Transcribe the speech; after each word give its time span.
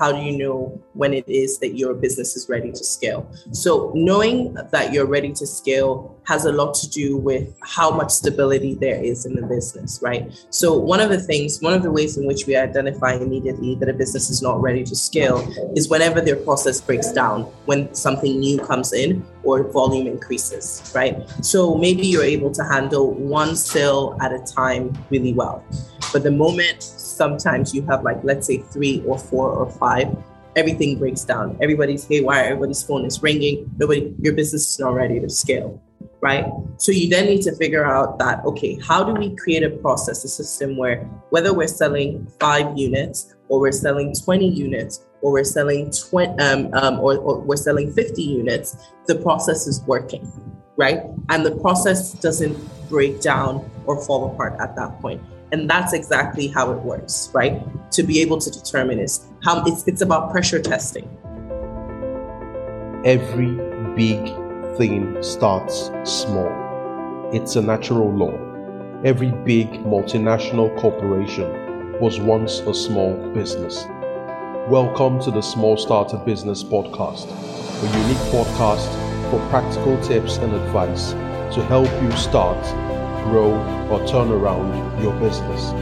how 0.00 0.10
do 0.10 0.18
you 0.18 0.36
know 0.36 0.82
when 0.94 1.12
it 1.12 1.28
is 1.28 1.58
that 1.58 1.76
your 1.76 1.92
business 1.92 2.34
is 2.34 2.48
ready 2.48 2.72
to 2.72 2.82
scale? 2.82 3.30
So, 3.52 3.92
knowing 3.94 4.54
that 4.54 4.94
you're 4.94 5.04
ready 5.04 5.30
to 5.32 5.46
scale 5.46 6.16
has 6.24 6.46
a 6.46 6.52
lot 6.52 6.72
to 6.74 6.88
do 6.88 7.18
with 7.18 7.54
how 7.60 7.90
much 7.90 8.10
stability 8.10 8.74
there 8.76 8.98
is 8.98 9.26
in 9.26 9.34
the 9.34 9.42
business, 9.42 10.00
right? 10.02 10.32
So, 10.48 10.78
one 10.78 11.00
of 11.00 11.10
the 11.10 11.20
things, 11.20 11.60
one 11.60 11.74
of 11.74 11.82
the 11.82 11.92
ways 11.92 12.16
in 12.16 12.26
which 12.26 12.46
we 12.46 12.56
identify 12.56 13.12
immediately 13.12 13.74
that 13.74 13.90
a 13.90 13.92
business 13.92 14.30
is 14.30 14.40
not 14.40 14.62
ready 14.62 14.84
to 14.84 14.96
scale 14.96 15.46
is 15.76 15.90
whenever 15.90 16.22
their 16.22 16.36
process 16.36 16.80
breaks 16.80 17.12
down, 17.12 17.42
when 17.66 17.94
something 17.94 18.40
new 18.40 18.58
comes 18.58 18.94
in 18.94 19.22
or 19.42 19.70
volume 19.70 20.06
increases, 20.06 20.90
right? 20.94 21.28
So, 21.44 21.74
maybe 21.74 22.06
you're 22.06 22.24
able 22.24 22.52
to 22.52 22.64
handle 22.64 23.12
one 23.12 23.54
sale 23.54 24.16
at 24.22 24.32
a 24.32 24.38
time 24.38 24.96
really 25.10 25.34
well. 25.34 25.62
But 26.10 26.22
the 26.22 26.30
moment 26.30 26.82
sometimes 27.20 27.74
you 27.74 27.82
have 27.90 28.00
like 28.08 28.20
let's 28.30 28.46
say 28.46 28.58
three 28.74 28.96
or 29.06 29.18
four 29.18 29.46
or 29.60 29.68
five 29.84 30.08
everything 30.56 30.98
breaks 30.98 31.22
down. 31.32 31.46
Everybody's 31.64 32.04
haywire 32.08 32.44
everybody's 32.44 32.82
phone 32.82 33.04
is 33.04 33.22
ringing 33.22 33.70
nobody 33.78 34.14
your 34.24 34.34
business 34.40 34.64
is 34.70 34.78
not 34.84 34.94
ready 35.02 35.20
to 35.20 35.28
scale 35.28 35.70
right? 36.22 36.44
So 36.76 36.92
you 36.92 37.08
then 37.08 37.24
need 37.30 37.42
to 37.48 37.54
figure 37.62 37.84
out 37.84 38.18
that 38.22 38.36
okay 38.50 38.72
how 38.88 39.00
do 39.08 39.12
we 39.22 39.28
create 39.42 39.64
a 39.70 39.72
process 39.84 40.24
a 40.24 40.30
system 40.40 40.76
where 40.82 40.96
whether 41.34 41.52
we're 41.58 41.74
selling 41.82 42.10
five 42.44 42.66
units 42.86 43.18
or 43.48 43.60
we're 43.60 43.78
selling 43.86 44.14
20 44.14 44.48
units 44.66 44.94
or 45.22 45.32
we're 45.32 45.50
selling 45.58 45.90
20 45.90 46.42
um, 46.46 46.60
um, 46.80 46.94
or, 47.04 47.18
or 47.18 47.40
we're 47.48 47.64
selling 47.68 47.92
50 47.92 48.22
units 48.22 48.68
the 49.10 49.16
process 49.26 49.66
is 49.66 49.82
working 49.94 50.24
right? 50.84 51.00
And 51.28 51.44
the 51.44 51.54
process 51.64 52.14
doesn't 52.26 52.56
break 52.88 53.20
down 53.20 53.70
or 53.84 53.94
fall 54.06 54.32
apart 54.32 54.54
at 54.64 54.74
that 54.76 54.98
point 55.02 55.20
and 55.52 55.68
that's 55.68 55.92
exactly 55.92 56.46
how 56.48 56.70
it 56.72 56.78
works, 56.78 57.30
right? 57.34 57.60
To 57.92 58.02
be 58.02 58.20
able 58.20 58.38
to 58.38 58.50
determine 58.50 58.98
is 58.98 59.26
how 59.42 59.64
it's 59.64 59.86
it's 59.86 60.00
about 60.00 60.30
pressure 60.30 60.60
testing. 60.60 61.08
Every 63.04 63.52
big 63.96 64.24
thing 64.76 65.20
starts 65.22 65.90
small. 66.04 67.30
It's 67.32 67.56
a 67.56 67.62
natural 67.62 68.12
law. 68.12 68.34
Every 69.02 69.30
big 69.44 69.68
multinational 69.84 70.76
corporation 70.78 71.98
was 72.00 72.20
once 72.20 72.60
a 72.60 72.74
small 72.74 73.14
business. 73.32 73.84
Welcome 74.68 75.20
to 75.22 75.30
the 75.30 75.40
Smallstarter 75.40 76.24
Business 76.24 76.62
Podcast, 76.62 77.26
a 77.82 77.98
unique 78.02 78.24
podcast 78.30 78.88
for 79.30 79.40
practical 79.48 80.00
tips 80.02 80.36
and 80.36 80.52
advice 80.52 81.12
to 81.54 81.64
help 81.64 81.90
you 82.02 82.12
start 82.12 82.89
grow, 83.24 83.52
or 83.90 84.06
turn 84.06 84.30
around 84.30 85.02
your 85.02 85.12
business. 85.20 85.72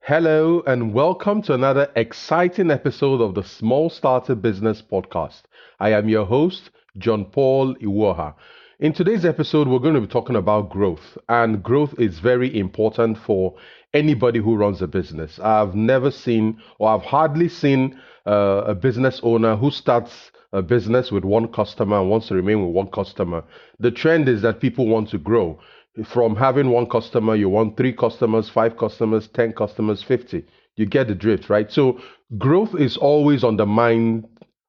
Hello, 0.00 0.62
and 0.66 0.92
welcome 0.92 1.40
to 1.42 1.54
another 1.54 1.90
exciting 1.96 2.70
episode 2.70 3.20
of 3.20 3.34
the 3.34 3.40
Smallstarter 3.40 4.40
Business 4.40 4.82
Podcast. 4.82 5.42
I 5.80 5.92
am 5.92 6.08
your 6.08 6.26
host, 6.26 6.70
John 6.98 7.24
Paul 7.24 7.74
Iwuoha. 7.76 8.34
In 8.78 8.92
today's 8.92 9.24
episode, 9.24 9.66
we're 9.66 9.78
going 9.78 9.94
to 9.94 10.02
be 10.02 10.06
talking 10.06 10.36
about 10.36 10.68
growth, 10.68 11.16
and 11.30 11.62
growth 11.62 11.94
is 11.98 12.18
very 12.18 12.56
important 12.58 13.16
for 13.16 13.54
anybody 13.94 14.38
who 14.38 14.56
runs 14.56 14.82
a 14.82 14.86
business. 14.86 15.40
I've 15.40 15.74
never 15.74 16.10
seen, 16.10 16.60
or 16.78 16.90
I've 16.90 17.02
hardly 17.02 17.48
seen, 17.48 17.98
uh, 18.26 18.64
a 18.66 18.74
business 18.74 19.20
owner 19.22 19.56
who 19.56 19.70
starts 19.70 20.30
a 20.56 20.62
business 20.62 21.12
with 21.12 21.22
one 21.22 21.48
customer 21.48 22.00
and 22.00 22.08
wants 22.08 22.28
to 22.28 22.34
remain 22.34 22.64
with 22.64 22.74
one 22.74 22.88
customer. 22.88 23.44
The 23.78 23.90
trend 23.90 24.26
is 24.26 24.40
that 24.42 24.60
people 24.60 24.86
want 24.86 25.10
to 25.10 25.18
grow. 25.18 25.60
From 26.04 26.34
having 26.34 26.70
one 26.70 26.86
customer, 26.86 27.36
you 27.36 27.50
want 27.50 27.76
three 27.76 27.92
customers, 27.92 28.48
five 28.48 28.78
customers, 28.78 29.28
10 29.28 29.52
customers, 29.52 30.02
50. 30.02 30.44
You 30.76 30.86
get 30.86 31.08
the 31.08 31.14
drift, 31.14 31.50
right? 31.50 31.70
So 31.70 32.00
growth 32.38 32.74
is 32.74 32.96
always 32.96 33.44
on 33.44 33.58
the 33.58 33.66
mind 33.66 34.26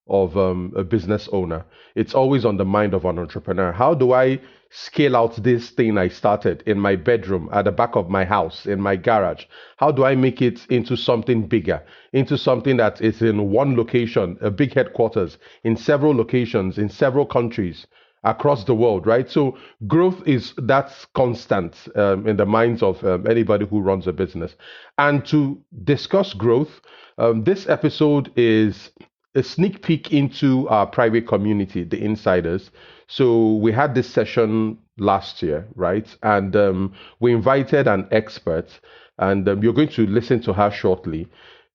of 0.10 0.38
um, 0.38 0.74
a 0.76 0.84
business 0.84 1.30
owner. 1.32 1.66
It's 1.96 2.14
always 2.14 2.44
on 2.44 2.58
the 2.58 2.66
mind 2.66 2.94
of 2.94 3.06
an 3.06 3.20
entrepreneur. 3.20 3.72
How 3.72 3.94
do 3.94 4.12
I 4.12 4.40
scale 4.70 5.16
out 5.16 5.36
this 5.44 5.70
thing 5.70 5.98
I 5.98 6.08
started 6.08 6.64
in 6.66 6.80
my 6.80 6.96
bedroom, 6.96 7.50
at 7.52 7.66
the 7.66 7.72
back 7.72 7.96
of 7.96 8.10
my 8.10 8.26
house, 8.26 8.66
in 8.66 8.82
my 8.82 8.96
garage? 8.96 9.46
How 9.78 9.92
do 9.92 10.04
I 10.04 10.16
make 10.16 10.42
it 10.42 10.66
into 10.70 10.96
something 10.96 11.48
bigger, 11.48 11.84
into 12.14 12.38
something 12.38 12.78
that 12.78 13.02
is 13.02 13.22
in 13.22 13.52
one 13.52 13.76
location, 13.76 14.38
a 14.42 14.52
big 14.52 14.74
headquarters, 14.74 15.38
in 15.64 15.76
several 15.78 16.16
locations, 16.16 16.78
in 16.78 16.90
several 16.90 17.26
countries? 17.26 17.88
across 18.24 18.64
the 18.66 18.76
world, 18.76 19.06
right? 19.08 19.30
So 19.30 19.58
growth 19.88 20.28
is 20.28 20.54
that's 20.58 21.06
constant 21.14 21.88
um, 21.96 22.28
in 22.28 22.36
the 22.36 22.46
minds 22.46 22.84
of 22.84 23.02
um, 23.06 23.26
anybody 23.28 23.66
who 23.66 23.80
runs 23.80 24.08
a 24.08 24.12
business. 24.12 24.56
And 24.98 25.26
to 25.28 25.62
discuss 25.84 26.34
growth, 26.34 26.82
um, 27.18 27.44
this 27.44 27.70
episode 27.70 28.32
is 28.36 28.92
a 29.36 29.44
sneak 29.44 29.82
peek 29.82 30.12
into 30.14 30.68
our 30.70 30.88
private 30.88 31.28
community, 31.28 31.84
the 31.84 32.04
insiders. 32.04 32.72
So 33.08 33.56
we 33.56 33.72
had 33.72 33.94
this 33.94 34.10
session 34.10 34.78
last 34.98 35.42
year, 35.44 35.68
right? 35.76 36.08
And 36.24 36.56
um, 36.56 36.94
we 37.20 37.34
invited 37.34 37.88
an 37.88 38.08
expert, 38.12 38.80
and 39.20 39.48
um, 39.48 39.64
you're 39.64 39.74
going 39.74 39.90
to 39.90 40.08
listen 40.08 40.42
to 40.42 40.54
her 40.54 40.72
shortly. 40.72 41.28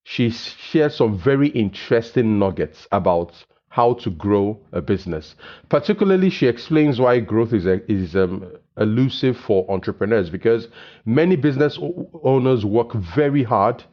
She 0.03 0.29
shared 0.29 0.91
some 0.91 1.17
very 1.17 1.47
interesting 1.49 2.37
nuggets 2.37 2.87
about 2.91 3.45
how 3.69 3.93
to 3.93 4.11
grow 4.11 4.59
a 4.71 4.81
business. 4.81 5.35
Particularly, 5.69 6.29
she 6.29 6.47
explains 6.47 6.99
why 6.99 7.19
growth 7.19 7.53
is 7.53 7.65
is 7.87 8.15
um, 8.15 8.51
elusive 8.77 9.37
for 9.37 9.65
entrepreneurs 9.71 10.29
because 10.29 10.67
many 11.05 11.35
business 11.35 11.79
owners 12.23 12.65
work 12.65 12.93
very 12.93 13.43
hard. 13.43 13.83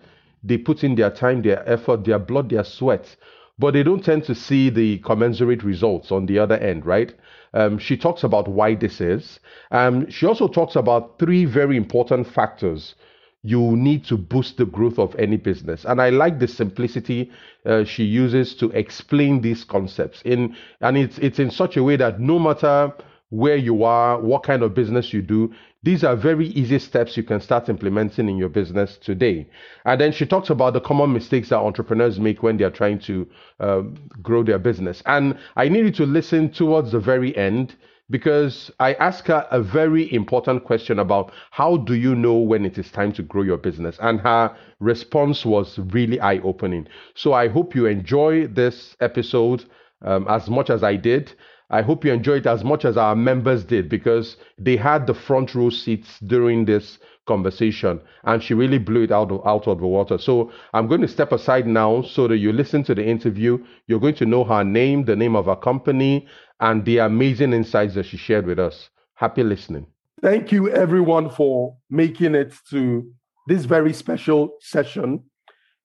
They 0.42 0.58
put 0.58 0.84
in 0.84 0.96
their 0.96 1.10
time, 1.10 1.42
their 1.42 1.66
effort, 1.68 2.04
their 2.04 2.18
blood, 2.18 2.50
their 2.50 2.64
sweat 2.64 3.16
but 3.60 3.74
they 3.74 3.82
don't 3.82 4.04
tend 4.04 4.24
to 4.24 4.34
see 4.34 4.70
the 4.70 4.98
commensurate 4.98 5.62
results 5.62 6.10
on 6.10 6.26
the 6.26 6.38
other 6.38 6.56
end, 6.56 6.86
right? 6.86 7.14
Um, 7.52 7.78
she 7.78 7.96
talks 7.96 8.24
about 8.24 8.48
why 8.48 8.74
this 8.74 9.00
is. 9.00 9.38
Um, 9.70 10.08
she 10.10 10.26
also 10.26 10.48
talks 10.48 10.76
about 10.76 11.18
three 11.18 11.44
very 11.44 11.76
important 11.76 12.26
factors 12.26 12.94
you 13.42 13.76
need 13.76 14.04
to 14.04 14.18
boost 14.18 14.58
the 14.58 14.66
growth 14.66 14.98
of 14.98 15.14
any 15.16 15.36
business. 15.36 15.84
And 15.84 16.00
I 16.00 16.10
like 16.10 16.38
the 16.38 16.48
simplicity 16.48 17.30
uh, 17.64 17.84
she 17.84 18.04
uses 18.04 18.54
to 18.56 18.70
explain 18.70 19.40
these 19.40 19.64
concepts. 19.64 20.20
In 20.22 20.56
and 20.80 20.96
it's 20.96 21.18
it's 21.18 21.38
in 21.38 21.50
such 21.50 21.76
a 21.76 21.82
way 21.82 21.96
that 21.96 22.20
no 22.20 22.38
matter 22.38 22.92
where 23.30 23.56
you 23.56 23.84
are, 23.84 24.20
what 24.20 24.42
kind 24.42 24.62
of 24.62 24.74
business 24.74 25.12
you 25.12 25.22
do, 25.22 25.52
these 25.82 26.04
are 26.04 26.14
very 26.14 26.48
easy 26.48 26.78
steps 26.78 27.16
you 27.16 27.22
can 27.22 27.40
start 27.40 27.68
implementing 27.68 28.28
in 28.28 28.36
your 28.36 28.48
business 28.50 28.98
today. 28.98 29.48
And 29.86 30.00
then 30.00 30.12
she 30.12 30.26
talks 30.26 30.50
about 30.50 30.74
the 30.74 30.80
common 30.80 31.12
mistakes 31.12 31.48
that 31.48 31.58
entrepreneurs 31.58 32.20
make 32.20 32.42
when 32.42 32.58
they're 32.58 32.70
trying 32.70 32.98
to 33.00 33.26
uh, 33.60 33.82
grow 34.22 34.42
their 34.42 34.58
business. 34.58 35.02
And 35.06 35.38
I 35.56 35.68
needed 35.68 35.94
to 35.96 36.06
listen 36.06 36.50
towards 36.50 36.92
the 36.92 37.00
very 37.00 37.34
end 37.36 37.76
because 38.10 38.70
I 38.80 38.94
asked 38.94 39.28
her 39.28 39.46
a 39.50 39.62
very 39.62 40.12
important 40.12 40.64
question 40.64 40.98
about 40.98 41.32
how 41.52 41.76
do 41.76 41.94
you 41.94 42.14
know 42.14 42.36
when 42.36 42.66
it 42.66 42.76
is 42.76 42.90
time 42.90 43.12
to 43.12 43.22
grow 43.22 43.42
your 43.42 43.56
business? 43.56 43.96
And 44.02 44.20
her 44.20 44.54
response 44.80 45.46
was 45.46 45.78
really 45.78 46.20
eye 46.20 46.40
opening. 46.40 46.88
So 47.14 47.32
I 47.32 47.48
hope 47.48 47.74
you 47.74 47.86
enjoy 47.86 48.48
this 48.48 48.96
episode 49.00 49.64
um, 50.02 50.26
as 50.28 50.50
much 50.50 50.70
as 50.70 50.82
I 50.82 50.96
did. 50.96 51.32
I 51.70 51.82
hope 51.82 52.04
you 52.04 52.12
enjoyed 52.12 52.46
it 52.46 52.48
as 52.48 52.64
much 52.64 52.84
as 52.84 52.96
our 52.96 53.14
members 53.14 53.62
did 53.62 53.88
because 53.88 54.36
they 54.58 54.76
had 54.76 55.06
the 55.06 55.14
front 55.14 55.54
row 55.54 55.70
seats 55.70 56.18
during 56.18 56.64
this 56.64 56.98
conversation 57.26 58.00
and 58.24 58.42
she 58.42 58.54
really 58.54 58.78
blew 58.78 59.04
it 59.04 59.12
out 59.12 59.30
of, 59.30 59.46
out 59.46 59.68
of 59.68 59.78
the 59.78 59.86
water. 59.86 60.18
So 60.18 60.50
I'm 60.74 60.88
going 60.88 61.00
to 61.02 61.08
step 61.08 61.30
aside 61.30 61.68
now 61.68 62.02
so 62.02 62.26
that 62.26 62.38
you 62.38 62.52
listen 62.52 62.82
to 62.84 62.94
the 62.94 63.06
interview. 63.06 63.64
You're 63.86 64.00
going 64.00 64.16
to 64.16 64.26
know 64.26 64.42
her 64.42 64.64
name, 64.64 65.04
the 65.04 65.14
name 65.14 65.36
of 65.36 65.46
her 65.46 65.54
company, 65.54 66.26
and 66.58 66.84
the 66.84 66.98
amazing 66.98 67.52
insights 67.52 67.94
that 67.94 68.06
she 68.06 68.16
shared 68.16 68.46
with 68.46 68.58
us. 68.58 68.90
Happy 69.14 69.44
listening. 69.44 69.86
Thank 70.20 70.50
you, 70.50 70.70
everyone, 70.70 71.30
for 71.30 71.76
making 71.88 72.34
it 72.34 72.52
to 72.70 73.10
this 73.46 73.64
very 73.64 73.92
special 73.92 74.56
session. 74.60 75.24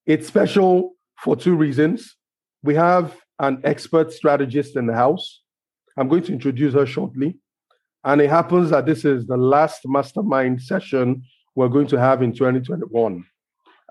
It's 0.08 0.28
special 0.28 0.96
for 1.20 1.36
two 1.36 1.56
reasons. 1.56 2.16
We 2.64 2.74
have 2.76 3.16
an 3.40 3.62
expert 3.64 4.12
strategist 4.12 4.76
in 4.76 4.88
the 4.88 4.94
house 4.94 5.42
I'm 5.98 6.08
going 6.08 6.24
to 6.24 6.34
introduce 6.34 6.74
her 6.74 6.86
shortly. 6.86 7.38
And 8.04 8.22
it 8.22 8.30
happens 8.30 8.70
that 8.70 8.86
this 8.86 9.04
is 9.04 9.26
the 9.26 9.38
last 9.38 9.82
mastermind 9.86 10.62
session 10.62 11.24
we're 11.56 11.70
going 11.70 11.88
to 11.88 12.00
have 12.00 12.22
in 12.22 12.34
2021. 12.34 13.26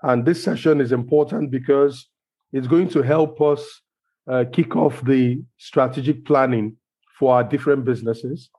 And 0.03 0.25
this 0.25 0.43
session 0.43 0.79
is 0.79 0.91
important 0.91 1.51
because 1.51 2.07
it's 2.53 2.67
going 2.67 2.89
to 2.89 3.01
help 3.01 3.41
us 3.41 3.81
uh, 4.27 4.45
kick 4.51 4.75
off 4.75 5.03
the 5.03 5.43
strategic 5.57 6.25
planning 6.25 6.77
for 7.19 7.35
our 7.35 7.43
different 7.43 7.85
businesses. 7.85 8.49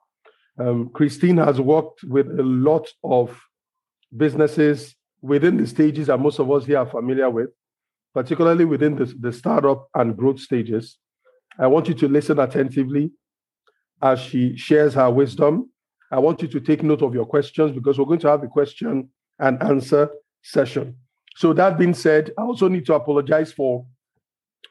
Um, 0.59 0.91
Christine 0.93 1.37
has 1.39 1.61
worked 1.61 2.03
with 2.05 2.29
a 2.39 2.43
lot 2.43 2.89
of 3.05 3.41
businesses 4.17 4.95
within 5.23 5.57
the 5.57 5.67
stages 5.67 6.07
that 6.07 6.19
most 6.19 6.39
of 6.39 6.51
us 6.51 6.65
here 6.67 6.79
are 6.79 6.87
familiar 6.87 7.31
with, 7.31 7.51
particularly 8.15 8.65
within 8.65 8.97
the, 8.97 9.07
the 9.21 9.33
startup 9.33 9.89
and 9.95 10.17
growth 10.17 10.41
stages. 10.41 10.99
I 11.59 11.67
want 11.67 11.89
you 11.89 11.95
to 11.95 12.09
listen 12.09 12.39
attentively 12.39 13.13
as 14.03 14.21
she 14.21 14.57
shares 14.57 14.95
her 14.95 15.11
wisdom. 15.11 15.71
I 16.11 16.19
want 16.19 16.43
you 16.43 16.49
to 16.49 16.61
take 16.61 16.83
note 16.83 17.03
of 17.03 17.15
your 17.15 17.27
questions 17.27 17.73
because 17.73 17.99
we're 17.99 18.05
going 18.05 18.21
to 18.21 18.29
have 18.29 18.43
a 18.43 18.49
question 18.49 19.09
and 19.39 19.63
answer 19.63 20.11
session. 20.43 20.97
So 21.37 21.53
that 21.53 21.79
being 21.79 21.95
said, 21.95 22.31
I 22.39 22.43
also 22.43 22.69
need 22.69 22.87
to 22.87 22.95
apologize 22.95 23.53
for 23.53 23.85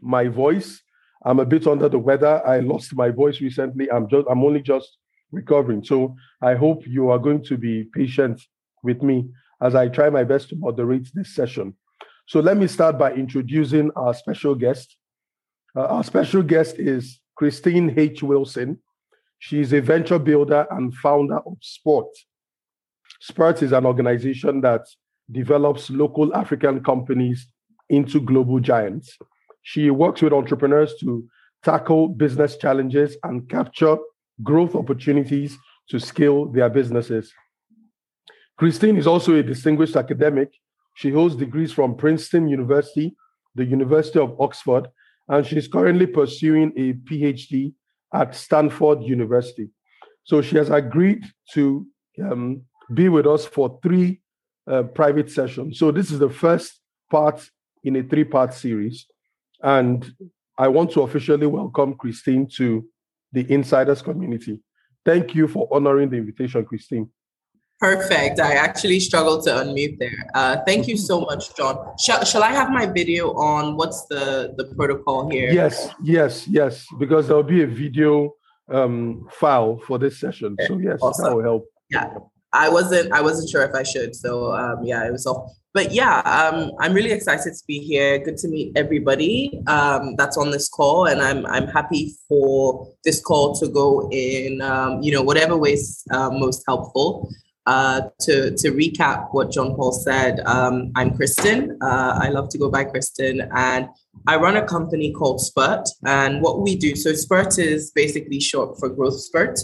my 0.01 0.27
voice. 0.27 0.81
I'm 1.24 1.39
a 1.39 1.45
bit 1.45 1.68
under 1.68 1.89
the 1.89 2.00
weather. 2.00 2.45
I 2.45 2.60
lost 2.60 2.95
my 2.95 3.10
voice 3.10 3.42
recently. 3.42 3.92
I'm 3.92 4.07
just 4.07 4.27
I'm 4.30 4.44
only 4.44 4.62
just 4.62 4.98
recovering. 5.31 5.83
So 5.83 6.16
I 6.42 6.56
hope 6.56 6.88
you 6.88 7.10
are 7.10 7.19
going 7.19 7.44
to 7.45 7.57
be 7.57 7.89
patient 7.94 8.42
with 8.83 9.01
me 9.01 9.30
as 9.62 9.75
I 9.75 9.88
try 9.88 10.10
my 10.10 10.24
best 10.24 10.50
to 10.50 10.56
moderate 10.56 11.10
this 11.13 11.36
session. 11.36 11.75
So 12.28 12.39
let 12.39 12.57
me 12.57 12.68
start 12.68 12.98
by 12.98 13.13
introducing 13.13 13.92
our 13.95 14.13
special 14.13 14.56
guest. 14.56 14.95
Uh, 15.75 15.86
our 15.86 16.04
special 16.04 16.42
guest 16.42 16.80
is 16.80 17.19
Christine 17.36 17.94
H. 17.98 18.24
Wilson. 18.24 18.80
She's 19.40 19.74
a 19.74 19.82
venture 19.82 20.20
builder 20.20 20.66
and 20.72 20.94
founder 20.96 21.40
of 21.40 21.58
Sport. 21.62 22.08
Spurt 23.20 23.62
is 23.64 23.72
an 23.72 23.86
organization 23.86 24.62
that 24.62 24.82
develops 25.32 25.90
local 25.90 26.36
African 26.36 26.84
companies 26.84 27.48
into 27.90 28.20
global 28.22 28.60
giants. 28.60 29.18
She 29.62 29.90
works 29.90 30.22
with 30.22 30.34
entrepreneurs 30.34 30.96
to 31.00 31.28
tackle 31.64 32.08
business 32.08 32.58
challenges 32.58 33.18
and 33.24 33.50
capture 33.50 33.98
growth 34.44 34.76
opportunities 34.76 35.58
to 35.90 36.00
scale 36.00 36.46
their 36.46 36.70
businesses. 36.70 37.34
Christine 38.58 38.98
is 38.98 39.08
also 39.08 39.36
a 39.36 39.44
distinguished 39.44 39.96
academic. 39.96 40.54
She 40.96 41.10
holds 41.10 41.36
degrees 41.36 41.74
from 41.74 41.96
Princeton 41.96 42.48
University, 42.48 43.16
the 43.56 43.66
University 43.66 44.20
of 44.20 44.40
Oxford, 44.40 44.88
and 45.28 45.46
she's 45.46 45.68
currently 45.68 46.06
pursuing 46.06 46.72
a 46.78 46.94
PhD 46.94 47.74
at 48.16 48.36
Stanford 48.36 49.04
University. 49.04 49.70
So 50.24 50.42
she 50.42 50.56
has 50.56 50.70
agreed 50.70 51.24
to 51.54 51.86
um, 52.24 52.62
be 52.94 53.10
with 53.10 53.28
us 53.28 53.46
for 53.46 53.80
three 53.84 54.22
uh, 54.68 54.84
private 54.84 55.30
sessions. 55.30 55.78
So 55.78 55.92
this 55.92 56.12
is 56.12 56.20
the 56.20 56.30
first 56.30 56.80
part 57.12 57.48
in 57.84 57.96
a 57.98 58.04
three 58.04 58.24
part 58.24 58.54
series. 58.54 59.06
And 59.62 60.10
I 60.58 60.68
want 60.70 60.92
to 60.92 61.02
officially 61.02 61.46
welcome 61.46 61.96
Christine 61.96 62.48
to 62.56 62.88
the 63.34 63.46
Insiders 63.52 64.02
community. 64.02 64.62
Thank 65.06 65.36
you 65.36 65.48
for 65.48 65.68
honoring 65.72 66.10
the 66.10 66.18
invitation, 66.18 66.66
Christine. 66.66 67.10
Perfect. 67.80 68.39
I 68.39 68.54
actually 68.54 69.00
struggled 69.00 69.44
to 69.45 69.51
unmute 69.51 70.00
there. 70.00 70.30
Uh, 70.33 70.57
thank 70.66 70.88
you 70.88 70.98
so 70.98 71.22
much, 71.22 71.56
John. 71.56 71.94
Shall, 72.00 72.24
shall 72.24 72.44
I 72.44 72.51
have 72.51 72.69
my 72.69 72.86
video 72.86 73.33
on? 73.33 73.75
What's 73.75 74.06
the, 74.06 74.54
the 74.57 74.74
protocol 74.75 75.30
here? 75.30 75.51
Yes, 75.51 75.89
yes, 76.01 76.48
yes, 76.48 76.88
because 77.00 77.27
there'll 77.27 77.44
be 77.44 77.63
a 77.63 77.68
video 77.68 78.33
um, 78.72 79.27
file 79.31 79.77
for 79.86 80.00
this 80.00 80.19
session. 80.19 80.56
So, 80.68 80.80
yes, 80.80 81.00
awesome. 81.01 81.25
that 81.25 81.36
will 81.36 81.44
help. 81.44 81.66
Yeah. 81.89 82.13
I 82.56 82.69
wasn't 82.69 83.12
I 83.12 83.22
wasn't 83.22 83.50
sure 83.50 83.63
if 83.63 83.75
I 83.75 83.83
should. 83.83 84.16
So 84.16 84.54
um, 84.54 84.83
yeah, 84.83 85.06
it 85.06 85.12
was 85.12 85.25
all. 85.25 85.54
But 85.74 85.92
yeah, 85.92 86.19
um, 86.19 86.71
I'm 86.80 86.94
really 86.94 87.12
excited 87.12 87.54
to 87.54 87.63
be 87.68 87.80
here. 87.80 88.18
Good 88.18 88.38
to 88.38 88.48
meet 88.48 88.71
everybody 88.78 89.62
um, 89.68 90.16
that's 90.16 90.38
on 90.38 90.51
this 90.51 90.69
call, 90.69 91.06
and 91.06 91.21
I'm 91.21 91.45
I'm 91.48 91.68
happy 91.68 92.16
for 92.30 92.88
this 93.04 93.21
call 93.21 93.56
to 93.56 93.68
go 93.68 94.07
in 94.10 94.62
um, 94.62 95.01
you 95.04 95.12
know 95.12 95.21
whatever 95.21 95.57
ways 95.57 96.01
uh, 96.12 96.30
most 96.31 96.63
helpful. 96.66 97.30
Uh, 97.66 98.02
to 98.20 98.56
to 98.56 98.72
recap 98.72 99.30
what 99.32 99.52
John 99.52 99.76
Paul 99.76 99.92
said, 99.92 100.40
um, 100.46 100.92
I'm 100.96 101.12
Kristin. 101.12 101.76
Uh, 101.82 102.20
I 102.22 102.30
love 102.30 102.50
to 102.50 102.60
go 102.60 102.70
by 102.70 102.86
Kristin, 102.86 103.50
and 103.56 103.88
I 104.28 104.36
run 104.38 104.56
a 104.58 104.66
company 104.66 105.12
called 105.12 105.42
Spurt, 105.42 105.88
and 106.06 106.42
what 106.42 106.62
we 106.62 106.76
do, 106.76 106.96
so 106.96 107.14
Spurt 107.14 107.58
is 107.58 107.92
basically 107.92 108.40
short 108.40 108.80
for 108.80 108.90
growth 108.90 109.20
spurt. 109.20 109.60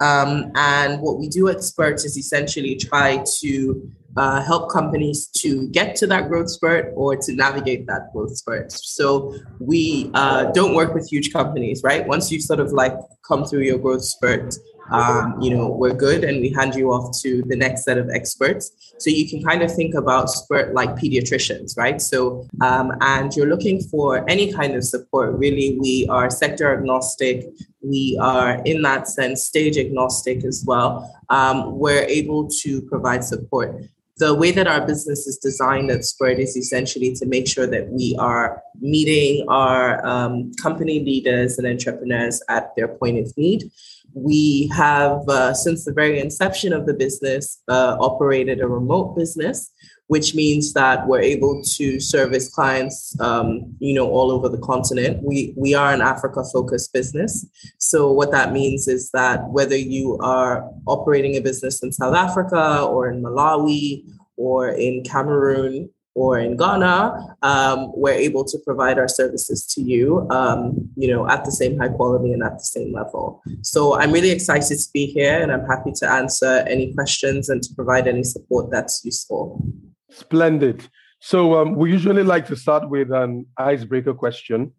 Um, 0.00 0.52
and 0.54 1.00
what 1.00 1.18
we 1.18 1.28
do 1.28 1.48
at 1.48 1.62
Spurt 1.62 2.04
is 2.04 2.16
essentially 2.16 2.76
try 2.76 3.24
to 3.40 3.90
uh, 4.16 4.42
help 4.42 4.70
companies 4.70 5.28
to 5.28 5.68
get 5.68 5.94
to 5.96 6.06
that 6.08 6.28
growth 6.28 6.50
spurt 6.50 6.92
or 6.96 7.16
to 7.16 7.32
navigate 7.32 7.86
that 7.86 8.12
growth 8.12 8.36
spurt. 8.36 8.72
So 8.72 9.34
we 9.60 10.10
uh, 10.14 10.50
don't 10.52 10.74
work 10.74 10.94
with 10.94 11.08
huge 11.08 11.32
companies, 11.32 11.82
right? 11.84 12.06
Once 12.06 12.32
you 12.32 12.40
sort 12.40 12.60
of 12.60 12.72
like 12.72 12.94
come 13.26 13.44
through 13.44 13.62
your 13.62 13.78
growth 13.78 14.04
spurt, 14.04 14.54
um, 14.90 15.40
you 15.40 15.54
know, 15.54 15.68
we're 15.68 15.94
good 15.94 16.24
and 16.24 16.40
we 16.40 16.50
hand 16.50 16.74
you 16.74 16.92
off 16.92 17.16
to 17.22 17.42
the 17.46 17.56
next 17.56 17.84
set 17.84 17.98
of 17.98 18.10
experts. 18.10 18.72
So 18.98 19.10
you 19.10 19.28
can 19.28 19.42
kind 19.42 19.62
of 19.62 19.74
think 19.74 19.94
about 19.94 20.30
Spurt 20.30 20.74
like 20.74 20.90
pediatricians, 20.96 21.76
right? 21.76 22.00
So, 22.00 22.46
um, 22.60 22.92
and 23.00 23.34
you're 23.34 23.46
looking 23.46 23.80
for 23.80 24.28
any 24.28 24.52
kind 24.52 24.74
of 24.74 24.84
support. 24.84 25.38
Really, 25.38 25.78
we 25.78 26.06
are 26.10 26.30
sector 26.30 26.76
agnostic. 26.76 27.46
We 27.82 28.18
are, 28.20 28.60
in 28.64 28.82
that 28.82 29.08
sense, 29.08 29.44
stage 29.44 29.78
agnostic 29.78 30.44
as 30.44 30.64
well. 30.66 31.16
Um, 31.30 31.78
we're 31.78 32.04
able 32.04 32.48
to 32.62 32.82
provide 32.82 33.24
support 33.24 33.84
the 34.20 34.34
way 34.34 34.50
that 34.52 34.68
our 34.68 34.86
business 34.86 35.26
is 35.26 35.38
designed 35.38 35.90
at 35.90 36.04
Spurt 36.04 36.38
is 36.38 36.54
essentially 36.54 37.14
to 37.14 37.26
make 37.26 37.48
sure 37.48 37.66
that 37.66 37.88
we 37.88 38.14
are 38.20 38.62
meeting 38.78 39.46
our 39.48 40.06
um, 40.06 40.52
company 40.62 41.00
leaders 41.00 41.58
and 41.58 41.66
entrepreneurs 41.66 42.42
at 42.50 42.76
their 42.76 42.86
point 42.86 43.18
of 43.18 43.36
need. 43.38 43.70
We 44.14 44.68
have, 44.74 45.28
uh, 45.28 45.54
since 45.54 45.84
the 45.84 45.92
very 45.92 46.20
inception 46.20 46.72
of 46.72 46.86
the 46.86 46.94
business, 46.94 47.62
uh, 47.68 47.96
operated 48.00 48.60
a 48.60 48.68
remote 48.68 49.16
business, 49.16 49.70
which 50.08 50.34
means 50.34 50.72
that 50.72 51.06
we're 51.06 51.20
able 51.20 51.62
to 51.62 52.00
service 52.00 52.52
clients, 52.52 53.18
um, 53.20 53.72
you 53.78 53.94
know, 53.94 54.10
all 54.10 54.32
over 54.32 54.48
the 54.48 54.58
continent. 54.58 55.22
We 55.22 55.54
we 55.56 55.74
are 55.74 55.92
an 55.92 56.00
Africa-focused 56.00 56.92
business, 56.92 57.46
so 57.78 58.10
what 58.10 58.32
that 58.32 58.52
means 58.52 58.88
is 58.88 59.10
that 59.12 59.48
whether 59.50 59.76
you 59.76 60.18
are 60.18 60.68
operating 60.86 61.36
a 61.36 61.40
business 61.40 61.82
in 61.82 61.92
South 61.92 62.14
Africa 62.14 62.82
or 62.82 63.08
in 63.10 63.22
Malawi 63.22 64.04
or 64.36 64.70
in 64.70 65.04
Cameroon 65.04 65.90
or 66.14 66.38
in 66.38 66.56
Ghana, 66.56 67.36
um, 67.42 67.92
we're 67.94 68.14
able 68.14 68.44
to 68.44 68.58
provide 68.64 68.98
our 68.98 69.08
services 69.08 69.64
to 69.74 69.80
you, 69.80 70.28
um, 70.30 70.90
you 70.96 71.08
know, 71.08 71.28
at 71.28 71.44
the 71.44 71.52
same 71.52 71.78
high 71.78 71.88
quality 71.88 72.32
and 72.32 72.42
at 72.42 72.58
the 72.58 72.64
same 72.64 72.92
level. 72.92 73.42
So 73.62 73.94
I'm 73.94 74.12
really 74.12 74.30
excited 74.30 74.76
to 74.76 74.88
be 74.92 75.06
here, 75.06 75.40
and 75.40 75.52
I'm 75.52 75.64
happy 75.66 75.92
to 75.96 76.10
answer 76.10 76.64
any 76.68 76.92
questions 76.94 77.48
and 77.48 77.62
to 77.62 77.74
provide 77.74 78.08
any 78.08 78.24
support 78.24 78.70
that's 78.70 79.04
useful. 79.04 79.64
Splendid. 80.10 80.88
So 81.20 81.54
um, 81.54 81.76
we 81.76 81.90
usually 81.90 82.24
like 82.24 82.46
to 82.46 82.56
start 82.56 82.88
with 82.88 83.12
an 83.12 83.46
icebreaker 83.56 84.14
question. 84.14 84.72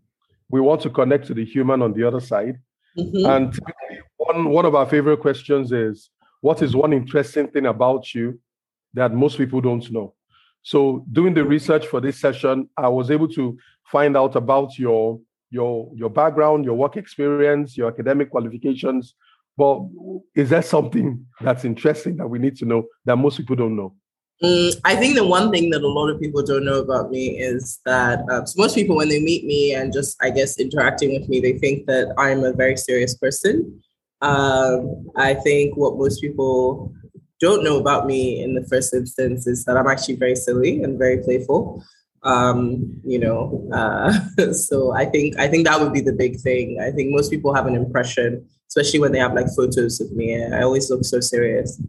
We 0.49 0.59
want 0.59 0.81
to 0.81 0.89
connect 0.89 1.27
to 1.27 1.33
the 1.33 1.45
human 1.45 1.81
on 1.81 1.93
the 1.93 2.03
other 2.03 2.19
side, 2.19 2.59
mm-hmm. 2.97 3.25
and 3.25 3.57
one 4.17 4.49
one 4.49 4.65
of 4.65 4.75
our 4.75 4.85
favorite 4.85 5.21
questions 5.21 5.71
is, 5.71 6.09
"What 6.41 6.61
is 6.61 6.75
one 6.75 6.91
interesting 6.91 7.47
thing 7.47 7.67
about 7.67 8.13
you 8.13 8.39
that 8.95 9.13
most 9.13 9.37
people 9.37 9.61
don't 9.61 9.89
know?" 9.91 10.13
So 10.63 11.05
doing 11.11 11.33
the 11.33 11.43
research 11.43 11.87
for 11.87 11.99
this 11.99 12.19
session, 12.19 12.69
I 12.77 12.87
was 12.87 13.09
able 13.09 13.27
to 13.29 13.57
find 13.85 14.15
out 14.15 14.35
about 14.35 14.77
your 14.77 15.19
your 15.49 15.91
your 15.95 16.09
background, 16.09 16.65
your 16.65 16.75
work 16.75 16.97
experience, 16.97 17.77
your 17.77 17.89
academic 17.89 18.29
qualifications. 18.29 19.15
But 19.57 19.81
is 20.35 20.49
there 20.49 20.61
something 20.61 21.25
that's 21.41 21.65
interesting 21.65 22.17
that 22.17 22.27
we 22.27 22.39
need 22.39 22.55
to 22.57 22.65
know 22.65 22.85
that 23.05 23.17
most 23.17 23.37
people 23.37 23.55
don't 23.55 23.75
know? 23.75 23.93
Mm, 24.43 24.79
I 24.85 24.95
think 24.95 25.15
the 25.15 25.25
one 25.25 25.51
thing 25.51 25.69
that 25.69 25.83
a 25.83 25.87
lot 25.87 26.09
of 26.09 26.19
people 26.19 26.41
don't 26.41 26.65
know 26.65 26.79
about 26.79 27.11
me 27.11 27.37
is 27.37 27.79
that 27.85 28.21
uh, 28.31 28.43
so 28.43 28.59
most 28.59 28.73
people, 28.73 28.95
when 28.95 29.09
they 29.09 29.21
meet 29.21 29.45
me 29.45 29.75
and 29.75 29.93
just, 29.93 30.17
I 30.21 30.31
guess, 30.31 30.59
interacting 30.59 31.13
with 31.13 31.29
me, 31.29 31.39
they 31.39 31.59
think 31.59 31.85
that 31.85 32.11
I'm 32.17 32.43
a 32.43 32.51
very 32.51 32.75
serious 32.75 33.15
person. 33.15 33.81
Um, 34.21 35.07
I 35.15 35.35
think 35.35 35.77
what 35.77 35.97
most 35.97 36.21
people 36.21 36.91
don't 37.41 37.63
know 37.63 37.77
about 37.77 38.05
me 38.05 38.41
in 38.41 38.53
the 38.53 38.63
first 38.63 38.93
instance 38.93 39.47
is 39.47 39.65
that 39.65 39.75
I'm 39.75 39.87
actually 39.87 40.15
very 40.15 40.35
silly 40.35 40.81
and 40.83 40.97
very 40.97 41.17
playful. 41.17 41.83
Um, 42.23 43.01
you 43.03 43.17
know, 43.17 43.67
uh, 43.73 44.13
so 44.53 44.93
I 44.93 45.05
think 45.05 45.37
I 45.39 45.47
think 45.47 45.65
that 45.65 45.81
would 45.81 45.91
be 45.91 46.01
the 46.01 46.13
big 46.13 46.39
thing. 46.39 46.79
I 46.79 46.91
think 46.91 47.09
most 47.11 47.31
people 47.31 47.53
have 47.55 47.65
an 47.65 47.75
impression, 47.75 48.47
especially 48.69 48.99
when 48.99 49.11
they 49.11 49.19
have 49.19 49.33
like 49.33 49.47
photos 49.55 49.99
of 49.99 50.11
me. 50.11 50.41
I 50.41 50.61
always 50.61 50.89
look 50.91 51.03
so 51.03 51.19
serious. 51.19 51.81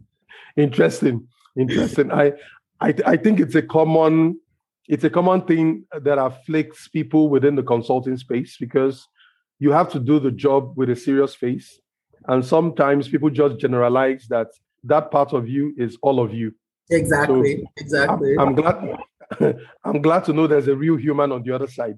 Interesting, 0.57 1.27
interesting. 1.57 2.11
I, 2.11 2.33
I, 2.81 2.95
I 3.05 3.17
think 3.17 3.39
it's 3.39 3.55
a 3.55 3.61
common, 3.61 4.39
it's 4.87 5.03
a 5.03 5.09
common 5.09 5.41
thing 5.41 5.85
that 6.01 6.17
afflicts 6.17 6.87
people 6.87 7.29
within 7.29 7.55
the 7.55 7.63
consulting 7.63 8.17
space 8.17 8.57
because 8.59 9.07
you 9.59 9.71
have 9.71 9.91
to 9.91 9.99
do 9.99 10.19
the 10.19 10.31
job 10.31 10.73
with 10.75 10.89
a 10.89 10.95
serious 10.95 11.35
face, 11.35 11.79
and 12.27 12.43
sometimes 12.43 13.07
people 13.07 13.29
just 13.29 13.59
generalize 13.59 14.25
that 14.29 14.47
that 14.83 15.11
part 15.11 15.33
of 15.33 15.47
you 15.47 15.73
is 15.77 15.97
all 16.01 16.19
of 16.19 16.33
you. 16.33 16.53
Exactly. 16.89 17.57
So 17.57 17.71
exactly. 17.77 18.35
I'm, 18.37 18.49
I'm, 18.49 18.55
glad. 18.55 18.97
I'm 19.85 20.01
glad 20.01 20.25
to 20.25 20.33
know 20.33 20.47
there's 20.47 20.67
a 20.67 20.75
real 20.75 20.97
human 20.97 21.31
on 21.31 21.43
the 21.43 21.51
other 21.51 21.67
side. 21.67 21.97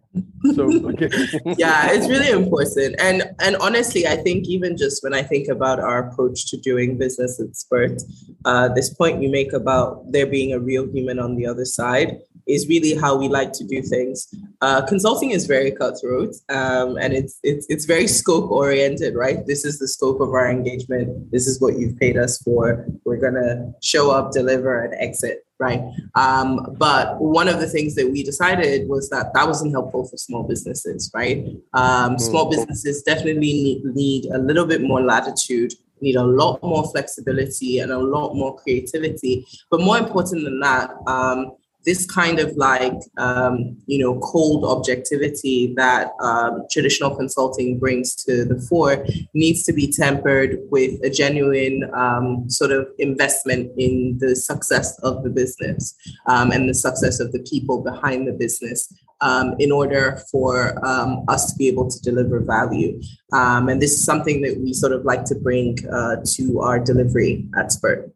So 0.54 0.72
okay. 0.90 1.10
yeah, 1.58 1.92
it's 1.92 2.08
really 2.08 2.30
important. 2.30 2.96
And 3.00 3.24
and 3.42 3.56
honestly, 3.58 4.08
I 4.08 4.18
think 4.18 4.48
even 4.48 4.78
just 4.78 5.04
when 5.04 5.14
I 5.14 5.24
think 5.24 5.48
about 5.48 5.80
our 5.80 6.08
approach 6.08 6.50
to 6.52 6.58
doing 6.58 6.98
business 6.98 7.40
at 7.40 7.56
Spurt, 7.56 8.02
uh, 8.46 8.70
this 8.70 8.94
point 8.94 9.22
you 9.22 9.30
make 9.30 9.54
about 9.54 10.12
there 10.12 10.28
being 10.28 10.54
a 10.54 10.60
real 10.60 10.88
human 10.88 11.20
on 11.20 11.36
the 11.36 11.48
other 11.48 11.66
side 11.66 12.20
is 12.48 12.68
really 12.68 12.96
how 12.96 13.16
we 13.16 13.28
like 13.28 13.52
to 13.54 13.64
do 13.64 13.82
things. 13.82 14.28
Uh, 14.62 14.86
consulting 14.86 15.32
is 15.32 15.46
very 15.46 15.72
cutthroat, 15.72 16.34
um, 16.50 16.98
and 16.98 17.14
it's 17.14 17.40
it's 17.44 17.66
it's 17.70 17.86
very 17.86 18.08
scope 18.08 18.52
oriented, 18.52 19.16
right? 19.16 19.46
This 19.46 19.66
is 19.66 19.80
the 19.80 19.88
scope 19.88 20.22
of 20.22 20.30
our 20.30 20.50
engagement. 20.50 21.32
This 21.32 21.48
is 21.48 21.60
what 21.60 21.78
you've 21.78 21.98
paid 21.98 22.18
us 22.18 22.42
for. 22.42 22.88
We're 23.04 23.18
gonna 23.18 23.74
show 23.82 24.12
up, 24.12 24.32
deliver, 24.32 24.84
and 24.84 24.94
exit. 24.96 25.42
right? 25.58 25.82
Um, 26.16 26.76
but 26.78 27.22
one 27.22 27.48
of 27.48 27.62
the 27.62 27.68
things 27.68 27.96
that 27.96 28.12
we 28.12 28.24
decided 28.24 28.90
was 28.90 29.10
that 29.10 29.34
that 29.34 29.48
wasn't 29.48 29.72
helpful 29.72 30.06
for 30.06 30.18
small 30.18 30.44
businesses, 30.44 31.10
right? 31.14 31.48
Um, 31.74 32.20
small 32.20 32.44
mm-hmm. 32.44 32.60
businesses 32.60 33.04
definitely 33.04 33.54
need, 33.54 33.86
need 33.86 34.26
a 34.26 34.38
little 34.38 34.66
bit 34.66 34.82
more 34.82 35.02
latitude 35.02 35.72
need 36.02 36.16
a 36.16 36.24
lot 36.24 36.62
more 36.62 36.90
flexibility 36.92 37.80
and 37.80 37.92
a 37.92 37.98
lot 37.98 38.34
more 38.36 38.56
creativity. 38.56 39.46
But 39.72 39.82
more 39.82 39.98
important 39.98 40.44
than 40.44 40.60
that, 40.60 40.92
um, 41.08 41.54
this 41.86 42.06
kind 42.06 42.40
of 42.40 42.56
like 42.58 42.94
um, 43.18 43.78
you 43.86 44.00
know 44.00 44.20
cold 44.20 44.66
objectivity 44.66 45.74
that 45.76 46.12
um, 46.22 46.64
traditional 46.72 47.16
consulting 47.16 47.80
brings 47.80 48.16
to 48.16 48.46
the 48.46 48.60
fore 48.68 49.06
needs 49.34 49.64
to 49.64 49.74
be 49.74 49.92
tempered 49.92 50.60
with 50.72 51.00
a 51.04 51.10
genuine 51.10 51.90
um, 51.94 52.50
sort 52.50 52.72
of 52.72 52.88
investment 53.00 53.72
in 53.78 54.18
the 54.20 54.36
success 54.36 54.98
of 55.00 55.24
the 55.24 55.30
business 55.30 55.96
um, 56.28 56.52
and 56.52 56.70
the 56.70 56.74
success 56.74 57.20
of 57.20 57.32
the 57.32 57.40
people 57.40 57.84
behind 57.84 58.28
the 58.28 58.34
business 58.34 58.92
um, 59.22 59.56
in 59.60 59.72
order 59.72 60.20
for 60.32 60.86
um, 60.86 61.24
us 61.28 61.52
to 61.52 61.58
be 61.58 61.68
able 61.68 61.90
to 61.90 62.02
deliver 62.02 62.42
value. 62.42 63.00
And 63.32 63.82
this 63.82 63.94
is 63.94 64.04
something 64.04 64.42
that 64.42 64.58
we 64.60 64.74
sort 64.74 64.92
of 64.92 65.06
like 65.06 65.24
to 65.26 65.36
bring 65.36 65.78
uh, 65.92 66.18
to 66.36 66.60
our 66.60 66.80
delivery 66.80 67.46
spurt 67.70 68.12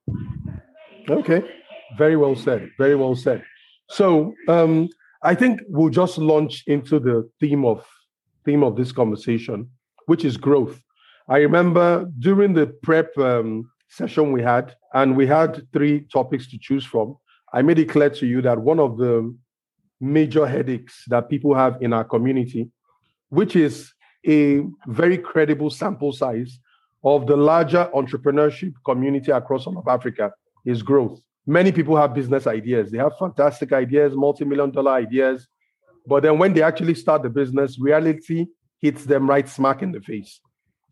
okay. 1.09 1.43
Very 1.97 2.15
well 2.15 2.35
said. 2.35 2.69
Very 2.77 2.95
well 2.95 3.15
said 3.15 3.43
so 3.89 4.33
um, 4.47 4.89
I 5.23 5.35
think 5.35 5.61
we'll 5.67 5.89
just 5.89 6.17
launch 6.17 6.63
into 6.67 6.99
the 6.99 7.29
theme 7.39 7.65
of 7.65 7.85
theme 8.45 8.63
of 8.63 8.75
this 8.75 8.91
conversation, 8.91 9.69
which 10.05 10.23
is 10.23 10.37
growth. 10.37 10.81
I 11.27 11.39
remember 11.39 12.09
during 12.19 12.53
the 12.53 12.67
prep 12.67 13.15
um, 13.17 13.69
session 13.89 14.31
we 14.31 14.41
had, 14.41 14.75
and 14.93 15.17
we 15.17 15.27
had 15.27 15.67
three 15.73 16.01
topics 16.01 16.49
to 16.51 16.57
choose 16.57 16.85
from. 16.85 17.17
I 17.53 17.61
made 17.61 17.79
it 17.79 17.89
clear 17.89 18.09
to 18.11 18.25
you 18.25 18.41
that 18.43 18.59
one 18.59 18.79
of 18.79 18.97
the 18.97 19.35
major 19.99 20.47
headaches 20.47 21.03
that 21.07 21.29
people 21.29 21.53
have 21.53 21.81
in 21.81 21.91
our 21.91 22.05
community, 22.05 22.69
which 23.29 23.55
is 23.55 23.91
a 24.25 24.61
very 24.87 25.17
credible 25.17 25.69
sample 25.69 26.13
size 26.13 26.59
of 27.03 27.27
the 27.27 27.35
larger 27.35 27.89
entrepreneurship 27.93 28.73
community 28.85 29.31
across 29.31 29.67
all 29.67 29.77
of 29.77 29.87
Africa, 29.87 30.31
is 30.65 30.81
growth 30.81 31.19
many 31.49 31.71
people 31.71 31.97
have 31.97 32.13
business 32.13 32.45
ideas. 32.45 32.91
They 32.91 32.99
have 32.99 33.17
fantastic 33.17 33.73
ideas, 33.73 34.13
multi-million 34.15 34.69
dollar 34.69 34.91
ideas. 34.91 35.47
But 36.05 36.23
then 36.23 36.37
when 36.37 36.53
they 36.53 36.61
actually 36.61 36.93
start 36.93 37.23
the 37.23 37.29
business, 37.29 37.79
reality 37.79 38.45
hits 38.81 39.03
them 39.03 39.27
right 39.27 39.49
smack 39.49 39.81
in 39.81 39.91
the 39.91 39.99
face. 39.99 40.39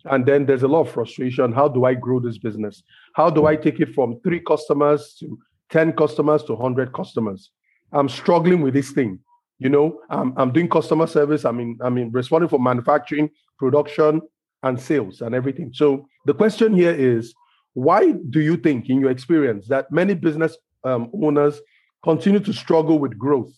And 0.05 0.25
then 0.25 0.45
there's 0.45 0.63
a 0.63 0.67
lot 0.67 0.81
of 0.81 0.91
frustration. 0.91 1.53
How 1.53 1.67
do 1.67 1.85
I 1.85 1.93
grow 1.93 2.19
this 2.19 2.39
business? 2.39 2.81
How 3.13 3.29
do 3.29 3.45
I 3.45 3.55
take 3.55 3.79
it 3.79 3.93
from 3.93 4.19
three 4.21 4.39
customers 4.39 5.15
to 5.19 5.37
10 5.71 5.93
customers 5.93 6.43
to 6.45 6.53
100 6.53 6.91
customers? 6.91 7.51
I'm 7.91 8.09
struggling 8.09 8.61
with 8.61 8.73
this 8.73 8.91
thing. 8.91 9.19
You 9.59 9.69
know, 9.69 10.01
I'm, 10.09 10.33
I'm 10.37 10.51
doing 10.51 10.69
customer 10.69 11.07
service. 11.07 11.45
I 11.45 11.51
mean, 11.51 11.77
I 11.81 11.89
mean, 11.89 12.11
responding 12.11 12.49
for 12.49 12.59
manufacturing, 12.59 13.29
production, 13.59 14.21
and 14.63 14.79
sales 14.79 15.21
and 15.21 15.35
everything. 15.35 15.71
So 15.73 16.07
the 16.25 16.33
question 16.33 16.73
here 16.73 16.93
is 16.93 17.33
why 17.77 18.11
do 18.11 18.39
you 18.39 18.57
think, 18.57 18.89
in 18.89 18.99
your 18.99 19.11
experience, 19.11 19.67
that 19.67 19.91
many 19.91 20.15
business 20.15 20.57
um, 20.83 21.11
owners 21.13 21.61
continue 22.03 22.39
to 22.39 22.51
struggle 22.51 22.97
with 22.97 23.15
growth 23.19 23.53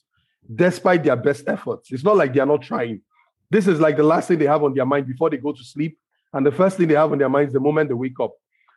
despite 0.54 1.06
their 1.06 1.16
best 1.16 1.48
efforts? 1.48 1.90
It's 1.90 2.04
not 2.04 2.18
like 2.18 2.34
they 2.34 2.42
are 2.42 2.46
not 2.46 2.62
trying. 2.62 3.02
This 3.50 3.66
is 3.66 3.80
like 3.80 3.96
the 3.96 4.04
last 4.04 4.28
thing 4.28 4.38
they 4.38 4.46
have 4.46 4.62
on 4.62 4.74
their 4.74 4.86
mind 4.86 5.08
before 5.08 5.30
they 5.30 5.38
go 5.38 5.54
to 5.54 5.64
sleep, 5.64 5.98
and 6.34 6.46
the 6.46 6.52
first 6.52 6.76
thing 6.76 6.90
they 6.90 6.96
have 6.96 7.14
on 7.14 7.18
their 7.18 7.30
mind 7.30 7.48
is 7.48 7.54
the 7.54 7.62
moment 7.62 7.88
they 7.88 7.94
wake 7.94 8.20
up. 8.20 8.34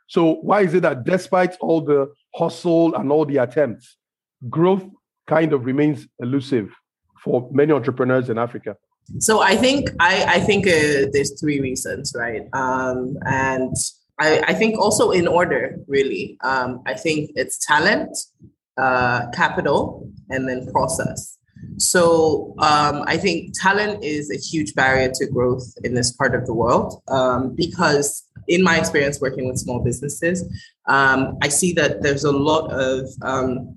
So, 0.06 0.34
why 0.42 0.60
is 0.60 0.74
it 0.74 0.82
that 0.82 1.02
despite 1.02 1.56
all 1.58 1.80
the 1.80 2.12
hustle 2.36 2.94
and 2.94 3.10
all 3.10 3.24
the 3.24 3.38
attempts, 3.38 3.96
growth 4.48 4.84
kind 5.26 5.52
of 5.52 5.64
remains 5.64 6.06
elusive 6.20 6.70
for 7.24 7.48
many 7.50 7.72
entrepreneurs 7.72 8.30
in 8.30 8.38
Africa? 8.38 8.76
So 9.18 9.42
I 9.42 9.56
think 9.56 9.90
I, 9.98 10.36
I 10.36 10.40
think 10.40 10.68
uh, 10.68 11.10
there's 11.12 11.38
three 11.40 11.60
reasons, 11.60 12.14
right? 12.16 12.42
Um, 12.52 13.16
and 13.26 13.74
I, 14.18 14.42
I 14.48 14.54
think 14.54 14.78
also 14.78 15.10
in 15.10 15.26
order, 15.26 15.78
really. 15.88 16.38
Um, 16.42 16.82
I 16.86 16.94
think 16.94 17.30
it's 17.34 17.64
talent, 17.64 18.16
uh, 18.76 19.30
capital, 19.34 20.08
and 20.28 20.48
then 20.48 20.70
process. 20.70 21.38
So 21.78 22.54
um, 22.58 23.04
I 23.06 23.16
think 23.16 23.58
talent 23.58 24.02
is 24.02 24.30
a 24.30 24.36
huge 24.36 24.74
barrier 24.74 25.10
to 25.14 25.26
growth 25.26 25.64
in 25.84 25.94
this 25.94 26.12
part 26.12 26.34
of 26.34 26.46
the 26.46 26.54
world 26.54 27.02
um, 27.08 27.54
because, 27.54 28.28
in 28.48 28.62
my 28.62 28.76
experience 28.76 29.20
working 29.20 29.46
with 29.46 29.58
small 29.58 29.78
businesses, 29.84 30.44
um, 30.86 31.38
I 31.42 31.48
see 31.48 31.72
that 31.74 32.02
there's 32.02 32.24
a 32.24 32.32
lot 32.32 32.72
of 32.72 33.08
um, 33.22 33.74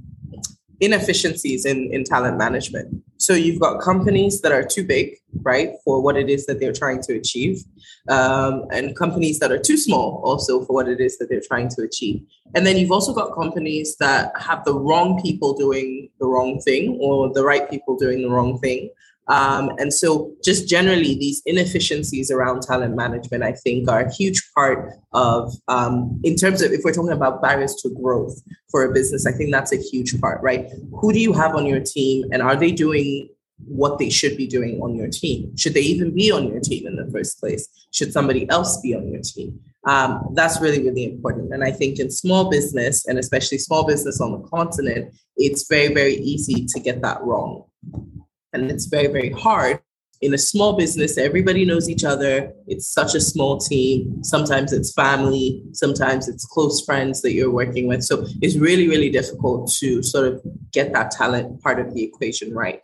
inefficiencies 0.79 1.65
in, 1.65 1.93
in 1.93 2.03
talent 2.03 2.37
management. 2.37 3.03
So 3.25 3.33
you've 3.33 3.59
got 3.59 3.81
companies 3.81 4.41
that 4.41 4.51
are 4.51 4.61
too 4.61 4.83
big, 4.83 5.15
right, 5.41 5.71
for 5.83 5.99
what 5.99 6.15
it 6.15 6.29
is 6.29 6.45
that 6.45 6.59
they're 6.59 6.71
trying 6.71 7.01
to 7.07 7.13
achieve, 7.15 7.63
um, 8.07 8.65
and 8.71 8.95
companies 8.95 9.39
that 9.39 9.51
are 9.51 9.57
too 9.57 9.77
small 9.77 10.21
also 10.23 10.63
for 10.63 10.73
what 10.73 10.87
it 10.87 10.99
is 11.01 11.17
that 11.17 11.29
they're 11.29 11.41
trying 11.41 11.69
to 11.69 11.81
achieve. 11.81 12.21
And 12.53 12.67
then 12.67 12.77
you've 12.77 12.91
also 12.91 13.13
got 13.15 13.33
companies 13.33 13.95
that 13.95 14.31
have 14.39 14.63
the 14.63 14.75
wrong 14.75 15.19
people 15.23 15.55
doing 15.55 16.09
the 16.19 16.27
wrong 16.27 16.61
thing 16.61 16.99
or 17.01 17.33
the 17.33 17.43
right 17.43 17.67
people 17.67 17.97
doing 17.97 18.21
the 18.21 18.29
wrong 18.29 18.59
thing. 18.59 18.91
Um, 19.27 19.71
and 19.77 19.93
so, 19.93 20.33
just 20.43 20.67
generally, 20.67 21.15
these 21.15 21.41
inefficiencies 21.45 22.29
around 22.29 22.61
talent 22.61 22.95
management, 22.95 23.43
I 23.43 23.53
think, 23.53 23.89
are 23.89 24.01
a 24.01 24.13
huge 24.13 24.47
part 24.53 24.93
of, 25.13 25.53
um, 25.67 26.19
in 26.23 26.35
terms 26.35 26.61
of 26.61 26.71
if 26.71 26.81
we're 26.83 26.93
talking 26.93 27.11
about 27.11 27.41
barriers 27.41 27.75
to 27.75 27.89
growth 27.89 28.39
for 28.69 28.85
a 28.85 28.93
business, 28.93 29.25
I 29.25 29.31
think 29.31 29.51
that's 29.51 29.73
a 29.73 29.77
huge 29.77 30.19
part, 30.21 30.41
right? 30.43 30.69
Who 31.01 31.11
do 31.11 31.19
you 31.19 31.33
have 31.33 31.55
on 31.55 31.65
your 31.65 31.79
team, 31.79 32.25
and 32.31 32.41
are 32.41 32.55
they 32.55 32.71
doing 32.71 33.29
what 33.65 33.97
they 33.97 34.09
should 34.09 34.37
be 34.37 34.45
doing 34.45 34.79
on 34.81 34.95
your 34.95 35.07
team? 35.07 35.55
Should 35.57 35.73
they 35.73 35.81
even 35.81 36.13
be 36.13 36.31
on 36.31 36.47
your 36.47 36.59
team 36.59 36.85
in 36.85 36.95
the 36.95 37.09
first 37.11 37.39
place? 37.39 37.67
Should 37.91 38.11
somebody 38.11 38.47
else 38.49 38.79
be 38.81 38.93
on 38.93 39.07
your 39.07 39.21
team? 39.21 39.59
Um, 39.87 40.33
that's 40.33 40.59
really, 40.61 40.83
really 40.83 41.05
important. 41.05 41.53
And 41.53 41.63
I 41.63 41.71
think 41.71 41.99
in 41.99 42.11
small 42.11 42.49
business, 42.49 43.07
and 43.07 43.17
especially 43.17 43.59
small 43.59 43.87
business 43.87 44.19
on 44.19 44.33
the 44.33 44.47
continent, 44.49 45.15
it's 45.37 45.67
very, 45.67 45.93
very 45.93 46.15
easy 46.15 46.65
to 46.65 46.79
get 46.79 47.01
that 47.01 47.23
wrong 47.23 47.63
and 48.55 48.71
it's 48.71 48.85
very 48.85 49.07
very 49.07 49.31
hard. 49.31 49.79
In 50.21 50.33
a 50.33 50.37
small 50.37 50.73
business 50.77 51.17
everybody 51.17 51.65
knows 51.65 51.89
each 51.89 52.03
other. 52.03 52.53
It's 52.67 52.87
such 52.87 53.13
a 53.15 53.21
small 53.21 53.59
team. 53.59 54.23
Sometimes 54.23 54.73
it's 54.73 54.93
family. 54.93 55.61
Sometimes 55.73 56.27
it's 56.27 56.45
close 56.45 56.83
friends 56.83 57.21
that 57.21 57.33
you're 57.33 57.51
working 57.51 57.87
with. 57.87 58.03
So 58.03 58.25
it's 58.41 58.55
really 58.55 58.87
really 58.87 59.09
difficult 59.09 59.71
to 59.79 60.01
sort 60.01 60.27
of 60.27 60.41
get 60.71 60.93
that 60.93 61.11
talent 61.11 61.61
part 61.61 61.79
of 61.79 61.93
the 61.93 62.03
equation 62.03 62.53
right. 62.53 62.79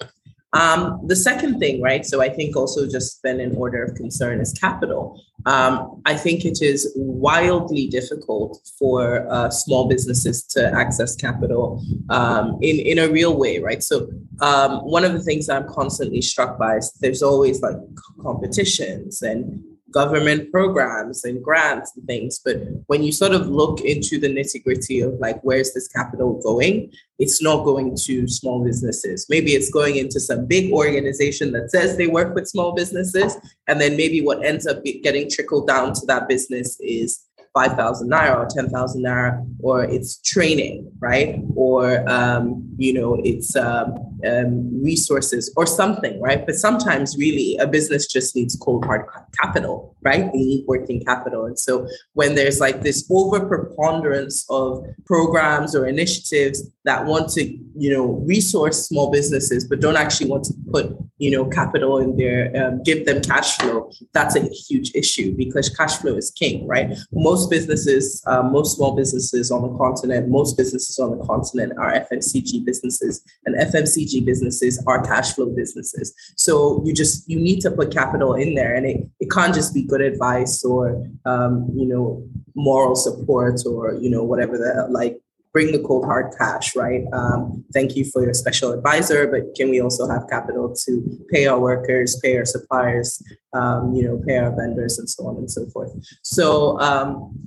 Um, 0.54 1.00
the 1.08 1.16
second 1.16 1.60
thing, 1.60 1.82
right? 1.82 2.06
So 2.06 2.22
I 2.22 2.28
think 2.28 2.58
also 2.58 2.88
just 2.88 3.24
then 3.24 3.40
in 3.40 3.56
order 3.56 3.82
of 3.84 3.96
concern 3.96 4.42
is 4.42 4.51
capital. 4.51 5.24
Um, 5.46 6.02
I 6.06 6.16
think 6.16 6.46
it 6.46 6.62
is 6.62 6.92
wildly 6.96 7.88
difficult 7.88 8.60
for 8.78 9.28
uh, 9.32 9.50
small 9.50 9.88
businesses 9.88 10.44
to 10.54 10.72
access 10.74 11.16
capital 11.16 11.84
um, 12.10 12.58
in 12.62 12.80
in 12.80 13.00
a 13.00 13.10
real 13.10 13.38
way, 13.38 13.60
right? 13.60 13.82
So 13.84 14.10
um, 14.42 14.80
one 14.80 15.04
of 15.04 15.14
the 15.14 15.22
things 15.22 15.50
I'm 15.50 15.68
constantly 15.68 16.22
struck 16.22 16.58
by 16.58 16.78
is 16.78 16.92
there's 17.02 17.24
always 17.24 17.62
like 17.62 17.78
competitions 18.22 19.22
and 19.22 19.64
government 19.92 20.52
programs 20.52 21.24
and 21.24 21.44
grants 21.44 21.96
and 21.96 22.06
things. 22.06 22.40
But 22.44 22.58
when 22.88 23.04
you 23.04 23.12
sort 23.12 23.34
of 23.34 23.48
look 23.48 23.82
into 23.82 24.20
the 24.20 24.28
nitty 24.28 24.64
gritty 24.64 25.02
of 25.02 25.14
like, 25.20 25.42
where's 25.42 25.74
this 25.74 25.88
capital 25.88 26.42
going? 26.42 26.92
It's 27.20 27.42
not 27.42 27.64
going 27.64 27.96
to 28.06 28.28
small 28.28 28.64
businesses. 28.64 29.28
Maybe 29.30 29.52
it's 29.52 29.70
going 29.70 29.98
into 29.98 30.20
some 30.20 30.46
big 30.46 30.72
organization 30.72 31.52
that 31.54 31.70
says 31.72 31.98
they 31.98 32.08
work 32.08 32.34
with 32.34 32.48
small 32.48 32.74
businesses. 32.74 33.38
And 33.68 33.80
then 33.80 33.96
maybe 33.96 34.22
what 34.22 34.44
ends 34.44 34.66
up 34.66 34.84
getting 34.84 35.30
trickled 35.30 35.68
down 35.68 35.94
to 35.94 36.06
that 36.08 36.28
business 36.28 36.80
is 36.80 37.24
5,000 37.54 38.10
naira 38.10 38.38
or 38.38 38.48
10,000 38.48 39.04
naira, 39.04 39.46
or 39.60 39.84
it's 39.84 40.22
training, 40.22 40.92
right? 41.00 41.40
Or, 41.56 42.10
um, 42.10 42.74
you 42.78 42.94
know, 42.94 43.20
it's 43.24 43.56
um, 43.56 44.11
um, 44.25 44.84
resources 44.84 45.54
or 45.56 45.66
something, 45.66 46.20
right? 46.22 46.46
But 46.46 46.56
sometimes, 46.56 47.18
really, 47.18 47.58
a 47.58 47.68
business 47.68 48.08
just 48.08 48.36
needs 48.36 48.56
cold 48.56 48.86
hard 48.86 49.06
capital, 49.40 49.96
right? 50.01 50.32
They 50.32 50.40
need 50.40 50.66
working 50.68 51.04
capital. 51.04 51.46
And 51.46 51.58
so, 51.58 51.88
when 52.13 52.36
there's 52.36 52.60
like 52.60 52.82
this 52.82 53.08
over 53.10 53.46
preponderance 53.46 54.46
of 54.50 54.86
programs 55.06 55.75
or 55.75 55.86
initiatives 55.88 56.63
that 56.84 57.06
want 57.06 57.30
to, 57.30 57.44
you 57.75 57.94
know, 57.94 58.06
resource 58.25 58.88
small 58.88 59.12
businesses, 59.12 59.68
but 59.68 59.80
don't 59.80 59.98
actually 59.98 60.30
want 60.30 60.44
to 60.46 60.54
put, 60.72 60.98
you 61.20 61.30
know, 61.30 61.46
capital 61.46 62.00
in 62.00 62.18
there, 62.18 62.51
um, 62.56 62.82
give 62.84 63.06
them 63.06 63.22
cash 63.22 63.58
flow, 63.58 63.92
that's 64.13 64.36
a 64.36 64.42
huge 64.50 64.92
issue 64.96 65.36
because 65.36 65.70
cash 65.70 65.98
flow 65.98 66.16
is 66.16 66.32
king, 66.32 66.68
right? 66.68 66.98
Most 67.12 67.50
businesses, 67.51 68.24
uh, 68.25 68.42
most 68.42 68.75
small 68.78 68.96
businesses 68.96 69.51
on 69.51 69.62
the 69.62 69.78
continent, 69.78 70.30
most 70.30 70.58
businesses 70.58 70.98
on 70.98 71.18
the 71.18 71.24
continent 71.25 71.74
are 71.78 71.94
FMCG 71.94 72.66
businesses, 72.66 73.24
and 73.46 73.56
FMCG 73.56 74.11
businesses 74.20 74.84
are 74.88 75.01
cash 75.03 75.34
flow 75.34 75.46
businesses. 75.46 76.13
So 76.36 76.82
you 76.86 76.94
just 76.94 77.30
you 77.30 77.39
need 77.39 77.62
to 77.62 77.72
put 77.72 77.91
capital 77.91 78.34
in 78.34 78.56
there, 78.56 78.75
and 78.75 78.86
it, 78.86 79.08
it 79.20 79.32
can't 79.32 79.53
just 79.53 79.74
be 79.74 79.84
good 79.84 80.01
advice 80.01 80.63
or 80.63 81.08
um, 81.25 81.70
you 81.74 81.88
know 81.88 82.27
moral 82.56 82.96
support 82.96 83.62
or 83.65 83.94
you 83.94 84.10
know 84.10 84.24
whatever 84.24 84.58
the 84.58 84.88
like 84.89 85.22
bring 85.53 85.72
the 85.72 85.80
cold 85.80 86.06
hard 86.06 86.34
cash, 86.38 86.75
right? 86.75 87.03
Um, 87.12 87.65
thank 87.74 87.96
you 87.96 88.06
for 88.06 88.24
your 88.24 88.34
special 88.34 88.72
advisor, 88.72 89.27
but 89.27 89.53
can 89.56 89.70
we 89.70 89.82
also 89.82 90.08
have 90.08 90.27
capital 90.30 90.74
to 90.86 91.25
pay 91.30 91.46
our 91.46 91.60
workers, 91.60 92.18
pay 92.24 92.38
our 92.38 92.46
suppliers, 92.46 93.22
um, 93.53 93.94
you 93.94 94.03
know, 94.03 94.22
pay 94.25 94.38
our 94.38 94.56
vendors, 94.56 94.98
and 94.98 95.10
so 95.10 95.27
on 95.27 95.38
and 95.38 95.51
so 95.51 95.65
forth. 95.68 95.91
So 96.24 96.80
um, 96.80 97.38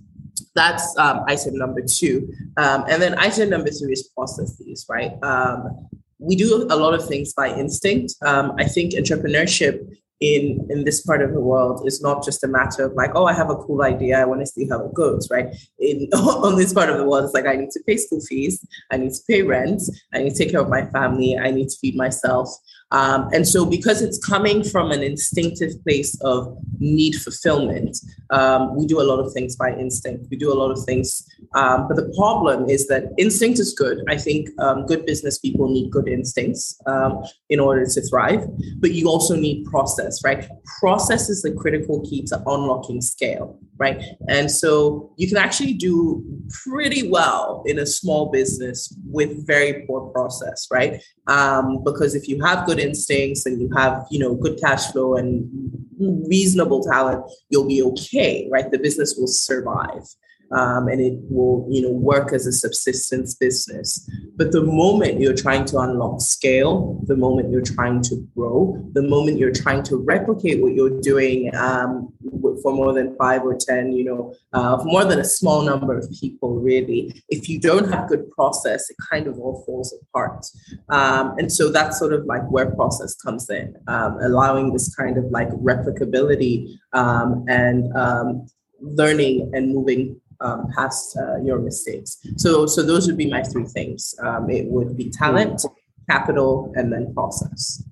that's 0.54 0.96
um, 0.98 1.20
item 1.26 1.56
number 1.56 1.80
two. 1.82 2.32
Um, 2.56 2.84
and 2.88 3.00
then 3.00 3.18
item 3.18 3.50
number 3.50 3.70
three 3.70 3.92
is 3.92 4.08
processes, 4.14 4.86
right? 4.88 5.12
We 6.24 6.36
do 6.36 6.66
a 6.70 6.76
lot 6.76 6.94
of 6.94 7.06
things 7.06 7.32
by 7.32 7.48
instinct. 7.48 8.14
Um, 8.24 8.52
I 8.58 8.64
think 8.64 8.94
entrepreneurship 8.94 9.80
in 10.20 10.64
in 10.70 10.84
this 10.84 11.02
part 11.02 11.22
of 11.22 11.32
the 11.32 11.40
world 11.40 11.82
is 11.86 12.00
not 12.00 12.24
just 12.24 12.44
a 12.44 12.48
matter 12.48 12.84
of 12.84 12.92
like 12.92 13.10
oh 13.16 13.26
i 13.26 13.32
have 13.32 13.50
a 13.50 13.56
cool 13.56 13.82
idea 13.82 14.20
i 14.20 14.24
want 14.24 14.40
to 14.40 14.46
see 14.46 14.66
how 14.68 14.80
it 14.84 14.94
goes 14.94 15.28
right 15.28 15.48
in 15.80 16.08
on 16.12 16.56
this 16.56 16.72
part 16.72 16.88
of 16.88 16.98
the 16.98 17.04
world 17.04 17.24
it's 17.24 17.34
like 17.34 17.46
i 17.46 17.56
need 17.56 17.70
to 17.70 17.80
pay 17.84 17.96
school 17.96 18.20
fees 18.20 18.64
i 18.92 18.96
need 18.96 19.10
to 19.10 19.20
pay 19.28 19.42
rent 19.42 19.82
i 20.14 20.18
need 20.18 20.30
to 20.30 20.38
take 20.38 20.52
care 20.52 20.60
of 20.60 20.68
my 20.68 20.86
family 20.90 21.36
i 21.36 21.50
need 21.50 21.68
to 21.68 21.76
feed 21.80 21.96
myself 21.96 22.48
um, 22.94 23.28
and 23.32 23.46
so, 23.46 23.66
because 23.66 24.02
it's 24.02 24.24
coming 24.24 24.62
from 24.62 24.92
an 24.92 25.02
instinctive 25.02 25.72
place 25.82 26.16
of 26.20 26.56
need 26.78 27.16
fulfillment, 27.16 27.98
um, 28.30 28.76
we 28.76 28.86
do 28.86 29.00
a 29.00 29.02
lot 29.02 29.18
of 29.18 29.32
things 29.32 29.56
by 29.56 29.74
instinct. 29.74 30.26
We 30.30 30.36
do 30.36 30.52
a 30.52 30.54
lot 30.54 30.70
of 30.70 30.84
things. 30.84 31.26
Um, 31.54 31.88
but 31.88 31.96
the 31.96 32.12
problem 32.16 32.68
is 32.68 32.86
that 32.88 33.12
instinct 33.18 33.58
is 33.58 33.74
good. 33.74 34.02
I 34.08 34.16
think 34.16 34.48
um, 34.60 34.86
good 34.86 35.06
business 35.06 35.38
people 35.38 35.68
need 35.68 35.90
good 35.90 36.08
instincts 36.08 36.80
um, 36.86 37.22
in 37.48 37.60
order 37.60 37.86
to 37.86 38.00
thrive. 38.02 38.46
But 38.78 38.92
you 38.92 39.08
also 39.08 39.36
need 39.36 39.64
process, 39.66 40.22
right? 40.24 40.48
Process 40.80 41.28
is 41.28 41.42
the 41.42 41.52
critical 41.52 42.00
key 42.02 42.22
to 42.24 42.42
unlocking 42.46 43.00
scale, 43.00 43.58
right? 43.76 44.02
And 44.28 44.50
so, 44.50 45.12
you 45.16 45.28
can 45.28 45.36
actually 45.36 45.74
do 45.74 46.24
pretty 46.64 47.08
well 47.08 47.62
in 47.66 47.78
a 47.78 47.86
small 47.86 48.30
business 48.30 48.92
with 49.06 49.46
very 49.46 49.84
poor 49.86 50.10
process, 50.10 50.66
right? 50.70 51.02
Um, 51.26 51.82
because 51.84 52.14
if 52.14 52.28
you 52.28 52.42
have 52.42 52.66
good 52.66 52.78
instincts 52.78 53.46
and 53.46 53.60
you 53.60 53.70
have 53.76 54.06
you 54.10 54.18
know 54.18 54.34
good 54.34 54.58
cash 54.60 54.90
flow 54.92 55.16
and 55.16 55.48
reasonable 56.28 56.82
talent 56.82 57.24
you'll 57.50 57.68
be 57.68 57.82
okay 57.82 58.48
right 58.50 58.70
the 58.70 58.78
business 58.78 59.16
will 59.16 59.26
survive 59.26 60.02
um, 60.54 60.88
and 60.88 61.00
it 61.00 61.18
will 61.30 61.66
you 61.70 61.82
know 61.82 61.90
work 61.90 62.32
as 62.32 62.46
a 62.46 62.52
subsistence 62.52 63.34
business. 63.34 64.08
But 64.36 64.52
the 64.52 64.62
moment 64.62 65.20
you're 65.20 65.34
trying 65.34 65.64
to 65.66 65.78
unlock 65.78 66.20
scale 66.20 67.00
the 67.04 67.16
moment 67.16 67.50
you're 67.50 67.62
trying 67.62 68.02
to 68.02 68.16
grow 68.36 68.80
the 68.92 69.02
moment 69.02 69.38
you're 69.38 69.52
trying 69.52 69.82
to 69.84 69.96
replicate 69.96 70.62
what 70.62 70.74
you're 70.74 71.00
doing 71.00 71.54
um, 71.54 72.12
for 72.62 72.72
more 72.72 72.92
than 72.92 73.16
five 73.16 73.42
or 73.42 73.56
ten 73.56 73.92
you 73.92 74.04
know 74.04 74.34
uh, 74.52 74.82
more 74.84 75.04
than 75.04 75.18
a 75.18 75.24
small 75.24 75.62
number 75.62 75.96
of 75.96 76.10
people 76.20 76.60
really 76.60 77.22
if 77.28 77.48
you 77.48 77.60
don't 77.60 77.90
have 77.90 78.08
good 78.08 78.30
process 78.30 78.88
it 78.90 78.96
kind 79.10 79.26
of 79.26 79.38
all 79.38 79.62
falls 79.66 79.94
apart. 80.02 80.46
Um, 80.88 81.36
and 81.38 81.52
so 81.52 81.70
that's 81.70 81.98
sort 81.98 82.12
of 82.12 82.24
like 82.26 82.48
where 82.50 82.70
process 82.70 83.14
comes 83.16 83.48
in 83.50 83.76
um, 83.88 84.18
allowing 84.20 84.72
this 84.72 84.94
kind 84.94 85.16
of 85.16 85.24
like 85.26 85.48
replicability 85.50 86.76
um, 86.92 87.44
and 87.48 87.94
um, 87.96 88.46
learning 88.80 89.50
and 89.54 89.74
moving 89.74 90.20
um, 90.40 90.68
past 90.74 91.16
uh, 91.16 91.40
your 91.42 91.58
mistakes. 91.58 92.18
So, 92.36 92.66
so 92.66 92.82
those 92.82 93.06
would 93.06 93.16
be 93.16 93.30
my 93.30 93.42
three 93.42 93.64
things. 93.64 94.14
Um, 94.22 94.50
it 94.50 94.66
would 94.66 94.96
be 94.96 95.10
talent, 95.10 95.64
capital, 96.10 96.72
and 96.76 96.92
then 96.92 97.12
process. 97.14 97.82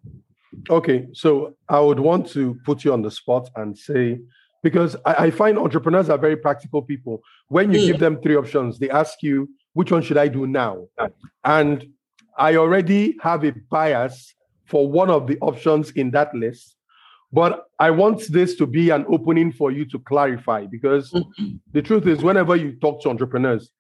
Okay, 0.71 1.09
so 1.13 1.55
I 1.69 1.81
would 1.81 1.99
want 1.99 2.29
to 2.31 2.57
put 2.65 2.85
you 2.85 2.93
on 2.93 3.03
the 3.03 3.11
spot 3.11 3.51
and 3.57 3.77
say, 3.77 4.21
because 4.63 4.97
I, 5.05 5.27
I 5.27 5.31
find 5.31 5.59
entrepreneurs 5.59 6.09
are 6.09 6.19
very 6.19 6.37
practical 6.37 6.83
people. 6.83 7.23
When 7.49 7.73
you 7.73 7.81
mm. 7.81 7.87
give 7.87 7.99
them 7.99 8.21
three 8.21 8.37
options, 8.37 8.79
they 8.79 8.91
ask 8.91 9.23
you, 9.23 9.49
which 9.73 9.91
one 9.91 10.03
should 10.03 10.19
I 10.19 10.29
do 10.29 10.47
now? 10.47 10.87
And 11.45 11.89
I 12.37 12.57
already 12.57 13.17
have 13.23 13.45
a 13.45 13.53
bias 13.71 14.35
for 14.67 14.89
one 14.89 15.11
of 15.11 15.27
the 15.27 15.39
options 15.41 15.91
in 15.93 16.11
that 16.13 16.35
list. 16.35 16.77
But 17.33 17.67
I 17.79 17.91
want 17.91 18.31
this 18.31 18.55
to 18.57 18.67
be 18.67 18.91
an 18.91 19.07
opening 19.09 19.53
for 19.53 19.71
you 19.71 19.87
to 19.87 19.99
clarify 20.01 20.67
because 20.67 21.11
mm-hmm. 21.11 21.57
the 21.73 21.81
truth 21.81 22.07
is, 22.07 22.23
whenever 22.23 22.55
you 22.57 22.73
talk 22.73 23.03
to 23.03 23.09
entrepreneurs, 23.09 23.71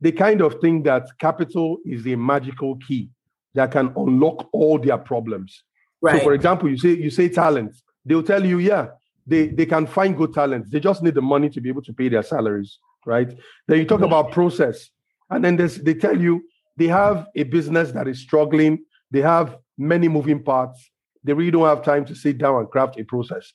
they 0.00 0.12
kind 0.12 0.42
of 0.42 0.60
think 0.60 0.84
that 0.84 1.06
capital 1.18 1.78
is 1.84 2.06
a 2.06 2.16
magical 2.16 2.76
key 2.86 3.08
that 3.54 3.72
can 3.72 3.92
unlock 3.96 4.48
all 4.52 4.78
their 4.78 4.98
problems. 4.98 5.62
Right. 6.00 6.18
So, 6.18 6.24
for 6.24 6.34
example, 6.34 6.68
you 6.68 6.76
say 6.76 6.90
you 6.90 7.10
say 7.10 7.28
talent, 7.28 7.74
they'll 8.04 8.22
tell 8.22 8.44
you, 8.44 8.58
yeah, 8.58 8.88
they, 9.26 9.48
they 9.48 9.66
can 9.66 9.86
find 9.86 10.16
good 10.16 10.34
talent. 10.34 10.70
They 10.70 10.78
just 10.78 11.02
need 11.02 11.14
the 11.14 11.22
money 11.22 11.48
to 11.50 11.60
be 11.60 11.70
able 11.70 11.82
to 11.82 11.92
pay 11.92 12.08
their 12.08 12.22
salaries, 12.22 12.78
right? 13.06 13.28
Then 13.66 13.78
you 13.78 13.84
talk 13.86 14.00
mm-hmm. 14.00 14.12
about 14.12 14.32
process, 14.32 14.90
and 15.30 15.44
then 15.44 15.56
they 15.56 15.94
tell 15.94 16.20
you 16.20 16.44
they 16.76 16.86
have 16.86 17.26
a 17.34 17.44
business 17.44 17.90
that 17.92 18.06
is 18.06 18.20
struggling. 18.20 18.84
They 19.10 19.22
have 19.22 19.56
many 19.78 20.08
moving 20.08 20.42
parts 20.42 20.90
they 21.24 21.32
really 21.32 21.50
don't 21.50 21.66
have 21.66 21.84
time 21.84 22.04
to 22.06 22.14
sit 22.14 22.38
down 22.38 22.60
and 22.60 22.70
craft 22.70 22.98
a 22.98 23.04
process. 23.04 23.52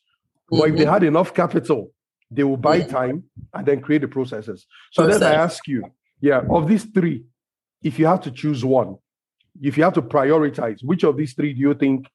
Mm-hmm. 0.52 0.60
But 0.60 0.70
if 0.70 0.76
they 0.76 0.84
mm-hmm. 0.84 0.94
had 0.94 1.04
enough 1.04 1.34
capital, 1.34 1.92
they 2.32 2.44
will 2.44 2.58
buy 2.58 2.82
time 2.82 3.24
and 3.54 3.66
then 3.66 3.82
create 3.82 4.02
the 4.02 4.08
processes. 4.08 4.66
So 4.92 5.04
Process. 5.04 5.20
then 5.20 5.32
I 5.32 5.36
ask 5.36 5.68
you, 5.68 5.84
yeah, 6.20 6.42
of 6.50 6.68
these 6.68 6.86
three, 6.86 7.26
if 7.84 8.00
you 8.00 8.06
have 8.08 8.22
to 8.22 8.32
choose 8.32 8.66
one, 8.66 8.98
if 9.62 9.78
you 9.78 9.84
have 9.84 9.94
to 9.94 10.02
prioritize, 10.02 10.84
which 10.84 11.04
of 11.04 11.18
these 11.18 11.34
three 11.34 11.54
do 11.54 11.60
you 11.60 11.74
think 11.74 12.08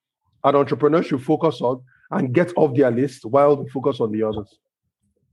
an 0.44 0.56
entrepreneur 0.56 1.02
should 1.02 1.22
focus 1.22 1.60
on 1.60 1.82
and 2.10 2.32
get 2.32 2.52
off 2.56 2.76
their 2.76 2.90
list 2.90 3.24
while 3.24 3.56
they 3.56 3.68
focus 3.68 4.00
on 4.00 4.10
the 4.12 4.22
others? 4.22 4.58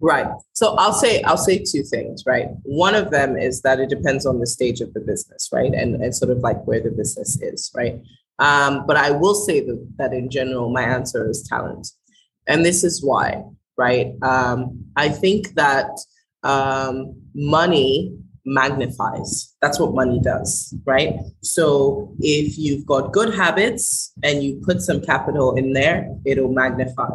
Right. 0.02 0.28
So 0.54 0.76
I'll 0.76 0.94
say 0.94 1.22
I'll 1.24 1.38
say 1.38 1.60
two 1.60 1.84
things, 1.84 2.24
right? 2.26 2.48
One 2.64 2.96
of 2.96 3.12
them 3.12 3.38
is 3.38 3.62
that 3.62 3.80
it 3.80 3.90
depends 3.90 4.26
on 4.26 4.40
the 4.40 4.48
stage 4.48 4.82
of 4.82 4.94
the 4.94 5.00
business, 5.00 5.50
right? 5.54 5.74
And 5.74 5.96
and 5.96 6.14
sort 6.14 6.32
of 6.32 6.40
like 6.40 6.66
where 6.68 6.82
the 6.82 6.92
business 6.92 7.42
is, 7.42 7.72
right? 7.74 8.00
Um, 8.40 8.86
but 8.86 8.98
I 8.98 9.12
will 9.12 9.36
say 9.36 9.62
that, 9.62 9.88
that 9.98 10.14
in 10.14 10.30
general, 10.30 10.70
my 10.70 10.84
answer 10.84 11.30
is 11.30 11.48
talent. 11.48 11.88
And 12.48 12.66
this 12.66 12.84
is 12.84 13.04
why, 13.04 13.44
right? 13.78 14.14
Um, 14.22 14.86
I 14.96 15.10
think 15.10 15.56
that 15.56 15.90
um, 16.44 17.16
money 17.34 18.16
magnifies. 18.46 19.56
That's 19.62 19.80
what 19.80 19.94
money 19.94 20.20
does, 20.22 20.74
right? 20.86 21.16
So 21.42 22.14
if 22.20 22.58
you've 22.58 22.86
got 22.86 23.12
good 23.12 23.34
habits 23.34 24.14
and 24.24 24.44
you 24.44 24.62
put 24.64 24.82
some 24.82 25.02
capital 25.02 25.56
in 25.56 25.74
there, 25.74 26.16
it'll 26.26 26.52
magnify. 26.52 27.10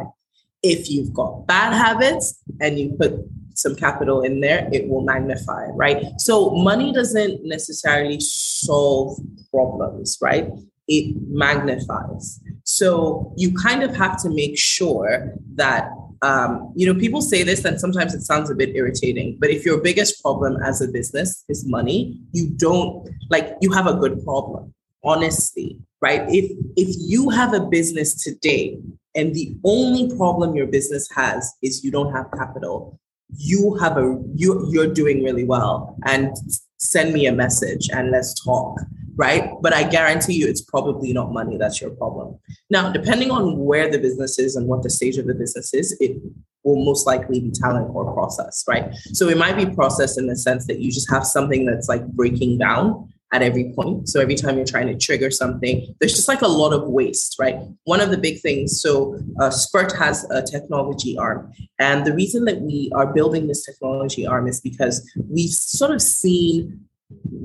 If 0.61 0.89
you've 0.89 1.13
got 1.13 1.47
bad 1.47 1.73
habits 1.73 2.39
and 2.59 2.77
you 2.77 2.95
put 2.99 3.13
some 3.55 3.75
capital 3.75 4.21
in 4.21 4.41
there, 4.41 4.67
it 4.71 4.87
will 4.89 5.01
magnify, 5.01 5.67
right? 5.73 6.03
So 6.17 6.51
money 6.51 6.91
doesn't 6.91 7.43
necessarily 7.43 8.19
solve 8.19 9.17
problems, 9.51 10.17
right? 10.21 10.49
It 10.91 11.15
magnifies. 11.29 12.41
So 12.63 13.33
you 13.37 13.53
kind 13.53 13.81
of 13.81 13.95
have 13.95 14.21
to 14.23 14.29
make 14.29 14.57
sure 14.57 15.33
that, 15.55 15.89
um, 16.21 16.73
you 16.75 16.85
know, 16.85 16.99
people 16.99 17.21
say 17.21 17.43
this 17.43 17.63
and 17.63 17.79
sometimes 17.79 18.13
it 18.13 18.23
sounds 18.23 18.51
a 18.51 18.55
bit 18.55 18.75
irritating, 18.75 19.37
but 19.39 19.49
if 19.49 19.65
your 19.65 19.79
biggest 19.79 20.21
problem 20.21 20.57
as 20.61 20.81
a 20.81 20.89
business 20.89 21.45
is 21.47 21.65
money, 21.65 22.19
you 22.33 22.49
don't, 22.49 23.09
like, 23.29 23.55
you 23.61 23.71
have 23.71 23.87
a 23.87 23.93
good 23.93 24.21
problem, 24.25 24.73
honestly, 25.03 25.79
right? 26.01 26.23
If, 26.27 26.51
if 26.75 26.89
you 26.99 27.29
have 27.29 27.53
a 27.53 27.61
business 27.61 28.21
today 28.21 28.77
and 29.15 29.33
the 29.33 29.55
only 29.63 30.13
problem 30.17 30.55
your 30.55 30.67
business 30.67 31.07
has 31.15 31.53
is 31.63 31.85
you 31.85 31.91
don't 31.91 32.13
have 32.13 32.27
capital, 32.37 32.99
you 33.37 33.75
have 33.75 33.95
a, 33.97 34.21
you, 34.35 34.69
you're 34.73 34.93
doing 34.93 35.23
really 35.23 35.45
well 35.45 35.95
and 36.05 36.35
send 36.79 37.13
me 37.13 37.27
a 37.27 37.31
message 37.31 37.89
and 37.93 38.11
let's 38.11 38.33
talk 38.43 38.77
right? 39.15 39.49
But 39.61 39.73
I 39.73 39.83
guarantee 39.83 40.33
you 40.33 40.47
it's 40.47 40.61
probably 40.61 41.13
not 41.13 41.31
money 41.31 41.57
that's 41.57 41.81
your 41.81 41.91
problem. 41.91 42.37
Now, 42.69 42.91
depending 42.91 43.31
on 43.31 43.57
where 43.57 43.89
the 43.89 43.99
business 43.99 44.39
is 44.39 44.55
and 44.55 44.67
what 44.67 44.83
the 44.83 44.89
stage 44.89 45.17
of 45.17 45.27
the 45.27 45.35
business 45.35 45.73
is, 45.73 45.95
it 45.99 46.21
will 46.63 46.83
most 46.83 47.07
likely 47.07 47.39
be 47.39 47.51
talent 47.51 47.89
or 47.93 48.13
process, 48.13 48.63
right? 48.67 48.93
So 49.13 49.29
it 49.29 49.37
might 49.37 49.57
be 49.57 49.65
process 49.65 50.17
in 50.17 50.27
the 50.27 50.35
sense 50.35 50.67
that 50.67 50.79
you 50.79 50.91
just 50.91 51.09
have 51.09 51.25
something 51.25 51.65
that's 51.65 51.89
like 51.89 52.05
breaking 52.07 52.59
down 52.59 53.11
at 53.33 53.41
every 53.41 53.71
point. 53.75 54.09
So 54.09 54.19
every 54.19 54.35
time 54.35 54.57
you're 54.57 54.65
trying 54.65 54.87
to 54.87 54.97
trigger 54.97 55.31
something, 55.31 55.95
there's 55.99 56.13
just 56.13 56.27
like 56.27 56.41
a 56.41 56.47
lot 56.47 56.73
of 56.73 56.89
waste, 56.89 57.37
right? 57.39 57.55
One 57.85 58.01
of 58.01 58.11
the 58.11 58.17
big 58.17 58.41
things, 58.41 58.81
so 58.81 59.17
uh, 59.39 59.49
Spurt 59.49 59.95
has 59.95 60.29
a 60.29 60.41
technology 60.41 61.17
arm. 61.17 61.51
And 61.79 62.05
the 62.05 62.13
reason 62.13 62.45
that 62.45 62.61
we 62.61 62.91
are 62.93 63.11
building 63.11 63.47
this 63.47 63.65
technology 63.65 64.27
arm 64.27 64.47
is 64.47 64.59
because 64.59 65.09
we've 65.29 65.49
sort 65.49 65.91
of 65.91 66.01
seen 66.01 66.85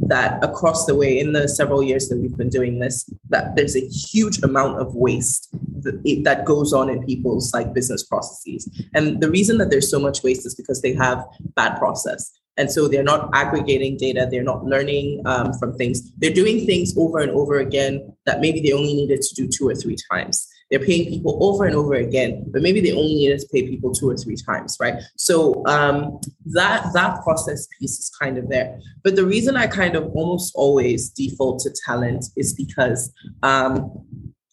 that 0.08 0.42
across 0.44 0.86
the 0.86 0.94
way 0.94 1.18
in 1.18 1.32
the 1.32 1.48
several 1.48 1.82
years 1.82 2.08
that 2.08 2.18
we've 2.18 2.36
been 2.36 2.48
doing 2.48 2.78
this 2.78 3.08
that 3.28 3.56
there's 3.56 3.76
a 3.76 3.86
huge 3.88 4.42
amount 4.42 4.80
of 4.80 4.94
waste 4.94 5.48
that, 5.82 6.22
that 6.24 6.44
goes 6.44 6.72
on 6.72 6.88
in 6.88 7.04
people's 7.04 7.52
like 7.52 7.72
business 7.72 8.04
processes. 8.04 8.68
And 8.94 9.20
the 9.20 9.30
reason 9.30 9.58
that 9.58 9.70
there's 9.70 9.90
so 9.90 9.98
much 9.98 10.22
waste 10.22 10.46
is 10.46 10.54
because 10.54 10.82
they 10.82 10.94
have 10.94 11.24
bad 11.54 11.76
process. 11.78 12.32
And 12.56 12.70
so 12.70 12.88
they're 12.88 13.02
not 13.02 13.28
aggregating 13.34 13.98
data 13.98 14.28
they're 14.30 14.42
not 14.42 14.64
learning 14.64 15.22
um, 15.26 15.52
from 15.54 15.76
things. 15.76 16.10
They're 16.18 16.32
doing 16.32 16.64
things 16.66 16.96
over 16.96 17.18
and 17.18 17.32
over 17.32 17.58
again 17.58 18.12
that 18.24 18.40
maybe 18.40 18.60
they 18.60 18.72
only 18.72 18.94
needed 18.94 19.22
to 19.22 19.34
do 19.34 19.48
two 19.48 19.68
or 19.68 19.74
three 19.74 19.96
times 20.10 20.48
They're 20.70 20.84
paying 20.84 21.08
people 21.08 21.38
over 21.40 21.64
and 21.64 21.76
over 21.76 21.94
again, 21.94 22.44
but 22.52 22.62
maybe 22.62 22.80
they 22.80 22.92
only 22.92 23.14
needed 23.14 23.40
to 23.40 23.48
pay 23.52 23.68
people 23.68 23.92
two 23.92 24.10
or 24.10 24.16
three 24.16 24.36
times, 24.36 24.76
right? 24.80 25.02
So 25.16 25.64
um, 25.66 26.20
that 26.46 26.92
that 26.92 27.22
process 27.22 27.68
piece 27.78 27.98
is 27.98 28.10
kind 28.20 28.36
of 28.38 28.48
there. 28.48 28.80
But 29.04 29.16
the 29.16 29.24
reason 29.24 29.56
I 29.56 29.68
kind 29.68 29.94
of 29.94 30.10
almost 30.14 30.52
always 30.56 31.10
default 31.10 31.60
to 31.60 31.74
talent 31.86 32.24
is 32.36 32.52
because 32.52 33.12
um, 33.42 34.04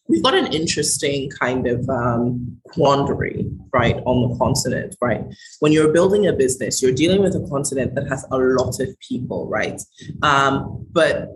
we've 0.08 0.22
got 0.22 0.34
an 0.34 0.52
interesting 0.52 1.30
kind 1.30 1.66
of 1.66 1.88
um, 1.88 2.60
quandary, 2.66 3.50
right, 3.72 3.96
on 4.04 4.28
the 4.28 4.38
continent, 4.38 4.94
right? 5.00 5.24
When 5.60 5.72
you're 5.72 5.92
building 5.92 6.26
a 6.26 6.32
business, 6.32 6.82
you're 6.82 6.92
dealing 6.92 7.22
with 7.22 7.34
a 7.34 7.46
continent 7.48 7.94
that 7.94 8.08
has 8.08 8.24
a 8.30 8.36
lot 8.36 8.78
of 8.80 8.88
people, 9.00 9.48
right? 9.48 9.80
Um, 10.22 10.86
but 10.92 11.30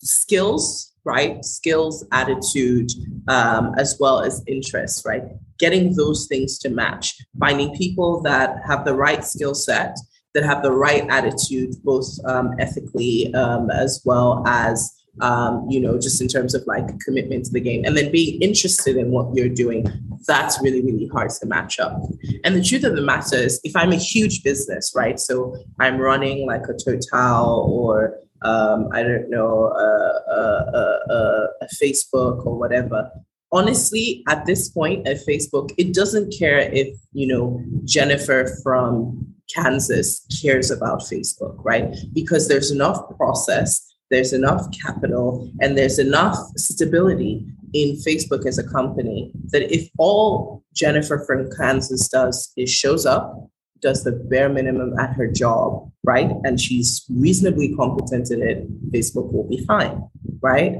skills, 0.00 0.93
right? 1.04 1.44
Skills, 1.44 2.04
attitude, 2.12 2.90
um, 3.28 3.74
as 3.76 3.96
well 4.00 4.20
as 4.20 4.42
interests, 4.46 5.04
right? 5.04 5.22
Getting 5.58 5.94
those 5.94 6.26
things 6.26 6.58
to 6.60 6.68
match, 6.68 7.14
finding 7.38 7.74
people 7.76 8.20
that 8.22 8.56
have 8.66 8.84
the 8.84 8.94
right 8.94 9.24
skill 9.24 9.54
set, 9.54 9.96
that 10.34 10.44
have 10.44 10.62
the 10.62 10.72
right 10.72 11.06
attitude, 11.10 11.74
both 11.84 12.08
um, 12.26 12.54
ethically 12.58 13.32
um, 13.34 13.70
as 13.70 14.02
well 14.04 14.42
as 14.46 14.92
um, 15.20 15.66
you 15.70 15.80
know, 15.80 15.98
just 15.98 16.20
in 16.20 16.28
terms 16.28 16.54
of 16.54 16.66
like 16.66 16.98
commitment 17.00 17.44
to 17.46 17.52
the 17.52 17.60
game 17.60 17.84
and 17.84 17.96
then 17.96 18.10
being 18.10 18.40
interested 18.42 18.96
in 18.96 19.10
what 19.10 19.34
you're 19.34 19.48
doing, 19.48 19.86
that's 20.26 20.60
really, 20.62 20.82
really 20.82 21.06
hard 21.08 21.30
to 21.30 21.46
match 21.46 21.78
up. 21.78 22.00
And 22.44 22.56
the 22.56 22.62
truth 22.62 22.84
of 22.84 22.96
the 22.96 23.02
matter 23.02 23.36
is, 23.36 23.60
if 23.62 23.76
I'm 23.76 23.92
a 23.92 23.96
huge 23.96 24.42
business, 24.42 24.92
right? 24.94 25.20
So 25.20 25.56
I'm 25.78 25.98
running 25.98 26.46
like 26.46 26.62
a 26.64 26.74
Total 26.74 27.64
or 27.68 28.18
um, 28.44 28.88
I 28.92 29.02
don't 29.02 29.30
know, 29.30 29.66
uh, 29.66 30.32
uh, 30.32 31.12
uh, 31.12 31.46
a 31.62 31.66
Facebook 31.82 32.46
or 32.46 32.58
whatever. 32.58 33.10
Honestly, 33.52 34.22
at 34.28 34.46
this 34.46 34.68
point 34.68 35.06
at 35.06 35.24
Facebook, 35.26 35.70
it 35.78 35.94
doesn't 35.94 36.34
care 36.36 36.58
if, 36.58 36.96
you 37.12 37.26
know, 37.26 37.62
Jennifer 37.84 38.58
from 38.62 39.34
Kansas 39.54 40.26
cares 40.42 40.70
about 40.70 41.00
Facebook, 41.00 41.56
right? 41.64 41.94
Because 42.12 42.48
there's 42.48 42.70
enough 42.70 42.98
process 43.16 43.94
there's 44.10 44.32
enough 44.32 44.66
capital 44.70 45.50
and 45.60 45.76
there's 45.76 45.98
enough 45.98 46.36
stability 46.56 47.44
in 47.72 47.96
Facebook 47.96 48.46
as 48.46 48.58
a 48.58 48.68
company 48.68 49.32
that 49.46 49.74
if 49.74 49.88
all 49.98 50.62
Jennifer 50.74 51.24
from 51.26 51.50
Kansas 51.56 52.08
does 52.08 52.52
is 52.56 52.70
shows 52.70 53.06
up, 53.06 53.50
does 53.84 54.02
the 54.02 54.12
bare 54.12 54.48
minimum 54.48 54.98
at 54.98 55.12
her 55.12 55.28
job, 55.30 55.92
right? 56.02 56.30
And 56.42 56.58
she's 56.58 57.04
reasonably 57.10 57.76
competent 57.76 58.30
in 58.30 58.42
it, 58.42 58.58
Facebook 58.90 59.30
will 59.30 59.46
be 59.46 59.62
fine, 59.66 60.02
right? 60.40 60.78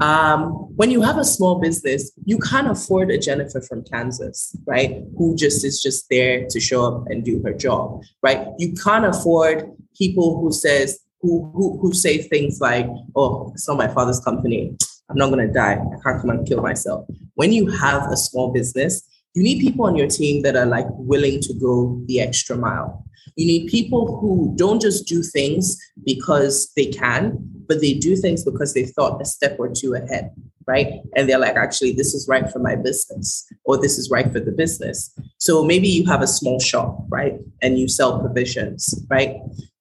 Um, 0.00 0.52
when 0.74 0.90
you 0.90 1.02
have 1.02 1.18
a 1.18 1.24
small 1.24 1.60
business, 1.60 2.10
you 2.24 2.38
can't 2.38 2.68
afford 2.68 3.10
a 3.10 3.18
Jennifer 3.18 3.60
from 3.60 3.84
Kansas, 3.84 4.56
right? 4.66 5.04
Who 5.18 5.36
just 5.36 5.64
is 5.64 5.82
just 5.82 6.08
there 6.08 6.46
to 6.48 6.58
show 6.58 6.82
up 6.86 7.06
and 7.08 7.22
do 7.22 7.42
her 7.44 7.52
job, 7.52 8.02
right? 8.22 8.48
You 8.58 8.72
can't 8.72 9.04
afford 9.04 9.70
people 9.94 10.40
who 10.40 10.50
says, 10.50 10.98
who, 11.20 11.50
who, 11.54 11.78
who 11.78 11.92
say 11.92 12.18
things 12.18 12.58
like, 12.60 12.86
oh, 13.14 13.52
it's 13.52 13.68
not 13.68 13.76
my 13.76 13.88
father's 13.88 14.20
company. 14.20 14.76
I'm 15.10 15.16
not 15.16 15.28
to 15.28 15.46
die. 15.46 15.74
I 15.74 16.02
can't 16.02 16.20
come 16.20 16.30
and 16.30 16.46
kill 16.46 16.62
myself. 16.62 17.06
When 17.34 17.52
you 17.52 17.70
have 17.70 18.10
a 18.10 18.16
small 18.16 18.52
business, 18.52 19.06
you 19.36 19.42
need 19.42 19.60
people 19.60 19.84
on 19.84 19.96
your 19.96 20.06
team 20.08 20.42
that 20.42 20.56
are 20.56 20.64
like 20.64 20.86
willing 20.90 21.40
to 21.42 21.52
go 21.52 22.02
the 22.06 22.20
extra 22.20 22.56
mile. 22.56 23.04
You 23.36 23.46
need 23.46 23.68
people 23.68 24.16
who 24.18 24.54
don't 24.56 24.80
just 24.80 25.06
do 25.06 25.22
things 25.22 25.78
because 26.06 26.72
they 26.74 26.86
can, 26.86 27.38
but 27.68 27.82
they 27.82 27.92
do 27.92 28.16
things 28.16 28.42
because 28.42 28.72
they 28.72 28.86
thought 28.86 29.20
a 29.20 29.26
step 29.26 29.56
or 29.58 29.68
two 29.68 29.92
ahead, 29.92 30.30
right? 30.66 31.02
And 31.14 31.28
they're 31.28 31.38
like, 31.38 31.56
actually, 31.56 31.92
this 31.92 32.14
is 32.14 32.26
right 32.26 32.50
for 32.50 32.60
my 32.60 32.76
business, 32.76 33.46
or 33.66 33.76
this 33.76 33.98
is 33.98 34.10
right 34.10 34.32
for 34.32 34.40
the 34.40 34.52
business. 34.52 35.14
So 35.36 35.62
maybe 35.62 35.86
you 35.86 36.06
have 36.06 36.22
a 36.22 36.26
small 36.26 36.58
shop, 36.58 37.04
right? 37.10 37.34
And 37.60 37.78
you 37.78 37.88
sell 37.88 38.18
provisions, 38.18 39.04
right? 39.10 39.36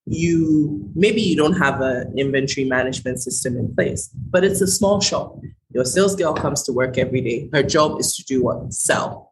you 0.08 0.92
maybe 0.94 1.22
you 1.22 1.36
don't 1.36 1.58
have 1.58 1.82
an 1.82 2.14
inventory 2.18 2.66
management 2.66 3.20
system 3.20 3.58
in 3.58 3.74
place, 3.74 4.10
but 4.30 4.44
it's 4.44 4.62
a 4.62 4.68
small 4.68 5.02
shop. 5.02 5.40
Your 5.72 5.86
sales 5.86 6.16
girl 6.16 6.34
comes 6.34 6.64
to 6.64 6.74
work 6.74 6.98
every 6.98 7.22
day. 7.22 7.50
Her 7.52 7.64
job 7.64 8.00
is 8.00 8.16
to 8.18 8.24
do 8.24 8.44
what? 8.44 8.72
Sell. 8.74 9.25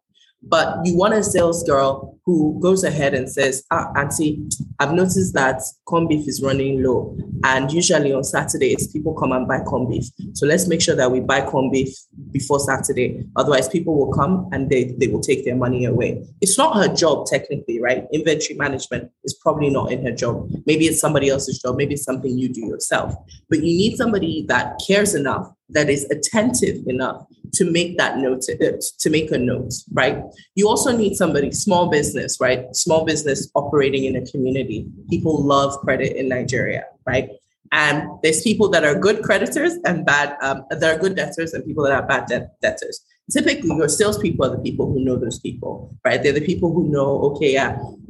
But 0.46 0.86
you 0.86 0.96
want 0.96 1.14
a 1.14 1.24
sales 1.24 1.64
girl 1.64 2.20
who 2.26 2.58
goes 2.62 2.84
ahead 2.84 3.14
and 3.14 3.30
says, 3.30 3.64
ah, 3.72 3.92
Auntie, 3.98 4.48
I've 4.80 4.94
noticed 4.94 5.34
that 5.34 5.62
corn 5.86 6.08
beef 6.08 6.28
is 6.28 6.42
running 6.42 6.82
low. 6.82 7.18
And 7.44 7.72
usually 7.72 8.14
on 8.14 8.24
Saturdays, 8.24 8.88
people 8.88 9.14
come 9.14 9.34
and 9.34 9.48
buy 9.48 9.60
corn 9.60 9.90
beef. 9.90 10.06
So 10.34 10.46
let's 10.46 10.68
make 10.68 10.82
sure 10.82 10.96
that 10.96 11.12
we 11.12 11.20
buy 11.20 11.42
corn 11.42 11.70
beef 11.70 11.94
before 12.32 12.60
Saturday. 12.60 13.26
Otherwise, 13.36 13.68
people 13.68 13.96
will 13.98 14.14
come 14.14 14.48
and 14.54 14.70
they, 14.70 14.96
they 14.98 15.08
will 15.08 15.20
take 15.20 15.44
their 15.44 15.56
money 15.56 15.86
away. 15.86 16.26
It's 16.40 16.58
not 16.58 16.78
her 16.78 16.94
job, 16.94 17.26
technically, 17.26 17.82
right? 17.82 18.06
Inventory 18.14 18.58
management 18.58 19.12
is 19.26 19.34
probably 19.34 19.70
not 19.70 19.92
in 19.92 20.06
her 20.06 20.14
job. 20.14 20.50
Maybe 20.66 20.86
it's 20.86 21.00
somebody 21.00 21.30
else's 21.30 21.60
job. 21.60 21.76
Maybe 21.76 21.96
it's 21.96 22.06
something 22.06 22.38
you 22.38 22.48
do 22.48 22.66
yourself. 22.66 23.14
But 23.50 23.60
you 23.60 23.78
need 23.78 23.98
somebody 23.98 24.46
that 24.48 24.80
cares 24.86 25.14
enough, 25.14 25.52
that 25.70 25.90
is 25.90 26.06
attentive 26.06 26.88
enough 26.88 27.26
to 27.54 27.70
make 27.70 27.98
that 27.98 28.18
note, 28.18 28.44
uh, 28.50 28.72
to 29.00 29.10
make 29.10 29.32
a 29.32 29.38
note, 29.38 29.74
right? 29.92 30.22
You 30.56 30.68
also 30.68 30.96
need 30.96 31.16
somebody, 31.16 31.52
small 31.52 31.90
business, 31.90 32.40
right? 32.40 32.76
Small 32.76 33.06
business 33.06 33.50
operating 33.56 34.06
in 34.06 34.16
a 34.16 34.26
community. 34.26 34.88
People 35.10 35.44
love 35.44 35.78
credit 35.80 36.18
in 36.18 36.30
Nigeria, 36.30 36.86
right? 37.06 37.30
And 37.72 38.08
there's 38.22 38.42
people 38.42 38.70
that 38.70 38.84
are 38.84 38.98
good 38.98 39.24
creditors 39.24 39.74
and 39.86 40.06
bad, 40.06 40.38
um, 40.42 40.66
there 40.70 40.96
are 40.96 40.98
good 40.98 41.16
debtors 41.16 41.54
and 41.54 41.66
people 41.66 41.84
that 41.84 41.92
are 41.92 42.06
bad 42.06 42.28
de- 42.28 42.50
debtors 42.62 43.04
typically 43.32 43.76
your 43.76 43.88
salespeople 43.88 44.46
are 44.46 44.56
the 44.56 44.62
people 44.62 44.92
who 44.92 45.04
know 45.04 45.16
those 45.16 45.40
people, 45.40 45.96
right? 46.04 46.22
They're 46.22 46.34
the 46.34 46.46
people 46.46 46.74
who 46.74 46.90
know, 46.90 47.22
okay, 47.32 47.56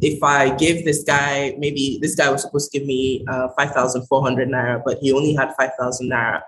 if 0.01 0.23
I 0.23 0.55
give 0.55 0.83
this 0.85 1.03
guy, 1.03 1.55
maybe 1.57 1.99
this 2.01 2.15
guy 2.15 2.31
was 2.31 2.41
supposed 2.41 2.71
to 2.71 2.79
give 2.79 2.87
me 2.87 3.23
uh, 3.29 3.49
5,400 3.57 4.49
Naira, 4.49 4.81
but 4.83 4.97
he 4.99 5.11
only 5.11 5.35
had 5.35 5.53
5,000 5.55 6.09
Naira. 6.09 6.41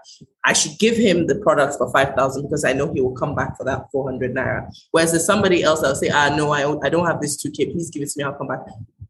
I 0.43 0.53
should 0.53 0.77
give 0.79 0.97
him 0.97 1.27
the 1.27 1.35
product 1.35 1.75
for 1.77 1.91
5,000 1.91 2.43
because 2.43 2.65
I 2.65 2.73
know 2.73 2.91
he 2.91 3.01
will 3.01 3.15
come 3.15 3.35
back 3.35 3.57
for 3.57 3.63
that 3.65 3.85
400 3.91 4.33
Naira. 4.33 4.69
Whereas 4.91 5.11
there's 5.11 5.25
somebody 5.25 5.63
else 5.63 5.81
that'll 5.81 5.95
say, 5.95 6.09
ah, 6.09 6.33
no, 6.35 6.51
I, 6.51 6.85
I 6.85 6.89
don't 6.89 7.05
have 7.05 7.21
this 7.21 7.43
2K, 7.45 7.71
please 7.71 7.91
give 7.91 8.01
it 8.01 8.09
to 8.09 8.17
me, 8.17 8.23
I'll 8.23 8.33
come 8.33 8.47
back. 8.47 8.65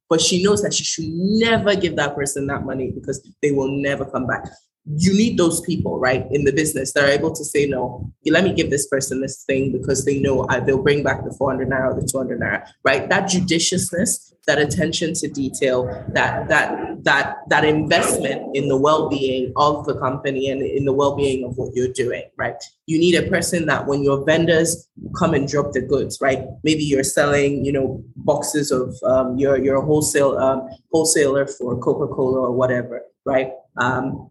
But 0.09 0.21
she 0.21 0.43
knows 0.43 0.61
that 0.61 0.73
she 0.73 0.83
should 0.83 1.07
never 1.07 1.75
give 1.75 1.95
that 1.95 2.15
person 2.15 2.45
that 2.47 2.63
money 2.63 2.91
because 2.91 3.27
they 3.41 3.51
will 3.51 3.69
never 3.69 4.05
come 4.05 4.27
back 4.27 4.45
you 4.87 5.13
need 5.13 5.37
those 5.37 5.61
people, 5.61 5.99
right, 5.99 6.25
in 6.31 6.43
the 6.43 6.51
business 6.51 6.93
that 6.93 7.03
are 7.03 7.09
able 7.09 7.33
to 7.33 7.43
say, 7.43 7.65
no, 7.65 8.11
let 8.27 8.43
me 8.43 8.53
give 8.53 8.69
this 8.69 8.87
person 8.87 9.19
this 9.19 9.43
thing 9.43 9.71
because 9.71 10.05
they 10.05 10.19
know 10.19 10.45
I, 10.49 10.59
they'll 10.59 10.81
bring 10.81 11.03
back 11.03 11.23
the 11.23 11.31
400 11.31 11.69
naira 11.69 11.93
or 11.93 11.99
the 11.99 12.07
200 12.07 12.39
naira, 12.39 12.67
right? 12.83 13.09
That 13.09 13.27
judiciousness, 13.27 14.33
that 14.45 14.59
attention 14.59 15.15
to 15.15 15.27
detail, 15.27 15.85
that 16.13 16.47
that 16.49 17.03
that 17.03 17.37
that 17.49 17.65
investment 17.65 18.55
in 18.55 18.67
the 18.67 18.77
well-being 18.77 19.53
of 19.55 19.85
the 19.85 19.97
company 19.97 20.51
and 20.51 20.61
in 20.61 20.85
the 20.85 20.93
well-being 20.93 21.43
of 21.45 21.57
what 21.57 21.75
you're 21.75 21.91
doing, 21.91 22.23
right? 22.37 22.63
You 22.85 22.99
need 22.99 23.15
a 23.15 23.27
person 23.27 23.65
that 23.65 23.87
when 23.87 24.03
your 24.03 24.23
vendors 24.23 24.87
come 25.17 25.33
and 25.33 25.47
drop 25.47 25.71
the 25.71 25.81
goods, 25.81 26.19
right? 26.21 26.43
Maybe 26.63 26.83
you're 26.83 27.03
selling, 27.03 27.65
you 27.65 27.71
know, 27.71 28.03
boxes 28.17 28.71
of 28.71 28.95
um, 29.03 29.35
you're 29.35 29.57
you're 29.57 29.77
a 29.77 29.85
wholesale 29.85 30.37
um, 30.37 30.69
wholesaler 30.91 31.47
for 31.47 31.75
Coca-Cola 31.79 32.39
or 32.41 32.51
whatever, 32.51 33.01
right? 33.25 33.51
Um, 33.77 34.29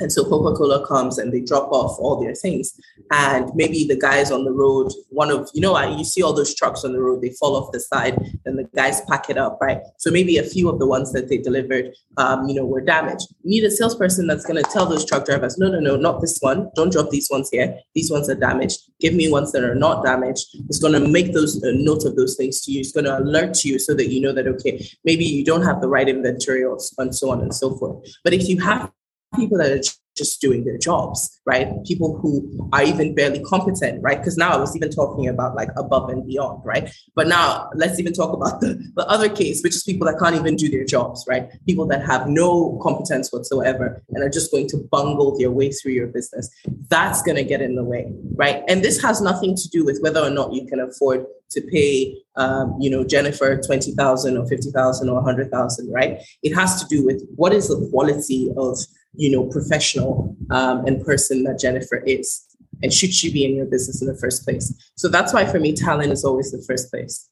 and 0.00 0.12
so 0.12 0.24
Coca 0.24 0.56
Cola 0.56 0.84
comes 0.86 1.18
and 1.18 1.32
they 1.32 1.40
drop 1.40 1.70
off 1.70 1.96
all 2.00 2.20
their 2.20 2.34
things. 2.34 2.78
And 3.12 3.50
maybe 3.54 3.86
the 3.86 3.96
guys 3.96 4.32
on 4.32 4.44
the 4.44 4.50
road, 4.50 4.92
one 5.10 5.30
of, 5.30 5.48
you 5.54 5.60
know, 5.60 5.78
you 5.96 6.04
see 6.04 6.22
all 6.22 6.32
those 6.32 6.54
trucks 6.54 6.84
on 6.84 6.92
the 6.92 7.00
road, 7.00 7.22
they 7.22 7.30
fall 7.30 7.54
off 7.54 7.70
the 7.72 7.78
side 7.78 8.18
and 8.44 8.58
the 8.58 8.64
guys 8.74 9.00
pack 9.02 9.30
it 9.30 9.38
up, 9.38 9.58
right? 9.60 9.80
So 9.98 10.10
maybe 10.10 10.38
a 10.38 10.42
few 10.42 10.68
of 10.68 10.80
the 10.80 10.86
ones 10.86 11.12
that 11.12 11.28
they 11.28 11.38
delivered, 11.38 11.94
um, 12.16 12.48
you 12.48 12.54
know, 12.54 12.66
were 12.66 12.80
damaged. 12.80 13.28
You 13.44 13.50
need 13.50 13.64
a 13.64 13.70
salesperson 13.70 14.26
that's 14.26 14.44
going 14.44 14.62
to 14.62 14.70
tell 14.70 14.86
those 14.86 15.04
truck 15.04 15.24
drivers, 15.24 15.56
no, 15.56 15.68
no, 15.68 15.78
no, 15.78 15.94
not 15.94 16.20
this 16.20 16.38
one. 16.40 16.68
Don't 16.74 16.92
drop 16.92 17.10
these 17.10 17.28
ones 17.30 17.48
here. 17.50 17.78
These 17.94 18.10
ones 18.10 18.28
are 18.28 18.34
damaged. 18.34 18.80
Give 19.00 19.14
me 19.14 19.30
ones 19.30 19.52
that 19.52 19.62
are 19.62 19.76
not 19.76 20.04
damaged. 20.04 20.48
It's 20.68 20.80
going 20.80 20.94
to 20.94 21.08
make 21.08 21.32
those 21.32 21.62
uh, 21.62 21.70
note 21.74 22.04
of 22.04 22.16
those 22.16 22.36
things 22.36 22.60
to 22.62 22.72
you. 22.72 22.80
It's 22.80 22.92
going 22.92 23.04
to 23.04 23.18
alert 23.18 23.64
you 23.64 23.78
so 23.78 23.94
that 23.94 24.08
you 24.08 24.20
know 24.20 24.32
that, 24.32 24.48
okay, 24.48 24.84
maybe 25.04 25.24
you 25.24 25.44
don't 25.44 25.62
have 25.62 25.80
the 25.80 25.88
right 25.88 26.08
inventory 26.08 26.64
and 26.98 27.14
so 27.14 27.30
on 27.30 27.40
and 27.40 27.54
so 27.54 27.76
forth. 27.76 28.04
But 28.24 28.34
if 28.34 28.48
you 28.48 28.60
have 28.60 28.90
people 29.36 29.58
that 29.58 29.70
are 29.70 29.82
just 30.16 30.40
doing 30.40 30.64
their 30.64 30.78
jobs, 30.78 31.40
right? 31.44 31.68
People 31.84 32.16
who 32.18 32.68
are 32.72 32.82
even 32.82 33.14
barely 33.14 33.42
competent, 33.44 34.02
right? 34.02 34.18
Because 34.18 34.36
now 34.36 34.52
I 34.52 34.56
was 34.56 34.74
even 34.74 34.90
talking 34.90 35.28
about 35.28 35.54
like 35.54 35.68
above 35.76 36.08
and 36.08 36.26
beyond, 36.26 36.62
right? 36.64 36.90
But 37.14 37.28
now 37.28 37.68
let's 37.74 38.00
even 38.00 38.12
talk 38.12 38.32
about 38.32 38.60
the, 38.60 38.82
the 38.96 39.06
other 39.06 39.28
case, 39.28 39.62
which 39.62 39.74
is 39.74 39.82
people 39.82 40.06
that 40.06 40.18
can't 40.18 40.34
even 40.34 40.56
do 40.56 40.70
their 40.70 40.84
jobs, 40.84 41.24
right? 41.28 41.48
People 41.66 41.86
that 41.88 42.04
have 42.06 42.28
no 42.28 42.78
competence 42.82 43.30
whatsoever 43.30 44.02
and 44.10 44.24
are 44.24 44.30
just 44.30 44.50
going 44.50 44.68
to 44.68 44.78
bungle 44.90 45.38
their 45.38 45.50
way 45.50 45.70
through 45.70 45.92
your 45.92 46.06
business. 46.06 46.50
That's 46.88 47.22
going 47.22 47.36
to 47.36 47.44
get 47.44 47.60
in 47.60 47.74
the 47.76 47.84
way, 47.84 48.10
right? 48.34 48.64
And 48.68 48.82
this 48.82 49.00
has 49.02 49.20
nothing 49.20 49.54
to 49.54 49.68
do 49.68 49.84
with 49.84 50.00
whether 50.00 50.20
or 50.20 50.30
not 50.30 50.54
you 50.54 50.66
can 50.66 50.80
afford 50.80 51.26
to 51.50 51.60
pay, 51.60 52.16
um, 52.36 52.76
you 52.80 52.90
know, 52.90 53.04
Jennifer 53.04 53.60
20,000 53.60 54.36
or 54.36 54.46
50,000 54.46 55.08
or 55.08 55.14
100,000, 55.14 55.92
right? 55.92 56.18
It 56.42 56.54
has 56.54 56.82
to 56.82 56.88
do 56.88 57.04
with 57.04 57.22
what 57.36 57.52
is 57.52 57.68
the 57.68 57.88
quality 57.90 58.50
of 58.56 58.78
you 59.16 59.30
know, 59.30 59.44
professional 59.46 60.36
um, 60.50 60.84
and 60.86 61.04
person 61.04 61.44
that 61.44 61.58
Jennifer 61.58 62.02
is. 62.06 62.42
And 62.82 62.92
should 62.92 63.12
she 63.12 63.32
be 63.32 63.44
in 63.44 63.56
your 63.56 63.66
business 63.66 64.02
in 64.02 64.08
the 64.08 64.18
first 64.18 64.44
place? 64.44 64.74
So 64.96 65.08
that's 65.08 65.32
why 65.32 65.46
for 65.46 65.58
me, 65.58 65.74
talent 65.74 66.12
is 66.12 66.24
always 66.24 66.52
the 66.52 66.62
first 66.66 66.90
place. 66.90 67.28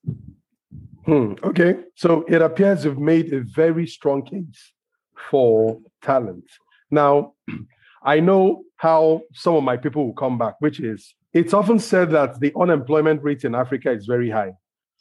Hmm, 1.05 1.35
okay. 1.43 1.77
So 1.97 2.25
it 2.29 2.41
appears 2.41 2.85
you've 2.85 2.99
made 2.99 3.33
a 3.33 3.41
very 3.41 3.87
strong 3.87 4.25
case 4.25 4.73
for 5.31 5.79
talent. 6.03 6.45
Now, 6.91 7.35
I 8.03 8.21
know 8.21 8.65
how 8.77 9.23
some 9.33 9.55
of 9.55 9.65
my 9.65 9.77
people 9.77 10.07
will 10.07 10.15
come 10.15 10.39
back, 10.39 10.55
which 10.61 10.81
is 10.81 11.15
it's 11.33 11.53
often 11.53 11.79
said 11.79 12.11
that 12.13 12.39
the 12.41 12.53
unemployment 12.59 13.23
rate 13.23 13.45
in 13.45 13.55
Africa 13.55 13.91
is 13.91 14.07
very 14.07 14.31
high. 14.31 14.53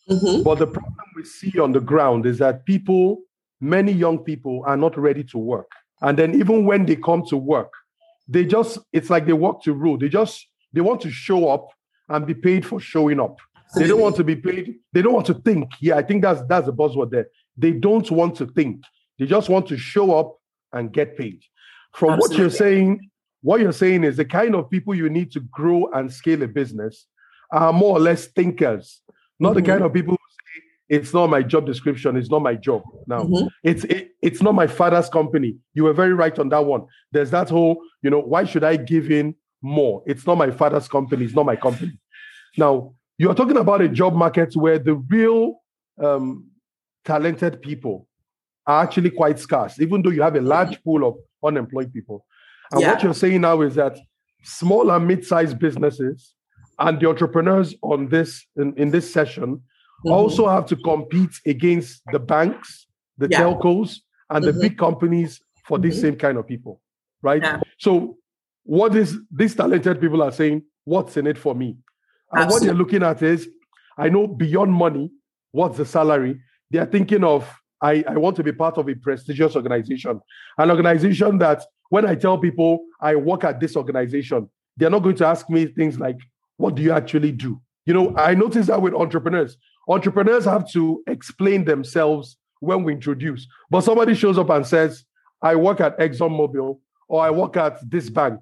Mm-hmm. 0.10 0.44
But 0.44 0.60
the 0.60 0.68
problem 0.68 1.06
we 1.16 1.24
see 1.24 1.60
on 1.60 1.72
the 1.72 1.80
ground 1.80 2.26
is 2.26 2.40
that 2.40 2.66
people, 2.66 3.20
many 3.62 3.92
young 3.92 4.20
people, 4.20 4.64
are 4.66 4.76
not 4.76 4.98
ready 4.98 5.24
to 5.26 5.38
work. 5.38 5.72
And 6.04 6.18
then 6.20 6.36
even 6.36 6.66
when 6.66 6.86
they 6.86 6.96
come 6.96 7.24
to 7.28 7.38
work, 7.38 7.72
they 8.28 8.46
just, 8.46 8.78
it's 8.92 9.10
like 9.10 9.26
they 9.26 9.34
walk 9.34 9.64
to 9.64 9.74
rule. 9.74 9.98
They 9.98 10.10
just, 10.10 10.48
they 10.74 10.82
want 10.82 11.02
to 11.02 11.10
show 11.10 11.50
up 11.50 11.70
and 12.10 12.26
be 12.26 12.34
paid 12.36 12.66
for 12.66 12.80
showing 12.80 13.20
up. 13.20 13.38
They 13.76 13.88
don't 13.88 14.02
want 14.02 14.18
to 14.18 14.24
be 14.24 14.36
paid. 14.36 14.76
They 14.92 15.02
don't 15.02 15.14
want 15.14 15.26
to 15.28 15.34
think. 15.34 15.72
Yeah, 15.82 15.96
I 15.96 16.04
think 16.04 16.22
that's 16.22 16.42
that's 16.48 16.68
the 16.68 16.74
buzzword 16.74 17.10
there. 17.10 17.28
They 17.58 17.72
don't 17.72 18.10
want 18.12 18.36
to 18.36 18.46
think. 18.46 18.84
They 19.18 19.26
just 19.26 19.50
want 19.50 19.68
to 19.68 19.78
show 19.78 20.16
up 20.16 20.38
and 20.74 20.94
get 20.94 21.18
paid. 21.18 21.42
From 21.96 22.12
Absolutely. 22.12 22.36
what 22.36 22.40
you're 22.40 22.50
saying, 22.52 23.10
what 23.42 23.62
you're 23.62 23.72
saying 23.72 24.04
is 24.04 24.18
the 24.18 24.26
kind 24.26 24.54
of 24.54 24.70
people 24.70 24.94
you 24.94 25.10
need 25.10 25.32
to 25.32 25.40
grow 25.40 25.88
and 25.94 26.12
scale 26.12 26.44
a 26.44 26.48
business 26.48 27.08
are 27.52 27.74
more 27.74 27.98
or 27.98 28.00
less 28.00 28.28
thinkers, 28.28 29.02
not 29.40 29.50
mm-hmm. 29.50 29.56
the 29.56 29.72
kind 29.72 29.84
of 29.84 29.94
people 29.94 30.18
it's 30.94 31.12
not 31.14 31.30
my 31.30 31.42
job 31.42 31.66
description, 31.66 32.16
it's 32.16 32.30
not 32.30 32.42
my 32.44 32.56
job. 32.56 32.84
Now, 33.08 33.24
mm-hmm. 33.24 33.48
it's 33.64 33.84
it, 33.86 34.12
it's 34.22 34.42
not 34.42 34.54
my 34.54 34.68
father's 34.68 35.10
company. 35.10 35.58
You 35.74 35.86
were 35.86 35.94
very 35.94 36.14
right 36.14 36.38
on 36.38 36.50
that 36.50 36.66
one. 36.66 36.86
There's 37.12 37.32
that 37.32 37.50
whole, 37.50 37.82
you 38.04 38.10
know, 38.12 38.20
why 38.20 38.44
should 38.44 38.64
I 38.64 38.76
give 38.78 39.10
in 39.10 39.36
more? 39.62 40.04
It's 40.06 40.28
not 40.28 40.38
my 40.38 40.52
father's 40.52 40.88
company, 40.88 41.26
it's 41.26 41.34
not 41.34 41.48
my 41.48 41.56
company. 41.56 42.00
Now, 42.58 42.94
you're 43.18 43.34
talking 43.34 43.58
about 43.58 43.82
a 43.82 43.90
job 43.90 44.14
market 44.14 44.56
where 44.56 44.78
the 44.78 44.94
real 44.94 45.62
um, 46.04 46.46
talented 47.04 47.64
people 47.64 48.08
are 48.68 48.84
actually 48.84 49.10
quite 49.10 49.40
scarce, 49.40 49.80
even 49.80 50.04
though 50.04 50.12
you 50.12 50.22
have 50.22 50.36
a 50.36 50.42
large 50.42 50.84
pool 50.84 51.08
of 51.08 51.16
unemployed 51.44 51.92
people. 51.92 52.26
And 52.72 52.82
yeah. 52.82 52.92
what 52.92 53.02
you're 53.02 53.16
saying 53.16 53.42
now 53.42 53.62
is 53.62 53.74
that 53.76 53.98
small 54.44 54.92
and 54.92 55.08
mid-sized 55.08 55.58
businesses 55.58 56.36
and 56.78 57.00
the 57.00 57.10
entrepreneurs 57.10 57.74
on 57.82 58.10
this 58.10 58.46
in, 58.56 58.74
in 58.78 58.92
this 58.92 59.12
session 59.12 59.62
mm-hmm. 60.06 60.12
also 60.12 60.48
have 60.48 60.66
to 60.68 60.76
compete 60.76 61.32
against 61.46 62.02
the 62.12 62.20
banks, 62.20 62.88
the 63.18 63.28
yeah. 63.30 63.42
telcos, 63.42 63.98
and 64.30 64.44
mm-hmm. 64.44 64.58
the 64.58 64.62
big 64.62 64.78
companies 64.78 65.42
for 65.66 65.78
mm-hmm. 65.78 65.90
these 65.90 66.02
same 66.02 66.16
kind 66.16 66.38
of 66.38 66.48
people. 66.48 66.82
Right? 67.22 67.42
Yeah. 67.42 67.62
So 67.78 68.18
what 68.64 68.96
is 68.96 69.18
these 69.32 69.56
talented 69.56 70.02
people 70.02 70.22
are 70.22 70.32
saying, 70.32 70.64
what's 70.84 71.18
in 71.18 71.28
it 71.28 71.38
for 71.38 71.56
me? 71.56 71.78
And 72.32 72.44
Absolutely. 72.44 72.54
what 72.54 72.66
they're 72.66 72.78
looking 72.78 73.04
at 73.04 73.22
is, 73.22 73.48
I 73.98 74.10
know 74.10 74.28
beyond 74.28 74.74
money, 74.74 75.12
what's 75.52 75.78
the 75.78 75.86
salary? 75.86 76.40
They're 76.72 76.86
thinking 76.86 77.24
of, 77.24 77.50
I, 77.82 78.04
I 78.08 78.18
want 78.18 78.36
to 78.38 78.44
be 78.44 78.52
part 78.52 78.78
of 78.78 78.90
a 78.90 78.96
prestigious 78.96 79.56
organization, 79.56 80.20
an 80.58 80.72
organization 80.72 81.38
that 81.40 81.64
when 81.90 82.06
I 82.06 82.16
tell 82.16 82.38
people 82.38 82.86
I 83.02 83.16
work 83.16 83.44
at 83.44 83.60
this 83.60 83.76
organization, 83.76 84.50
they're 84.78 84.90
not 84.90 85.04
going 85.04 85.18
to 85.18 85.28
ask 85.28 85.50
me 85.50 85.68
things 85.68 86.00
like, 86.00 86.18
what 86.58 86.76
do 86.76 86.82
you 86.82 86.92
actually 86.92 87.32
do? 87.32 87.62
You 87.86 87.94
know, 87.94 88.16
I 88.18 88.34
notice 88.34 88.68
that 88.68 88.82
with 88.82 88.94
entrepreneurs. 88.94 89.58
Entrepreneurs 89.88 90.46
have 90.46 90.70
to 90.72 91.04
explain 91.08 91.66
themselves 91.66 92.38
when 92.60 92.84
we 92.84 92.94
introduce. 92.94 93.48
But 93.70 93.82
somebody 93.82 94.16
shows 94.16 94.38
up 94.38 94.50
and 94.50 94.66
says, 94.66 95.04
I 95.42 95.56
work 95.56 95.82
at 95.82 95.98
ExxonMobil 96.00 96.80
or 97.10 97.22
I 97.22 97.30
work 97.30 97.58
at 97.58 97.78
this 97.90 98.10
bank. 98.10 98.40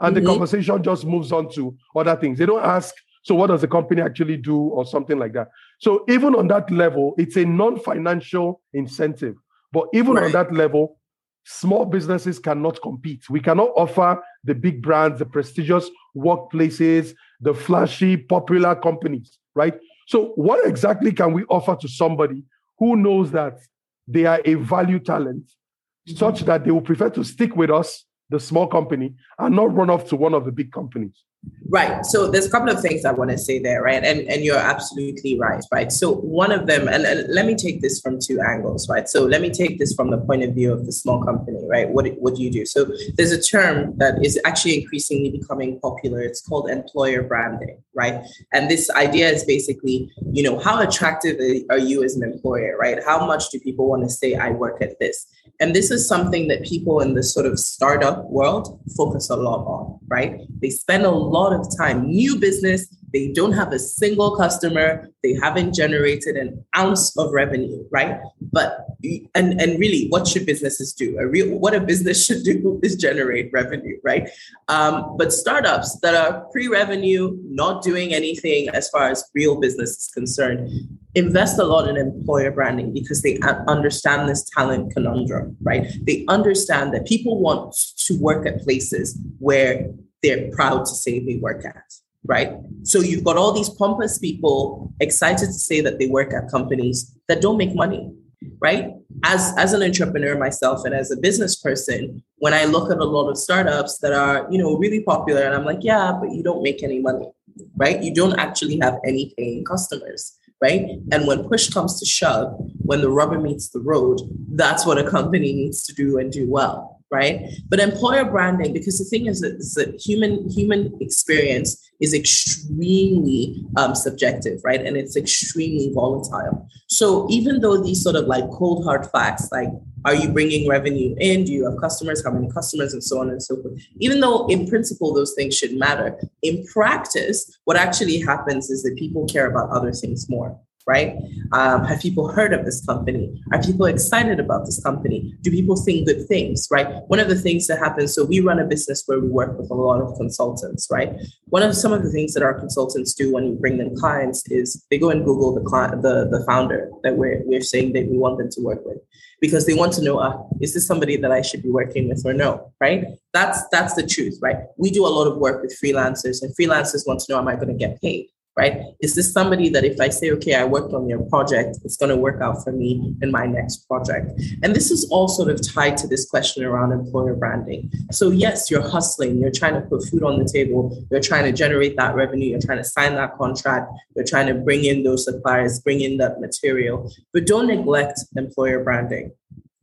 And 0.00 0.16
mm-hmm. 0.16 0.24
the 0.24 0.30
conversation 0.30 0.82
just 0.82 1.04
moves 1.04 1.30
on 1.30 1.50
to 1.52 1.76
other 1.94 2.16
things. 2.16 2.38
They 2.38 2.46
don't 2.46 2.64
ask, 2.64 2.94
so, 3.22 3.34
what 3.34 3.48
does 3.48 3.60
the 3.60 3.68
company 3.68 4.00
actually 4.00 4.38
do, 4.38 4.56
or 4.56 4.86
something 4.86 5.18
like 5.18 5.34
that? 5.34 5.48
So, 5.78 6.04
even 6.08 6.34
on 6.34 6.48
that 6.48 6.70
level, 6.70 7.14
it's 7.18 7.36
a 7.36 7.44
non 7.44 7.78
financial 7.78 8.62
incentive. 8.72 9.36
But 9.72 9.88
even 9.92 10.14
right. 10.14 10.24
on 10.26 10.32
that 10.32 10.52
level, 10.54 10.98
small 11.44 11.84
businesses 11.84 12.38
cannot 12.38 12.80
compete. 12.80 13.28
We 13.28 13.40
cannot 13.40 13.70
offer 13.76 14.22
the 14.44 14.54
big 14.54 14.82
brands, 14.82 15.18
the 15.18 15.26
prestigious 15.26 15.90
workplaces, 16.16 17.14
the 17.40 17.54
flashy, 17.54 18.16
popular 18.16 18.74
companies, 18.74 19.38
right? 19.54 19.74
So, 20.10 20.32
what 20.34 20.66
exactly 20.66 21.12
can 21.12 21.32
we 21.32 21.44
offer 21.44 21.76
to 21.76 21.86
somebody 21.86 22.42
who 22.80 22.96
knows 22.96 23.30
that 23.30 23.60
they 24.08 24.26
are 24.26 24.40
a 24.44 24.54
value 24.54 24.98
talent, 24.98 25.44
mm-hmm. 25.44 26.16
such 26.16 26.40
that 26.40 26.64
they 26.64 26.72
will 26.72 26.80
prefer 26.80 27.10
to 27.10 27.22
stick 27.22 27.54
with 27.54 27.70
us, 27.70 28.06
the 28.28 28.40
small 28.40 28.66
company, 28.66 29.14
and 29.38 29.54
not 29.54 29.72
run 29.72 29.88
off 29.88 30.08
to 30.08 30.16
one 30.16 30.34
of 30.34 30.44
the 30.44 30.50
big 30.50 30.72
companies? 30.72 31.22
Right. 31.70 32.04
So 32.04 32.28
there's 32.28 32.46
a 32.46 32.50
couple 32.50 32.68
of 32.68 32.82
things 32.82 33.04
I 33.04 33.12
want 33.12 33.30
to 33.30 33.38
say 33.38 33.60
there, 33.60 33.80
right? 33.80 34.02
And 34.02 34.22
and 34.28 34.44
you're 34.44 34.58
absolutely 34.58 35.38
right, 35.38 35.64
right? 35.70 35.92
So 35.92 36.14
one 36.14 36.50
of 36.50 36.66
them, 36.66 36.88
and, 36.88 37.06
and, 37.06 37.32
let 37.32 37.46
me 37.46 37.54
take 37.54 37.80
this 37.80 38.00
from 38.00 38.18
two 38.18 38.40
angles, 38.40 38.88
right? 38.88 39.08
So 39.08 39.24
let 39.24 39.40
me 39.40 39.50
take 39.50 39.78
this 39.78 39.94
from 39.94 40.10
the 40.10 40.18
point 40.18 40.42
of 40.42 40.52
view 40.52 40.72
of 40.72 40.84
the 40.84 40.90
small 40.90 41.22
company, 41.22 41.64
right? 41.68 41.88
What 41.88 42.08
what 42.18 42.34
do 42.34 42.42
you 42.42 42.50
do? 42.50 42.66
So 42.66 42.90
there's 43.14 43.30
a 43.30 43.40
term 43.40 43.96
that 43.98 44.24
is 44.24 44.38
actually 44.44 44.82
increasingly 44.82 45.30
becoming 45.30 45.78
popular. 45.78 46.20
It's 46.20 46.40
called 46.40 46.68
employer 46.68 47.22
branding, 47.22 47.80
right? 47.94 48.20
And 48.52 48.68
this 48.68 48.90
idea 48.90 49.30
is 49.30 49.44
basically, 49.44 50.10
you 50.32 50.42
know, 50.42 50.58
how 50.58 50.80
attractive 50.80 51.38
are 51.70 51.78
you 51.78 52.02
as 52.02 52.16
an 52.16 52.24
employer, 52.24 52.76
right? 52.80 52.98
How 53.04 53.24
much 53.24 53.50
do 53.50 53.60
people 53.60 53.88
want 53.88 54.02
to 54.02 54.10
say 54.10 54.34
I 54.34 54.50
work 54.50 54.82
at 54.82 54.98
this? 54.98 55.24
And 55.60 55.76
this 55.76 55.90
is 55.90 56.08
something 56.08 56.48
that 56.48 56.64
people 56.64 57.00
in 57.00 57.12
the 57.12 57.22
sort 57.22 57.44
of 57.44 57.58
startup 57.58 58.24
world 58.30 58.80
focus 58.96 59.28
a 59.28 59.36
lot 59.36 59.66
on, 59.66 59.98
right? 60.08 60.40
They 60.60 60.70
spend 60.70 61.04
a 61.04 61.10
lot 61.30 61.52
of 61.52 61.66
time, 61.76 62.06
new 62.06 62.36
business, 62.36 62.86
they 63.12 63.32
don't 63.32 63.52
have 63.52 63.72
a 63.72 63.78
single 63.78 64.36
customer, 64.36 65.08
they 65.22 65.34
haven't 65.34 65.74
generated 65.74 66.36
an 66.36 66.64
ounce 66.76 67.16
of 67.16 67.32
revenue, 67.32 67.84
right? 67.90 68.20
But 68.52 68.86
and 69.34 69.60
and 69.60 69.78
really, 69.80 70.06
what 70.08 70.28
should 70.28 70.46
businesses 70.46 70.92
do? 70.92 71.18
A 71.18 71.26
real 71.26 71.58
what 71.58 71.74
a 71.74 71.80
business 71.80 72.24
should 72.26 72.44
do 72.44 72.80
is 72.82 72.96
generate 72.96 73.50
revenue, 73.52 73.98
right? 74.04 74.28
Um, 74.68 75.16
but 75.16 75.32
startups 75.32 75.98
that 76.00 76.14
are 76.14 76.44
pre-revenue, 76.52 77.36
not 77.44 77.82
doing 77.82 78.14
anything 78.14 78.68
as 78.70 78.88
far 78.90 79.08
as 79.10 79.24
real 79.34 79.60
business 79.60 79.90
is 79.90 80.10
concerned, 80.14 80.70
invest 81.14 81.58
a 81.58 81.64
lot 81.64 81.88
in 81.88 81.96
employer 81.96 82.50
branding 82.50 82.92
because 82.92 83.22
they 83.22 83.38
understand 83.66 84.28
this 84.28 84.48
talent 84.56 84.92
conundrum, 84.92 85.56
right? 85.62 85.86
They 86.02 86.24
understand 86.28 86.94
that 86.94 87.06
people 87.06 87.40
want 87.40 87.74
to 88.06 88.18
work 88.20 88.46
at 88.46 88.60
places 88.62 89.18
where 89.38 89.90
they're 90.22 90.50
proud 90.52 90.84
to 90.84 90.94
say 90.94 91.18
they 91.18 91.36
work 91.36 91.64
at 91.64 91.84
right? 92.24 92.52
So 92.82 93.00
you've 93.00 93.24
got 93.24 93.36
all 93.36 93.52
these 93.52 93.68
pompous 93.68 94.18
people 94.18 94.92
excited 95.00 95.46
to 95.46 95.52
say 95.52 95.80
that 95.80 95.98
they 95.98 96.06
work 96.06 96.32
at 96.34 96.50
companies 96.50 97.16
that 97.28 97.40
don't 97.40 97.56
make 97.56 97.74
money, 97.74 98.12
right? 98.60 98.94
As 99.24 99.54
as 99.56 99.72
an 99.72 99.82
entrepreneur 99.82 100.36
myself 100.38 100.84
and 100.84 100.94
as 100.94 101.10
a 101.10 101.16
business 101.16 101.56
person, 101.56 102.22
when 102.38 102.54
I 102.54 102.64
look 102.64 102.90
at 102.90 102.98
a 102.98 103.04
lot 103.04 103.28
of 103.28 103.38
startups 103.38 103.98
that 103.98 104.12
are, 104.12 104.46
you 104.50 104.58
know, 104.58 104.76
really 104.76 105.02
popular 105.02 105.42
and 105.42 105.54
I'm 105.54 105.64
like, 105.64 105.82
yeah, 105.82 106.12
but 106.12 106.32
you 106.32 106.42
don't 106.42 106.62
make 106.62 106.82
any 106.82 107.00
money, 107.00 107.30
right? 107.76 108.02
You 108.02 108.14
don't 108.14 108.38
actually 108.38 108.78
have 108.80 108.98
any 109.06 109.34
paying 109.36 109.64
customers. 109.64 110.36
Right. 110.62 110.90
And 111.10 111.26
when 111.26 111.48
push 111.48 111.70
comes 111.70 111.98
to 112.00 112.04
shove, 112.04 112.54
when 112.80 113.00
the 113.00 113.08
rubber 113.08 113.40
meets 113.40 113.70
the 113.70 113.80
road, 113.80 114.20
that's 114.50 114.84
what 114.84 114.98
a 114.98 115.10
company 115.10 115.54
needs 115.54 115.82
to 115.84 115.94
do 115.94 116.18
and 116.18 116.30
do 116.30 116.50
well 116.50 116.99
right? 117.10 117.42
But 117.68 117.80
employer 117.80 118.24
branding, 118.24 118.72
because 118.72 118.98
the 118.98 119.04
thing 119.04 119.26
is 119.26 119.40
that, 119.40 119.54
is 119.54 119.74
that 119.74 120.00
human 120.00 120.48
human 120.48 120.96
experience 121.00 121.90
is 122.00 122.14
extremely 122.14 123.62
um, 123.76 123.94
subjective, 123.94 124.60
right? 124.64 124.80
And 124.80 124.96
it's 124.96 125.16
extremely 125.16 125.92
volatile. 125.94 126.66
So 126.88 127.26
even 127.30 127.60
though 127.60 127.82
these 127.82 128.02
sort 128.02 128.16
of 128.16 128.26
like 128.26 128.48
cold 128.50 128.84
hard 128.84 129.06
facts, 129.10 129.48
like 129.52 129.68
are 130.04 130.14
you 130.14 130.30
bringing 130.30 130.68
revenue 130.68 131.14
in? 131.18 131.44
Do 131.44 131.52
you 131.52 131.68
have 131.68 131.78
customers? 131.78 132.24
How 132.24 132.30
many 132.30 132.50
customers? 132.50 132.94
And 132.94 133.04
so 133.04 133.20
on 133.20 133.28
and 133.28 133.42
so 133.42 133.60
forth. 133.60 133.74
Even 133.98 134.20
though 134.20 134.46
in 134.46 134.66
principle 134.66 135.12
those 135.12 135.34
things 135.34 135.56
should 135.56 135.76
matter, 135.76 136.18
in 136.42 136.64
practice, 136.72 137.58
what 137.64 137.76
actually 137.76 138.18
happens 138.20 138.70
is 138.70 138.82
that 138.82 138.96
people 138.96 139.26
care 139.26 139.46
about 139.46 139.70
other 139.70 139.92
things 139.92 140.28
more 140.30 140.58
right? 140.90 141.16
Um, 141.52 141.84
have 141.84 142.00
people 142.00 142.26
heard 142.28 142.52
of 142.52 142.64
this 142.64 142.84
company? 142.84 143.40
Are 143.52 143.62
people 143.62 143.86
excited 143.86 144.40
about 144.40 144.66
this 144.66 144.82
company? 144.82 145.18
Do 145.40 145.50
people 145.50 145.76
think 145.76 146.08
good 146.08 146.26
things, 146.26 146.66
right? 146.70 146.88
One 147.06 147.20
of 147.20 147.28
the 147.28 147.40
things 147.46 147.68
that 147.68 147.78
happens, 147.78 148.14
so 148.14 148.24
we 148.24 148.40
run 148.40 148.58
a 148.58 148.66
business 148.66 149.04
where 149.06 149.20
we 149.20 149.28
work 149.28 149.56
with 149.58 149.70
a 149.70 149.74
lot 149.74 150.00
of 150.02 150.16
consultants, 150.16 150.88
right? 150.90 151.10
One 151.46 151.62
of 151.62 151.76
some 151.76 151.92
of 151.92 152.02
the 152.02 152.10
things 152.10 152.34
that 152.34 152.42
our 152.42 152.54
consultants 152.58 153.14
do 153.14 153.32
when 153.32 153.44
we 153.50 153.54
bring 153.54 153.78
them 153.78 153.96
clients 153.96 154.42
is 154.50 154.84
they 154.90 154.98
go 154.98 155.10
and 155.10 155.24
Google 155.24 155.54
the 155.54 155.64
client, 155.70 156.02
the, 156.02 156.28
the 156.34 156.44
founder 156.44 156.90
that 157.04 157.16
we're, 157.16 157.42
we're 157.44 157.68
saying 157.72 157.92
that 157.92 158.08
we 158.10 158.18
want 158.18 158.38
them 158.38 158.50
to 158.50 158.60
work 158.60 158.80
with 158.84 158.98
because 159.40 159.66
they 159.66 159.74
want 159.74 159.92
to 159.94 160.02
know, 160.02 160.18
uh, 160.18 160.36
is 160.60 160.74
this 160.74 160.86
somebody 160.86 161.16
that 161.16 161.30
I 161.30 161.40
should 161.40 161.62
be 161.62 161.70
working 161.70 162.08
with 162.08 162.22
or 162.26 162.34
no, 162.34 162.72
right? 162.80 163.04
That's, 163.32 163.60
that's 163.70 163.94
the 163.94 164.06
truth, 164.06 164.38
right? 164.42 164.58
We 164.76 164.90
do 164.90 165.06
a 165.06 165.12
lot 165.18 165.26
of 165.30 165.38
work 165.38 165.62
with 165.62 165.78
freelancers 165.82 166.42
and 166.42 166.54
freelancers 166.56 167.06
want 167.06 167.20
to 167.20 167.32
know, 167.32 167.38
am 167.38 167.48
I 167.48 167.54
going 167.54 167.68
to 167.68 167.80
get 167.86 168.00
paid? 168.02 168.26
Right? 168.56 168.82
Is 169.00 169.14
this 169.14 169.32
somebody 169.32 169.68
that 169.70 169.84
if 169.84 170.00
I 170.00 170.08
say, 170.08 170.30
okay, 170.32 170.54
I 170.54 170.64
worked 170.64 170.92
on 170.92 171.08
your 171.08 171.20
project, 171.28 171.78
it's 171.84 171.96
going 171.96 172.10
to 172.10 172.16
work 172.16 172.42
out 172.42 172.62
for 172.64 172.72
me 172.72 173.14
in 173.22 173.30
my 173.30 173.46
next 173.46 173.88
project? 173.88 174.30
And 174.62 174.74
this 174.74 174.90
is 174.90 175.08
all 175.10 175.28
sort 175.28 175.50
of 175.50 175.66
tied 175.66 175.96
to 175.98 176.08
this 176.08 176.28
question 176.28 176.64
around 176.64 176.92
employer 176.92 177.34
branding. 177.34 177.90
So, 178.10 178.30
yes, 178.30 178.70
you're 178.70 178.86
hustling, 178.86 179.38
you're 179.38 179.52
trying 179.52 179.74
to 179.74 179.80
put 179.80 180.04
food 180.04 180.22
on 180.22 180.38
the 180.38 180.44
table, 180.44 181.04
you're 181.10 181.20
trying 181.20 181.44
to 181.44 181.52
generate 181.52 181.96
that 181.96 182.14
revenue, 182.14 182.50
you're 182.50 182.60
trying 182.60 182.78
to 182.78 182.84
sign 182.84 183.14
that 183.14 183.36
contract, 183.36 183.90
you're 184.16 184.24
trying 184.24 184.48
to 184.48 184.54
bring 184.54 184.84
in 184.84 185.04
those 185.04 185.24
suppliers, 185.24 185.80
bring 185.80 186.00
in 186.00 186.16
that 186.18 186.40
material, 186.40 187.10
but 187.32 187.46
don't 187.46 187.68
neglect 187.68 188.20
employer 188.36 188.82
branding 188.82 189.32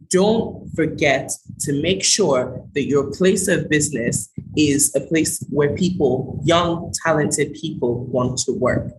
don't 0.10 0.70
forget 0.76 1.32
to 1.62 1.82
make 1.82 2.04
sure 2.04 2.62
that 2.74 2.86
your 2.86 3.12
place 3.12 3.48
of 3.48 3.70
business 3.70 4.30
is 4.56 4.96
a 4.96 5.02
place 5.02 5.44
where 5.50 5.76
people, 5.76 6.40
young, 6.44 6.94
talented 7.04 7.54
people, 7.54 8.06
want 8.06 8.38
to 8.40 8.52
work. 8.54 8.92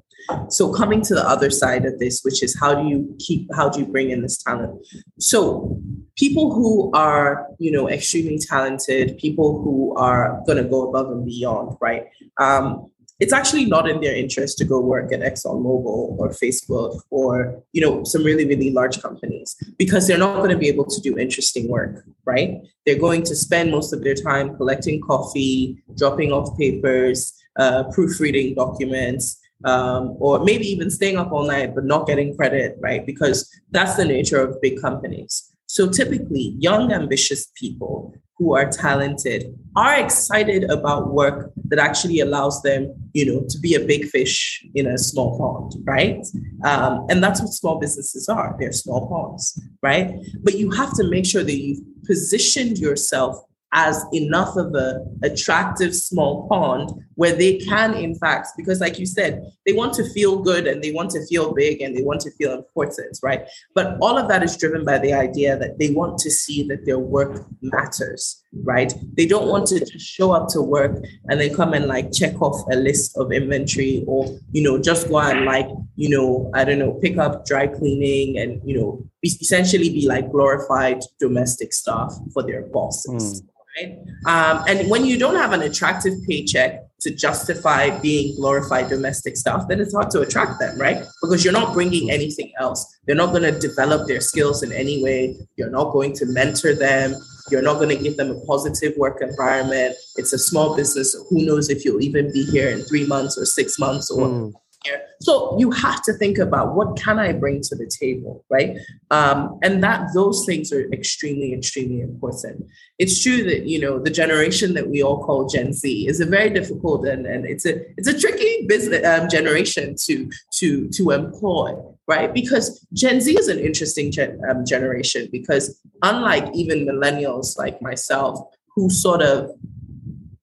So 0.51 0.73
coming 0.73 1.01
to 1.03 1.14
the 1.14 1.27
other 1.27 1.51
side 1.51 1.87
of 1.87 1.99
this, 1.99 2.21
which 2.23 2.42
is 2.42 2.59
how 2.59 2.75
do 2.75 2.87
you 2.87 3.16
keep, 3.18 3.49
how 3.55 3.68
do 3.71 3.81
you 3.81 3.87
bring 3.87 4.11
in 4.11 4.23
this 4.23 4.42
talent? 4.42 4.87
So 5.18 5.81
people 6.16 6.53
who 6.53 6.90
are, 6.92 7.47
you 7.59 7.73
know, 7.73 7.88
extremely 7.88 8.38
talented, 8.38 9.16
people 9.18 9.62
who 9.62 9.97
are 9.97 10.42
going 10.47 10.62
to 10.62 10.68
go 10.68 10.88
above 10.88 11.11
and 11.11 11.25
beyond, 11.25 11.77
right? 11.81 12.07
Um, 12.38 12.90
it's 13.20 13.33
actually 13.33 13.64
not 13.64 13.88
in 13.88 14.00
their 14.00 14.14
interest 14.14 14.59
to 14.59 14.64
go 14.64 14.81
work 14.81 15.12
at 15.12 15.20
ExxonMobil 15.20 16.18
or 16.18 16.28
Facebook 16.31 17.00
or 17.11 17.62
you 17.72 17.81
know 17.81 18.04
some 18.04 18.22
really 18.22 18.46
really 18.46 18.70
large 18.70 19.00
companies 19.02 19.57
because 19.76 20.07
they're 20.07 20.18
not 20.18 20.37
going 20.38 20.50
to 20.50 20.57
be 20.57 20.68
able 20.68 20.85
to 20.85 21.00
do 21.00 21.18
interesting 21.18 21.68
work, 21.68 22.04
right? 22.24 22.62
They're 22.87 22.98
going 22.98 23.24
to 23.24 23.35
spend 23.35 23.70
most 23.70 23.92
of 23.92 24.02
their 24.04 24.14
time 24.14 24.57
collecting 24.57 25.00
coffee, 25.00 25.83
dropping 25.96 26.33
off 26.33 26.57
papers, 26.57 27.33
uh, 27.59 27.85
proofreading 27.92 28.54
documents. 28.54 29.38
Um, 29.64 30.14
or 30.20 30.44
maybe 30.44 30.68
even 30.68 30.88
staying 30.88 31.16
up 31.16 31.33
all 31.33 31.44
night 31.44 31.74
but 31.74 31.85
not 31.85 32.07
getting 32.07 32.37
credit, 32.37 32.76
right? 32.78 33.04
Because 33.04 33.50
that's 33.72 33.96
the 33.96 34.04
nature 34.04 34.40
of 34.40 34.62
big 34.62 34.81
companies. 34.81 35.52
So 35.68 35.88
typically, 35.88 36.57
young, 36.59 36.92
ambitious 36.92 37.52
people 37.54 38.14
who 38.38 38.57
are 38.57 38.70
talented 38.70 39.54
are 39.76 39.98
excited 39.98 40.64
about 40.70 41.12
work 41.12 41.52
that 41.66 41.78
actually 41.78 42.20
allows 42.20 42.62
them, 42.62 42.94
you 43.12 43.26
know, 43.26 43.44
to 43.48 43.59
be 43.59 43.74
a 43.74 43.81
big 43.81 44.07
fish 44.07 44.64
in 44.74 44.87
a 44.87 44.96
small 44.96 45.37
pond, 45.38 45.74
right? 45.85 46.24
Um, 46.64 47.04
and 47.11 47.22
that's 47.22 47.40
what 47.40 47.50
small 47.50 47.78
businesses 47.78 48.28
are. 48.28 48.57
They're 48.59 48.72
small 48.72 49.09
ponds, 49.09 49.61
right? 49.83 50.14
But 50.42 50.57
you 50.57 50.70
have 50.70 50.94
to 50.94 51.04
make 51.04 51.26
sure 51.26 51.44
that 51.44 51.61
you've 51.61 51.83
positioned 52.07 52.78
yourself 52.78 53.37
as 53.72 54.02
enough 54.14 54.57
of 54.57 54.74
a 54.74 55.04
attractive 55.22 55.94
small 55.94 56.48
pond 56.48 56.90
where 57.18 57.33
they 57.33 57.59
can 57.59 57.94
in 57.94 58.14
fact 58.14 58.46
because 58.57 58.81
like 58.81 58.96
you 58.96 59.04
said 59.04 59.42
they 59.66 59.72
want 59.72 59.92
to 59.92 60.09
feel 60.11 60.38
good 60.38 60.68
and 60.68 60.81
they 60.81 60.92
want 60.92 61.11
to 61.11 61.26
feel 61.26 61.52
big 61.52 61.81
and 61.81 61.96
they 61.96 62.02
want 62.02 62.20
to 62.20 62.31
feel 62.38 62.52
important 62.52 63.18
right? 63.24 63.42
But 63.74 63.98
all 64.00 64.16
of 64.16 64.28
that 64.28 64.44
is 64.44 64.57
driven 64.57 64.85
by 64.85 64.98
the 64.98 65.12
idea 65.12 65.59
that 65.59 65.81
they 65.81 65.90
want 65.90 66.18
to 66.20 66.31
see 66.31 66.62
that 66.68 66.87
their 66.87 67.00
work 67.00 67.44
matters 67.61 68.40
right? 68.62 68.94
They 69.16 69.26
don't 69.26 69.48
want 69.48 69.66
to 69.66 69.81
just 69.81 70.07
show 70.07 70.31
up 70.31 70.48
to 70.50 70.62
work 70.62 71.02
and 71.28 71.40
then 71.40 71.52
come 71.57 71.74
and 71.74 71.87
like 71.87 72.12
check 72.12 72.40
off 72.40 72.64
a 72.70 72.76
list 72.76 73.16
of 73.16 73.33
inventory 73.33 74.04
or 74.07 74.38
you 74.52 74.62
know 74.62 74.78
just 74.81 75.09
go 75.09 75.18
and 75.18 75.44
like 75.44 75.68
you 75.96 76.09
know 76.09 76.50
i 76.54 76.64
don't 76.64 76.78
know 76.78 76.92
pick 77.02 77.18
up 77.18 77.44
dry 77.44 77.66
cleaning 77.66 78.38
and 78.38 78.61
you 78.64 78.78
know 78.78 79.04
essentially 79.24 79.90
be 79.90 80.07
like 80.07 80.31
glorified 80.31 81.02
domestic 81.18 81.72
staff 81.72 82.14
for 82.33 82.42
their 82.44 82.62
bosses 82.62 83.42
mm 83.42 83.48
right? 83.76 83.98
Um, 84.26 84.64
and 84.66 84.90
when 84.90 85.04
you 85.04 85.18
don't 85.18 85.37
have 85.37 85.52
an 85.52 85.62
attractive 85.62 86.14
paycheck 86.26 86.88
to 87.00 87.14
justify 87.14 87.90
being 88.00 88.34
glorified 88.37 88.88
domestic 88.88 89.37
stuff, 89.37 89.68
then 89.68 89.80
it's 89.80 89.94
hard 89.94 90.11
to 90.11 90.20
attract 90.20 90.58
them, 90.58 90.78
right? 90.78 91.04
Because 91.22 91.44
you're 91.44 91.52
not 91.52 91.72
bringing 91.72 92.11
anything 92.11 92.52
else. 92.58 92.84
They're 93.06 93.16
not 93.16 93.30
going 93.30 93.42
to 93.42 93.56
develop 93.56 94.08
their 94.08 94.20
skills 94.20 94.62
in 94.62 94.72
any 94.72 95.02
way. 95.02 95.37
You're 95.56 95.70
not 95.70 95.92
going 95.92 96.12
to 96.14 96.26
mentor 96.26 96.74
them. 96.74 97.14
You're 97.50 97.62
not 97.62 97.74
going 97.74 97.96
to 97.96 98.02
give 98.02 98.16
them 98.16 98.30
a 98.30 98.40
positive 98.46 98.94
work 98.96 99.22
environment. 99.22 99.94
It's 100.16 100.32
a 100.32 100.38
small 100.38 100.76
business. 100.76 101.16
Who 101.30 101.46
knows 101.46 101.70
if 101.70 101.84
you'll 101.84 102.02
even 102.02 102.32
be 102.32 102.44
here 102.44 102.68
in 102.68 102.82
three 102.82 103.06
months 103.06 103.38
or 103.38 103.46
six 103.46 103.78
months 103.78 104.11
or 104.11 104.26
mm 104.26 104.52
here. 104.84 105.00
So 105.20 105.58
you 105.58 105.70
have 105.70 106.02
to 106.02 106.12
think 106.12 106.38
about 106.38 106.74
what 106.74 106.96
can 106.96 107.18
I 107.18 107.32
bring 107.32 107.60
to 107.62 107.74
the 107.74 107.86
table, 107.86 108.44
right? 108.50 108.76
Um, 109.10 109.58
and 109.62 109.82
that 109.82 110.08
those 110.14 110.44
things 110.46 110.72
are 110.72 110.90
extremely, 110.92 111.52
extremely 111.52 112.00
important. 112.00 112.66
It's 112.98 113.22
true 113.22 113.42
that 113.44 113.66
you 113.66 113.80
know 113.80 113.98
the 113.98 114.10
generation 114.10 114.74
that 114.74 114.88
we 114.88 115.02
all 115.02 115.24
call 115.24 115.48
Gen 115.48 115.72
Z 115.72 116.08
is 116.08 116.20
a 116.20 116.26
very 116.26 116.50
difficult 116.50 117.06
and, 117.06 117.26
and 117.26 117.44
it's 117.46 117.66
a 117.66 117.80
it's 117.96 118.08
a 118.08 118.18
tricky 118.18 118.66
business 118.66 119.04
um, 119.06 119.28
generation 119.28 119.96
to 120.06 120.30
to 120.58 120.88
to 120.90 121.10
employ, 121.10 121.74
right? 122.06 122.32
Because 122.32 122.86
Gen 122.92 123.20
Z 123.20 123.36
is 123.36 123.48
an 123.48 123.58
interesting 123.58 124.12
gen, 124.12 124.40
um, 124.48 124.64
generation 124.64 125.28
because 125.32 125.80
unlike 126.02 126.48
even 126.54 126.86
millennials 126.86 127.58
like 127.58 127.80
myself, 127.82 128.38
who 128.74 128.88
sort 128.90 129.22
of 129.22 129.50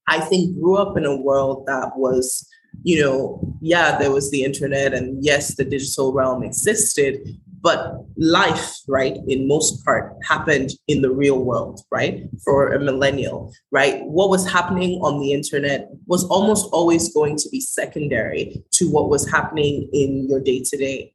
I 0.07 0.19
think 0.19 0.59
grew 0.59 0.77
up 0.77 0.97
in 0.97 1.05
a 1.05 1.15
world 1.15 1.65
that 1.67 1.97
was 1.97 2.47
you 2.85 3.01
know, 3.01 3.41
yeah, 3.61 3.97
there 3.97 4.11
was 4.11 4.29
the 4.29 4.43
internet 4.43 4.93
and 4.93 5.25
yes, 5.25 5.55
the 5.55 5.65
digital 5.65 6.13
realm 6.13 6.43
existed, 6.43 7.27
but 7.59 7.95
life, 8.15 8.75
right, 8.87 9.17
in 9.27 9.47
most 9.47 9.83
part 9.83 10.15
happened 10.23 10.69
in 10.87 11.01
the 11.01 11.09
real 11.09 11.43
world, 11.43 11.81
right? 11.89 12.29
For 12.43 12.73
a 12.73 12.79
millennial, 12.79 13.51
right? 13.71 14.03
What 14.03 14.29
was 14.29 14.47
happening 14.47 14.99
on 15.01 15.19
the 15.19 15.33
internet 15.33 15.87
was 16.05 16.25
almost 16.25 16.69
always 16.71 17.11
going 17.11 17.37
to 17.37 17.49
be 17.49 17.59
secondary 17.59 18.63
to 18.73 18.85
what 18.91 19.09
was 19.09 19.27
happening 19.31 19.89
in 19.91 20.29
your 20.29 20.39
day 20.39 20.61
to 20.63 20.77
day. 20.77 21.11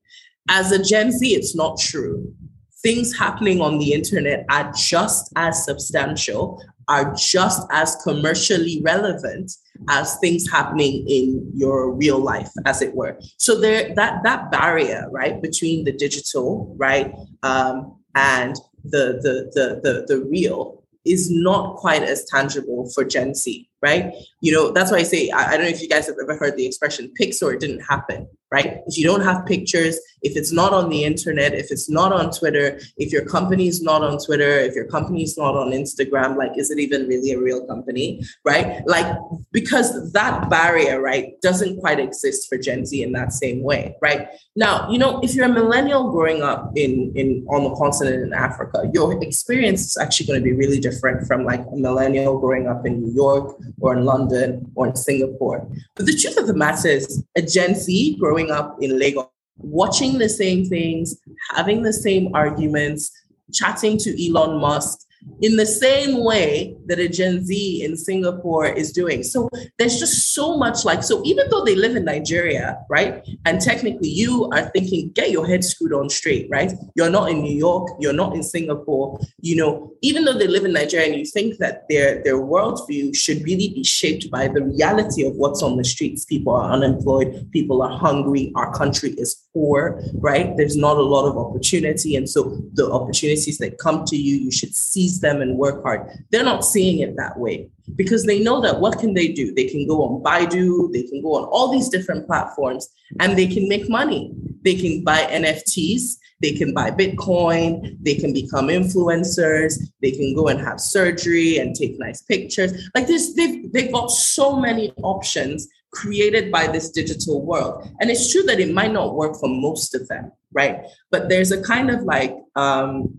As 0.48 0.72
a 0.72 0.82
Gen 0.82 1.12
Z, 1.12 1.24
it's 1.32 1.54
not 1.54 1.78
true. 1.78 2.34
Things 2.82 3.16
happening 3.16 3.60
on 3.60 3.78
the 3.78 3.92
internet 3.92 4.44
are 4.50 4.72
just 4.72 5.32
as 5.36 5.64
substantial, 5.64 6.60
are 6.88 7.14
just 7.14 7.64
as 7.70 7.94
commercially 8.02 8.82
relevant 8.84 9.52
as 9.88 10.18
things 10.18 10.50
happening 10.50 11.06
in 11.08 11.50
your 11.54 11.92
real 11.92 12.18
life, 12.18 12.50
as 12.66 12.82
it 12.82 12.94
were. 12.94 13.18
So 13.38 13.58
there, 13.60 13.94
that 13.94 14.22
that 14.24 14.50
barrier, 14.50 15.08
right, 15.10 15.40
between 15.40 15.84
the 15.84 15.92
digital, 15.92 16.74
right, 16.78 17.14
um, 17.42 17.96
and 18.14 18.56
the, 18.84 19.20
the 19.22 19.50
the 19.54 19.80
the 19.82 20.04
the 20.08 20.24
real 20.24 20.84
is 21.04 21.30
not 21.30 21.76
quite 21.76 22.02
as 22.02 22.24
tangible 22.24 22.90
for 22.94 23.04
Gen 23.04 23.34
Z, 23.34 23.69
right? 23.82 24.12
You 24.40 24.52
know, 24.52 24.72
that's 24.72 24.90
why 24.90 24.98
I 24.98 25.02
say 25.02 25.30
I, 25.30 25.52
I 25.52 25.56
don't 25.56 25.64
know 25.64 25.70
if 25.70 25.82
you 25.82 25.88
guys 25.88 26.06
have 26.06 26.16
ever 26.22 26.36
heard 26.36 26.56
the 26.56 26.66
expression 26.66 27.12
"pics 27.14 27.42
or 27.42 27.52
it 27.52 27.60
didn't 27.60 27.80
happen," 27.80 28.28
right? 28.52 28.78
If 28.86 28.98
you 28.98 29.04
don't 29.04 29.22
have 29.22 29.46
pictures, 29.46 29.98
if 30.22 30.36
it's 30.36 30.52
not 30.52 30.72
on 30.72 30.90
the 30.90 31.04
internet, 31.04 31.54
if 31.54 31.70
it's 31.70 31.88
not 31.88 32.12
on 32.12 32.30
Twitter, 32.30 32.80
if 32.96 33.12
your 33.12 33.24
company 33.24 33.68
is 33.68 33.82
not 33.82 34.02
on 34.02 34.18
Twitter, 34.18 34.58
if 34.58 34.74
your 34.74 34.86
company 34.86 35.22
is 35.22 35.38
not 35.38 35.54
on 35.54 35.70
Instagram, 35.70 36.36
like, 36.36 36.58
is 36.58 36.70
it 36.70 36.78
even 36.78 37.06
really 37.06 37.32
a 37.32 37.38
real 37.38 37.66
company, 37.66 38.22
right? 38.44 38.82
Like, 38.86 39.16
because 39.52 40.12
that 40.12 40.50
barrier, 40.50 41.00
right, 41.00 41.40
doesn't 41.42 41.80
quite 41.80 42.00
exist 42.00 42.48
for 42.48 42.58
Gen 42.58 42.86
Z 42.86 43.02
in 43.02 43.12
that 43.12 43.32
same 43.32 43.62
way, 43.62 43.96
right? 44.02 44.28
Now, 44.56 44.90
you 44.90 44.98
know, 44.98 45.20
if 45.22 45.34
you're 45.34 45.46
a 45.46 45.48
millennial 45.48 46.10
growing 46.10 46.42
up 46.42 46.72
in, 46.76 47.12
in 47.14 47.46
on 47.48 47.64
the 47.64 47.74
continent 47.76 48.22
in 48.24 48.32
Africa, 48.32 48.90
your 48.92 49.22
experience 49.22 49.86
is 49.86 49.96
actually 49.96 50.26
going 50.26 50.40
to 50.40 50.44
be 50.44 50.52
really 50.52 50.80
different 50.80 51.26
from 51.26 51.44
like 51.44 51.60
a 51.60 51.76
millennial 51.76 52.38
growing 52.38 52.66
up 52.66 52.84
in 52.84 53.02
New 53.02 53.12
York 53.14 53.56
or 53.80 53.96
in 53.96 54.04
London 54.04 54.70
or 54.74 54.88
in 54.88 54.96
Singapore. 54.96 55.66
But 55.94 56.06
the 56.06 56.16
truth 56.16 56.36
of 56.36 56.46
the 56.46 56.54
matter 56.54 56.88
is, 56.88 57.24
a 57.36 57.42
Gen 57.42 57.74
Z 57.74 58.16
growing 58.18 58.50
up 58.50 58.76
in 58.80 58.98
Lagos, 58.98 59.26
watching 59.58 60.18
the 60.18 60.28
same 60.28 60.66
things, 60.66 61.20
having 61.54 61.82
the 61.82 61.92
same 61.92 62.34
arguments, 62.34 63.10
chatting 63.52 63.98
to 63.98 64.26
Elon 64.26 64.60
Musk, 64.60 65.06
in 65.42 65.56
the 65.56 65.66
same 65.66 66.24
way 66.24 66.76
that 66.86 66.98
a 66.98 67.08
Gen 67.08 67.44
Z 67.44 67.84
in 67.84 67.96
Singapore 67.96 68.66
is 68.66 68.92
doing. 68.92 69.22
So 69.22 69.48
there's 69.78 69.98
just 69.98 70.34
so 70.34 70.56
much 70.56 70.84
like, 70.84 71.02
so 71.02 71.22
even 71.24 71.48
though 71.50 71.64
they 71.64 71.74
live 71.74 71.96
in 71.96 72.04
Nigeria, 72.04 72.78
right? 72.88 73.26
And 73.44 73.60
technically 73.60 74.08
you 74.08 74.48
are 74.52 74.68
thinking, 74.70 75.10
get 75.10 75.30
your 75.30 75.46
head 75.46 75.64
screwed 75.64 75.92
on 75.92 76.08
straight, 76.08 76.48
right? 76.50 76.72
You're 76.94 77.10
not 77.10 77.30
in 77.30 77.42
New 77.42 77.56
York, 77.56 77.90
you're 78.00 78.12
not 78.12 78.34
in 78.34 78.42
Singapore, 78.42 79.18
you 79.40 79.56
know, 79.56 79.92
even 80.02 80.24
though 80.24 80.38
they 80.38 80.46
live 80.46 80.64
in 80.64 80.72
Nigeria 80.72 81.06
and 81.06 81.16
you 81.16 81.24
think 81.24 81.58
that 81.58 81.84
their, 81.88 82.22
their 82.22 82.38
worldview 82.38 83.14
should 83.14 83.42
really 83.44 83.68
be 83.68 83.84
shaped 83.84 84.30
by 84.30 84.48
the 84.48 84.62
reality 84.62 85.26
of 85.26 85.34
what's 85.36 85.62
on 85.62 85.76
the 85.76 85.84
streets. 85.84 86.24
People 86.24 86.54
are 86.54 86.72
unemployed, 86.72 87.48
people 87.52 87.82
are 87.82 87.96
hungry, 87.98 88.52
our 88.56 88.72
country 88.74 89.10
is 89.12 89.36
poor, 89.52 90.02
right? 90.14 90.56
There's 90.56 90.76
not 90.76 90.96
a 90.96 91.02
lot 91.02 91.28
of 91.28 91.36
opportunity. 91.36 92.16
And 92.16 92.28
so 92.28 92.62
the 92.74 92.90
opportunities 92.90 93.58
that 93.58 93.78
come 93.78 94.04
to 94.06 94.16
you, 94.16 94.36
you 94.36 94.50
should 94.50 94.74
seize 94.74 95.09
them 95.18 95.42
and 95.42 95.58
work 95.58 95.82
hard. 95.82 96.08
They're 96.30 96.44
not 96.44 96.64
seeing 96.64 97.00
it 97.00 97.16
that 97.16 97.38
way 97.38 97.68
because 97.96 98.24
they 98.24 98.38
know 98.40 98.60
that 98.60 98.80
what 98.80 98.98
can 98.98 99.14
they 99.14 99.28
do? 99.28 99.52
They 99.54 99.64
can 99.64 99.86
go 99.88 100.02
on 100.04 100.22
Baidu, 100.22 100.92
they 100.92 101.02
can 101.02 101.22
go 101.22 101.34
on 101.34 101.44
all 101.44 101.72
these 101.72 101.88
different 101.88 102.26
platforms 102.26 102.88
and 103.18 103.36
they 103.36 103.46
can 103.46 103.68
make 103.68 103.88
money. 103.88 104.32
They 104.62 104.74
can 104.74 105.02
buy 105.02 105.22
NFTs, 105.22 106.16
they 106.40 106.52
can 106.52 106.72
buy 106.72 106.90
Bitcoin, 106.90 107.96
they 108.00 108.14
can 108.14 108.32
become 108.32 108.68
influencers, 108.68 109.78
they 110.02 110.12
can 110.12 110.34
go 110.34 110.48
and 110.48 110.60
have 110.60 110.80
surgery 110.80 111.58
and 111.58 111.74
take 111.74 111.98
nice 111.98 112.22
pictures. 112.22 112.88
Like 112.94 113.06
this, 113.06 113.34
they've, 113.34 113.72
they've 113.72 113.92
got 113.92 114.10
so 114.10 114.56
many 114.56 114.92
options 115.02 115.66
created 115.92 116.52
by 116.52 116.66
this 116.66 116.90
digital 116.90 117.44
world. 117.44 117.88
And 118.00 118.10
it's 118.10 118.32
true 118.32 118.42
that 118.44 118.60
it 118.60 118.72
might 118.72 118.92
not 118.92 119.14
work 119.14 119.36
for 119.36 119.48
most 119.48 119.94
of 119.94 120.06
them, 120.08 120.32
right? 120.52 120.82
But 121.10 121.28
there's 121.28 121.52
a 121.52 121.62
kind 121.62 121.90
of 121.90 122.02
like 122.02 122.36
um, 122.54 123.18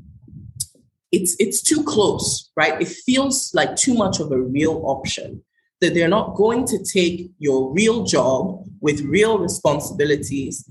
it's 1.12 1.36
it's 1.40 1.62
too 1.62 1.84
close, 1.84 2.52
right? 2.56 2.82
It 2.82 2.88
feels 2.88 3.52
like 3.54 3.76
too 3.76 3.94
much 3.94 4.20
of 4.20 4.32
a 4.32 4.42
real 4.42 4.82
option 4.86 5.44
that 5.82 5.94
they're 5.94 6.08
not 6.08 6.36
going 6.36 6.66
to 6.68 6.84
take 6.84 7.32
your 7.40 7.74
real 7.74 8.04
job 8.04 8.64
with 8.82 9.02
real 9.02 9.40
responsibilities 9.40 10.70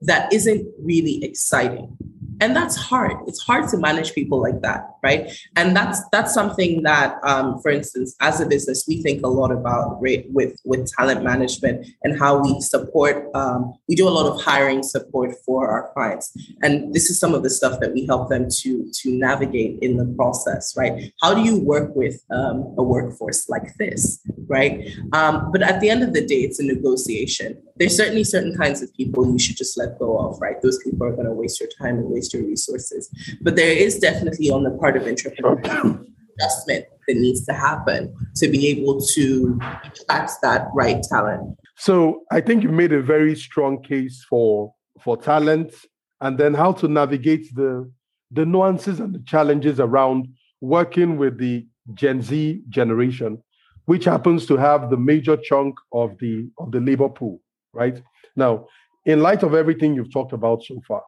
that 0.00 0.32
isn't 0.32 0.66
really 0.78 1.22
exciting 1.24 1.96
and 2.42 2.56
that's 2.56 2.76
hard. 2.76 3.16
It's 3.28 3.40
hard 3.40 3.68
to 3.68 3.76
manage 3.78 4.14
people 4.14 4.40
like 4.40 4.62
that 4.62 4.92
right? 5.02 5.32
And 5.56 5.76
that's 5.76 6.00
that's 6.10 6.32
something 6.32 6.82
that 6.82 7.18
um, 7.24 7.60
for 7.60 7.70
instance 7.70 8.14
as 8.20 8.40
a 8.40 8.46
business 8.46 8.84
we 8.86 9.02
think 9.02 9.24
a 9.24 9.28
lot 9.28 9.50
about 9.50 10.00
right, 10.00 10.24
with 10.30 10.58
with 10.64 10.90
talent 10.92 11.22
management 11.24 11.86
and 12.02 12.18
how 12.18 12.40
we 12.42 12.60
support 12.60 13.28
um, 13.34 13.74
we 13.88 13.96
do 13.96 14.08
a 14.08 14.10
lot 14.10 14.26
of 14.26 14.40
hiring 14.40 14.82
support 14.82 15.34
for 15.44 15.68
our 15.68 15.92
clients. 15.92 16.32
And 16.62 16.94
this 16.94 17.10
is 17.10 17.18
some 17.18 17.34
of 17.34 17.42
the 17.42 17.50
stuff 17.50 17.80
that 17.80 17.92
we 17.92 18.06
help 18.06 18.30
them 18.30 18.48
to 18.60 18.90
to 18.92 19.10
navigate 19.10 19.80
in 19.82 19.96
the 19.96 20.06
process 20.16 20.74
right? 20.76 21.12
How 21.20 21.34
do 21.34 21.42
you 21.42 21.58
work 21.60 21.94
with 21.94 22.22
um, 22.30 22.74
a 22.78 22.82
workforce 22.82 23.48
like 23.48 23.74
this 23.76 24.20
right? 24.46 24.88
Um, 25.12 25.50
but 25.50 25.62
at 25.62 25.80
the 25.80 25.90
end 25.90 26.02
of 26.02 26.12
the 26.12 26.24
day 26.24 26.42
it's 26.42 26.60
a 26.60 26.64
negotiation 26.64 27.60
there's 27.76 27.96
certainly 27.96 28.24
certain 28.24 28.56
kinds 28.56 28.82
of 28.82 28.92
people 28.94 29.30
you 29.30 29.38
should 29.38 29.56
just 29.56 29.78
let 29.78 29.98
go 29.98 30.18
of 30.18 30.40
right? 30.40 30.60
Those 30.62 30.78
people 30.82 31.06
are 31.06 31.12
going 31.12 31.26
to 31.26 31.32
waste 31.32 31.60
your 31.60 31.68
time 31.80 31.98
and 31.98 32.08
waste 32.08 32.34
your 32.34 32.44
resources. 32.44 33.10
But 33.40 33.56
there 33.56 33.72
is 33.72 33.98
definitely 33.98 34.50
on 34.50 34.64
the 34.64 34.70
part 34.70 34.96
of 34.96 35.04
entrepreneurship 35.04 36.06
adjustment 36.38 36.86
that 37.06 37.16
needs 37.16 37.44
to 37.46 37.52
happen 37.52 38.14
to 38.36 38.48
be 38.48 38.68
able 38.68 39.00
to 39.00 39.58
attract 39.84 40.32
that 40.42 40.68
right 40.74 41.02
talent. 41.02 41.58
So 41.76 42.22
I 42.30 42.40
think 42.40 42.62
you 42.62 42.70
made 42.70 42.92
a 42.92 43.02
very 43.02 43.34
strong 43.34 43.82
case 43.82 44.24
for 44.28 44.74
for 45.00 45.16
talent 45.16 45.74
and 46.20 46.38
then 46.38 46.54
how 46.54 46.72
to 46.72 46.88
navigate 46.88 47.54
the 47.54 47.90
the 48.30 48.46
nuances 48.46 49.00
and 49.00 49.14
the 49.14 49.22
challenges 49.26 49.80
around 49.80 50.28
working 50.60 51.18
with 51.18 51.38
the 51.38 51.66
Gen 51.94 52.22
Z 52.22 52.62
generation, 52.68 53.42
which 53.86 54.04
happens 54.04 54.46
to 54.46 54.56
have 54.56 54.90
the 54.90 54.96
major 54.96 55.36
chunk 55.36 55.74
of 55.92 56.16
the 56.18 56.48
of 56.58 56.72
the 56.72 56.80
labor 56.80 57.08
pool, 57.08 57.40
right? 57.72 58.00
Now, 58.36 58.66
in 59.04 59.20
light 59.20 59.42
of 59.42 59.54
everything 59.54 59.94
you've 59.94 60.12
talked 60.12 60.32
about 60.32 60.62
so 60.62 60.80
far, 60.86 61.02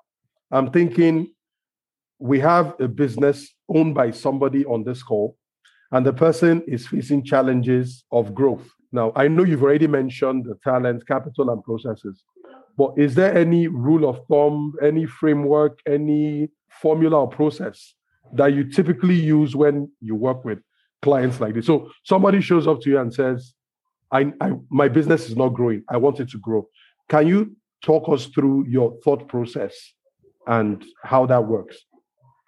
I'm 0.50 0.70
thinking 0.70 1.32
we 2.18 2.40
have 2.40 2.74
a 2.80 2.88
business 2.88 3.54
owned 3.68 3.94
by 3.94 4.10
somebody 4.10 4.64
on 4.64 4.84
this 4.84 5.02
call, 5.02 5.36
and 5.92 6.04
the 6.04 6.12
person 6.12 6.62
is 6.66 6.86
facing 6.86 7.24
challenges 7.24 8.04
of 8.10 8.34
growth. 8.34 8.68
Now, 8.92 9.12
I 9.16 9.28
know 9.28 9.44
you've 9.44 9.62
already 9.62 9.86
mentioned 9.86 10.44
the 10.44 10.54
talent, 10.62 11.06
capital, 11.06 11.50
and 11.50 11.62
processes, 11.62 12.22
but 12.76 12.92
is 12.96 13.14
there 13.14 13.36
any 13.36 13.68
rule 13.68 14.08
of 14.08 14.20
thumb, 14.28 14.74
any 14.82 15.06
framework, 15.06 15.78
any 15.86 16.50
formula 16.80 17.20
or 17.20 17.28
process 17.28 17.94
that 18.32 18.52
you 18.54 18.64
typically 18.64 19.14
use 19.14 19.54
when 19.54 19.90
you 20.00 20.14
work 20.14 20.44
with 20.44 20.58
clients 21.02 21.40
like 21.40 21.54
this? 21.54 21.66
So 21.66 21.90
somebody 22.04 22.40
shows 22.40 22.66
up 22.66 22.80
to 22.82 22.90
you 22.90 22.98
and 22.98 23.12
says, 23.12 23.54
I, 24.12 24.32
I, 24.40 24.52
my 24.70 24.88
business 24.88 25.28
is 25.28 25.36
not 25.36 25.50
growing. 25.50 25.82
I 25.88 25.96
want 25.96 26.20
it 26.20 26.28
to 26.30 26.38
grow. 26.38 26.68
Can 27.08 27.26
you 27.26 27.56
talk 27.82 28.08
us 28.08 28.26
through 28.26 28.66
your 28.68 28.96
thought 29.04 29.28
process 29.28 29.74
and 30.46 30.84
how 31.02 31.26
that 31.26 31.46
works? 31.46 31.76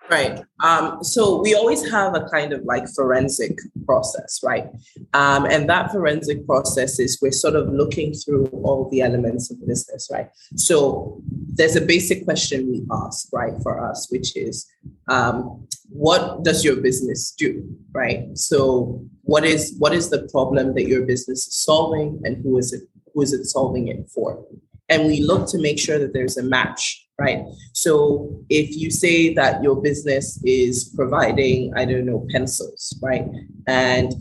Right. 0.09 0.41
Um, 0.63 1.03
so 1.03 1.41
we 1.43 1.55
always 1.55 1.89
have 1.91 2.15
a 2.15 2.29
kind 2.29 2.53
of 2.53 2.63
like 2.65 2.85
forensic 2.95 3.59
process, 3.85 4.41
right? 4.45 4.69
Um, 5.15 5.47
and 5.47 5.69
that 5.69 5.91
forensic 5.91 6.47
process 6.47 7.01
is 7.01 7.19
we're 7.21 7.33
sort 7.33 7.57
of 7.57 7.73
looking 7.73 8.13
through 8.13 8.47
all 8.63 8.89
the 8.89 9.01
elements 9.01 9.51
of 9.51 9.59
business, 9.67 10.09
right? 10.13 10.29
So 10.55 11.21
there's 11.55 11.75
a 11.77 11.81
basic 11.81 12.25
question 12.25 12.71
we 12.71 12.87
ask, 12.93 13.29
right, 13.33 13.55
for 13.63 13.85
us, 13.85 14.07
which 14.11 14.37
is 14.37 14.67
um, 15.09 15.67
what 15.89 16.43
does 16.45 16.64
your 16.64 16.76
business 16.76 17.32
do, 17.32 17.64
right? 17.93 18.37
So 18.37 19.05
what 19.22 19.45
is 19.45 19.74
what 19.78 19.93
is 19.93 20.11
the 20.11 20.28
problem 20.30 20.74
that 20.74 20.87
your 20.87 21.05
business 21.07 21.47
is 21.47 21.55
solving, 21.55 22.20
and 22.24 22.37
who 22.43 22.59
is 22.59 22.72
it 22.72 22.82
who 23.14 23.22
is 23.22 23.32
it 23.32 23.45
solving 23.45 23.89
it 23.89 24.09
for? 24.11 24.45
And 24.89 25.07
we 25.07 25.20
look 25.20 25.49
to 25.51 25.59
make 25.59 25.78
sure 25.78 25.99
that 25.99 26.12
there's 26.12 26.37
a 26.37 26.43
match 26.43 27.07
right? 27.18 27.45
So 27.72 28.45
if 28.49 28.76
you 28.76 28.91
say 28.91 29.32
that 29.34 29.62
your 29.62 29.80
business 29.80 30.41
is 30.45 30.93
providing, 30.95 31.72
I 31.74 31.84
don't 31.84 32.07
know, 32.07 32.26
pencils, 32.30 32.99
right? 33.03 33.26
And 33.66 34.12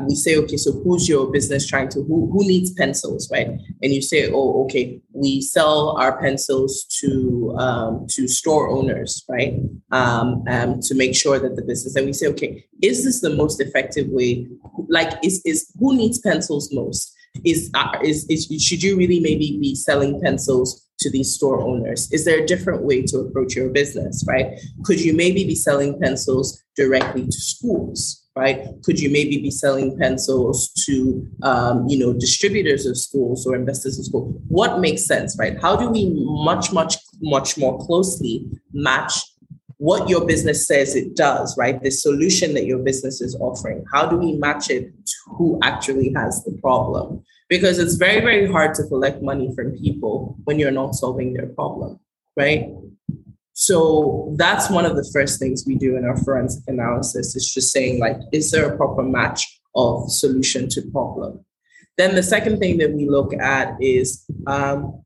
we 0.00 0.14
say, 0.14 0.36
okay, 0.36 0.56
so 0.56 0.72
who's 0.72 1.08
your 1.08 1.30
business 1.30 1.66
trying 1.66 1.88
to, 1.90 2.02
who, 2.02 2.30
who 2.32 2.46
needs 2.46 2.72
pencils, 2.72 3.30
right? 3.30 3.48
And 3.82 3.92
you 3.92 4.00
say, 4.00 4.30
oh, 4.32 4.64
okay, 4.64 5.00
we 5.12 5.40
sell 5.40 5.96
our 5.98 6.20
pencils 6.20 6.84
to 7.00 7.54
um, 7.58 8.06
to 8.10 8.28
store 8.28 8.68
owners, 8.68 9.24
right? 9.28 9.54
Um, 9.90 10.44
um, 10.48 10.80
to 10.80 10.94
make 10.94 11.14
sure 11.14 11.38
that 11.38 11.56
the 11.56 11.62
business, 11.62 11.96
and 11.96 12.06
we 12.06 12.12
say, 12.12 12.28
okay, 12.28 12.64
is 12.82 13.04
this 13.04 13.20
the 13.20 13.34
most 13.34 13.60
effective 13.60 14.08
way? 14.08 14.46
Like, 14.88 15.12
is, 15.24 15.42
is 15.44 15.72
who 15.78 15.96
needs 15.96 16.18
pencils 16.18 16.72
most? 16.72 17.14
Is, 17.44 17.70
uh, 17.74 17.98
is, 18.04 18.26
is 18.28 18.46
should 18.62 18.82
you 18.82 18.96
really 18.96 19.20
maybe 19.20 19.58
be 19.60 19.74
selling 19.74 20.20
pencils 20.20 20.86
to 21.00 21.10
these 21.10 21.34
store 21.34 21.60
owners? 21.60 22.10
Is 22.12 22.24
there 22.24 22.42
a 22.42 22.46
different 22.46 22.82
way 22.82 23.02
to 23.02 23.18
approach 23.18 23.56
your 23.56 23.70
business, 23.70 24.24
right? 24.28 24.58
Could 24.84 25.00
you 25.00 25.14
maybe 25.14 25.44
be 25.44 25.54
selling 25.54 25.98
pencils 26.00 26.62
directly 26.76 27.24
to 27.26 27.32
schools? 27.32 28.21
Right? 28.36 28.66
Could 28.84 29.00
you 29.00 29.10
maybe 29.10 29.38
be 29.38 29.50
selling 29.50 29.98
pencils 29.98 30.72
to, 30.86 31.28
um, 31.42 31.86
you 31.88 31.98
know, 31.98 32.12
distributors 32.12 32.86
of 32.86 32.96
schools 32.96 33.46
or 33.46 33.54
investors 33.54 33.98
of 33.98 34.06
schools? 34.06 34.40
What 34.48 34.80
makes 34.80 35.04
sense, 35.06 35.36
right? 35.38 35.60
How 35.60 35.76
do 35.76 35.88
we 35.88 36.10
much, 36.14 36.72
much, 36.72 36.96
much 37.20 37.58
more 37.58 37.78
closely 37.78 38.46
match 38.72 39.12
what 39.78 40.08
your 40.08 40.24
business 40.24 40.66
says 40.66 40.94
it 40.94 41.16
does, 41.16 41.56
right? 41.58 41.82
The 41.82 41.90
solution 41.90 42.54
that 42.54 42.66
your 42.66 42.78
business 42.78 43.20
is 43.20 43.34
offering. 43.40 43.84
How 43.92 44.06
do 44.06 44.16
we 44.16 44.34
match 44.34 44.70
it 44.70 44.84
to 44.84 45.14
who 45.36 45.58
actually 45.62 46.12
has 46.14 46.44
the 46.44 46.56
problem? 46.60 47.24
because 47.52 47.78
it's 47.78 47.96
very, 47.96 48.22
very 48.22 48.50
hard 48.50 48.72
to 48.72 48.82
collect 48.84 49.20
money 49.20 49.52
from 49.54 49.76
people 49.76 50.38
when 50.44 50.58
you're 50.58 50.70
not 50.70 50.94
solving 50.94 51.34
their 51.34 51.48
problem, 51.48 52.00
right? 52.34 52.64
So 53.54 54.34
that's 54.38 54.70
one 54.70 54.86
of 54.86 54.96
the 54.96 55.08
first 55.12 55.38
things 55.38 55.64
we 55.66 55.76
do 55.76 55.96
in 55.96 56.04
our 56.04 56.16
forensic 56.16 56.64
analysis 56.68 57.36
is 57.36 57.52
just 57.52 57.70
saying, 57.70 58.00
like, 58.00 58.16
is 58.32 58.50
there 58.50 58.72
a 58.72 58.76
proper 58.76 59.02
match 59.02 59.60
of 59.74 60.10
solution 60.10 60.68
to 60.70 60.82
problem? 60.90 61.44
Then 61.98 62.14
the 62.14 62.22
second 62.22 62.58
thing 62.58 62.78
that 62.78 62.92
we 62.92 63.08
look 63.08 63.34
at 63.34 63.76
is 63.80 64.24
um, 64.46 65.02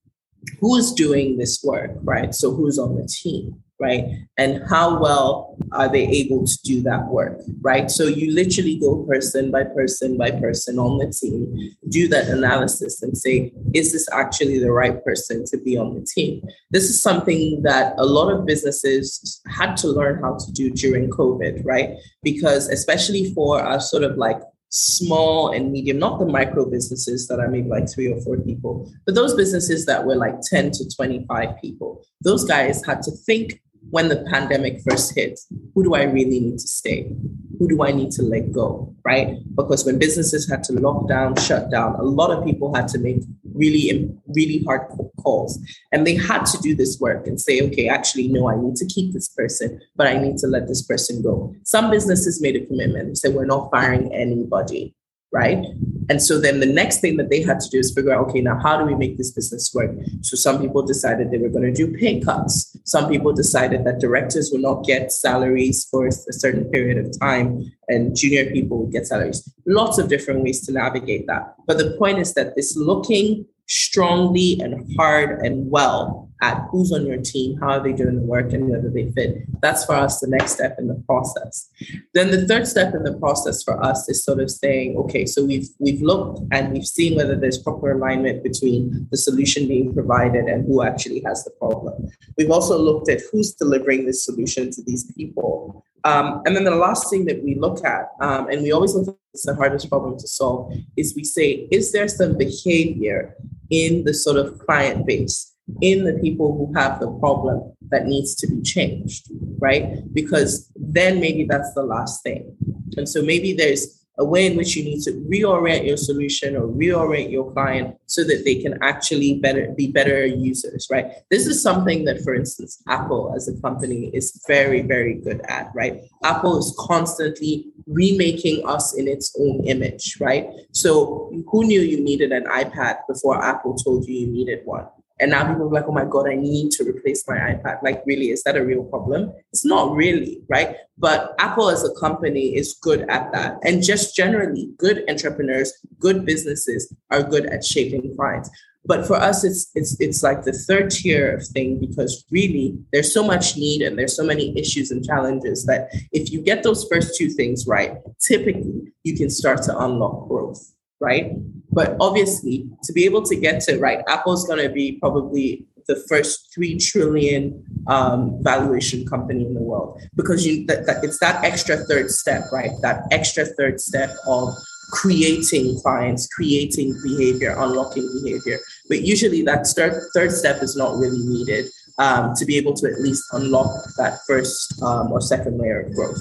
who's 0.61 0.93
doing 0.93 1.39
this 1.39 1.63
work, 1.65 1.91
right? 2.03 2.35
So 2.35 2.55
who's 2.55 2.79
on 2.79 2.97
the 2.97 3.07
team? 3.07 3.63
Right? 3.79 4.05
And 4.39 4.63
how 4.69 4.99
well 4.99 5.57
are 5.73 5.89
they 5.89 6.07
able 6.07 6.47
to 6.47 6.59
do 6.65 6.83
that 6.83 7.07
work, 7.09 7.41
right? 7.61 7.91
So 7.91 8.05
you 8.05 8.33
literally 8.33 8.79
go 8.79 9.05
person 9.05 9.51
by 9.51 9.65
person 9.65 10.17
by 10.17 10.31
person 10.31 10.79
on 10.79 10.99
the 10.99 11.11
team, 11.11 11.77
do 11.89 12.09
that 12.09 12.29
analysis 12.29 13.03
and 13.03 13.17
say, 13.17 13.53
is 13.75 13.93
this 13.93 14.09
actually 14.13 14.59
the 14.59 14.73
right 14.73 15.03
person 15.05 15.45
to 15.47 15.59
be 15.59 15.77
on 15.77 15.95
the 15.95 16.07
team? 16.07 16.43
This 16.71 16.85
is 16.85 17.03
something 17.03 17.63
that 17.63 17.95
a 17.99 18.05
lot 18.05 18.33
of 18.33 18.47
businesses 18.47 19.41
had 19.47 19.77
to 19.79 19.89
learn 19.89 20.23
how 20.23 20.37
to 20.37 20.53
do 20.53 20.71
during 20.71 21.11
COVID, 21.11 21.65
right? 21.65 21.97
Because 22.23 22.69
especially 22.69 23.33
for 23.35 23.61
our 23.61 23.81
sort 23.81 24.05
of 24.05 24.17
like 24.17 24.41
small 24.69 25.53
and 25.53 25.73
medium, 25.73 25.99
not 25.99 26.19
the 26.19 26.27
micro 26.27 26.69
businesses 26.69 27.29
that 27.29 27.41
are 27.41 27.49
maybe 27.49 27.69
like 27.69 27.89
three 27.89 28.13
or 28.13 28.21
four 28.21 28.37
people, 28.39 28.93
but 29.05 29.15
those 29.15 29.35
businesses 29.35 29.87
that 29.87 30.05
were 30.05 30.17
like 30.17 30.41
10 30.43 30.71
to 30.73 30.89
25 30.95 31.61
people. 31.61 32.05
Those 32.23 32.45
guys 32.45 32.85
had 32.85 33.03
to 33.03 33.11
think 33.11 33.61
when 33.91 34.09
the 34.09 34.25
pandemic 34.31 34.81
first 34.89 35.15
hit, 35.15 35.39
who 35.75 35.85
do 35.85 35.95
I 35.95 36.03
really 36.05 36.41
need 36.41 36.59
to 36.59 36.69
stay? 36.69 37.11
Who 37.59 37.69
do 37.69 37.83
I 37.83 37.93
need 37.93 38.11
to 38.13 38.23
let 38.23 38.53
go? 38.53 38.95
Right? 39.05 39.39
Because 39.55 39.85
when 39.85 39.99
businesses 39.99 40.49
had 40.49 40.63
to 40.65 40.73
lock 40.75 41.09
down, 41.09 41.37
shut 41.37 41.71
down, 41.71 41.95
a 41.95 42.03
lot 42.03 42.31
of 42.31 42.45
people 42.45 42.75
had 42.75 42.89
to 42.89 42.99
make 42.99 43.23
really, 43.55 44.11
really 44.29 44.63
hard 44.65 44.83
calls. 45.23 45.59
And 45.93 46.07
they 46.07 46.15
had 46.15 46.45
to 46.47 46.59
do 46.59 46.75
this 46.75 46.99
work 47.01 47.27
and 47.27 47.41
say, 47.41 47.61
okay, 47.63 47.89
actually, 47.89 48.29
no, 48.29 48.49
I 48.49 48.57
need 48.57 48.77
to 48.77 48.87
keep 48.87 49.13
this 49.13 49.29
person, 49.29 49.81
but 49.95 50.07
I 50.07 50.19
need 50.19 50.37
to 50.39 50.47
let 50.47 50.69
this 50.69 50.83
person 50.83 51.23
go. 51.23 51.55
Some 51.65 51.91
businesses 51.91 52.43
made 52.43 52.57
a 52.57 52.67
commitment 52.67 53.07
and 53.07 53.19
said, 53.19 53.35
we're 53.35 53.47
not 53.47 53.71
firing 53.71 54.13
anybody 54.15 54.95
right? 55.33 55.65
And 56.09 56.23
so 56.23 56.41
then 56.41 56.61
the 56.61 56.67
next 56.67 57.01
thing 57.01 57.17
that 57.17 57.31
they 57.31 57.43
had 57.43 57.61
to 57.61 57.69
do 57.69 57.79
is 57.79 57.93
figure 57.93 58.13
out, 58.13 58.29
okay, 58.29 58.41
now 58.41 58.59
how 58.63 58.79
do 58.79 58.85
we 58.85 58.95
make 58.95 59.17
this 59.17 59.31
business 59.31 59.73
work? 59.75 59.91
So 60.23 60.37
some 60.37 60.61
people 60.61 60.83
decided 60.83 61.31
they 61.31 61.39
were 61.39 61.49
going 61.49 61.65
to 61.65 61.73
do 61.73 61.97
pay 61.97 62.21
cuts. 62.21 62.77
Some 62.85 63.09
people 63.09 63.33
decided 63.33 63.85
that 63.85 63.99
directors 63.99 64.51
will 64.53 64.61
not 64.61 64.85
get 64.85 65.13
salaries 65.13 65.87
for 65.91 66.07
a 66.07 66.13
certain 66.13 66.65
period 66.71 66.99
of 66.99 67.19
time 67.19 67.73
and 67.89 68.17
junior 68.17 68.51
people 68.51 68.79
would 68.83 68.93
get 68.93 69.07
salaries. 69.07 69.53
Lots 69.67 69.99
of 69.99 70.09
different 70.09 70.43
ways 70.43 70.65
to 70.67 70.73
navigate 70.73 71.27
that. 71.27 71.55
But 71.67 71.79
the 71.79 71.97
point 71.99 72.19
is 72.19 72.35
that 72.35 72.55
this 72.57 72.77
looking 72.77 73.47
strongly 73.67 74.59
and 74.61 74.95
hard 74.97 75.45
and 75.45 75.71
well 75.71 76.27
at 76.43 76.67
who's 76.71 76.93
on 76.93 77.07
your 77.07 77.21
team, 77.21 77.59
how 77.59 77.71
are 77.71 77.83
they 77.83 77.93
doing 77.93 78.17
the 78.17 78.27
work, 78.27 78.53
and 78.53 78.69
whether 78.69 78.91
they 78.91 79.11
fit. 79.13 79.39
That's 79.63 79.85
for 79.87 79.95
us 79.95 80.21
the 80.21 80.29
next 80.29 80.53
step 80.53 80.77
in 80.79 80.87
the 80.87 81.03
process. 81.07 81.71
Then 82.13 82.31
the 82.31 82.47
third 82.47 82.67
step 82.67 82.95
in 82.95 83.05
the 83.05 83.15
process 83.15 83.63
for 83.63 83.83
us 83.83 84.09
is 84.09 84.23
sort 84.23 84.41
of 84.41 84.51
saying, 84.51 84.97
okay, 84.99 85.25
so 85.25 85.45
we've 85.45 85.69
we've 85.79 86.03
looked 86.03 86.41
and 86.53 86.73
we've 86.73 86.87
seen 86.87 87.17
whether 87.17 87.37
there's 87.37 87.59
proper 87.59 87.93
alignment 87.93 88.43
between 88.43 89.09
the 89.11 89.17
solution 89.17 89.67
being 89.67 89.95
provided 89.95 90.45
and 90.45 90.67
who 90.67 90.83
actually 90.83 91.23
has 91.25 91.43
the 91.45 91.51
problem. 91.53 92.09
We've 92.37 92.51
also 92.51 92.79
looked 92.79 93.09
at 93.09 93.23
who's 93.33 93.55
delivering 93.55 94.05
this 94.05 94.25
solution 94.25 94.71
to 94.73 94.83
these 94.83 95.11
people. 95.13 95.86
Um, 96.07 96.43
and 96.45 96.55
then 96.55 96.63
the 96.63 96.75
last 96.87 97.11
thing 97.11 97.25
that 97.25 97.43
we 97.43 97.57
look 97.57 97.85
at, 97.85 98.05
um, 98.21 98.49
and 98.49 98.63
we 98.63 98.71
always 98.71 98.95
look 98.95 99.09
at 99.09 99.41
the 99.43 99.57
hardest 99.57 99.89
problem 99.89 100.17
to 100.17 100.29
solve, 100.29 100.73
is 100.97 101.17
we 101.17 101.25
say, 101.25 101.67
is 101.73 101.91
there 101.91 102.07
some 102.07 102.39
behavior 102.39 103.35
in 103.71 104.05
the 104.05 104.15
sort 104.15 104.37
of 104.37 104.57
client 104.61 105.05
base, 105.05 105.53
in 105.81 106.05
the 106.05 106.13
people 106.21 106.57
who 106.57 106.73
have 106.79 107.01
the 107.01 107.11
problem 107.19 107.73
that 107.91 108.07
needs 108.07 108.37
to 108.37 108.47
be 108.47 108.63
changed, 108.63 109.29
right? 109.59 109.85
Because 110.15 110.71
then 110.77 111.19
maybe 111.19 111.43
that's 111.43 111.75
the 111.75 111.83
last 111.83 112.23
thing. 112.23 112.57
And 112.97 113.09
so 113.09 113.21
maybe 113.21 113.53
there's 113.53 113.96
a 114.19 114.25
way 114.25 114.47
in 114.47 114.57
which 114.57 114.77
you 114.77 114.83
need 114.83 115.03
to 115.03 115.13
reorient 115.31 115.87
your 115.87 115.97
solution 115.97 116.57
or 116.57 116.69
reorient 116.69 117.31
your 117.31 117.51
client 117.53 117.97
so 118.07 118.25
that 118.25 118.45
they 118.45 118.57
can 118.57 118.79
actually 118.83 119.39
better 119.41 119.73
be 119.77 119.89
better 119.89 120.25
users 120.25 120.89
right? 120.91 121.07
This 121.31 121.47
is 121.47 121.63
something 121.63 122.05
that 122.05 122.23
for 122.23 122.35
instance 122.35 122.83
apple 122.89 123.33
as 123.35 123.49
a 123.49 123.61
company 123.61 124.11
is 124.15 124.41
very 124.47 124.83
very 124.83 125.15
good 125.15 125.41
at 125.49 125.71
right? 125.75 126.03
Apple 126.25 126.59
is 126.59 126.75
constantly 126.79 127.67
remaking 127.87 128.67
us 128.67 128.95
in 128.97 129.07
its 129.07 129.37
own 129.39 129.65
image 129.65 130.19
right? 130.21 130.49
So 130.73 131.33
who 131.51 131.65
knew 131.65 131.81
you 131.81 132.01
needed 132.01 132.33
an 132.33 132.45
ipad 132.45 132.99
before 133.09 133.43
apple 133.43 133.75
told 133.77 134.07
you 134.07 134.15
you 134.15 134.27
needed 134.27 134.61
one 134.65 134.87
and 135.19 135.31
now 135.31 135.49
people 135.49 135.69
are 135.69 135.73
like, 135.73 135.87
oh 135.89 135.93
my 135.93 136.05
God, 136.05 136.29
I 136.29 136.35
need 136.35 136.71
to 136.73 136.85
replace 136.85 137.27
my 137.27 137.37
iPad. 137.37 137.83
Like, 137.83 138.03
really, 138.07 138.31
is 138.31 138.43
that 138.43 138.57
a 138.57 138.65
real 138.65 138.85
problem? 138.85 139.33
It's 139.53 139.65
not 139.65 139.95
really, 139.95 140.43
right? 140.49 140.77
But 140.99 141.35
Apple 141.39 141.71
as 141.71 141.85
a 141.85 141.95
company 141.95 142.55
is 142.55 142.75
good 142.83 143.09
at 143.09 143.33
that. 143.33 143.59
And 143.65 143.83
just 143.83 144.15
generally, 144.15 144.71
good 144.77 145.05
entrepreneurs, 145.09 145.73
good 145.99 146.27
businesses 146.27 146.95
are 147.11 147.23
good 147.23 147.47
at 147.47 147.65
shaping 147.65 148.15
clients. 148.15 148.51
But 148.85 149.05
for 149.07 149.17
us, 149.17 149.43
it's 149.43 149.69
it's 149.75 149.99
it's 150.01 150.23
like 150.23 150.45
the 150.45 150.53
third 150.53 150.91
tier 150.91 151.35
of 151.35 151.47
thing 151.49 151.81
because 151.81 152.25
really 152.31 152.79
there's 152.93 153.13
so 153.13 153.27
much 153.27 153.57
need 153.57 153.83
and 153.83 153.99
there's 153.99 154.15
so 154.15 154.23
many 154.23 154.57
issues 154.57 154.93
and 154.93 155.05
challenges 155.05 155.67
that 155.67 155.89
if 156.13 156.31
you 156.31 156.41
get 156.41 156.63
those 156.63 156.87
first 156.89 157.17
two 157.17 157.29
things 157.31 157.67
right, 157.67 157.97
typically 158.21 158.93
you 159.03 159.17
can 159.17 159.29
start 159.29 159.63
to 159.63 159.77
unlock 159.77 160.29
growth 160.29 160.76
right? 161.01 161.33
But 161.71 161.97
obviously, 162.01 162.69
to 162.85 162.93
be 162.93 163.05
able 163.05 163.23
to 163.23 163.37
get 163.37 163.61
to 163.63 163.79
right, 163.79 164.03
Apple's 164.09 164.47
going 164.47 164.67
to 164.67 164.73
be 164.73 164.93
probably 164.93 165.67
the 165.89 166.03
first 166.09 166.53
three 166.55 166.77
trillion 166.79 167.65
um, 167.87 168.43
valuation 168.43 169.07
company 169.07 169.47
in 169.47 169.55
the 169.55 169.61
world 169.61 170.01
because 170.17 170.45
you 170.47 170.67
that, 170.67 170.87
that 170.87 171.05
it's 171.05 171.21
that 171.21 171.45
extra 171.45 171.77
third 171.77 172.11
step, 172.11 172.45
right? 172.53 172.71
That 172.83 173.03
extra 173.13 173.45
third 173.45 173.81
step 173.81 174.11
of 174.27 174.55
creating 174.91 175.79
clients, 175.81 176.27
creating 176.29 176.99
behavior, 177.03 177.55
unlocking 177.59 178.09
behavior. 178.23 178.59
But 178.89 179.03
usually, 179.03 179.43
that 179.43 179.67
third 179.67 180.03
third 180.15 180.33
step 180.33 180.63
is 180.63 180.77
not 180.77 180.97
really 180.97 181.25
needed 181.25 181.67
um, 181.99 182.35
to 182.35 182.45
be 182.45 182.57
able 182.57 182.75
to 182.75 182.87
at 182.87 183.01
least 183.01 183.25
unlock 183.33 183.71
that 183.99 184.19
first 184.27 184.83
um, 184.83 185.13
or 185.13 185.21
second 185.21 185.59
layer 185.59 185.81
of 185.81 185.95
growth. 185.95 186.19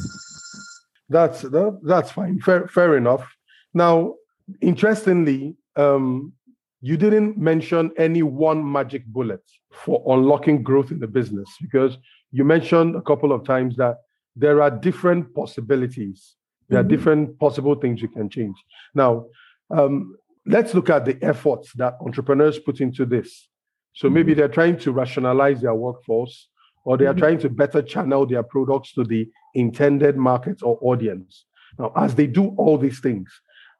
That's 1.10 1.42
that, 1.42 1.80
that's 1.84 2.12
fine. 2.12 2.40
Fair 2.40 2.68
fair 2.68 2.98
enough. 2.98 3.26
Now, 3.74 4.16
Interestingly, 4.62 5.56
um, 5.76 6.34
you 6.82 6.98
didn't 6.98 7.38
mention 7.38 7.92
any 7.98 8.22
one 8.22 8.72
magic 8.72 9.06
bullet 9.08 9.42
for 9.72 10.04
unlocking 10.08 10.62
growth 10.62 10.92
in 10.92 11.00
the 11.00 11.08
business 11.08 11.50
because 11.62 11.98
you 12.32 12.44
mentioned 12.44 12.96
a 12.96 13.02
couple 13.02 13.32
of 13.32 13.44
times 13.44 13.76
that 13.78 13.98
there 14.36 14.62
are 14.62 14.70
different 14.70 15.34
possibilities. 15.34 16.36
There 16.70 16.80
mm-hmm. 16.80 16.86
are 16.86 16.90
different 16.90 17.40
possible 17.40 17.76
things 17.76 18.02
you 18.02 18.10
can 18.10 18.30
change. 18.30 18.58
Now, 18.94 19.26
um, 19.72 20.16
let's 20.46 20.74
look 20.74 20.90
at 20.90 21.06
the 21.06 21.18
efforts 21.24 21.72
that 21.74 21.96
entrepreneurs 22.02 22.60
put 22.60 22.82
into 22.82 23.06
this. 23.06 23.48
So 23.94 24.10
maybe 24.10 24.32
mm-hmm. 24.32 24.40
they're 24.40 24.50
trying 24.50 24.78
to 24.80 24.92
rationalize 24.92 25.62
their 25.62 25.74
workforce 25.74 26.50
or 26.84 26.98
they 26.98 27.06
are 27.06 27.14
mm-hmm. 27.14 27.20
trying 27.20 27.40
to 27.40 27.50
better 27.50 27.82
channel 27.82 28.26
their 28.26 28.44
products 28.44 28.94
to 28.94 29.04
the 29.04 29.28
intended 29.54 30.18
market 30.18 30.62
or 30.62 30.78
audience. 30.82 31.46
Now, 31.80 31.92
as 31.96 32.16
they 32.16 32.28
do 32.28 32.54
all 32.58 32.78
these 32.78 33.00
things, 33.00 33.30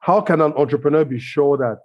how 0.06 0.20
can 0.20 0.40
an 0.40 0.52
entrepreneur 0.52 1.04
be 1.04 1.18
sure 1.18 1.56
that 1.56 1.78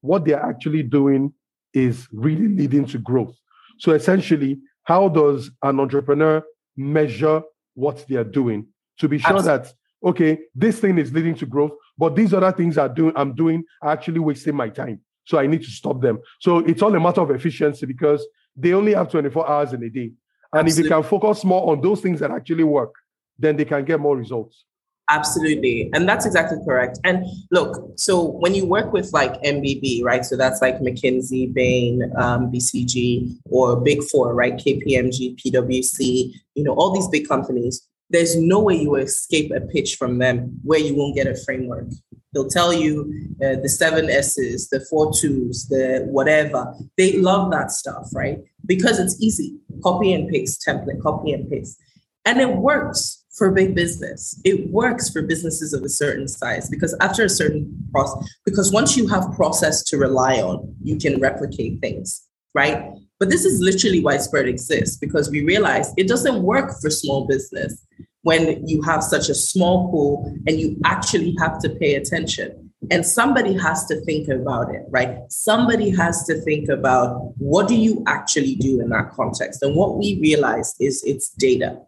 what 0.00 0.24
they're 0.24 0.42
actually 0.42 0.82
doing 0.82 1.32
is 1.72 2.08
really 2.12 2.48
leading 2.48 2.84
to 2.84 2.98
growth? 2.98 3.36
So 3.78 3.92
essentially, 3.92 4.58
how 4.82 5.08
does 5.08 5.52
an 5.62 5.78
entrepreneur 5.78 6.42
measure 6.76 7.40
what 7.74 8.04
they 8.08 8.16
are 8.16 8.24
doing 8.24 8.66
to 8.98 9.08
be 9.08 9.18
sure 9.18 9.36
Absolutely. 9.36 9.68
that 9.68 9.74
okay, 10.08 10.38
this 10.56 10.80
thing 10.80 10.98
is 10.98 11.12
leading 11.12 11.36
to 11.36 11.46
growth, 11.46 11.70
but 11.96 12.16
these 12.16 12.34
other 12.34 12.50
things 12.50 12.78
are 12.78 12.88
doing 12.88 13.12
I'm 13.14 13.32
doing 13.36 13.62
are 13.80 13.90
actually 13.90 14.18
wasting 14.18 14.56
my 14.56 14.70
time. 14.70 15.00
So 15.24 15.38
I 15.38 15.46
need 15.46 15.62
to 15.62 15.70
stop 15.70 16.00
them. 16.00 16.18
So 16.40 16.58
it's 16.58 16.82
all 16.82 16.92
a 16.96 16.98
matter 16.98 17.20
of 17.20 17.30
efficiency 17.30 17.86
because 17.86 18.26
they 18.56 18.72
only 18.72 18.94
have 18.94 19.08
24 19.08 19.48
hours 19.48 19.72
in 19.72 19.84
a 19.84 19.88
day. 19.88 20.10
And 20.52 20.66
Absolutely. 20.66 20.80
if 20.80 20.84
they 20.84 20.94
can 20.96 21.02
focus 21.04 21.44
more 21.44 21.70
on 21.70 21.80
those 21.80 22.00
things 22.00 22.18
that 22.18 22.32
actually 22.32 22.64
work, 22.64 22.92
then 23.38 23.56
they 23.56 23.64
can 23.64 23.84
get 23.84 24.00
more 24.00 24.16
results. 24.16 24.64
Absolutely. 25.10 25.90
And 25.94 26.06
that's 26.06 26.26
exactly 26.26 26.58
correct. 26.66 26.98
And 27.04 27.24
look, 27.50 27.92
so 27.96 28.22
when 28.22 28.54
you 28.54 28.66
work 28.66 28.92
with 28.92 29.10
like 29.12 29.40
MBB, 29.42 30.02
right? 30.04 30.24
So 30.24 30.36
that's 30.36 30.60
like 30.60 30.80
McKinsey, 30.80 31.52
Bain, 31.52 32.12
um, 32.18 32.52
BCG, 32.52 33.38
or 33.46 33.80
Big 33.80 34.02
Four, 34.04 34.34
right? 34.34 34.54
KPMG, 34.54 35.36
PwC, 35.40 36.32
you 36.54 36.62
know, 36.62 36.74
all 36.74 36.92
these 36.92 37.08
big 37.08 37.26
companies. 37.26 37.86
There's 38.10 38.36
no 38.36 38.60
way 38.60 38.76
you 38.76 38.90
will 38.90 39.02
escape 39.02 39.50
a 39.50 39.60
pitch 39.60 39.96
from 39.96 40.18
them 40.18 40.60
where 40.62 40.78
you 40.78 40.94
won't 40.94 41.14
get 41.14 41.26
a 41.26 41.34
framework. 41.34 41.88
They'll 42.34 42.48
tell 42.48 42.72
you 42.72 43.10
uh, 43.42 43.56
the 43.62 43.68
seven 43.68 44.10
S's, 44.10 44.68
the 44.68 44.80
four 44.90 45.12
twos, 45.12 45.68
the 45.68 46.04
whatever. 46.06 46.74
They 46.98 47.18
love 47.18 47.50
that 47.52 47.70
stuff, 47.70 48.08
right? 48.14 48.38
Because 48.66 48.98
it's 48.98 49.20
easy. 49.20 49.56
Copy 49.82 50.12
and 50.12 50.28
paste 50.28 50.64
template, 50.66 51.02
copy 51.02 51.32
and 51.32 51.50
paste. 51.50 51.78
And 52.26 52.40
it 52.40 52.56
works 52.56 53.24
for 53.38 53.50
big 53.52 53.74
business. 53.74 54.38
It 54.44 54.68
works 54.70 55.08
for 55.08 55.22
businesses 55.22 55.72
of 55.72 55.82
a 55.84 55.88
certain 55.88 56.28
size 56.28 56.68
because 56.68 56.94
after 57.00 57.24
a 57.24 57.28
certain 57.28 57.72
process, 57.92 58.28
because 58.44 58.72
once 58.72 58.96
you 58.96 59.06
have 59.08 59.32
process 59.34 59.82
to 59.84 59.96
rely 59.96 60.42
on, 60.42 60.74
you 60.82 60.96
can 60.96 61.20
replicate 61.20 61.80
things, 61.80 62.26
right? 62.54 62.90
But 63.18 63.30
this 63.30 63.44
is 63.44 63.60
literally 63.60 64.02
why 64.02 64.18
Spurt 64.18 64.48
exists 64.48 64.96
because 64.96 65.30
we 65.30 65.44
realize 65.44 65.92
it 65.96 66.08
doesn't 66.08 66.42
work 66.42 66.72
for 66.80 66.90
small 66.90 67.26
business 67.26 67.84
when 68.22 68.66
you 68.66 68.82
have 68.82 69.02
such 69.02 69.28
a 69.28 69.34
small 69.34 69.90
pool 69.90 70.34
and 70.46 70.60
you 70.60 70.76
actually 70.84 71.34
have 71.38 71.58
to 71.60 71.70
pay 71.70 71.94
attention. 71.94 72.70
And 72.90 73.04
somebody 73.04 73.54
has 73.54 73.86
to 73.86 74.00
think 74.02 74.28
about 74.28 74.72
it, 74.74 74.82
right? 74.88 75.18
Somebody 75.30 75.90
has 75.90 76.24
to 76.24 76.40
think 76.42 76.68
about 76.68 77.32
what 77.38 77.66
do 77.66 77.74
you 77.74 78.04
actually 78.06 78.54
do 78.54 78.80
in 78.80 78.90
that 78.90 79.10
context? 79.10 79.62
And 79.62 79.74
what 79.74 79.96
we 79.96 80.18
realized 80.20 80.76
is 80.78 81.02
it's 81.04 81.30
data 81.30 81.80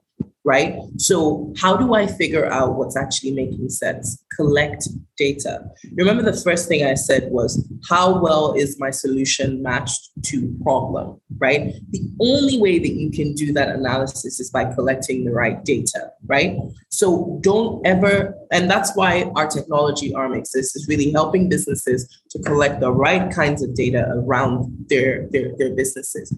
right? 0.44 0.78
So, 0.96 1.52
how 1.58 1.76
do 1.76 1.94
I 1.94 2.06
figure 2.06 2.46
out 2.46 2.76
what's 2.76 2.96
actually 2.96 3.32
making 3.32 3.68
sense? 3.68 4.22
Collect 4.34 4.88
data. 5.16 5.64
Remember, 5.94 6.22
the 6.22 6.32
first 6.32 6.68
thing 6.68 6.84
I 6.84 6.94
said 6.94 7.30
was, 7.30 7.68
how 7.88 8.20
well 8.20 8.54
is 8.54 8.78
my 8.78 8.90
solution 8.90 9.62
matched 9.62 10.10
to 10.26 10.56
problem, 10.62 11.20
right? 11.38 11.74
The 11.90 12.10
only 12.20 12.60
way 12.60 12.78
that 12.78 12.92
you 12.92 13.10
can 13.10 13.34
do 13.34 13.52
that 13.52 13.68
analysis 13.68 14.40
is 14.40 14.50
by 14.50 14.72
collecting 14.72 15.24
the 15.24 15.32
right 15.32 15.62
data, 15.64 16.10
right? 16.26 16.56
So, 16.88 17.38
don't 17.42 17.86
ever, 17.86 18.34
and 18.50 18.70
that's 18.70 18.94
why 18.96 19.30
our 19.36 19.46
technology 19.46 20.12
arm 20.14 20.34
exists, 20.34 20.76
is 20.76 20.88
really 20.88 21.12
helping 21.12 21.48
businesses 21.48 22.22
to 22.30 22.38
collect 22.40 22.80
the 22.80 22.92
right 22.92 23.30
kinds 23.32 23.62
of 23.62 23.74
data 23.74 24.06
around 24.14 24.86
their, 24.88 25.28
their, 25.30 25.52
their 25.56 25.74
businesses. 25.74 26.34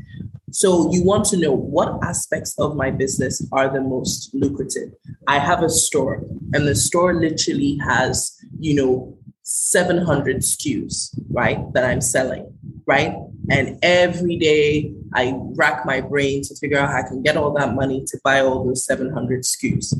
So 0.50 0.92
you 0.92 1.02
want 1.02 1.24
to 1.26 1.38
know 1.38 1.52
what 1.52 1.98
aspects 2.04 2.54
of 2.58 2.76
my 2.76 2.90
business 2.90 3.46
are 3.52 3.72
the 3.72 3.80
most 3.80 4.30
lucrative. 4.34 4.92
I 5.26 5.38
have 5.38 5.62
a 5.62 5.70
store, 5.70 6.22
and 6.52 6.68
the 6.68 6.74
store 6.74 7.14
literally 7.14 7.78
has, 7.88 8.36
you 8.58 8.74
know, 8.74 9.16
700 9.44 10.38
SKUs, 10.38 11.18
right, 11.30 11.72
that 11.72 11.84
I'm 11.84 12.02
selling, 12.02 12.52
right? 12.86 13.16
And 13.50 13.78
every 13.82 14.36
day 14.36 14.92
I 15.14 15.34
rack 15.56 15.84
my 15.86 16.00
brain 16.02 16.42
to 16.42 16.54
figure 16.56 16.78
out 16.78 16.90
how 16.90 16.98
I 16.98 17.08
can 17.08 17.22
get 17.22 17.36
all 17.36 17.52
that 17.54 17.74
money 17.74 18.04
to 18.06 18.20
buy 18.22 18.40
all 18.40 18.64
those 18.64 18.84
700 18.84 19.42
SKUs. 19.42 19.94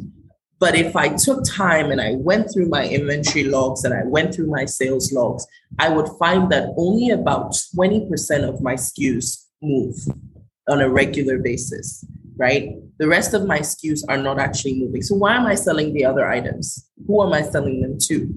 But 0.63 0.77
if 0.77 0.95
I 0.95 1.09
took 1.09 1.43
time 1.43 1.91
and 1.91 2.01
I 2.01 2.13
went 2.15 2.47
through 2.55 2.69
my 2.69 2.87
inventory 2.87 3.43
logs 3.43 3.83
and 3.83 3.93
I 3.93 4.05
went 4.05 4.33
through 4.33 4.47
my 4.47 4.65
sales 4.65 5.13
logs, 5.13 5.45
I 5.81 5.89
would 5.89 6.07
find 6.21 6.53
that 6.53 6.73
only 6.79 7.11
about 7.11 7.51
20% 7.77 8.49
of 8.49 8.63
my 8.63 8.75
SKUs 8.75 9.45
move 9.61 9.97
on 10.69 10.81
a 10.81 10.89
regular 10.89 11.39
basis, 11.39 12.07
right? 12.37 12.77
The 12.99 13.09
rest 13.09 13.35
of 13.35 13.45
my 13.45 13.59
SKUs 13.59 14.05
are 14.09 14.17
not 14.17 14.39
actually 14.39 14.79
moving. 14.79 15.03
So 15.03 15.17
why 15.17 15.35
am 15.35 15.47
I 15.47 15.57
selling 15.57 15.95
the 15.95 16.05
other 16.05 16.31
items? 16.31 16.89
Who 17.09 17.21
am 17.27 17.33
I 17.33 17.43
selling 17.43 17.83
them 17.83 17.99
to? 18.03 18.33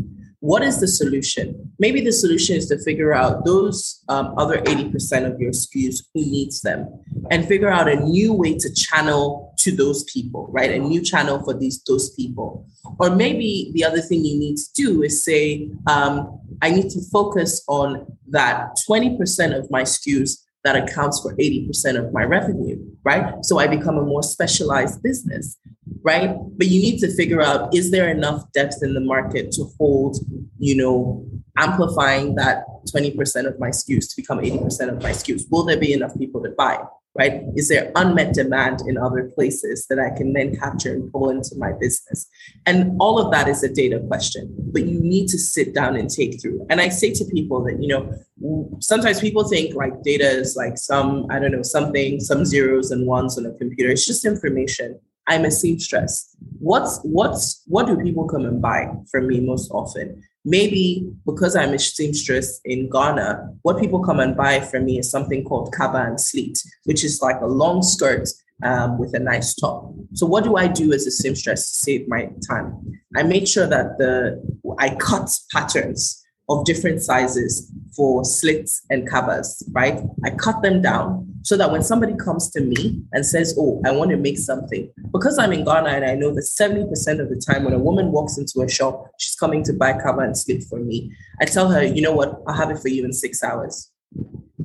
what 0.45 0.61
is 0.61 0.80
the 0.80 0.88
solution? 0.88 1.71
Maybe 1.80 2.01
the 2.01 2.11
solution 2.11 2.55
is 2.55 2.67
to 2.67 2.78
figure 2.78 3.13
out 3.13 3.45
those 3.45 4.03
um, 4.09 4.36
other 4.38 4.59
80% 4.59 5.26
of 5.26 5.39
your 5.39 5.51
SKUs 5.51 6.03
who 6.13 6.21
needs 6.21 6.61
them 6.61 6.88
and 7.32 7.47
figure 7.47 7.69
out 7.69 7.88
a 7.88 7.95
new 7.95 8.32
way 8.32 8.55
to 8.59 8.71
channel 8.71 9.54
to 9.66 9.76
those 9.76 10.03
people, 10.05 10.47
right? 10.51 10.72
A 10.72 10.80
new 10.80 11.01
channel 11.01 11.43
for 11.43 11.53
these 11.53 11.82
those 11.84 12.09
people. 12.11 12.66
Or 12.99 13.16
maybe 13.16 13.72
the 13.74 13.84
other 13.84 14.01
thing 14.01 14.26
you 14.26 14.38
need 14.39 14.57
to 14.57 14.74
do 14.74 15.03
is 15.03 15.24
say, 15.24 15.70
um, 15.88 16.39
I 16.61 16.72
need 16.72 16.89
to 16.91 17.01
focus 17.11 17.63
on 17.68 18.05
that 18.30 18.78
20% 18.89 19.57
of 19.57 19.70
my 19.70 19.84
SKUs 19.84 20.39
that 20.63 20.76
accounts 20.76 21.22
for 21.22 21.36
80% 21.36 21.97
of 21.97 22.11
my 22.11 22.24
revenue, 22.24 22.84
right? 23.03 23.45
So 23.45 23.59
I 23.59 23.68
become 23.68 23.97
a 23.97 24.03
more 24.03 24.24
specialized 24.24 25.03
business 25.03 25.57
right? 26.05 26.36
But 26.57 26.68
you 26.68 26.82
need 26.82 26.99
to 26.99 27.13
figure 27.16 27.41
out 27.41 27.74
is 27.74 27.91
there 27.91 28.09
enough 28.09 28.51
depth 28.53 28.78
in 28.82 28.93
the 28.93 28.99
market 28.99 29.51
to 29.53 29.66
hold, 29.80 30.18
you 30.59 30.76
know, 30.76 31.26
amplifying 31.57 32.36
that 32.36 32.66
20% 32.93 33.47
of 33.47 33.59
my 33.59 33.70
SKUs 33.70 34.09
to 34.09 34.16
become 34.16 34.39
80% 34.39 34.89
of 34.89 35.01
my 35.01 35.11
SKUs? 35.11 35.43
Will 35.49 35.63
there 35.63 35.80
be 35.80 35.93
enough 35.93 36.18
people 36.18 36.43
to 36.43 36.49
buy? 36.51 36.80
Right? 37.18 37.43
Is 37.55 37.70
there 37.70 37.93
unmet 37.95 38.34
demand 38.34 38.82
in 38.88 38.97
other 38.97 39.32
places 39.36 39.88
that 39.89 39.99
I 39.99 40.09
can 40.16 40.34
then 40.34 40.55
capture 40.57 40.93
and 40.93 41.09
pull 41.11 41.30
into 41.30 41.55
my 41.57 41.72
business? 41.80 42.28
And 42.66 42.97
all 42.99 43.20
of 43.20 43.32
that 43.32 43.47
is 43.47 43.63
a 43.63 43.74
data 43.74 44.01
question, 44.07 44.53
but 44.74 44.86
you 44.86 44.99
need 44.99 45.30
to 45.30 45.38
sit 45.38 45.74
down 45.74 45.95
and 45.95 46.09
take 46.09 46.41
through. 46.41 46.66
And 46.70 46.82
I 46.82 46.89
say 46.89 47.13
to 47.13 47.26
people 47.26 47.63
that, 47.63 47.82
you 47.82 47.88
know, 47.88 48.80
sometimes 48.82 49.22
people 49.22 49.47
think 49.47 49.76
like 49.76 50.03
data 50.03 50.28
is 50.28 50.57
like 50.57 50.78
some, 50.78 51.26
I 51.30 51.39
don't 51.39 51.53
know, 51.53 51.63
something, 51.63 52.20
some 52.20 52.43
zeros 52.43 52.91
and 52.91 53.07
ones 53.07 53.38
on 53.38 53.45
a 53.45 53.53
computer. 53.53 53.91
It's 53.91 54.05
just 54.05 54.26
information 54.26 54.99
I'm 55.28 55.45
a 55.45 55.51
seamstress. 55.51 56.36
What's 56.59 56.99
what's 57.03 57.63
what 57.68 57.88
do 57.88 57.97
people 57.97 58.28
come 58.28 58.45
and 58.45 58.61
buy 58.61 58.91
from 59.09 59.28
me 59.28 59.39
most 59.39 59.72
often? 59.72 60.24
Maybe 60.45 61.11
because 61.25 61.55
I'm 61.55 61.73
a 61.73 61.79
seamstress 61.79 62.61
in 62.63 62.89
Ghana, 62.89 63.49
what 63.63 63.79
people 63.79 64.03
come 64.03 64.19
and 64.19 64.37
buy 64.37 64.59
from 64.59 64.85
me 64.85 64.99
is 64.99 65.09
something 65.09 65.43
called 65.43 65.73
kaba 65.73 66.03
and 66.03 66.21
slit, 66.21 66.57
which 66.83 67.03
is 67.03 67.19
like 67.21 67.41
a 67.41 67.47
long 67.47 67.81
skirt 67.81 68.29
um, 68.63 68.97
with 68.99 69.13
a 69.15 69.19
nice 69.19 69.55
top. 69.55 69.91
So 70.13 70.25
what 70.25 70.43
do 70.43 70.55
I 70.55 70.67
do 70.67 70.93
as 70.93 71.07
a 71.07 71.11
seamstress 71.11 71.67
to 71.67 71.75
save 71.75 72.07
my 72.07 72.29
time? 72.47 72.79
I 73.15 73.23
make 73.23 73.47
sure 73.47 73.67
that 73.67 73.97
the 73.97 74.41
I 74.79 74.95
cut 74.95 75.29
patterns 75.51 76.24
of 76.49 76.65
different 76.65 77.01
sizes 77.01 77.71
for 77.95 78.23
slits 78.23 78.83
and 78.89 79.09
kabas, 79.09 79.63
right? 79.71 79.99
I 80.23 80.31
cut 80.31 80.61
them 80.61 80.81
down 80.81 81.33
so 81.43 81.55
that 81.57 81.71
when 81.71 81.83
somebody 81.83 82.15
comes 82.15 82.49
to 82.51 82.61
me 82.61 83.01
and 83.13 83.25
says, 83.25 83.55
Oh, 83.57 83.81
I 83.85 83.91
want 83.91 84.11
to 84.11 84.17
make 84.17 84.37
something, 84.37 84.91
because 85.11 85.37
I'm 85.39 85.53
in 85.53 85.63
Ghana 85.63 85.89
and 85.89 86.05
I 86.05 86.15
know 86.15 86.33
that 86.33 86.41
70% 86.41 87.19
of 87.19 87.29
the 87.29 87.41
time 87.47 87.63
when 87.63 87.73
a 87.73 87.79
woman 87.79 88.11
walks 88.11 88.37
into 88.37 88.61
a 88.61 88.69
shop, 88.69 89.07
she's 89.19 89.35
coming 89.35 89.63
to 89.63 89.73
buy 89.73 89.93
kaba 89.93 90.21
and 90.21 90.37
slit 90.37 90.63
for 90.63 90.79
me. 90.79 91.11
I 91.41 91.45
tell 91.45 91.69
her, 91.69 91.83
you 91.83 92.01
know 92.01 92.13
what, 92.13 92.41
I'll 92.47 92.55
have 92.55 92.71
it 92.71 92.79
for 92.79 92.89
you 92.89 93.05
in 93.05 93.13
six 93.13 93.43
hours. 93.43 93.91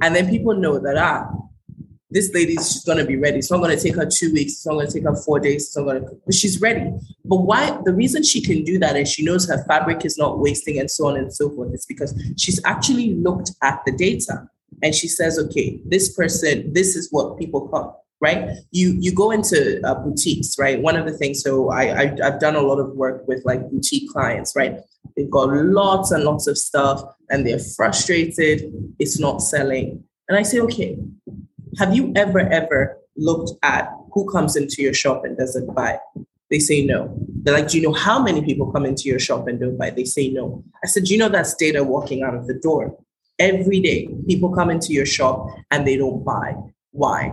And 0.02 0.14
then 0.14 0.28
people 0.28 0.54
know 0.54 0.78
that, 0.78 0.96
ah, 0.96 1.30
this 2.10 2.32
lady's 2.34 2.72
she's 2.72 2.84
gonna 2.84 3.04
be 3.04 3.16
ready. 3.16 3.40
So 3.40 3.54
I'm 3.54 3.60
gonna 3.60 3.78
take 3.78 3.96
her 3.96 4.06
two 4.06 4.32
weeks. 4.32 4.58
So 4.58 4.70
I'm 4.70 4.78
gonna 4.78 4.90
take 4.90 5.04
her 5.04 5.14
four 5.14 5.40
days. 5.40 5.70
So 5.72 5.80
I'm 5.80 5.86
gonna. 5.86 6.12
But 6.24 6.34
she's 6.34 6.60
ready. 6.60 6.90
But 7.24 7.36
why? 7.36 7.78
The 7.84 7.94
reason 7.94 8.22
she 8.22 8.40
can 8.40 8.64
do 8.64 8.78
that 8.78 8.96
is 8.96 9.10
she 9.10 9.24
knows 9.24 9.48
her 9.48 9.64
fabric 9.64 10.04
is 10.04 10.18
not 10.18 10.38
wasting, 10.38 10.78
and 10.78 10.90
so 10.90 11.08
on 11.08 11.16
and 11.16 11.32
so 11.32 11.50
forth. 11.50 11.70
It's 11.72 11.86
because 11.86 12.20
she's 12.36 12.60
actually 12.64 13.14
looked 13.14 13.52
at 13.62 13.80
the 13.86 13.92
data 13.92 14.48
and 14.82 14.94
she 14.94 15.08
says, 15.08 15.38
okay, 15.38 15.80
this 15.84 16.14
person, 16.14 16.72
this 16.72 16.96
is 16.96 17.08
what 17.10 17.38
people 17.38 17.68
come. 17.68 17.92
Right, 18.22 18.58
you 18.70 18.98
you 19.00 19.14
go 19.14 19.30
into 19.30 19.80
uh, 19.82 19.94
boutiques, 19.94 20.58
right? 20.58 20.78
One 20.78 20.94
of 20.94 21.06
the 21.06 21.12
things, 21.16 21.42
so 21.42 21.70
I, 21.70 21.84
I 21.84 22.16
I've 22.22 22.38
done 22.38 22.54
a 22.54 22.60
lot 22.60 22.78
of 22.78 22.94
work 22.94 23.26
with 23.26 23.42
like 23.46 23.70
boutique 23.70 24.10
clients, 24.10 24.52
right? 24.54 24.76
They've 25.16 25.30
got 25.30 25.48
lots 25.48 26.10
and 26.10 26.22
lots 26.24 26.46
of 26.46 26.58
stuff, 26.58 27.02
and 27.30 27.46
they're 27.46 27.58
frustrated. 27.58 28.70
It's 28.98 29.18
not 29.18 29.38
selling, 29.38 30.04
and 30.28 30.36
I 30.36 30.42
say, 30.42 30.60
okay, 30.60 30.98
have 31.78 31.94
you 31.94 32.12
ever, 32.16 32.40
ever 32.40 32.98
looked 33.16 33.52
at 33.62 33.90
who 34.12 34.30
comes 34.30 34.56
into 34.56 34.82
your 34.82 34.94
shop 34.94 35.24
and 35.24 35.36
doesn't 35.36 35.74
buy? 35.74 35.98
They 36.50 36.58
say 36.58 36.84
no. 36.84 37.14
They're 37.42 37.54
like, 37.54 37.68
do 37.68 37.78
you 37.78 37.88
know 37.88 37.92
how 37.92 38.20
many 38.22 38.42
people 38.44 38.72
come 38.72 38.84
into 38.84 39.04
your 39.04 39.20
shop 39.20 39.46
and 39.46 39.60
don't 39.60 39.76
buy? 39.76 39.90
They 39.90 40.04
say 40.04 40.28
no. 40.28 40.64
I 40.82 40.88
said, 40.88 41.04
do 41.04 41.12
you 41.12 41.18
know 41.18 41.28
that's 41.28 41.54
data 41.54 41.84
walking 41.84 42.22
out 42.22 42.34
of 42.34 42.46
the 42.48 42.54
door? 42.54 42.96
Every 43.38 43.80
day, 43.80 44.08
people 44.26 44.52
come 44.54 44.68
into 44.68 44.92
your 44.92 45.06
shop 45.06 45.46
and 45.70 45.86
they 45.86 45.96
don't 45.96 46.24
buy. 46.24 46.56
Why? 46.90 47.32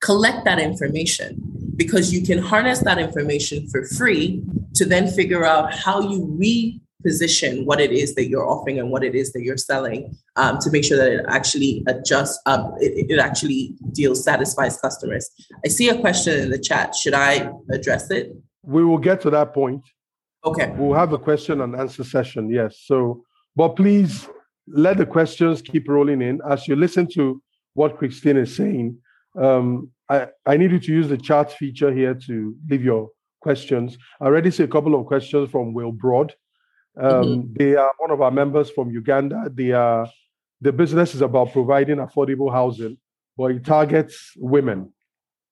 Collect 0.00 0.44
that 0.44 0.58
information 0.58 1.40
because 1.76 2.12
you 2.12 2.26
can 2.26 2.38
harness 2.38 2.80
that 2.80 2.98
information 2.98 3.68
for 3.68 3.84
free 3.84 4.42
to 4.74 4.84
then 4.84 5.08
figure 5.08 5.44
out 5.44 5.72
how 5.72 6.00
you 6.00 6.26
re 6.38 6.80
position 7.06 7.64
what 7.64 7.80
it 7.80 7.92
is 7.92 8.14
that 8.16 8.28
you're 8.28 8.48
offering 8.48 8.78
and 8.80 8.90
what 8.90 9.02
it 9.04 9.14
is 9.14 9.32
that 9.32 9.42
you're 9.42 9.62
selling 9.72 10.16
um, 10.36 10.58
to 10.62 10.70
make 10.70 10.84
sure 10.84 10.98
that 10.98 11.10
it 11.16 11.24
actually 11.28 11.72
adjusts 11.86 12.38
um, 12.46 12.74
it, 12.80 13.10
it 13.12 13.18
actually 13.18 13.74
deals 13.92 14.24
satisfies 14.24 14.80
customers. 14.86 15.30
I 15.64 15.68
see 15.68 15.88
a 15.88 15.98
question 16.00 16.32
in 16.44 16.50
the 16.50 16.58
chat. 16.58 16.94
Should 16.94 17.14
i 17.14 17.50
address 17.70 18.10
it? 18.10 18.34
We 18.62 18.84
will 18.84 19.02
get 19.08 19.20
to 19.22 19.30
that 19.30 19.54
point. 19.54 19.82
Okay. 20.44 20.72
We'll 20.76 20.98
have 20.98 21.12
a 21.12 21.18
question 21.18 21.60
and 21.60 21.74
answer 21.76 22.04
session 22.04 22.50
yes. 22.50 22.82
So 22.84 23.22
but 23.54 23.70
please 23.76 24.28
let 24.66 24.98
the 24.98 25.06
questions 25.06 25.62
keep 25.62 25.88
rolling 25.88 26.20
in. 26.22 26.40
As 26.48 26.66
you 26.68 26.76
listen 26.76 27.06
to 27.14 27.42
what 27.74 27.98
Kristin 27.98 28.36
is 28.36 28.56
saying 28.56 28.98
um, 29.38 29.90
I, 30.08 30.28
I 30.46 30.56
need 30.56 30.72
you 30.72 30.80
to 30.80 30.92
use 30.92 31.08
the 31.08 31.18
chat 31.18 31.52
feature 31.52 31.92
here 31.92 32.14
to 32.26 32.54
leave 32.68 32.84
your 32.84 33.10
questions. 33.40 33.98
I 34.20 34.24
already 34.24 34.50
see 34.50 34.62
a 34.62 34.68
couple 34.68 34.94
of 34.98 35.06
questions 35.06 35.50
from 35.50 35.74
Will 35.74 35.92
Broad. 35.92 36.34
Um, 36.98 37.10
mm-hmm. 37.10 37.54
They 37.54 37.76
are 37.76 37.92
one 37.98 38.10
of 38.10 38.20
our 38.20 38.30
members 38.30 38.70
from 38.70 38.90
Uganda. 38.90 39.50
They 39.52 39.72
are 39.72 40.08
the 40.60 40.72
business 40.72 41.14
is 41.14 41.20
about 41.20 41.52
providing 41.52 41.96
affordable 41.96 42.50
housing, 42.50 42.96
but 43.36 43.50
it 43.50 43.64
targets 43.64 44.32
women, 44.36 44.92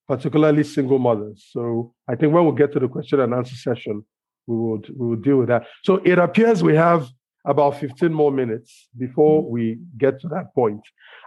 particularly 0.07 0.63
single 0.63 0.97
mothers. 0.97 1.47
So 1.51 1.93
I 2.07 2.15
think 2.15 2.33
when 2.33 2.45
we 2.45 2.55
get 2.55 2.73
to 2.73 2.79
the 2.79 2.87
question 2.87 3.19
and 3.19 3.33
answer 3.33 3.55
session, 3.55 4.03
we 4.47 4.55
will 4.55 4.81
we 4.95 5.07
will 5.07 5.15
deal 5.15 5.37
with 5.37 5.49
that. 5.49 5.67
So 5.83 5.95
it 6.03 6.17
appears 6.17 6.63
we 6.63 6.75
have 6.75 7.07
about 7.45 7.79
15 7.79 8.11
more 8.11 8.31
minutes 8.31 8.89
before 8.97 9.43
mm-hmm. 9.43 9.51
we 9.51 9.77
get 9.97 10.19
to 10.21 10.27
that 10.29 10.53
point. 10.55 10.81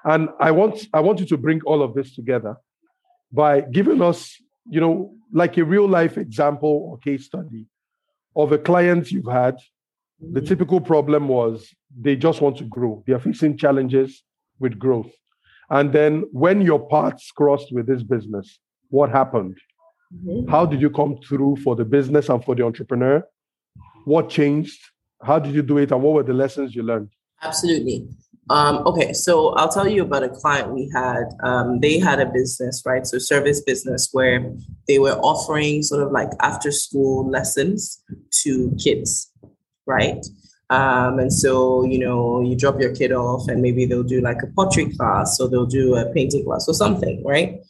And 0.04 0.28
I 0.40 0.50
want 0.50 0.86
I 0.92 1.00
want 1.00 1.20
you 1.20 1.26
to 1.26 1.36
bring 1.36 1.60
all 1.64 1.82
of 1.82 1.94
this 1.94 2.14
together 2.14 2.56
by 3.30 3.60
giving 3.60 4.02
us, 4.02 4.34
you 4.68 4.80
know, 4.80 5.14
like 5.32 5.56
a 5.58 5.64
real 5.64 5.86
life 5.86 6.18
example 6.18 6.88
or 6.90 6.98
case 6.98 7.26
study 7.26 7.66
of 8.34 8.50
a 8.52 8.58
client 8.58 9.12
you've 9.12 9.30
had 9.30 9.56
the 10.20 10.40
typical 10.40 10.80
problem 10.80 11.28
was 11.28 11.72
they 11.96 12.16
just 12.16 12.40
want 12.40 12.56
to 12.58 12.64
grow. 12.64 13.02
They 13.06 13.12
are 13.12 13.20
facing 13.20 13.56
challenges 13.56 14.24
with 14.58 14.78
growth. 14.78 15.10
And 15.70 15.92
then 15.92 16.24
when 16.32 16.62
your 16.62 16.88
paths 16.88 17.30
crossed 17.30 17.72
with 17.72 17.86
this 17.86 18.02
business, 18.02 18.58
what 18.88 19.10
happened? 19.10 19.58
Mm-hmm. 20.14 20.50
How 20.50 20.66
did 20.66 20.80
you 20.80 20.90
come 20.90 21.18
through 21.28 21.56
for 21.62 21.76
the 21.76 21.84
business 21.84 22.28
and 22.28 22.44
for 22.44 22.54
the 22.54 22.64
entrepreneur? 22.64 23.22
What 24.04 24.30
changed? 24.30 24.80
How 25.22 25.38
did 25.38 25.54
you 25.54 25.62
do 25.62 25.78
it? 25.78 25.92
And 25.92 26.02
what 26.02 26.14
were 26.14 26.22
the 26.22 26.32
lessons 26.32 26.74
you 26.74 26.82
learned? 26.82 27.10
Absolutely. 27.42 28.08
Um, 28.50 28.78
okay, 28.86 29.12
so 29.12 29.50
I'll 29.50 29.68
tell 29.68 29.86
you 29.86 30.02
about 30.02 30.22
a 30.22 30.30
client 30.30 30.72
we 30.72 30.90
had. 30.94 31.24
Um, 31.44 31.80
they 31.80 31.98
had 31.98 32.18
a 32.18 32.24
business, 32.26 32.82
right? 32.86 33.06
So 33.06 33.18
service 33.18 33.60
business 33.60 34.08
where 34.12 34.50
they 34.88 34.98
were 34.98 35.18
offering 35.18 35.82
sort 35.82 36.02
of 36.02 36.12
like 36.12 36.30
after 36.40 36.72
school 36.72 37.28
lessons 37.28 38.02
to 38.42 38.74
kids 38.82 39.30
right? 39.88 40.24
Um, 40.70 41.18
and 41.18 41.32
so, 41.32 41.84
you 41.84 41.98
know, 41.98 42.42
you 42.42 42.54
drop 42.54 42.78
your 42.80 42.94
kid 42.94 43.10
off 43.10 43.48
and 43.48 43.62
maybe 43.62 43.86
they'll 43.86 44.02
do 44.02 44.20
like 44.20 44.42
a 44.42 44.46
pottery 44.48 44.94
class 44.94 45.40
or 45.40 45.48
they'll 45.48 45.66
do 45.66 45.96
a 45.96 46.12
painting 46.12 46.44
class 46.44 46.68
or 46.68 46.74
something, 46.74 47.24
right? 47.24 47.60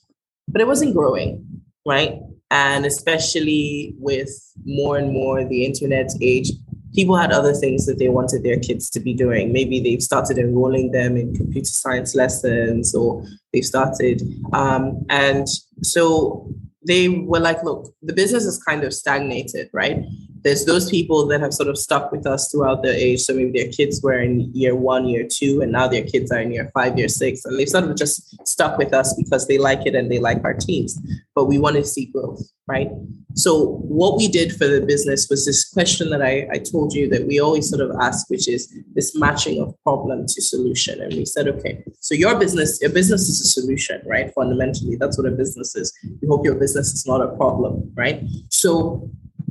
But 0.49 0.61
it 0.61 0.67
wasn't 0.67 0.95
growing, 0.95 1.47
right? 1.87 2.21
And 2.51 2.85
especially 2.85 3.95
with 3.99 4.31
more 4.65 4.99
and 4.99 5.13
more 5.13 5.45
the 5.45 5.65
internet 5.65 6.11
age, 6.21 6.51
people 6.95 7.17
had 7.17 7.31
other 7.31 7.55
things 7.55 7.87
that 7.87 7.99
they 7.99 8.09
wanted 8.09 8.43
their 8.43 8.59
kids 8.59 8.91
to 8.91 9.01
be 9.01 9.15
doing. 9.15 9.53
Maybe 9.53 9.81
they've 9.81 10.03
started 10.03 10.39
enrolling 10.39 10.91
them 10.91 11.17
in 11.17 11.37
computer 11.37 11.71
science 11.71 12.15
lessons 12.15 12.95
or 12.95 13.25
they've 13.53 13.65
started. 13.65 14.23
Um, 14.53 15.05
and 15.09 15.47
so 15.83 16.51
they 16.87 17.09
were 17.09 17.41
like, 17.41 17.63
look, 17.63 17.95
the 18.03 18.15
business 18.15 18.45
is 18.45 18.63
kind 18.63 18.83
of 18.83 18.95
stagnated, 18.95 19.69
right? 19.73 20.03
There's 20.49 20.65
those 20.65 20.89
people 20.89 21.27
that 21.27 21.43
have 21.43 21.53
sort 21.53 21.69
of 21.69 21.77
stuck 21.77 22.11
with 22.11 22.27
us 22.27 22.51
throughout 22.51 22.83
their 22.83 22.95
age. 22.95 23.21
So 23.21 23.35
maybe 23.35 23.53
their 23.53 23.71
kids 23.71 24.01
were 24.03 24.19
in 24.19 24.51
year 24.55 24.75
one, 24.75 25.07
year 25.07 25.29
two, 25.31 25.61
and 25.61 25.71
now 25.71 25.87
their 25.87 26.05
kids 26.05 26.33
are 26.33 26.41
in 26.41 26.51
year 26.51 26.71
five, 26.73 26.97
year 26.97 27.09
six. 27.09 27.45
And 27.45 27.59
they've 27.59 27.69
sort 27.69 27.85
of 27.85 27.97
just 27.97 28.47
stuck 28.49 28.79
with 28.79 28.95
us 28.95 29.13
because 29.13 29.47
they 29.47 29.59
like 29.59 29.85
it 29.85 29.95
and 29.95 30.11
they 30.11 30.19
like 30.19 30.43
our 30.45 30.55
teams. 30.55 30.99
But 31.35 31.45
we 31.45 31.59
want 31.59 31.77
to 31.77 31.85
see 31.85 32.07
growth, 32.07 32.41
right? 32.67 32.89
So 33.35 33.77
what 33.99 34.17
we 34.17 34.27
did 34.27 34.57
for 34.57 34.67
the 34.67 34.81
business 34.81 35.29
was 35.29 35.45
this 35.45 35.69
question 35.69 36.09
that 36.11 36.23
I, 36.23 36.49
I 36.51 36.59
told 36.59 36.95
you 36.95 37.11
that 37.11 37.27
we 37.27 37.39
always 37.39 37.69
sort 37.69 37.83
of 37.83 37.95
ask, 38.01 38.31
which 38.31 38.49
is 38.49 38.75
this 38.95 39.15
matching 39.15 39.61
of 39.61 39.75
problem 39.85 40.25
to 40.29 40.41
solution. 40.41 41.03
And 41.03 41.13
we 41.13 41.27
said, 41.27 41.47
okay, 41.49 41.85
so 42.01 42.15
your 42.15 42.39
business, 42.39 42.81
your 42.81 42.91
business 42.91 43.29
is 43.29 43.43
a 43.43 43.49
solution, 43.61 44.01
right? 44.07 44.33
Fundamentally, 44.35 44.97
that's 44.97 45.19
what 45.19 45.31
a 45.31 45.31
business 45.31 45.77
is. 45.77 45.93
We 46.23 46.27
hope 46.27 46.47
your 46.47 46.55
business 46.55 46.95
is 46.95 47.07
not 47.07 47.21
a 47.21 47.37
problem, 47.37 47.93
right? 47.95 48.23
So 48.49 49.11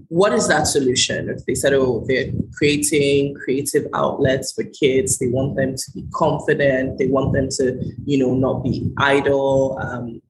what 0.09 0.33
is 0.33 0.47
that 0.47 0.67
solution? 0.67 1.29
If 1.29 1.45
they 1.45 1.55
said, 1.55 1.73
oh, 1.73 2.05
they're 2.07 2.31
creating 2.57 3.35
creative 3.35 3.87
outlets 3.93 4.53
for 4.53 4.63
kids, 4.63 5.17
they 5.17 5.27
want 5.27 5.55
them 5.55 5.75
to 5.75 5.91
be 5.93 6.05
confident, 6.13 6.97
they 6.97 7.07
want 7.07 7.33
them 7.33 7.49
to, 7.57 7.93
you 8.05 8.17
know, 8.17 8.33
not 8.33 8.63
be 8.63 8.91
idle, 8.97 9.77
um, 9.81 10.21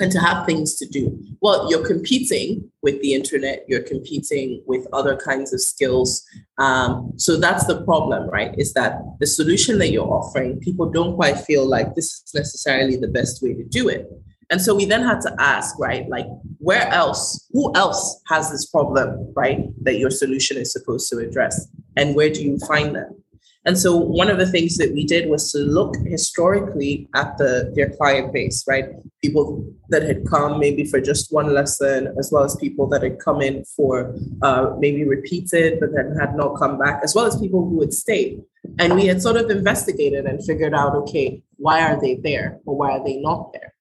and 0.00 0.10
to 0.10 0.18
have 0.18 0.44
things 0.44 0.74
to 0.76 0.86
do. 0.86 1.16
Well, 1.40 1.70
you're 1.70 1.86
competing 1.86 2.70
with 2.82 3.00
the 3.00 3.14
internet, 3.14 3.64
you're 3.68 3.82
competing 3.82 4.62
with 4.66 4.86
other 4.92 5.16
kinds 5.16 5.52
of 5.52 5.60
skills. 5.60 6.24
Um, 6.58 7.12
so 7.16 7.36
that's 7.36 7.66
the 7.66 7.82
problem, 7.84 8.28
right? 8.28 8.54
Is 8.58 8.72
that 8.74 8.98
the 9.20 9.26
solution 9.26 9.78
that 9.78 9.90
you're 9.90 10.12
offering, 10.12 10.58
people 10.60 10.90
don't 10.90 11.14
quite 11.14 11.38
feel 11.38 11.66
like 11.66 11.94
this 11.94 12.06
is 12.06 12.32
necessarily 12.34 12.96
the 12.96 13.08
best 13.08 13.42
way 13.42 13.54
to 13.54 13.64
do 13.64 13.88
it. 13.88 14.10
And 14.54 14.62
so 14.62 14.72
we 14.72 14.84
then 14.84 15.02
had 15.02 15.20
to 15.22 15.34
ask, 15.40 15.76
right, 15.80 16.08
like, 16.08 16.28
where 16.58 16.86
else, 16.90 17.44
who 17.50 17.74
else 17.74 18.20
has 18.28 18.52
this 18.52 18.66
problem, 18.66 19.32
right, 19.34 19.58
that 19.82 19.98
your 19.98 20.10
solution 20.10 20.56
is 20.58 20.70
supposed 20.70 21.10
to 21.10 21.18
address? 21.18 21.66
And 21.96 22.14
where 22.14 22.30
do 22.30 22.40
you 22.40 22.60
find 22.60 22.94
them? 22.94 23.20
And 23.64 23.76
so 23.76 23.96
one 23.96 24.30
of 24.30 24.38
the 24.38 24.46
things 24.46 24.76
that 24.76 24.92
we 24.92 25.04
did 25.06 25.28
was 25.28 25.50
to 25.50 25.58
look 25.58 25.96
historically 26.06 27.08
at 27.16 27.36
the 27.36 27.72
their 27.74 27.90
client 27.96 28.32
base, 28.32 28.62
right? 28.68 28.84
People 29.24 29.68
that 29.88 30.04
had 30.04 30.24
come 30.24 30.60
maybe 30.60 30.84
for 30.84 31.00
just 31.00 31.32
one 31.32 31.52
lesson, 31.52 32.14
as 32.16 32.30
well 32.30 32.44
as 32.44 32.54
people 32.54 32.86
that 32.90 33.02
had 33.02 33.18
come 33.18 33.40
in 33.42 33.64
for 33.76 34.14
uh, 34.42 34.76
maybe 34.78 35.02
repeated, 35.02 35.80
but 35.80 35.90
then 35.96 36.14
had 36.16 36.36
not 36.36 36.54
come 36.56 36.78
back, 36.78 37.00
as 37.02 37.12
well 37.12 37.26
as 37.26 37.40
people 37.40 37.68
who 37.68 37.80
had 37.80 37.92
stayed. 37.92 38.40
And 38.78 38.94
we 38.94 39.06
had 39.06 39.20
sort 39.20 39.36
of 39.36 39.50
investigated 39.50 40.26
and 40.26 40.44
figured 40.44 40.74
out, 40.74 40.94
okay, 40.94 41.42
why 41.56 41.82
are 41.82 42.00
they 42.00 42.14
there 42.14 42.60
or 42.66 42.76
why 42.76 42.92
are 42.92 43.04
they 43.04 43.16
not 43.16 43.52
there? 43.52 43.73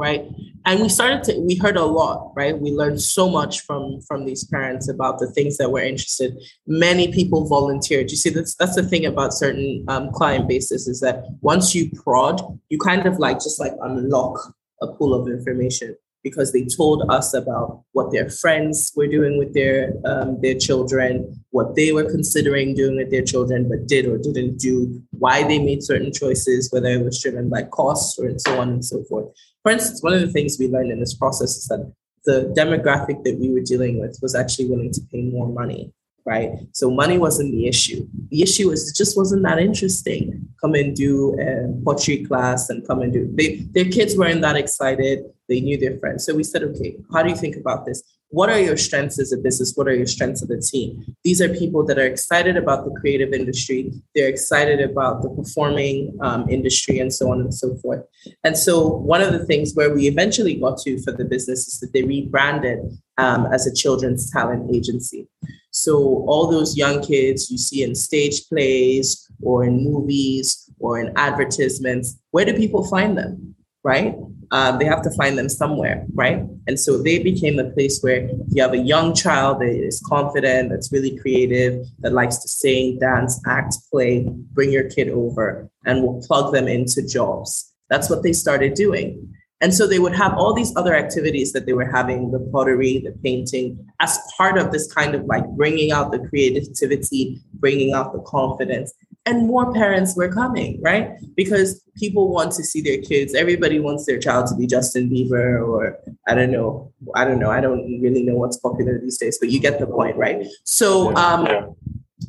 Right? 0.00 0.24
And 0.66 0.80
we 0.80 0.88
started 0.88 1.22
to 1.24 1.38
we 1.40 1.56
heard 1.56 1.76
a 1.76 1.84
lot 1.84 2.32
right? 2.34 2.58
We 2.58 2.70
learned 2.72 3.00
so 3.02 3.28
much 3.28 3.60
from 3.60 4.00
from 4.08 4.24
these 4.24 4.44
parents 4.44 4.88
about 4.88 5.18
the 5.18 5.30
things 5.30 5.58
that 5.58 5.70
we're 5.70 5.84
interested. 5.84 6.36
Many 6.66 7.12
people 7.12 7.46
volunteered. 7.46 8.10
You 8.10 8.16
see 8.16 8.30
that's 8.30 8.54
that's 8.54 8.76
the 8.76 8.82
thing 8.82 9.04
about 9.06 9.34
certain 9.34 9.84
um, 9.88 10.10
client 10.12 10.48
bases 10.48 10.88
is 10.88 11.00
that 11.00 11.24
once 11.40 11.74
you 11.74 11.90
prod 11.90 12.40
you 12.70 12.78
kind 12.78 13.06
of 13.06 13.18
like 13.18 13.38
just 13.38 13.60
like 13.60 13.72
unlock 13.82 14.54
a 14.82 14.88
pool 14.88 15.12
of 15.14 15.28
information 15.28 15.96
because 16.22 16.52
they 16.52 16.64
told 16.64 17.02
us 17.10 17.32
about 17.34 17.82
what 17.92 18.12
their 18.12 18.28
friends 18.28 18.92
were 18.94 19.06
doing 19.06 19.38
with 19.38 19.54
their 19.54 19.94
um, 20.04 20.38
their 20.40 20.54
children, 20.54 21.42
what 21.50 21.76
they 21.76 21.92
were 21.92 22.08
considering 22.10 22.74
doing 22.74 22.96
with 22.96 23.10
their 23.10 23.24
children, 23.24 23.68
but 23.68 23.86
did 23.86 24.06
or 24.06 24.18
didn't 24.18 24.58
do, 24.58 25.02
why 25.10 25.42
they 25.42 25.58
made 25.58 25.82
certain 25.82 26.12
choices, 26.12 26.70
whether 26.70 26.88
it 26.88 27.04
was 27.04 27.20
driven 27.22 27.48
by 27.48 27.62
costs 27.62 28.18
or 28.18 28.26
and 28.26 28.40
so 28.40 28.60
on 28.60 28.68
and 28.68 28.84
so 28.84 29.02
forth. 29.04 29.28
For 29.62 29.72
instance, 29.72 30.02
one 30.02 30.14
of 30.14 30.20
the 30.20 30.30
things 30.30 30.56
we 30.58 30.68
learned 30.68 30.90
in 30.90 31.00
this 31.00 31.14
process 31.14 31.56
is 31.56 31.66
that 31.66 31.92
the 32.24 32.52
demographic 32.56 33.24
that 33.24 33.38
we 33.38 33.50
were 33.50 33.60
dealing 33.60 34.00
with 34.00 34.18
was 34.22 34.34
actually 34.34 34.66
willing 34.66 34.92
to 34.92 35.00
pay 35.12 35.22
more 35.22 35.48
money 35.48 35.92
right? 36.24 36.50
So 36.72 36.90
money 36.90 37.18
wasn't 37.18 37.52
the 37.52 37.66
issue. 37.66 38.06
The 38.30 38.42
issue 38.42 38.70
is 38.70 38.88
it 38.88 38.96
just 38.96 39.16
wasn't 39.16 39.42
that 39.42 39.58
interesting. 39.58 40.48
Come 40.60 40.74
and 40.74 40.94
do 40.94 41.36
a 41.40 41.82
pottery 41.84 42.24
class 42.24 42.70
and 42.70 42.86
come 42.86 43.02
and 43.02 43.12
do. 43.12 43.30
They, 43.34 43.66
their 43.72 43.86
kids 43.86 44.16
weren't 44.16 44.42
that 44.42 44.56
excited. 44.56 45.24
They 45.48 45.60
knew 45.60 45.78
their 45.78 45.98
friends. 45.98 46.24
So 46.24 46.34
we 46.34 46.44
said, 46.44 46.62
okay, 46.62 46.96
how 47.12 47.22
do 47.22 47.30
you 47.30 47.36
think 47.36 47.56
about 47.56 47.86
this? 47.86 48.02
What 48.32 48.48
are 48.48 48.60
your 48.60 48.76
strengths 48.76 49.18
as 49.18 49.32
a 49.32 49.36
business? 49.36 49.72
What 49.74 49.88
are 49.88 49.94
your 49.94 50.06
strengths 50.06 50.40
of 50.40 50.50
a 50.50 50.60
team? 50.60 51.16
These 51.24 51.40
are 51.42 51.48
people 51.48 51.84
that 51.86 51.98
are 51.98 52.06
excited 52.06 52.56
about 52.56 52.84
the 52.84 52.92
creative 53.00 53.32
industry. 53.32 53.92
They're 54.14 54.28
excited 54.28 54.80
about 54.80 55.22
the 55.22 55.30
performing 55.30 56.16
um, 56.20 56.48
industry 56.48 57.00
and 57.00 57.12
so 57.12 57.32
on 57.32 57.40
and 57.40 57.52
so 57.52 57.74
forth. 57.76 58.04
And 58.44 58.56
so, 58.56 58.86
one 58.86 59.20
of 59.20 59.32
the 59.32 59.44
things 59.44 59.74
where 59.74 59.92
we 59.92 60.06
eventually 60.06 60.54
got 60.54 60.78
to 60.82 61.02
for 61.02 61.10
the 61.10 61.24
business 61.24 61.66
is 61.66 61.80
that 61.80 61.92
they 61.92 62.04
rebranded 62.04 62.78
um, 63.18 63.46
as 63.52 63.66
a 63.66 63.74
children's 63.74 64.30
talent 64.30 64.72
agency. 64.72 65.26
So, 65.72 66.24
all 66.28 66.48
those 66.48 66.76
young 66.76 67.02
kids 67.02 67.50
you 67.50 67.58
see 67.58 67.82
in 67.82 67.96
stage 67.96 68.48
plays 68.48 69.28
or 69.42 69.64
in 69.64 69.82
movies 69.82 70.70
or 70.78 71.00
in 71.00 71.12
advertisements, 71.16 72.16
where 72.30 72.44
do 72.44 72.54
people 72.54 72.86
find 72.86 73.18
them? 73.18 73.56
Right? 73.82 74.14
Um, 74.52 74.78
they 74.78 74.84
have 74.84 75.02
to 75.02 75.10
find 75.12 75.38
them 75.38 75.48
somewhere, 75.48 76.04
right? 76.14 76.42
And 76.66 76.78
so 76.78 77.00
they 77.00 77.20
became 77.20 77.58
a 77.58 77.70
place 77.70 78.00
where 78.00 78.28
you 78.48 78.62
have 78.62 78.72
a 78.72 78.78
young 78.78 79.14
child 79.14 79.60
that 79.60 79.68
is 79.68 80.02
confident, 80.06 80.70
that's 80.70 80.92
really 80.92 81.16
creative, 81.18 81.86
that 82.00 82.12
likes 82.12 82.38
to 82.38 82.48
sing, 82.48 82.98
dance, 82.98 83.40
act, 83.46 83.76
play, 83.90 84.26
bring 84.52 84.72
your 84.72 84.90
kid 84.90 85.08
over, 85.08 85.70
and 85.86 86.02
we'll 86.02 86.20
plug 86.22 86.52
them 86.52 86.66
into 86.66 87.06
jobs. 87.06 87.72
That's 87.88 88.10
what 88.10 88.22
they 88.22 88.32
started 88.32 88.74
doing. 88.74 89.34
And 89.62 89.74
so 89.74 89.86
they 89.86 89.98
would 89.98 90.14
have 90.14 90.34
all 90.38 90.54
these 90.54 90.74
other 90.74 90.94
activities 90.94 91.52
that 91.52 91.66
they 91.66 91.74
were 91.74 91.84
having 91.84 92.30
the 92.30 92.40
pottery, 92.50 93.02
the 93.04 93.12
painting, 93.22 93.86
as 94.00 94.18
part 94.36 94.56
of 94.56 94.72
this 94.72 94.90
kind 94.92 95.14
of 95.14 95.26
like 95.26 95.46
bringing 95.50 95.92
out 95.92 96.12
the 96.12 96.18
creativity, 96.18 97.40
bringing 97.54 97.92
out 97.92 98.14
the 98.14 98.20
confidence 98.20 98.94
and 99.26 99.46
more 99.46 99.72
parents 99.72 100.16
were 100.16 100.32
coming, 100.32 100.80
right? 100.82 101.10
Because 101.36 101.82
people 101.96 102.32
want 102.32 102.52
to 102.52 102.64
see 102.64 102.80
their 102.80 103.00
kids. 103.02 103.34
Everybody 103.34 103.78
wants 103.78 104.06
their 104.06 104.18
child 104.18 104.46
to 104.48 104.56
be 104.56 104.66
Justin 104.66 105.10
Bieber 105.10 105.66
or 105.66 105.98
I 106.26 106.34
don't 106.34 106.50
know. 106.50 106.92
I 107.14 107.24
don't 107.24 107.38
know. 107.38 107.50
I 107.50 107.60
don't 107.60 108.00
really 108.00 108.22
know 108.22 108.36
what's 108.36 108.56
popular 108.56 108.98
these 108.98 109.18
days, 109.18 109.38
but 109.38 109.50
you 109.50 109.60
get 109.60 109.78
the 109.78 109.86
point, 109.86 110.16
right? 110.16 110.46
So 110.64 111.14
um, 111.16 111.76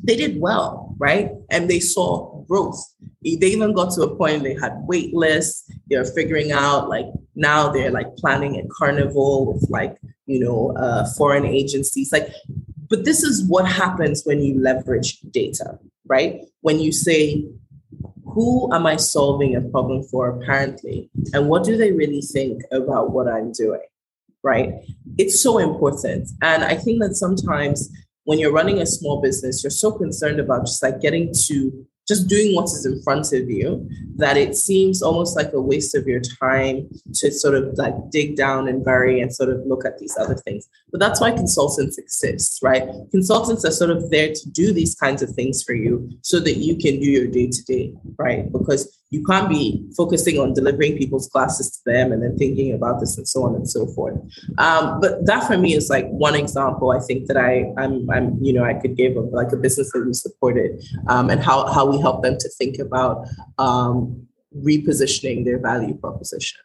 they 0.04 0.16
did 0.16 0.40
well, 0.40 0.94
right? 0.98 1.30
And 1.50 1.68
they 1.68 1.80
saw 1.80 2.42
growth. 2.44 2.78
They 3.22 3.46
even 3.46 3.72
got 3.72 3.92
to 3.94 4.02
a 4.02 4.16
point 4.16 4.42
they 4.42 4.54
had 4.54 4.74
wait 4.86 5.14
lists. 5.14 5.70
They're 5.86 6.04
figuring 6.04 6.52
out 6.52 6.88
like 6.88 7.06
now 7.34 7.70
they're 7.70 7.90
like 7.90 8.16
planning 8.16 8.56
a 8.58 8.68
carnival 8.68 9.52
with 9.52 9.66
like, 9.70 9.96
you 10.26 10.40
know, 10.40 10.72
uh, 10.76 11.06
foreign 11.14 11.46
agencies. 11.46 12.12
Like 12.12 12.32
but 12.92 13.06
this 13.06 13.22
is 13.22 13.42
what 13.48 13.66
happens 13.66 14.22
when 14.24 14.42
you 14.42 14.60
leverage 14.60 15.18
data, 15.30 15.78
right? 16.12 16.34
When 16.60 16.78
you 16.78 16.92
say, 16.92 17.46
who 18.34 18.72
am 18.74 18.84
I 18.86 18.96
solving 18.96 19.56
a 19.56 19.62
problem 19.74 20.02
for 20.10 20.28
apparently? 20.28 21.10
And 21.32 21.48
what 21.48 21.64
do 21.64 21.76
they 21.78 21.92
really 21.92 22.20
think 22.20 22.60
about 22.70 23.12
what 23.12 23.28
I'm 23.28 23.50
doing? 23.52 23.86
Right? 24.44 24.74
It's 25.16 25.40
so 25.40 25.58
important. 25.58 26.28
And 26.42 26.64
I 26.64 26.76
think 26.76 27.00
that 27.02 27.14
sometimes 27.14 27.88
when 28.24 28.38
you're 28.38 28.52
running 28.60 28.78
a 28.80 28.86
small 28.86 29.22
business, 29.22 29.62
you're 29.64 29.80
so 29.84 29.90
concerned 29.92 30.38
about 30.38 30.66
just 30.66 30.82
like 30.82 31.00
getting 31.00 31.32
to 31.46 31.86
just 32.08 32.28
doing 32.28 32.54
what 32.54 32.64
is 32.64 32.84
in 32.84 33.00
front 33.02 33.32
of 33.32 33.48
you 33.48 33.88
that 34.16 34.36
it 34.36 34.56
seems 34.56 35.02
almost 35.02 35.36
like 35.36 35.52
a 35.52 35.60
waste 35.60 35.94
of 35.94 36.06
your 36.06 36.20
time 36.42 36.88
to 37.14 37.30
sort 37.30 37.54
of 37.54 37.72
like 37.78 37.94
dig 38.10 38.36
down 38.36 38.68
and 38.68 38.84
bury 38.84 39.20
and 39.20 39.32
sort 39.32 39.48
of 39.48 39.58
look 39.64 39.84
at 39.84 39.98
these 39.98 40.16
other 40.18 40.34
things. 40.34 40.68
But 40.92 41.00
that's 41.00 41.22
why 41.22 41.30
consultants 41.30 41.96
exist, 41.96 42.58
right? 42.62 42.86
Consultants 43.10 43.64
are 43.64 43.70
sort 43.70 43.90
of 43.90 44.10
there 44.10 44.28
to 44.28 44.50
do 44.50 44.74
these 44.74 44.94
kinds 44.94 45.22
of 45.22 45.30
things 45.30 45.62
for 45.62 45.72
you 45.72 46.10
so 46.20 46.38
that 46.40 46.58
you 46.58 46.76
can 46.76 47.00
do 47.00 47.06
your 47.06 47.26
day 47.26 47.48
to 47.48 47.64
day, 47.64 47.94
right? 48.18 48.52
Because 48.52 48.98
you 49.08 49.24
can't 49.24 49.48
be 49.48 49.86
focusing 49.96 50.38
on 50.38 50.52
delivering 50.52 50.98
people's 50.98 51.28
classes 51.28 51.70
to 51.70 51.78
them 51.86 52.12
and 52.12 52.22
then 52.22 52.36
thinking 52.36 52.74
about 52.74 53.00
this 53.00 53.16
and 53.16 53.26
so 53.26 53.44
on 53.44 53.54
and 53.54 53.68
so 53.68 53.86
forth. 53.86 54.18
Um, 54.58 55.00
but 55.00 55.24
that 55.26 55.46
for 55.46 55.56
me 55.56 55.74
is 55.74 55.88
like 55.88 56.06
one 56.08 56.34
example. 56.34 56.90
I 56.90 57.00
think 57.00 57.26
that 57.28 57.38
I, 57.38 57.72
I'm, 57.78 58.10
I'm, 58.10 58.38
you 58.42 58.52
know, 58.52 58.64
I 58.64 58.74
could 58.74 58.94
give 58.94 59.16
of 59.16 59.26
like 59.32 59.52
a 59.52 59.56
business 59.56 59.90
that 59.92 60.04
we 60.04 60.12
supported 60.12 60.82
um, 61.08 61.30
and 61.30 61.42
how 61.42 61.66
how 61.72 61.86
we 61.86 62.00
help 62.00 62.22
them 62.22 62.36
to 62.38 62.48
think 62.50 62.78
about 62.78 63.26
um, 63.58 64.26
repositioning 64.56 65.44
their 65.44 65.58
value 65.58 65.94
proposition. 65.94 66.60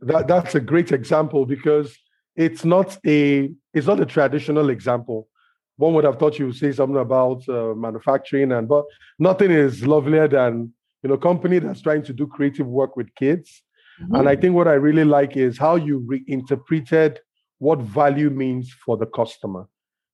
That 0.00 0.28
that's 0.28 0.54
a 0.54 0.60
great 0.60 0.92
example 0.92 1.44
because 1.44 1.96
it's 2.38 2.64
not 2.64 2.96
a 3.06 3.50
it's 3.74 3.86
not 3.86 4.00
a 4.00 4.06
traditional 4.06 4.70
example. 4.70 5.28
One 5.76 5.92
would 5.94 6.04
have 6.04 6.18
thought 6.18 6.38
you 6.38 6.46
would 6.46 6.56
say 6.56 6.72
something 6.72 7.00
about 7.00 7.46
uh, 7.48 7.74
manufacturing, 7.74 8.52
and 8.52 8.66
but 8.66 8.84
nothing 9.18 9.50
is 9.50 9.86
lovelier 9.86 10.28
than 10.28 10.72
you 11.02 11.10
know, 11.10 11.16
company 11.16 11.58
that's 11.58 11.80
trying 11.80 12.02
to 12.04 12.12
do 12.12 12.26
creative 12.26 12.66
work 12.66 12.96
with 12.96 13.14
kids. 13.14 13.62
Mm-hmm. 14.02 14.14
And 14.14 14.28
I 14.28 14.36
think 14.36 14.54
what 14.54 14.68
I 14.68 14.74
really 14.74 15.04
like 15.04 15.36
is 15.36 15.58
how 15.58 15.76
you 15.76 15.98
reinterpreted 15.98 17.20
what 17.58 17.80
value 17.80 18.30
means 18.30 18.72
for 18.84 18.96
the 18.96 19.06
customer. 19.06 19.68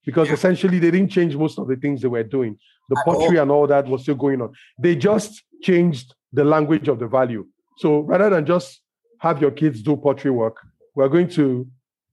Because 0.04 0.28
yeah. 0.28 0.34
essentially 0.34 0.78
they 0.78 0.90
didn't 0.90 1.10
change 1.10 1.36
most 1.36 1.58
of 1.58 1.68
the 1.68 1.76
things 1.76 2.02
they 2.02 2.08
were 2.08 2.22
doing. 2.22 2.58
The 2.90 3.02
pottery 3.04 3.38
and 3.38 3.50
all 3.50 3.66
that 3.66 3.86
was 3.86 4.02
still 4.02 4.14
going 4.14 4.42
on. 4.42 4.52
They 4.78 4.94
just 4.94 5.42
changed 5.62 6.14
the 6.32 6.44
language 6.44 6.88
of 6.88 6.98
the 6.98 7.06
value. 7.06 7.46
So 7.78 8.00
rather 8.00 8.28
than 8.28 8.44
just 8.44 8.80
have 9.20 9.40
your 9.40 9.50
kids 9.50 9.80
do 9.82 9.96
pottery 9.96 10.30
work, 10.30 10.58
we're 10.94 11.08
going 11.08 11.28
to 11.30 11.66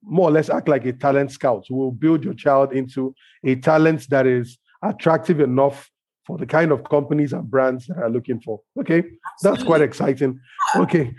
more 0.03 0.29
or 0.29 0.31
less 0.31 0.49
act 0.49 0.67
like 0.67 0.85
a 0.85 0.93
talent 0.93 1.31
scout. 1.31 1.65
We'll 1.69 1.91
build 1.91 2.23
your 2.23 2.33
child 2.33 2.73
into 2.73 3.13
a 3.43 3.55
talent 3.55 4.09
that 4.09 4.25
is 4.25 4.57
attractive 4.83 5.39
enough 5.39 5.89
for 6.25 6.37
the 6.37 6.45
kind 6.45 6.71
of 6.71 6.83
companies 6.83 7.33
and 7.33 7.49
brands 7.49 7.87
that 7.87 7.97
are 7.97 8.09
looking 8.09 8.39
for. 8.41 8.61
Okay, 8.79 8.99
Absolutely. 8.99 9.17
that's 9.41 9.63
quite 9.63 9.81
exciting. 9.81 10.39
Okay, 10.75 11.13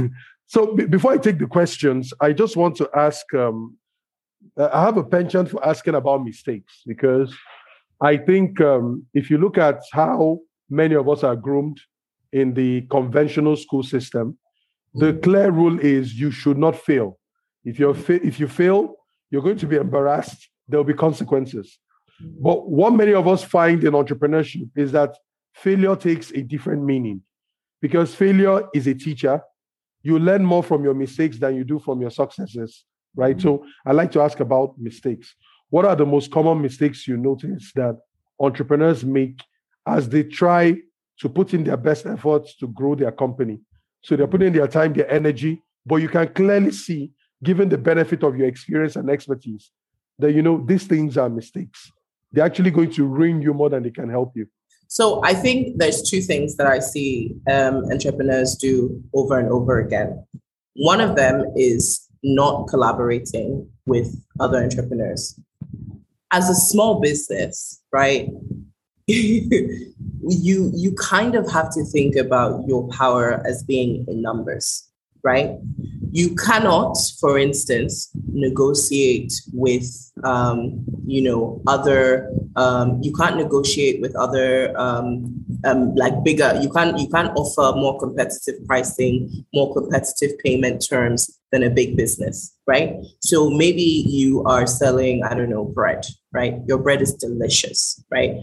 so 0.46 0.74
b- 0.74 0.86
before 0.86 1.12
I 1.12 1.18
take 1.18 1.38
the 1.38 1.46
questions, 1.46 2.12
I 2.20 2.32
just 2.32 2.56
want 2.56 2.76
to 2.76 2.88
ask. 2.94 3.32
Um, 3.34 3.76
I 4.56 4.82
have 4.82 4.96
a 4.96 5.04
penchant 5.04 5.50
for 5.50 5.64
asking 5.64 5.94
about 5.94 6.24
mistakes 6.24 6.82
because 6.84 7.32
I 8.00 8.16
think 8.16 8.60
um, 8.60 9.06
if 9.14 9.30
you 9.30 9.38
look 9.38 9.56
at 9.56 9.80
how 9.92 10.40
many 10.68 10.96
of 10.96 11.08
us 11.08 11.22
are 11.22 11.36
groomed 11.36 11.80
in 12.32 12.54
the 12.54 12.82
conventional 12.90 13.56
school 13.56 13.84
system, 13.84 14.36
the 14.94 15.12
mm. 15.12 15.22
clear 15.22 15.50
rule 15.50 15.78
is 15.78 16.14
you 16.14 16.30
should 16.30 16.58
not 16.58 16.74
fail. 16.76 17.18
If 17.64 17.78
you 17.78 17.94
fa- 17.94 18.26
if 18.26 18.40
you 18.40 18.48
fail, 18.48 18.96
you're 19.30 19.42
going 19.42 19.58
to 19.58 19.66
be 19.66 19.76
embarrassed 19.76 20.48
there'll 20.68 20.84
be 20.84 20.94
consequences. 20.94 21.78
But 22.20 22.68
what 22.68 22.92
many 22.92 23.12
of 23.12 23.26
us 23.26 23.42
find 23.42 23.82
in 23.84 23.92
entrepreneurship 23.92 24.70
is 24.76 24.92
that 24.92 25.16
failure 25.54 25.96
takes 25.96 26.30
a 26.32 26.42
different 26.42 26.82
meaning 26.84 27.22
because 27.80 28.14
failure 28.14 28.68
is 28.74 28.86
a 28.86 28.94
teacher. 28.94 29.40
You 30.02 30.18
learn 30.18 30.44
more 30.44 30.62
from 30.62 30.84
your 30.84 30.94
mistakes 30.94 31.38
than 31.38 31.56
you 31.56 31.64
do 31.64 31.78
from 31.78 32.00
your 32.00 32.10
successes, 32.10 32.84
right? 33.16 33.36
Mm-hmm. 33.36 33.42
So 33.42 33.66
I 33.84 33.92
like 33.92 34.12
to 34.12 34.20
ask 34.20 34.40
about 34.40 34.78
mistakes. 34.78 35.34
What 35.70 35.84
are 35.84 35.96
the 35.96 36.06
most 36.06 36.30
common 36.30 36.60
mistakes 36.60 37.08
you 37.08 37.16
notice 37.16 37.72
that 37.74 37.96
entrepreneurs 38.38 39.04
make 39.04 39.40
as 39.86 40.08
they 40.08 40.22
try 40.22 40.76
to 41.20 41.28
put 41.28 41.54
in 41.54 41.64
their 41.64 41.76
best 41.76 42.06
efforts 42.06 42.56
to 42.58 42.68
grow 42.68 42.94
their 42.94 43.12
company? 43.12 43.60
So 44.02 44.16
they're 44.16 44.26
putting 44.26 44.52
their 44.52 44.68
time, 44.68 44.92
their 44.92 45.10
energy, 45.10 45.62
but 45.84 45.96
you 45.96 46.08
can 46.08 46.28
clearly 46.28 46.72
see, 46.72 47.10
given 47.42 47.68
the 47.68 47.78
benefit 47.78 48.22
of 48.22 48.36
your 48.36 48.46
experience 48.46 48.96
and 48.96 49.10
expertise, 49.10 49.70
that 50.18 50.32
you 50.32 50.42
know 50.42 50.62
these 50.64 50.86
things 50.86 51.16
are 51.16 51.28
mistakes. 51.28 51.90
They're 52.30 52.44
actually 52.44 52.70
going 52.70 52.90
to 52.92 53.04
ruin 53.06 53.42
you 53.42 53.52
more 53.52 53.68
than 53.68 53.82
they 53.82 53.90
can 53.90 54.08
help 54.08 54.32
you. 54.34 54.46
So 54.88 55.22
I 55.24 55.34
think 55.34 55.78
there's 55.78 56.02
two 56.02 56.20
things 56.20 56.56
that 56.56 56.66
I 56.66 56.78
see 56.78 57.34
um, 57.50 57.84
entrepreneurs 57.90 58.56
do 58.56 59.02
over 59.14 59.38
and 59.38 59.48
over 59.48 59.80
again. 59.80 60.24
One 60.74 61.00
of 61.00 61.16
them 61.16 61.44
is 61.56 62.06
not 62.22 62.68
collaborating 62.68 63.68
with 63.86 64.14
other 64.38 64.58
entrepreneurs. 64.62 65.38
As 66.30 66.48
a 66.48 66.54
small 66.54 67.00
business, 67.00 67.82
right? 67.92 68.28
you 69.06 70.70
you 70.74 70.94
kind 70.94 71.34
of 71.34 71.50
have 71.50 71.72
to 71.74 71.84
think 71.84 72.14
about 72.14 72.62
your 72.68 72.88
power 72.88 73.42
as 73.46 73.62
being 73.64 74.04
in 74.06 74.22
numbers 74.22 74.91
right? 75.22 75.50
You 76.10 76.34
cannot, 76.34 76.96
for 77.20 77.38
instance, 77.38 78.10
negotiate 78.32 79.32
with, 79.52 80.12
um, 80.24 80.84
you 81.06 81.22
know, 81.22 81.62
other. 81.66 82.30
Um, 82.56 83.00
you 83.02 83.12
can't 83.14 83.36
negotiate 83.36 84.02
with 84.02 84.14
other 84.16 84.78
um, 84.78 85.44
um, 85.64 85.94
like 85.94 86.22
bigger. 86.24 86.58
You 86.60 86.70
can't 86.70 86.98
you 86.98 87.08
can't 87.08 87.32
offer 87.36 87.76
more 87.76 87.98
competitive 87.98 88.64
pricing, 88.66 89.44
more 89.52 89.72
competitive 89.72 90.38
payment 90.38 90.84
terms 90.86 91.38
than 91.52 91.62
a 91.62 91.70
big 91.70 91.96
business, 91.96 92.56
right? 92.66 92.96
So 93.20 93.50
maybe 93.50 93.82
you 93.82 94.42
are 94.44 94.66
selling, 94.66 95.22
I 95.22 95.34
don't 95.34 95.50
know, 95.50 95.64
bread, 95.64 96.06
right? 96.32 96.54
Your 96.66 96.78
bread 96.78 97.02
is 97.02 97.14
delicious, 97.14 98.02
right? 98.10 98.36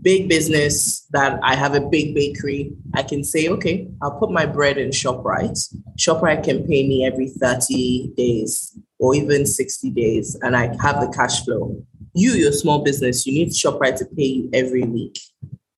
Big 0.00 0.28
business 0.28 1.06
that 1.12 1.38
I 1.42 1.54
have 1.54 1.74
a 1.74 1.80
big 1.80 2.14
bakery, 2.14 2.72
I 2.94 3.02
can 3.02 3.22
say, 3.22 3.48
okay, 3.48 3.86
I'll 4.02 4.18
put 4.18 4.30
my 4.30 4.46
bread 4.46 4.78
in 4.78 4.88
ShopRite. 4.88 5.58
ShopRite 5.98 6.42
can 6.42 6.66
pay 6.66 6.88
me 6.88 7.04
every 7.04 7.28
30 7.28 8.14
days 8.16 8.76
or 8.98 9.14
even 9.14 9.44
60 9.44 9.90
days, 9.90 10.34
and 10.40 10.56
I 10.56 10.74
have 10.80 11.00
the 11.00 11.12
cash 11.14 11.44
flow. 11.44 11.84
You, 12.14 12.32
your 12.32 12.52
small 12.52 12.82
business, 12.82 13.26
you 13.26 13.34
need 13.34 13.50
ShopRite 13.50 13.96
to 13.96 14.06
pay 14.06 14.24
you 14.24 14.50
every 14.52 14.84
week, 14.84 15.18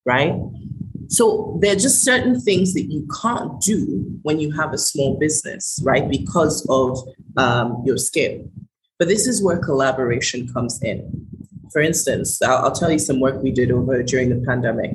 right? 0.05 0.35
So 1.09 1.59
there 1.61 1.73
are 1.73 1.79
just 1.79 2.03
certain 2.03 2.41
things 2.41 2.75
that 2.75 2.91
you 2.91 3.07
can't 3.23 3.61
do 3.61 4.05
when 4.23 4.41
you 4.41 4.53
have 4.53 4.73
a 4.73 4.79
small 4.79 5.19
business, 5.19 5.81
right? 5.85 6.09
Because 6.09 6.67
of 6.69 6.99
um, 7.37 7.83
your 7.85 7.99
scale. 7.99 8.49
But 8.99 9.09
this 9.09 9.27
is 9.27 9.43
where 9.43 9.59
collaboration 9.59 10.49
comes 10.53 10.83
in. 10.83 11.27
For 11.73 11.81
instance, 11.81 12.41
I'll, 12.43 12.65
I'll, 12.65 12.73
tell 12.73 12.91
you 12.91 12.99
some 12.99 13.21
work 13.21 13.43
we 13.43 13.51
did 13.51 13.71
over 13.71 14.03
during 14.03 14.31
the 14.31 14.45
pandemic. 14.47 14.93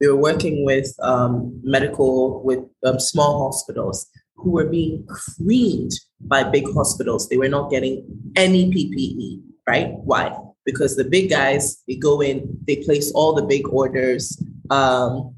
We 0.00 0.08
were 0.08 0.16
working 0.16 0.64
with 0.64 0.94
um, 1.02 1.60
medical, 1.62 2.42
with 2.42 2.60
um, 2.84 2.98
small 2.98 3.44
hospitals 3.44 4.08
who 4.36 4.50
were 4.50 4.68
being 4.68 5.06
creamed 5.06 5.92
by 6.22 6.42
big 6.42 6.64
hospitals. 6.72 7.28
They 7.28 7.36
were 7.36 7.48
not 7.48 7.70
getting 7.70 8.04
any 8.34 8.70
PPE, 8.70 9.42
right? 9.68 9.92
Why? 10.04 10.36
Because 10.64 10.96
the 10.96 11.04
big 11.04 11.30
guys, 11.30 11.82
they 11.86 11.96
go 11.96 12.20
in, 12.20 12.58
they 12.66 12.76
place 12.76 13.12
all 13.12 13.34
the 13.34 13.42
big 13.42 13.68
orders. 13.68 14.42
Um, 14.70 15.34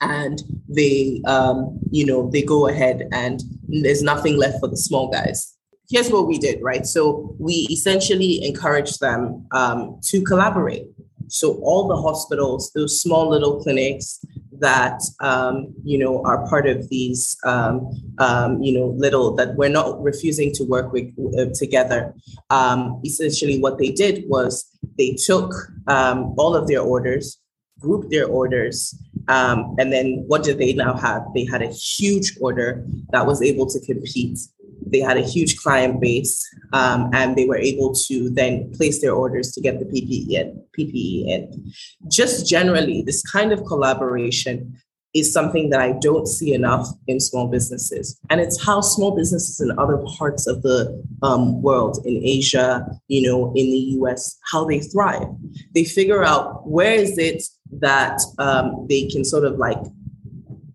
and 0.00 0.42
they 0.68 1.22
um, 1.26 1.78
you 1.90 2.04
know 2.04 2.30
they 2.30 2.42
go 2.42 2.68
ahead 2.68 3.08
and 3.12 3.42
there's 3.68 4.02
nothing 4.02 4.36
left 4.36 4.60
for 4.60 4.68
the 4.68 4.76
small 4.76 5.10
guys. 5.10 5.54
Here's 5.88 6.10
what 6.10 6.26
we 6.26 6.38
did 6.38 6.62
right? 6.62 6.86
So 6.86 7.36
we 7.38 7.66
essentially 7.70 8.44
encouraged 8.44 9.00
them 9.00 9.46
um, 9.52 10.00
to 10.04 10.22
collaborate. 10.22 10.86
So 11.28 11.54
all 11.62 11.88
the 11.88 11.96
hospitals 11.96 12.72
those 12.74 13.00
small 13.00 13.28
little 13.28 13.60
clinics 13.60 14.20
that 14.60 15.00
um, 15.20 15.74
you 15.84 15.98
know 15.98 16.22
are 16.24 16.46
part 16.48 16.66
of 16.66 16.88
these 16.88 17.36
um, 17.44 17.90
um, 18.18 18.62
you 18.62 18.72
know 18.72 18.86
little 18.96 19.34
that 19.36 19.54
we're 19.56 19.68
not 19.68 20.00
refusing 20.02 20.52
to 20.54 20.64
work 20.64 20.92
with 20.92 21.12
uh, 21.38 21.46
together 21.54 22.14
um, 22.50 23.00
essentially 23.04 23.60
what 23.60 23.78
they 23.78 23.90
did 23.90 24.24
was 24.28 24.64
they 24.98 25.16
took 25.24 25.52
um, 25.86 26.34
all 26.38 26.54
of 26.54 26.66
their 26.68 26.80
orders 26.80 27.38
grouped 27.80 28.10
their 28.10 28.26
orders 28.26 28.94
um, 29.28 29.74
and 29.78 29.92
then 29.92 30.24
what 30.26 30.44
did 30.44 30.58
they 30.58 30.72
now 30.72 30.94
have? 30.94 31.26
They 31.34 31.44
had 31.44 31.62
a 31.62 31.68
huge 31.68 32.36
order 32.40 32.84
that 33.10 33.26
was 33.26 33.42
able 33.42 33.66
to 33.66 33.80
compete. 33.80 34.38
They 34.86 35.00
had 35.00 35.16
a 35.16 35.22
huge 35.22 35.56
client 35.56 36.00
base, 36.00 36.46
um, 36.72 37.10
and 37.12 37.34
they 37.34 37.46
were 37.46 37.56
able 37.56 37.92
to 38.06 38.30
then 38.30 38.72
place 38.72 39.00
their 39.00 39.12
orders 39.12 39.50
to 39.52 39.60
get 39.60 39.80
the 39.80 39.84
PPE 39.84 40.30
in. 40.30 40.62
PPE 40.78 41.26
in. 41.26 41.72
Just 42.08 42.48
generally, 42.48 43.02
this 43.02 43.22
kind 43.22 43.52
of 43.52 43.64
collaboration 43.64 44.76
is 45.12 45.32
something 45.32 45.70
that 45.70 45.80
I 45.80 45.92
don't 45.92 46.28
see 46.28 46.52
enough 46.52 46.86
in 47.06 47.20
small 47.20 47.48
businesses. 47.48 48.20
And 48.28 48.40
it's 48.40 48.62
how 48.62 48.82
small 48.82 49.16
businesses 49.16 49.60
in 49.60 49.76
other 49.78 49.96
parts 50.18 50.46
of 50.46 50.62
the 50.62 51.02
um, 51.22 51.62
world, 51.62 51.98
in 52.04 52.20
Asia, 52.22 52.86
you 53.08 53.28
know, 53.28 53.46
in 53.56 53.70
the 53.70 53.96
US, 53.98 54.38
how 54.52 54.66
they 54.66 54.80
thrive. 54.80 55.26
They 55.74 55.84
figure 55.84 56.22
out 56.22 56.68
where 56.68 56.92
is 56.92 57.16
it 57.16 57.42
that 57.70 58.20
um, 58.38 58.86
they 58.88 59.06
can 59.08 59.24
sort 59.24 59.44
of 59.44 59.58
like 59.58 59.78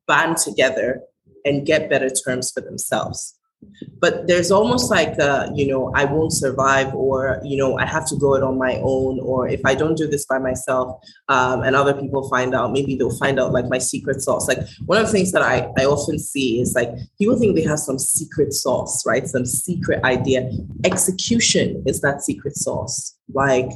band 0.07 0.37
together 0.37 1.01
and 1.45 1.65
get 1.65 1.89
better 1.89 2.09
terms 2.09 2.51
for 2.51 2.61
themselves. 2.61 3.37
But 3.99 4.27
there's 4.27 4.51
almost 4.51 4.89
like 4.89 5.19
a, 5.19 5.51
you 5.53 5.67
know 5.67 5.91
i 5.95 6.03
won't 6.03 6.33
survive 6.33 6.93
or 6.95 7.39
you 7.43 7.55
know 7.55 7.77
i 7.77 7.85
have 7.85 8.07
to 8.07 8.15
go 8.15 8.33
it 8.33 8.41
on 8.41 8.57
my 8.57 8.77
own 8.81 9.19
or 9.19 9.47
if 9.47 9.61
i 9.65 9.75
don't 9.75 9.95
do 9.95 10.07
this 10.07 10.25
by 10.25 10.39
myself 10.39 10.99
um, 11.29 11.61
and 11.61 11.75
other 11.75 11.93
people 11.93 12.27
find 12.27 12.55
out 12.55 12.71
maybe 12.71 12.95
they'll 12.95 13.17
find 13.17 13.39
out 13.39 13.51
like 13.51 13.67
my 13.69 13.77
secret 13.77 14.21
sauce. 14.21 14.47
Like 14.47 14.59
one 14.87 14.97
of 14.97 15.05
the 15.05 15.11
things 15.11 15.31
that 15.33 15.43
I, 15.43 15.69
I 15.77 15.85
often 15.85 16.17
see 16.17 16.59
is 16.59 16.73
like 16.73 16.89
people 17.19 17.37
think 17.37 17.55
they 17.55 17.63
have 17.63 17.77
some 17.77 17.99
secret 17.99 18.51
sauce 18.53 19.05
right? 19.05 19.27
Some 19.27 19.45
secret 19.45 20.03
idea. 20.03 20.49
Execution 20.83 21.83
is 21.85 22.01
that 22.01 22.23
secret 22.23 22.55
sauce 22.55 23.15
like 23.34 23.69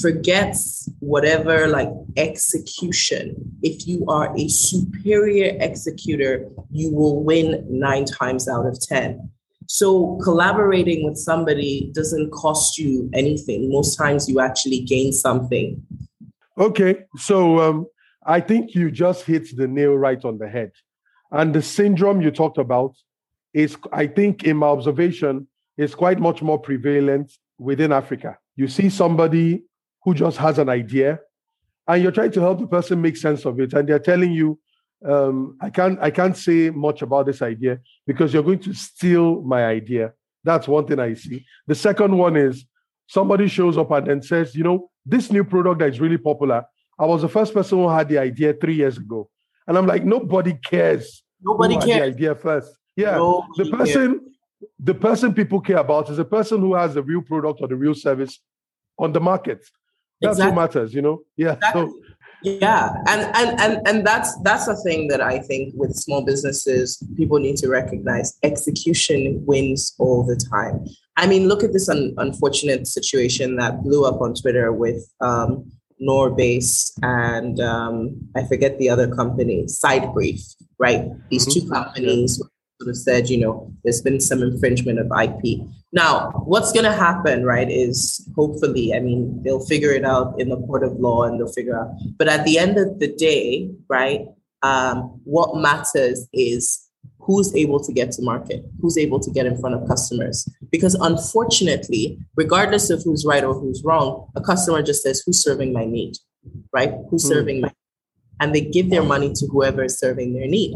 forgets 0.00 0.88
whatever 1.00 1.66
like 1.66 1.88
execution. 2.16 3.34
If 3.62 3.86
you 3.86 4.04
are 4.06 4.34
a 4.36 4.48
superior 4.48 5.56
executor, 5.60 6.48
you 6.70 6.92
will 6.92 7.22
win 7.22 7.64
nine 7.68 8.04
times 8.04 8.48
out 8.48 8.66
of 8.66 8.80
10. 8.80 9.30
So 9.66 10.18
collaborating 10.24 11.04
with 11.04 11.16
somebody 11.16 11.92
doesn't 11.94 12.32
cost 12.32 12.76
you 12.76 13.08
anything. 13.14 13.70
Most 13.70 13.96
times 13.96 14.28
you 14.28 14.40
actually 14.40 14.80
gain 14.80 15.12
something. 15.12 15.80
Okay. 16.58 17.04
So 17.16 17.60
um, 17.60 17.86
I 18.26 18.40
think 18.40 18.74
you 18.74 18.90
just 18.90 19.24
hit 19.24 19.56
the 19.56 19.68
nail 19.68 19.94
right 19.94 20.22
on 20.24 20.38
the 20.38 20.48
head. 20.48 20.72
And 21.30 21.54
the 21.54 21.62
syndrome 21.62 22.20
you 22.20 22.32
talked 22.32 22.58
about 22.58 22.96
is, 23.54 23.76
I 23.92 24.08
think, 24.08 24.42
in 24.42 24.56
my 24.56 24.66
observation, 24.66 25.46
is 25.76 25.94
quite 25.94 26.18
much 26.18 26.42
more 26.42 26.58
prevalent 26.58 27.32
within 27.58 27.92
Africa. 27.92 28.39
You 28.56 28.68
see 28.68 28.90
somebody 28.90 29.64
who 30.02 30.14
just 30.14 30.36
has 30.38 30.58
an 30.58 30.68
idea 30.68 31.20
and 31.86 32.02
you're 32.02 32.12
trying 32.12 32.30
to 32.32 32.40
help 32.40 32.60
the 32.60 32.66
person 32.66 33.00
make 33.00 33.16
sense 33.16 33.44
of 33.44 33.58
it 33.60 33.72
and 33.72 33.88
they're 33.88 33.98
telling 33.98 34.32
you 34.32 34.58
um, 35.06 35.56
i 35.60 35.70
can't 35.70 35.98
i 36.00 36.10
can't 36.10 36.36
say 36.36 36.70
much 36.70 37.02
about 37.02 37.26
this 37.26 37.40
idea 37.40 37.80
because 38.06 38.32
you're 38.34 38.42
going 38.42 38.58
to 38.58 38.74
steal 38.74 39.40
my 39.42 39.64
idea. 39.64 40.12
That's 40.44 40.68
one 40.68 40.86
thing 40.86 41.00
i 41.00 41.14
see. 41.14 41.44
The 41.66 41.74
second 41.74 42.16
one 42.16 42.36
is 42.36 42.64
somebody 43.06 43.48
shows 43.48 43.76
up 43.76 43.90
and 43.90 44.06
then 44.06 44.22
says 44.22 44.54
you 44.54 44.64
know 44.64 44.90
this 45.04 45.32
new 45.32 45.44
product 45.44 45.80
that 45.80 45.88
is 45.88 46.00
really 46.00 46.18
popular 46.18 46.64
i 46.98 47.06
was 47.06 47.22
the 47.22 47.28
first 47.28 47.54
person 47.54 47.78
who 47.78 47.88
had 47.88 48.08
the 48.08 48.18
idea 48.18 48.52
three 48.54 48.74
years 48.74 48.98
ago. 48.98 49.28
And 49.66 49.76
i'm 49.78 49.86
like 49.86 50.04
nobody 50.04 50.54
cares 50.54 51.22
nobody 51.42 51.74
cares 51.74 51.86
the 51.86 52.02
idea 52.02 52.34
first. 52.34 52.74
Yeah 52.96 53.16
nobody 53.16 53.70
the 53.70 53.76
person 53.76 54.20
cares. 54.20 54.29
The 54.78 54.94
person 54.94 55.32
people 55.34 55.60
care 55.60 55.78
about 55.78 56.10
is 56.10 56.16
the 56.16 56.24
person 56.24 56.60
who 56.60 56.74
has 56.74 56.94
the 56.94 57.02
real 57.02 57.22
product 57.22 57.60
or 57.60 57.68
the 57.68 57.76
real 57.76 57.94
service 57.94 58.40
on 58.98 59.12
the 59.12 59.20
market 59.20 59.62
that's 60.20 60.38
exactly. 60.38 60.56
what 60.56 60.62
matters, 60.62 60.94
you 60.94 61.02
know? 61.02 61.22
Yeah. 61.36 61.54
Exactly. 61.54 61.82
So 61.82 61.94
yeah 62.42 62.94
and, 63.06 63.30
and 63.36 63.60
and 63.60 63.86
and 63.86 64.06
that's 64.06 64.34
that's 64.40 64.66
a 64.66 64.74
thing 64.76 65.08
that 65.08 65.20
i 65.20 65.38
think 65.38 65.74
with 65.76 65.94
small 65.94 66.24
businesses 66.24 67.02
people 67.14 67.38
need 67.38 67.54
to 67.54 67.68
recognize 67.68 68.38
execution 68.42 69.44
wins 69.44 69.94
all 69.98 70.24
the 70.24 70.36
time 70.50 70.82
i 71.18 71.26
mean 71.26 71.48
look 71.48 71.62
at 71.62 71.74
this 71.74 71.86
un- 71.90 72.14
unfortunate 72.16 72.86
situation 72.86 73.56
that 73.56 73.82
blew 73.82 74.06
up 74.06 74.22
on 74.22 74.32
twitter 74.32 74.72
with 74.72 75.06
um, 75.20 75.70
Norebase 76.00 76.92
and 77.02 77.60
um, 77.60 78.16
i 78.34 78.42
forget 78.44 78.78
the 78.78 78.88
other 78.88 79.14
company 79.14 79.66
Sidebrief 79.66 80.40
right 80.78 81.10
these 81.28 81.46
mm-hmm. 81.46 81.66
two 81.66 81.70
companies 81.70 82.42
sort 82.80 82.90
of 82.90 82.96
said 82.96 83.28
you 83.28 83.38
know 83.38 83.72
there's 83.84 84.00
been 84.00 84.20
some 84.20 84.42
infringement 84.42 84.98
of 84.98 85.10
ip 85.22 85.42
Now, 85.92 86.30
what's 86.46 86.72
going 86.72 86.84
to 86.84 86.92
happen, 86.92 87.44
right, 87.44 87.68
is 87.68 88.28
hopefully, 88.36 88.94
I 88.94 89.00
mean, 89.00 89.42
they'll 89.42 89.66
figure 89.66 89.90
it 89.90 90.04
out 90.04 90.40
in 90.40 90.48
the 90.48 90.56
court 90.56 90.84
of 90.84 90.92
law 90.92 91.24
and 91.24 91.38
they'll 91.38 91.52
figure 91.52 91.76
out. 91.76 91.90
But 92.16 92.28
at 92.28 92.44
the 92.44 92.58
end 92.58 92.78
of 92.78 93.00
the 93.00 93.08
day, 93.08 93.70
right, 93.88 94.20
um, 94.62 95.20
what 95.24 95.56
matters 95.56 96.28
is 96.32 96.88
who's 97.18 97.54
able 97.56 97.80
to 97.80 97.92
get 97.92 98.12
to 98.12 98.22
market, 98.22 98.64
who's 98.80 98.96
able 98.96 99.18
to 99.20 99.30
get 99.32 99.46
in 99.46 99.58
front 99.58 99.74
of 99.74 99.88
customers. 99.88 100.48
Because 100.70 100.94
unfortunately, 100.94 102.18
regardless 102.36 102.88
of 102.90 103.02
who's 103.02 103.26
right 103.26 103.42
or 103.42 103.54
who's 103.54 103.82
wrong, 103.84 104.30
a 104.36 104.40
customer 104.40 104.82
just 104.82 105.02
says, 105.02 105.22
who's 105.26 105.42
serving 105.42 105.72
my 105.72 105.84
need, 105.84 106.14
right? 106.72 106.92
Who's 107.10 107.24
mm. 107.24 107.28
serving 107.34 107.60
my 107.62 107.72
and 108.40 108.54
they 108.54 108.62
give 108.62 108.88
their 108.90 109.02
money 109.02 109.32
to 109.34 109.46
whoever 109.46 109.84
is 109.84 109.98
serving 109.98 110.32
their 110.32 110.48
need. 110.48 110.74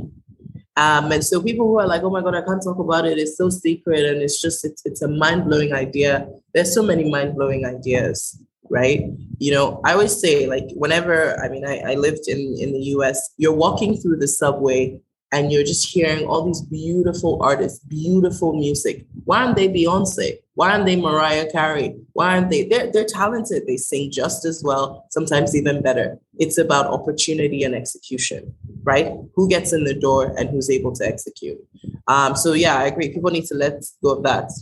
Um, 0.77 1.13
and 1.13 1.25
so 1.25 1.41
people 1.41 1.67
who 1.67 1.79
are 1.79 1.87
like, 1.87 2.03
oh 2.03 2.11
my 2.11 2.21
God, 2.21 2.35
I 2.35 2.43
can't 2.43 2.63
talk 2.63 2.79
about 2.79 3.07
it. 3.07 3.19
It's 3.19 3.37
so 3.37 3.49
secret. 3.49 4.05
And 4.05 4.21
it's 4.21 4.41
just, 4.41 4.65
it's, 4.65 4.83
it's 4.85 5.03
a 5.03 5.09
mind 5.09 5.45
blowing 5.45 5.73
idea. 5.73 6.29
There's 6.53 6.75
so 6.75 6.83
many 6.83 7.09
mind 7.09 7.37
blowing 7.37 7.65
ideas, 7.65 8.41
right? 8.71 9.03
You 9.39 9.53
know, 9.53 9.81
I 9.85 9.93
always 9.93 10.19
say 10.21 10.47
like, 10.49 10.65
whenever, 10.75 11.39
I 11.41 11.49
mean, 11.49 11.65
I, 11.65 11.93
I 11.93 11.95
lived 11.95 12.27
in, 12.27 12.57
in 12.59 12.73
the 12.73 12.81
US, 12.97 13.31
you're 13.37 13.55
walking 13.55 13.97
through 13.97 14.17
the 14.17 14.29
subway 14.29 15.01
and 15.33 15.51
you're 15.51 15.65
just 15.65 15.89
hearing 15.89 16.27
all 16.27 16.45
these 16.45 16.63
beautiful 16.63 17.43
artists, 17.43 17.81
beautiful 17.81 18.53
music. 18.53 19.05
Why 19.25 19.43
aren't 19.43 19.57
they 19.57 19.69
Beyonce? 19.69 20.39
Why 20.55 20.71
aren't 20.71 20.87
they 20.87 20.95
Mariah 20.95 21.51
Carey? 21.51 21.97
Why 22.13 22.35
aren't 22.35 22.51
they? 22.51 22.69
They're, 22.69 22.93
they're 22.93 23.05
talented. 23.05 23.67
They 23.67 23.77
sing 23.77 24.13
just 24.13 24.45
as 24.45 24.63
well, 24.65 25.07
sometimes 25.11 25.57
even 25.57 25.83
better. 25.83 26.19
It's 26.39 26.59
about 26.59 26.87
opportunity 26.87 27.65
and 27.65 27.75
execution, 27.75 28.55
right? 28.85 29.13
Who 29.35 29.49
gets 29.49 29.73
in 29.73 29.85
the 29.85 29.95
door 29.95 30.33
and 30.39 30.49
who's 30.51 30.71
able 30.71 30.93
to 30.95 31.05
execute. 31.05 31.59
Um, 32.07 32.37
so 32.37 32.53
yeah, 32.53 32.77
I 32.77 32.85
agree. 32.85 33.09
People 33.13 33.31
need 33.33 33.47
to 33.47 33.55
let 33.55 33.83
go 34.03 34.11
of 34.11 34.23
that. 34.23 34.53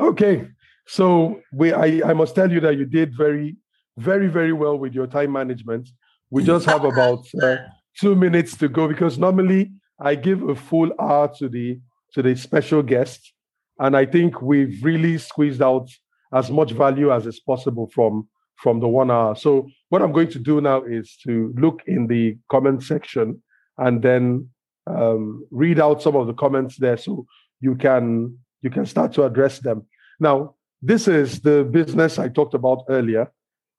Okay. 0.00 0.48
So 0.86 1.40
we 1.52 1.72
I, 1.72 2.00
I 2.10 2.12
must 2.14 2.34
tell 2.34 2.50
you 2.50 2.60
that 2.60 2.78
you 2.78 2.86
did 2.86 3.14
very, 3.16 3.56
very, 3.98 4.28
very 4.28 4.52
well 4.52 4.78
with 4.78 4.94
your 4.94 5.06
time 5.06 5.32
management. 5.32 5.90
We 6.30 6.42
just 6.44 6.66
have 6.66 6.84
about 6.84 7.26
uh, 7.42 7.56
two 8.00 8.14
minutes 8.14 8.56
to 8.58 8.68
go 8.68 8.88
because 8.88 9.18
normally 9.18 9.72
I 10.00 10.14
give 10.14 10.42
a 10.48 10.54
full 10.54 10.92
hour 11.00 11.32
to 11.38 11.48
the 11.48 11.80
to 12.12 12.22
the 12.22 12.34
special 12.36 12.82
guest, 12.82 13.32
and 13.78 13.96
I 13.96 14.06
think 14.06 14.40
we've 14.40 14.82
really 14.82 15.18
squeezed 15.18 15.62
out 15.62 15.88
as 16.34 16.50
much 16.50 16.72
value 16.72 17.12
as 17.12 17.26
is 17.26 17.40
possible 17.40 17.90
from 17.94 18.28
from 18.56 18.80
the 18.80 18.88
one 18.88 19.10
hour. 19.10 19.36
So 19.36 19.68
what 19.90 20.02
I'm 20.02 20.12
going 20.12 20.30
to 20.30 20.38
do 20.38 20.60
now 20.60 20.82
is 20.82 21.16
to 21.26 21.52
look 21.56 21.82
in 21.86 22.06
the 22.06 22.38
comment 22.50 22.82
section 22.82 23.42
and 23.78 24.02
then 24.02 24.48
um, 24.86 25.46
read 25.50 25.78
out 25.78 26.02
some 26.02 26.16
of 26.16 26.26
the 26.26 26.34
comments 26.34 26.76
there, 26.76 26.96
so 26.96 27.26
you 27.60 27.74
can 27.74 28.38
you 28.62 28.70
can 28.70 28.86
start 28.86 29.12
to 29.14 29.24
address 29.24 29.60
them. 29.60 29.86
Now, 30.18 30.54
this 30.82 31.08
is 31.08 31.40
the 31.40 31.64
business 31.64 32.18
I 32.18 32.28
talked 32.28 32.54
about 32.54 32.84
earlier. 32.88 33.30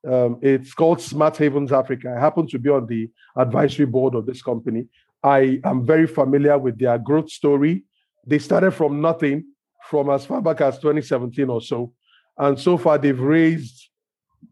Um, 0.08 0.40
it's 0.42 0.74
called 0.74 1.02
Smart 1.02 1.36
Havens 1.38 1.72
Africa. 1.72 2.14
I 2.16 2.20
happen 2.20 2.48
to 2.48 2.60
be 2.60 2.70
on 2.70 2.88
the 2.88 3.10
advisory 3.36 3.86
board 3.86 4.16
of 4.16 4.26
this 4.26 4.42
company. 4.42 4.88
I 5.24 5.60
am 5.64 5.86
very 5.86 6.08
familiar 6.08 6.58
with 6.58 6.80
their 6.80 6.98
growth 6.98 7.30
story. 7.30 7.84
They 8.26 8.40
started 8.40 8.72
from 8.72 9.02
nothing 9.02 9.46
from 9.90 10.10
as 10.10 10.26
far 10.26 10.42
back 10.42 10.62
as 10.62 10.78
2017 10.78 11.50
or 11.50 11.62
so. 11.62 11.94
And 12.38 12.60
so 12.60 12.78
far, 12.78 12.98
they've 12.98 13.20
raised 13.20 13.90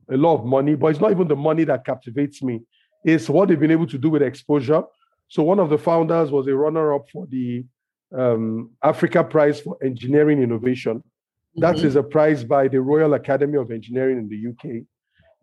a 0.09 0.17
lot 0.17 0.35
of 0.35 0.45
money, 0.45 0.75
but 0.75 0.87
it's 0.87 0.99
not 0.99 1.11
even 1.11 1.27
the 1.27 1.35
money 1.35 1.63
that 1.65 1.85
captivates 1.85 2.41
me. 2.41 2.61
It's 3.03 3.29
what 3.29 3.47
they've 3.47 3.59
been 3.59 3.71
able 3.71 3.87
to 3.87 3.97
do 3.97 4.09
with 4.09 4.23
exposure. 4.23 4.83
So, 5.27 5.43
one 5.43 5.59
of 5.59 5.69
the 5.69 5.77
founders 5.77 6.31
was 6.31 6.47
a 6.47 6.55
runner 6.55 6.93
up 6.93 7.09
for 7.09 7.27
the 7.27 7.65
um, 8.15 8.71
Africa 8.83 9.23
Prize 9.23 9.61
for 9.61 9.77
Engineering 9.83 10.41
Innovation. 10.41 10.97
Mm-hmm. 10.97 11.61
That 11.61 11.77
is 11.79 11.95
a 11.95 12.03
prize 12.03 12.43
by 12.43 12.67
the 12.67 12.81
Royal 12.81 13.13
Academy 13.13 13.57
of 13.57 13.71
Engineering 13.71 14.17
in 14.17 14.29
the 14.29 14.49
UK. 14.49 14.83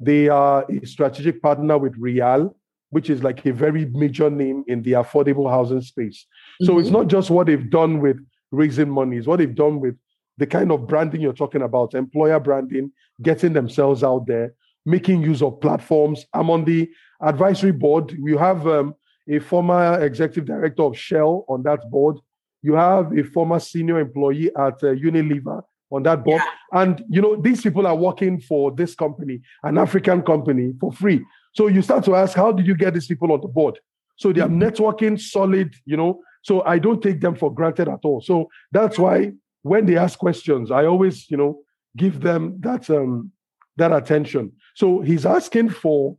They 0.01 0.29
are 0.29 0.65
a 0.69 0.87
strategic 0.87 1.43
partner 1.43 1.79
with 1.79 1.95
Reall, 1.97 2.55
which 2.91 3.09
is 3.09 3.23
like 3.23 3.45
a 3.47 3.53
very 3.53 3.87
major 3.87 4.31
name 4.31 4.65
in 4.67 4.83
the 4.83 4.93
affordable 4.93 5.51
housing 5.51 5.81
space. 5.81 6.27
Mm-hmm. 6.27 6.67
So 6.67 6.79
it's 6.79 6.89
mm-hmm. 6.89 6.99
not 6.99 7.09
just 7.09 7.31
what 7.31 7.47
they've 7.47 7.71
done 7.71 8.01
with 8.01 8.19
raising 8.51 8.91
money, 8.91 9.17
it's 9.17 9.27
what 9.27 9.39
they've 9.39 9.55
done 9.55 9.81
with 9.81 9.97
the 10.39 10.47
kind 10.47 10.73
of 10.73 10.87
branding 10.87 11.21
you're 11.21 11.33
talking 11.33 11.63
about, 11.63 11.95
employer 11.95 12.41
branding, 12.41 12.93
getting 13.23 13.53
themselves 13.53 14.03
out 14.03 14.27
there, 14.27 14.55
making 14.85 15.23
use 15.23 15.43
of 15.43 15.61
platforms. 15.61 16.27
I'm 16.35 16.51
on 16.51 16.65
the 16.65 16.91
advisory 17.23 17.73
board. 17.73 18.13
You 18.13 18.39
have 18.39 18.67
um, 18.67 18.95
a 19.29 19.39
former 19.39 20.03
executive 20.03 20.47
director 20.47 20.83
of 20.83 20.99
Shell 20.99 21.45
on 21.49 21.63
that 21.63 21.91
board. 21.91 22.19
You 22.63 22.75
have 22.75 23.17
a 23.17 23.23
former 23.25 23.61
senior 23.61 24.01
employee 24.01 24.49
at 24.57 24.83
uh, 24.83 24.95
Unilever 24.95 25.63
on 25.93 26.03
that 26.05 26.25
board. 26.25 26.41
Yeah. 26.43 26.81
And 26.81 27.05
you 27.09 27.21
know, 27.21 27.37
these 27.37 27.61
people 27.61 27.87
are 27.87 27.95
working 27.95 28.41
for 28.41 28.73
this 28.73 28.95
company, 28.95 29.41
an 29.63 29.79
African 29.79 30.23
company, 30.23 30.73
for 30.81 30.93
free. 30.93 31.25
So 31.55 31.69
you 31.69 31.83
start 31.83 32.05
to 32.07 32.17
ask, 32.17 32.35
how 32.35 32.51
did 32.51 32.67
you 32.67 32.75
get 32.75 32.95
these 32.95 33.07
people 33.07 33.31
on 33.31 33.41
the 33.41 33.49
board? 33.49 33.79
So 34.17 34.33
they 34.33 34.41
are 34.41 34.49
networking 34.49 35.21
solid, 35.21 35.75
you 35.85 35.97
know. 35.97 36.21
So 36.43 36.63
I 36.65 36.79
don't 36.79 37.03
take 37.03 37.21
them 37.21 37.37
for 37.37 37.53
granted 37.53 37.89
at 37.89 38.01
all. 38.05 38.21
So 38.21 38.49
that's 38.73 38.99
why 38.99 39.33
when 39.63 39.87
they 39.87 39.97
ask 39.97 40.19
questions, 40.19 40.71
I 40.71 40.87
always, 40.87 41.31
you 41.31 41.37
know, 41.37 41.61
give 41.97 42.21
them 42.21 42.59
that 42.61 42.89
um 42.91 43.31
that 43.77 43.93
attention. 43.93 44.53
So 44.75 45.01
he's 45.01 45.27
asking 45.27 45.71
for 45.71 46.17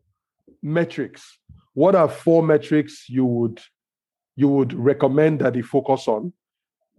metrics. 0.61 1.39
What 1.73 1.95
are 1.95 2.07
four 2.07 2.43
metrics 2.43 3.09
you 3.09 3.25
would 3.25 3.59
you 4.35 4.47
would 4.49 4.73
recommend 4.73 5.39
that 5.39 5.55
he 5.55 5.61
focus 5.61 6.07
on? 6.07 6.33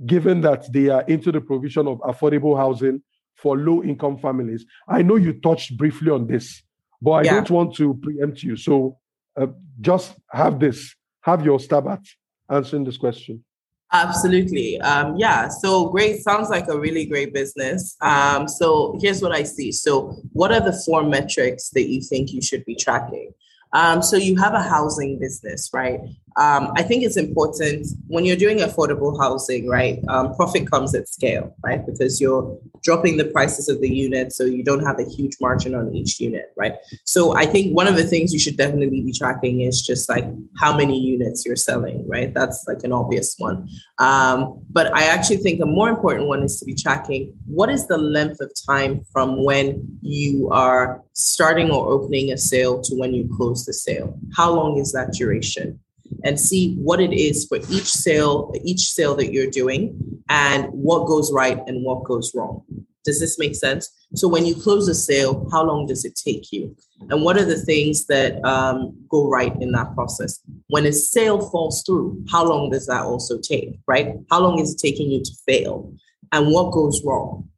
Given 0.07 0.41
that 0.43 0.73
they 0.73 0.89
are 0.89 1.03
into 1.03 1.31
the 1.33 1.41
provision 1.41 1.87
of 1.87 1.99
affordable 2.01 2.57
housing 2.57 3.03
for 3.37 3.57
low 3.57 3.83
income 3.83 4.19
families. 4.19 4.65
I 4.89 5.03
know 5.03 5.17
you 5.17 5.35
touched 5.35 5.77
briefly 5.77 6.11
on 6.11 6.27
this, 6.27 6.63
but 7.01 7.13
I 7.13 7.23
yeah. 7.23 7.35
don't 7.35 7.51
want 7.51 7.75
to 7.77 7.95
preempt 8.03 8.43
you. 8.43 8.57
So 8.57 8.99
uh, 9.37 9.47
just 9.81 10.15
have 10.31 10.59
this, 10.59 10.95
have 11.23 11.45
your 11.45 11.61
stab 11.61 11.87
at 11.89 12.03
answering 12.51 12.85
this 12.85 12.97
question. 12.97 13.45
Absolutely. 13.93 14.81
Um, 14.81 15.15
yeah. 15.17 15.49
So 15.49 15.89
great. 15.89 16.21
Sounds 16.21 16.49
like 16.49 16.67
a 16.69 16.79
really 16.79 17.05
great 17.07 17.33
business. 17.33 17.97
Um, 18.01 18.49
so 18.49 18.99
here's 19.01 19.23
what 19.23 19.31
I 19.31 19.45
see. 19.45 19.71
So, 19.71 20.17
what 20.33 20.51
are 20.51 20.61
the 20.61 20.73
four 20.85 21.05
metrics 21.05 21.71
that 21.71 21.89
you 21.89 22.01
think 22.01 22.33
you 22.33 22.43
should 22.43 22.65
be 22.65 22.75
tracking? 22.75 23.31
Um, 23.75 24.03
so 24.03 24.17
you 24.17 24.37
have 24.37 24.55
a 24.55 24.63
housing 24.63 25.19
business, 25.19 25.71
right? 25.75 26.01
um, 26.37 26.73
I 26.77 26.83
think 26.83 27.05
it's 27.05 27.17
important 27.17 27.87
when 28.09 28.25
you're 28.25 28.37
doing 28.37 28.59
affordable 28.59 29.17
housing, 29.19 29.69
right? 29.69 30.01
Um, 30.09 30.35
profit 30.35 30.69
comes 30.69 30.95
at 30.95 31.09
scale, 31.09 31.55
right? 31.63 31.85
Because 31.87 32.21
you're 32.21 32.59
dropping 32.83 33.17
the 33.19 33.27
prices 33.27 33.69
of 33.69 33.81
the 33.81 33.89
unit, 33.89 34.33
so 34.33 34.45
you 34.45 34.65
don't 34.65 34.85
have 34.85 34.99
a 34.99 35.05
huge 35.05 35.37
margin 35.41 35.77
on 35.77 35.95
each 35.95 36.19
unit, 36.19 36.53
right? 36.57 36.75
So 37.05 37.37
I 37.37 37.47
think 37.47 37.75
one 37.75 37.87
of 37.87 37.95
the 37.95 38.03
things 38.03 38.33
you 38.33 38.41
should 38.41 38.57
definitely 38.57 39.01
be 39.01 39.13
tracking 39.13 39.61
is 39.61 39.81
just 39.81 40.09
like 40.09 40.25
how 40.59 40.77
many 40.77 40.99
units 40.99 41.47
you're 41.47 41.57
selling, 41.57 42.07
right? 42.09 42.35
That's 42.35 42.65
like 42.67 42.83
an 42.83 42.93
obvious 42.93 43.37
one. 43.39 43.69
Um, 43.99 44.61
but 44.71 44.93
I 44.93 45.05
actually 45.05 45.37
think 45.37 45.61
a 45.61 45.67
more 45.67 45.89
important 45.89 46.27
one 46.27 46.43
is 46.43 46.59
to 46.59 46.65
be 46.65 46.75
tracking 46.75 47.33
what 47.47 47.71
is 47.71 47.87
the 47.87 47.99
length 47.99 48.41
of 48.41 48.53
time 48.69 49.05
from 49.13 49.45
when 49.45 49.99
you 50.03 50.51
are 50.51 51.01
starting 51.13 51.71
or 51.71 51.89
opening 51.93 52.33
a 52.33 52.37
sale 52.37 52.83
to 52.83 52.97
when 52.97 53.15
you 53.15 53.31
close 53.37 53.64
the 53.67 53.73
sale. 53.73 54.19
How 54.37 54.53
long 54.53 54.79
is 54.79 54.93
that 54.93 55.13
duration? 55.13 55.81
and 56.23 56.39
see 56.39 56.75
what 56.77 57.01
it 57.01 57.13
is 57.13 57.47
for 57.47 57.59
each 57.71 57.91
sale, 57.91 58.53
each 58.63 58.91
sale 58.91 59.15
that 59.17 59.33
you're 59.33 59.51
doing, 59.51 59.99
and 60.29 60.67
what 60.67 61.07
goes 61.07 61.33
right 61.33 61.59
and 61.67 61.85
what 61.85 62.05
goes 62.05 62.33
wrong. 62.35 62.63
Does 63.05 63.21
this 63.21 63.39
make 63.39 63.55
sense? 63.55 63.91
So 64.15 64.29
when 64.29 64.47
you 64.47 64.55
close 64.55 64.89
a 64.89 64.95
sale, 64.95 65.47
how 65.53 65.63
long 65.65 65.87
does 65.87 66.05
it 66.07 66.15
take 66.17 66.51
you? 66.53 66.75
And 67.11 67.23
what 67.23 67.37
are 67.37 67.45
the 67.45 67.61
things 67.61 68.07
that 68.07 68.43
um, 68.45 68.97
go 69.11 69.29
right 69.29 69.55
in 69.61 69.73
that 69.73 69.95
process? 69.95 70.41
When 70.69 70.87
a 70.87 70.93
sale 70.93 71.51
falls 71.51 71.83
through, 71.85 72.25
how 72.31 72.45
long 72.45 72.71
does 72.71 72.87
that 72.87 73.03
also 73.03 73.39
take, 73.39 73.79
right? 73.87 74.15
How 74.31 74.41
long 74.41 74.59
is 74.59 74.73
it 74.73 74.79
taking 74.79 75.11
you 75.11 75.23
to 75.23 75.33
fail? 75.47 75.93
And 76.33 76.51
what 76.51 76.73
goes 76.73 77.03
wrong? 77.05 77.49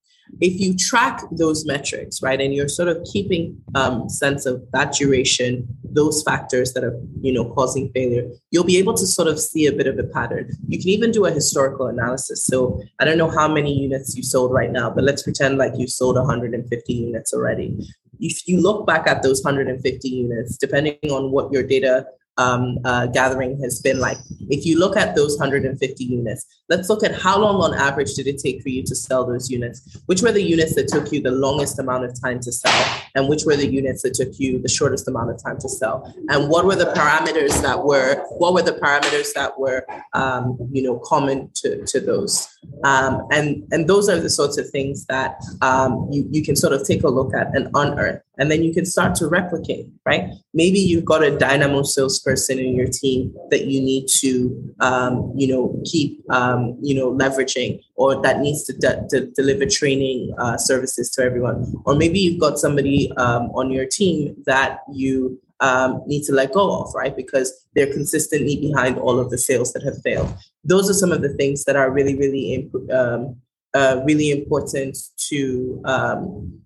If 0.41 0.61
you 0.61 0.77
track 0.77 1.23
those 1.31 1.65
metrics, 1.65 2.23
right, 2.23 2.41
and 2.41 2.55
you're 2.55 2.69
sort 2.69 2.89
of 2.89 3.05
keeping 3.11 3.61
um, 3.75 4.09
sense 4.09 4.45
of 4.45 4.63
that 4.73 4.93
duration, 4.93 5.67
those 5.85 6.23
factors 6.23 6.73
that 6.75 6.85
are, 6.85 6.99
you 7.21 7.33
know, 7.33 7.45
causing 7.55 7.91
failure, 7.93 8.29
you'll 8.51 8.65
be 8.65 8.77
able 8.77 8.95
to 8.95 9.07
sort 9.07 9.29
of 9.29 9.41
see 9.41 9.67
a 9.67 9.73
bit 9.73 9.87
of 9.87 9.99
a 9.99 10.05
pattern. 10.05 10.51
You 10.69 10.79
can 10.79 10.89
even 10.91 11.11
do 11.11 11.25
a 11.25 11.31
historical 11.31 11.87
analysis. 11.87 12.45
So 12.45 12.83
I 13.01 13.05
don't 13.05 13.19
know 13.19 13.31
how 13.31 13.49
many 13.49 13.73
units 13.73 14.17
you 14.17 14.23
sold 14.23 14.53
right 14.53 14.71
now, 14.71 14.91
but 14.91 15.05
let's 15.05 15.23
pretend 15.23 15.59
like 15.59 15.73
you 15.77 15.87
sold 15.87 16.17
150 16.17 16.93
units 16.93 17.33
already. 17.33 17.79
If 18.21 18.47
you 18.47 18.61
look 18.61 18.87
back 18.87 19.07
at 19.07 19.23
those 19.23 19.43
150 19.43 20.09
units, 20.09 20.57
depending 20.57 20.99
on 21.11 21.31
what 21.31 21.53
your 21.53 21.63
data 21.63 22.07
um, 22.39 22.79
uh, 22.85 23.07
gathering 23.07 23.61
has 23.63 23.81
been 23.81 23.99
like 23.99 24.19
if 24.49 24.65
you 24.65 24.79
look 24.79 24.97
at 24.97 25.15
those 25.17 25.37
150 25.39 26.05
units, 26.05 26.47
let's 26.69 26.89
look 26.89 27.03
at 27.03 27.15
how 27.15 27.39
long 27.39 27.63
on 27.63 27.75
average 27.75 28.15
did 28.15 28.27
it 28.27 28.39
take 28.39 28.63
for 28.63 28.69
you 28.69 28.83
to 28.85 28.95
sell 28.95 29.27
those 29.27 29.51
units? 29.51 29.99
Which 30.07 30.23
were 30.23 30.33
the 30.33 30.43
units 30.43 30.75
that 30.75 30.89
took 30.89 31.13
you 31.13 31.23
the 31.23 31.31
longest 31.31 31.79
amount 31.79 32.05
of 32.05 32.21
time 32.21 32.41
to 32.41 32.53
sell? 32.53 33.01
And 33.15 33.29
which 33.29 33.45
were 33.45 33.57
the 33.57 33.67
units 33.67 34.03
that 34.03 34.15
took 34.15 34.39
you 34.39 34.61
the 34.61 34.69
shortest 34.69 35.09
amount 35.09 35.31
of 35.31 35.43
time 35.43 35.59
to 35.59 35.69
sell? 35.69 36.13
And 36.29 36.49
what 36.49 36.65
were 36.65 36.77
the 36.77 36.93
parameters 36.93 37.61
that 37.63 37.85
were, 37.85 38.25
what 38.39 38.55
were 38.55 38.63
the 38.63 38.73
parameters 38.73 39.33
that 39.35 39.59
were, 39.59 39.87
um, 40.13 40.59
you 40.73 40.83
know, 40.83 40.99
common 40.99 41.51
to, 41.57 41.85
to 41.87 42.01
those? 42.01 42.49
Um, 42.85 43.27
and, 43.31 43.67
and 43.71 43.89
those 43.89 44.09
are 44.09 44.21
the 44.21 44.31
sorts 44.31 44.59
of 44.59 44.69
things 44.71 45.07
that 45.07 45.43
um, 45.63 46.09
you, 46.11 46.29
you 46.31 46.45
can 46.45 46.57
sort 46.57 46.73
of 46.73 46.87
take 46.87 47.03
a 47.05 47.09
look 47.09 47.35
at 47.35 47.55
and 47.55 47.69
unearth 47.75 48.23
and 48.39 48.51
then 48.51 48.63
you 48.63 48.73
can 48.73 48.85
start 48.85 49.15
to 49.15 49.27
replicate 49.27 49.87
right 50.05 50.31
maybe 50.53 50.79
you've 50.79 51.05
got 51.05 51.23
a 51.23 51.37
dynamo 51.37 51.83
salesperson 52.27 52.59
in 52.59 52.75
your 52.75 52.87
team 52.87 53.35
that 53.51 53.67
you 53.67 53.81
need 53.81 54.07
to 54.09 54.75
um, 54.81 55.33
you 55.37 55.49
know 55.49 55.81
keep 55.85 56.21
um, 56.31 56.77
you 56.83 56.95
know 56.95 57.13
leveraging 57.13 57.81
or 57.97 58.21
that 58.23 58.41
needs 58.41 58.65
to, 58.65 58.73
de- 58.75 59.07
to 59.11 59.27
deliver 59.33 59.67
training 59.67 60.35
uh, 60.39 60.57
services 60.57 61.11
to 61.11 61.23
everyone 61.23 61.73
or 61.85 61.95
maybe 61.95 62.19
you've 62.19 62.41
got 62.41 62.59
somebody 62.59 63.13
um, 63.17 63.45
on 63.55 63.71
your 63.71 63.87
team 63.87 64.35
that 64.47 64.81
you 64.93 65.41
um, 65.61 66.03
need 66.07 66.23
to 66.25 66.33
let 66.33 66.53
go 66.53 66.83
of, 66.83 66.93
right? 66.95 67.17
Because 67.17 67.65
they're 67.75 67.91
consistently 67.91 68.57
behind 68.57 68.99
all 68.99 69.19
of 69.19 69.31
the 69.31 69.39
sales 69.39 69.73
that 69.73 69.83
have 69.85 70.03
failed. 70.03 70.29
Those 70.65 70.91
are 70.91 70.93
some 70.93 71.13
of 71.13 71.23
the 71.23 71.31
things 71.31 71.65
that 71.65 71.77
are 71.77 71.91
really, 71.91 72.15
really, 72.15 72.53
imp- 72.53 72.91
um, 72.93 73.37
uh, 73.73 74.03
really 74.05 74.31
important 74.31 74.99
to 75.29 75.81
um, 75.87 76.61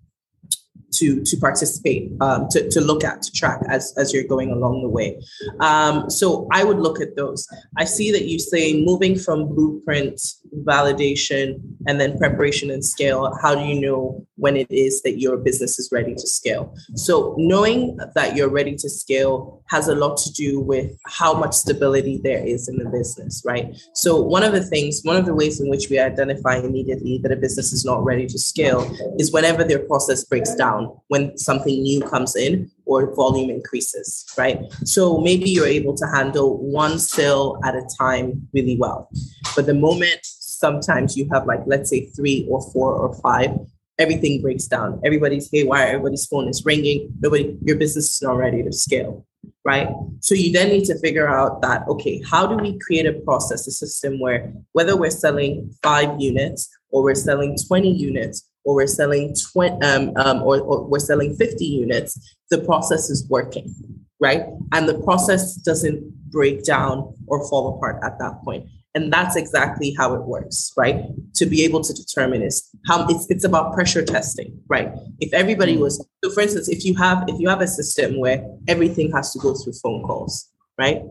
to 0.93 1.23
to 1.23 1.37
participate, 1.37 2.11
um, 2.21 2.47
to, 2.49 2.69
to 2.69 2.81
look 2.81 3.03
at, 3.03 3.21
to 3.21 3.31
track 3.31 3.61
as, 3.69 3.93
as 3.97 4.13
you're 4.13 4.23
going 4.23 4.51
along 4.51 4.81
the 4.81 4.89
way. 4.89 5.19
Um, 5.59 6.09
so 6.09 6.47
I 6.51 6.63
would 6.63 6.79
look 6.79 6.99
at 7.01 7.15
those. 7.15 7.47
I 7.77 7.85
see 7.85 8.11
that 8.11 8.25
you 8.25 8.39
say 8.39 8.83
moving 8.83 9.17
from 9.17 9.47
blueprint, 9.47 10.21
validation, 10.63 11.61
and 11.87 11.99
then 11.99 12.17
preparation 12.17 12.71
and 12.71 12.83
scale. 12.83 13.33
How 13.41 13.55
do 13.55 13.61
you 13.61 13.79
know 13.79 14.25
when 14.35 14.57
it 14.57 14.69
is 14.69 15.01
that 15.03 15.19
your 15.19 15.37
business 15.37 15.79
is 15.79 15.89
ready 15.91 16.13
to 16.15 16.27
scale? 16.27 16.75
So 16.95 17.35
knowing 17.37 17.97
that 18.15 18.35
you're 18.35 18.49
ready 18.49 18.75
to 18.75 18.89
scale 18.89 19.63
has 19.69 19.87
a 19.87 19.95
lot 19.95 20.17
to 20.17 20.31
do 20.33 20.59
with 20.59 20.91
how 21.05 21.33
much 21.33 21.53
stability 21.53 22.19
there 22.23 22.45
is 22.45 22.67
in 22.67 22.77
the 22.77 22.89
business, 22.89 23.41
right? 23.45 23.75
So 23.93 24.19
one 24.19 24.43
of 24.43 24.51
the 24.51 24.63
things, 24.63 25.01
one 25.03 25.15
of 25.15 25.25
the 25.25 25.33
ways 25.33 25.61
in 25.61 25.69
which 25.69 25.89
we 25.89 25.97
identify 25.99 26.57
immediately 26.57 27.19
that 27.23 27.31
a 27.31 27.37
business 27.37 27.71
is 27.71 27.85
not 27.85 28.03
ready 28.03 28.27
to 28.27 28.37
scale 28.37 28.81
is 29.17 29.31
whenever 29.31 29.63
their 29.63 29.79
process 29.79 30.25
breaks 30.25 30.53
down 30.55 30.80
down 30.81 30.97
when 31.07 31.37
something 31.37 31.81
new 31.81 32.01
comes 32.01 32.35
in 32.35 32.69
or 32.85 33.13
volume 33.15 33.49
increases, 33.49 34.25
right? 34.37 34.59
So 34.83 35.19
maybe 35.19 35.49
you're 35.49 35.67
able 35.67 35.95
to 35.97 36.05
handle 36.07 36.57
one 36.57 36.99
sale 36.99 37.59
at 37.63 37.75
a 37.75 37.87
time 37.97 38.47
really 38.53 38.77
well. 38.77 39.09
But 39.55 39.65
the 39.65 39.73
moment 39.73 40.19
sometimes 40.23 41.17
you 41.17 41.27
have 41.31 41.45
like, 41.45 41.61
let's 41.65 41.89
say 41.89 42.07
three 42.07 42.47
or 42.49 42.61
four 42.71 42.93
or 42.93 43.13
five, 43.21 43.51
everything 43.97 44.41
breaks 44.41 44.67
down. 44.67 44.99
Everybody's 45.03 45.49
haywire, 45.51 45.87
everybody's 45.87 46.25
phone 46.25 46.47
is 46.47 46.63
ringing, 46.65 47.13
nobody, 47.19 47.57
your 47.61 47.77
business 47.77 48.15
is 48.15 48.21
not 48.21 48.37
ready 48.37 48.63
to 48.63 48.71
scale, 48.71 49.25
right? 49.63 49.89
So 50.19 50.35
you 50.35 50.51
then 50.51 50.69
need 50.69 50.85
to 50.85 50.97
figure 50.99 51.27
out 51.27 51.61
that, 51.61 51.87
okay, 51.87 52.21
how 52.29 52.47
do 52.47 52.55
we 52.55 52.79
create 52.79 53.05
a 53.05 53.13
process, 53.13 53.67
a 53.67 53.71
system 53.71 54.19
where 54.19 54.53
whether 54.73 54.95
we're 54.97 55.11
selling 55.11 55.73
five 55.83 56.19
units 56.19 56.69
or 56.89 57.03
we're 57.03 57.15
selling 57.15 57.57
20 57.67 57.89
units, 57.89 58.47
or 58.63 58.75
we're 58.75 58.87
selling 58.87 59.35
20 59.53 59.83
um, 59.83 60.11
um, 60.17 60.41
or, 60.43 60.59
or 60.59 60.83
we're 60.85 60.99
selling 60.99 61.35
50 61.35 61.65
units 61.65 62.35
the 62.49 62.59
process 62.59 63.09
is 63.09 63.27
working 63.29 63.73
right? 64.21 64.43
And 64.71 64.87
the 64.87 64.99
process 64.99 65.55
doesn't 65.55 66.31
break 66.31 66.63
down 66.63 67.13
or 67.27 67.45
fall 67.49 67.75
apart 67.75 68.01
at 68.03 68.19
that 68.19 68.41
point. 68.43 68.69
And 68.93 69.11
that's 69.11 69.35
exactly 69.35 69.95
how 69.97 70.13
it 70.13 70.23
works 70.23 70.71
right? 70.77 71.05
To 71.35 71.45
be 71.45 71.63
able 71.63 71.81
to 71.81 71.93
determine 71.93 72.41
is 72.41 72.69
how 72.87 73.07
it's, 73.07 73.29
it's 73.29 73.43
about 73.43 73.73
pressure 73.73 74.05
testing 74.05 74.61
right? 74.67 74.91
If 75.19 75.33
everybody 75.33 75.77
was 75.77 76.05
so 76.23 76.31
for 76.31 76.41
instance 76.41 76.69
if 76.69 76.85
you 76.85 76.95
have 76.95 77.23
if 77.27 77.39
you 77.39 77.49
have 77.49 77.61
a 77.61 77.67
system 77.67 78.19
where 78.19 78.45
everything 78.67 79.11
has 79.11 79.33
to 79.33 79.39
go 79.39 79.53
through 79.55 79.73
phone 79.73 80.03
calls 80.03 80.50
right? 80.77 81.01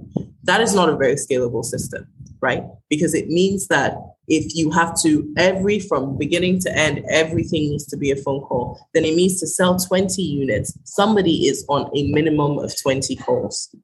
That 0.45 0.61
is 0.61 0.75
not 0.75 0.89
a 0.89 0.97
very 0.97 1.15
scalable 1.15 1.65
system 1.65 2.07
right? 2.41 2.65
Because 2.89 3.15
it 3.15 3.29
means 3.29 3.69
that 3.69 3.95
if 4.29 4.55
you 4.55 4.71
have 4.71 5.01
to 5.03 5.33
every 5.37 5.79
from 5.79 6.17
beginning 6.17 6.61
to 6.61 6.77
end 6.77 7.05
everything 7.11 7.71
needs 7.71 7.87
to 7.87 7.97
be 7.97 8.11
a 8.11 8.17
phone 8.17 8.41
call. 8.43 8.89
Then 8.95 9.05
it 9.05 9.17
means 9.17 9.41
to 9.41 9.47
sell 9.47 9.79
20 9.79 10.23
units 10.23 10.77
somebody 10.85 11.47
is 11.47 11.65
on 11.69 11.91
a 11.97 12.11
minimum 12.13 12.59
of 12.59 12.75
20 12.81 13.17
calls. 13.17 13.75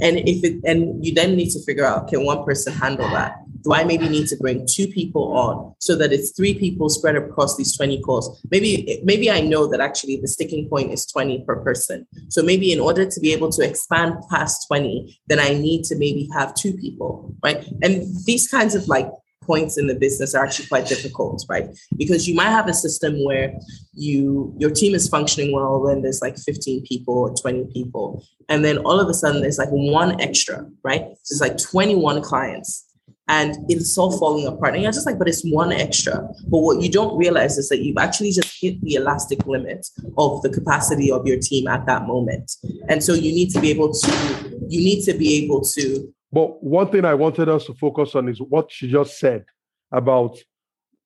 And 0.00 0.18
if 0.18 0.44
it 0.44 0.62
and 0.64 1.04
you 1.04 1.14
then 1.14 1.34
need 1.34 1.50
to 1.50 1.62
figure 1.64 1.84
out 1.84 2.08
can 2.08 2.24
one 2.24 2.44
person 2.44 2.72
handle 2.72 3.08
that 3.10 3.36
do 3.62 3.72
i 3.72 3.84
maybe 3.84 4.08
need 4.08 4.26
to 4.26 4.36
bring 4.36 4.66
two 4.66 4.86
people 4.88 5.36
on 5.36 5.74
so 5.78 5.96
that 5.96 6.12
it's 6.12 6.30
three 6.32 6.54
people 6.54 6.88
spread 6.88 7.16
across 7.16 7.56
these 7.56 7.76
20 7.76 8.00
calls 8.02 8.40
maybe 8.50 9.00
maybe 9.04 9.30
i 9.30 9.40
know 9.40 9.66
that 9.66 9.80
actually 9.80 10.16
the 10.16 10.28
sticking 10.28 10.68
point 10.68 10.92
is 10.92 11.06
20 11.06 11.44
per 11.44 11.56
person 11.56 12.06
so 12.28 12.42
maybe 12.42 12.72
in 12.72 12.80
order 12.80 13.08
to 13.08 13.20
be 13.20 13.32
able 13.32 13.50
to 13.50 13.62
expand 13.62 14.14
past 14.30 14.66
20 14.68 15.20
then 15.26 15.38
i 15.38 15.50
need 15.50 15.84
to 15.84 15.96
maybe 15.96 16.28
have 16.32 16.54
two 16.54 16.72
people 16.74 17.34
right 17.42 17.66
and 17.82 18.04
these 18.24 18.48
kinds 18.48 18.74
of 18.74 18.86
like 18.88 19.08
points 19.48 19.78
in 19.78 19.86
the 19.86 19.94
business 19.94 20.34
are 20.34 20.44
actually 20.44 20.66
quite 20.66 20.86
difficult, 20.86 21.44
right? 21.48 21.66
Because 21.96 22.28
you 22.28 22.34
might 22.34 22.50
have 22.50 22.68
a 22.68 22.74
system 22.74 23.24
where 23.24 23.54
you 23.94 24.54
your 24.58 24.70
team 24.70 24.94
is 24.94 25.08
functioning 25.08 25.50
well 25.52 25.80
when 25.82 26.02
there's 26.02 26.20
like 26.20 26.36
15 26.38 26.84
people 26.84 27.16
or 27.24 27.34
20 27.34 27.72
people. 27.72 28.24
And 28.48 28.64
then 28.64 28.78
all 28.78 29.00
of 29.00 29.08
a 29.08 29.14
sudden 29.14 29.40
there's 29.40 29.58
like 29.58 29.70
one 29.70 30.20
extra, 30.20 30.66
right? 30.84 31.02
So 31.22 31.32
it's 31.32 31.40
like 31.40 31.56
21 31.58 32.22
clients 32.22 32.87
and 33.28 33.56
it's 33.68 33.96
all 33.98 34.16
falling 34.18 34.46
apart. 34.46 34.74
And 34.74 34.82
you're 34.82 34.92
just 34.92 35.06
like, 35.06 35.18
but 35.18 35.28
it's 35.28 35.42
one 35.42 35.72
extra. 35.72 36.26
But 36.46 36.58
what 36.58 36.80
you 36.80 36.90
don't 36.90 37.16
realize 37.16 37.58
is 37.58 37.68
that 37.68 37.82
you've 37.82 37.98
actually 37.98 38.32
just 38.32 38.56
hit 38.60 38.80
the 38.82 38.94
elastic 38.94 39.46
limit 39.46 39.86
of 40.16 40.42
the 40.42 40.48
capacity 40.48 41.10
of 41.10 41.26
your 41.26 41.38
team 41.38 41.68
at 41.68 41.86
that 41.86 42.06
moment. 42.06 42.52
And 42.88 43.02
so 43.02 43.12
you 43.12 43.32
need 43.32 43.50
to 43.50 43.60
be 43.60 43.70
able 43.70 43.92
to, 43.92 44.58
you 44.68 44.80
need 44.80 45.04
to 45.04 45.14
be 45.14 45.44
able 45.44 45.62
to 45.76 46.12
but 46.30 46.62
one 46.62 46.90
thing 46.90 47.04
I 47.04 47.14
wanted 47.14 47.48
us 47.48 47.64
to 47.66 47.74
focus 47.74 48.14
on 48.14 48.28
is 48.28 48.40
what 48.40 48.70
she 48.70 48.90
just 48.90 49.18
said 49.18 49.44
about 49.90 50.38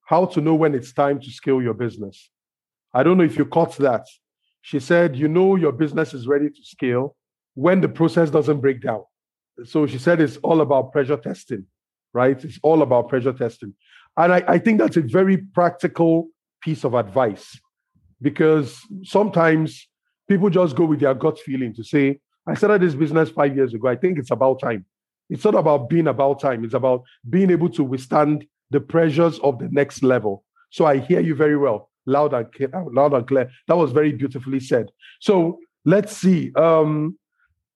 how 0.05 0.27
to 0.27 0.41
know 0.41 0.55
when 0.55 0.75
it's 0.75 0.93
time 0.93 1.21
to 1.21 1.31
scale 1.31 1.63
your 1.63 1.75
business. 1.75 2.29
I 2.93 3.03
don't 3.03 3.19
know 3.19 3.25
if 3.25 3.39
you 3.39 3.45
caught 3.47 3.77
that. 3.79 4.07
She 4.63 4.81
said, 4.81 5.17
you 5.17 5.29
know, 5.29 5.57
your 5.57 5.73
business 5.73 6.13
is 6.13 6.27
ready 6.27 6.51
to 6.51 6.65
scale 6.65 7.17
when 7.55 7.81
the 7.81 7.89
process 7.89 8.31
doesn't 8.31 8.61
break 8.61 8.83
down. 8.83 9.05
So 9.65 9.87
she 9.87 9.99
said 9.99 10.21
it's 10.21 10.39
all 10.39 10.61
about 10.61 10.93
pressure 10.93 11.17
testing, 11.17 11.67
right? 12.13 12.43
It's 12.45 12.59
all 12.63 12.83
about 12.83 13.09
pressure 13.09 13.33
testing. 13.33 13.75
And 14.17 14.33
I, 14.33 14.45
I 14.47 14.59
think 14.59 14.79
that's 14.79 14.97
a 14.97 15.03
very 15.03 15.39
practical 15.39 16.29
piece 16.63 16.85
of 16.85 16.95
advice 16.95 17.59
because 18.21 18.79
sometimes 19.03 19.89
people 20.29 20.51
just 20.51 20.77
go 20.77 20.85
with 20.85 21.01
their 21.01 21.15
gut 21.15 21.39
feeling 21.39 21.75
to 21.75 21.85
say, 21.85 22.19
I 22.47 22.55
started 22.55 22.83
this 22.83 22.95
business 22.95 23.31
five 23.31 23.57
years 23.57 23.75
ago. 23.75 23.89
I 23.89 23.97
think 23.97 24.19
it's 24.19 24.31
about 24.31 24.61
time. 24.61 24.85
It's 25.31 25.45
not 25.45 25.55
about 25.55 25.89
being 25.89 26.09
about 26.09 26.41
time. 26.41 26.65
It's 26.65 26.75
about 26.75 27.03
being 27.29 27.51
able 27.51 27.71
to 27.71 27.85
withstand 27.85 28.45
the 28.71 28.81
pressures 28.81 29.39
of 29.41 29.59
the 29.59 29.69
next 29.71 30.03
level. 30.03 30.45
So 30.71 30.87
I 30.87 30.99
hear 30.99 31.21
you 31.21 31.35
very 31.35 31.57
well, 31.57 31.91
loud 32.07 32.35
and 32.35 32.51
clear. 32.53 32.71
Loud 32.93 33.13
and 33.13 33.27
clear. 33.27 33.51
That 33.69 33.77
was 33.77 33.93
very 33.93 34.13
beautifully 34.13 34.61
said. 34.61 34.91
So 35.21 35.59
let's 35.85 36.17
see. 36.17 36.53
Um, 36.55 37.19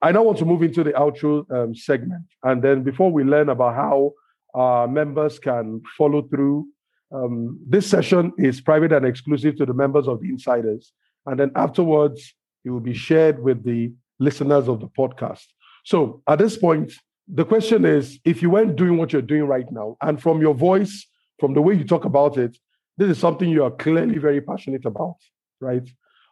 I 0.03 0.12
now 0.12 0.22
want 0.22 0.39
to 0.39 0.45
move 0.45 0.62
into 0.62 0.84
the 0.84 0.93
outro 0.93 1.51
um, 1.51 1.74
segment, 1.74 2.24
and 2.43 2.62
then 2.62 2.82
before 2.82 3.11
we 3.11 3.24
learn 3.24 3.49
about 3.49 3.74
how 3.74 4.12
our 4.57 4.88
members 4.88 5.38
can 5.38 5.82
follow 5.96 6.22
through, 6.22 6.66
um, 7.12 7.61
this 7.64 7.86
session 7.86 8.32
is 8.38 8.61
private 8.61 8.92
and 8.92 9.07
exclusive 9.07 9.57
to 9.57 9.66
the 9.66 9.74
members 9.74 10.09
of 10.09 10.20
the 10.20 10.28
Insiders, 10.28 10.92
and 11.26 11.38
then 11.38 11.52
afterwards 11.54 12.34
it 12.64 12.70
will 12.70 12.80
be 12.80 12.94
shared 12.94 13.40
with 13.40 13.62
the 13.64 13.92
listeners 14.18 14.66
of 14.66 14.80
the 14.80 14.88
podcast. 14.88 15.44
So 15.84 16.22
at 16.26 16.38
this 16.38 16.57
point, 16.57 16.92
the 17.28 17.44
question 17.44 17.84
is 17.84 18.18
if 18.24 18.42
you 18.42 18.50
weren't 18.50 18.76
doing 18.76 18.96
what 18.96 19.12
you're 19.12 19.22
doing 19.22 19.44
right 19.44 19.70
now, 19.70 19.96
and 20.00 20.20
from 20.20 20.40
your 20.40 20.54
voice, 20.54 21.07
from 21.38 21.54
the 21.54 21.62
way 21.62 21.74
you 21.74 21.84
talk 21.84 22.04
about 22.04 22.38
it, 22.38 22.57
this 22.96 23.11
is 23.11 23.18
something 23.18 23.48
you 23.48 23.62
are 23.62 23.70
clearly 23.70 24.18
very 24.18 24.40
passionate 24.40 24.86
about, 24.86 25.16
right? 25.61 25.88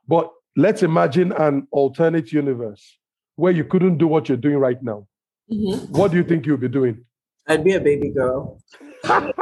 But 0.08 0.30
let's 0.56 0.82
imagine 0.82 1.32
an 1.32 1.68
alternate 1.72 2.32
universe 2.32 2.98
where 3.36 3.52
you 3.52 3.64
couldn't 3.64 3.98
do 3.98 4.06
what 4.06 4.28
you're 4.28 4.38
doing 4.38 4.56
right 4.56 4.82
now. 4.82 5.06
Mm-hmm. 5.52 5.92
What 5.92 6.10
do 6.10 6.16
you 6.16 6.24
think 6.24 6.46
you'll 6.46 6.56
be 6.56 6.68
doing? 6.68 7.04
I'd 7.46 7.64
be 7.64 7.72
a 7.72 7.80
baby 7.80 8.10
girl. 8.10 8.58
but 9.02 9.34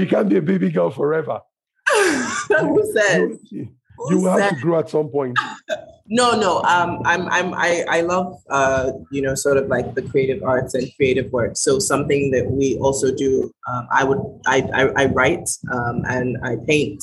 you 0.00 0.06
can't 0.06 0.28
be 0.28 0.36
a 0.36 0.42
baby 0.42 0.70
girl 0.70 0.90
forever. 0.90 1.40
Who 1.92 2.92
said? 2.92 3.38
You, 3.44 3.68
you 4.10 4.20
will 4.20 4.36
have 4.36 4.54
to 4.54 4.60
grow 4.60 4.80
at 4.80 4.90
some 4.90 5.08
point. 5.08 5.38
No, 6.08 6.38
no. 6.38 6.62
Um, 6.62 7.00
I'm, 7.04 7.28
I'm, 7.28 7.54
I, 7.54 7.84
I 7.88 8.00
love, 8.02 8.40
uh, 8.48 8.92
you 9.10 9.20
know, 9.20 9.34
sort 9.34 9.56
of 9.56 9.66
like 9.66 9.94
the 9.94 10.02
creative 10.02 10.42
arts 10.42 10.74
and 10.74 10.88
creative 10.94 11.32
work. 11.32 11.56
So 11.56 11.78
something 11.78 12.30
that 12.30 12.48
we 12.48 12.78
also 12.78 13.12
do. 13.12 13.50
Um, 13.68 13.88
I 13.90 14.04
would, 14.04 14.18
I, 14.46 14.62
I, 14.72 15.02
I 15.02 15.06
write, 15.06 15.48
um, 15.72 16.04
and 16.08 16.36
I 16.44 16.56
paint. 16.64 17.02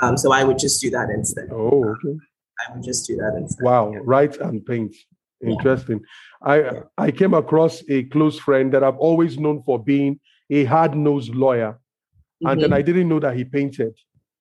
Um, 0.00 0.16
so 0.16 0.32
I 0.32 0.44
would 0.44 0.58
just 0.58 0.80
do 0.80 0.90
that 0.90 1.10
instead. 1.10 1.48
Oh, 1.50 1.84
okay. 1.84 2.18
I 2.64 2.74
would 2.74 2.84
just 2.84 3.06
do 3.06 3.16
that 3.16 3.34
instead. 3.36 3.64
Wow, 3.64 3.92
yeah. 3.92 3.98
write 4.02 4.36
and 4.36 4.64
paint. 4.64 4.94
Interesting. 5.42 6.00
I 6.42 6.82
I 6.96 7.10
came 7.10 7.34
across 7.34 7.82
a 7.88 8.04
close 8.04 8.38
friend 8.38 8.72
that 8.72 8.82
I've 8.82 8.96
always 8.96 9.38
known 9.38 9.62
for 9.62 9.82
being 9.82 10.20
a 10.50 10.64
hard-nosed 10.64 11.34
lawyer. 11.34 11.72
Mm-hmm. 11.72 12.46
And 12.46 12.60
then 12.60 12.70
mm-hmm. 12.70 12.78
I 12.78 12.82
didn't 12.82 13.08
know 13.08 13.20
that 13.20 13.36
he 13.36 13.44
painted. 13.44 13.94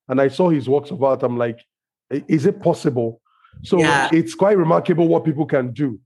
And 0.08 0.20
I 0.20 0.28
saw 0.28 0.50
his 0.50 0.68
works 0.68 0.92
of 0.92 1.02
art. 1.04 1.24
I'm 1.24 1.38
like, 1.38 1.60
is 2.10 2.46
it 2.46 2.62
possible? 2.62 3.22
So 3.64 3.80
yeah. 3.80 4.10
it's 4.12 4.36
quite 4.36 4.58
remarkable 4.58 5.08
what 5.08 5.24
people 5.24 5.46
can 5.46 5.72
do. 5.72 6.00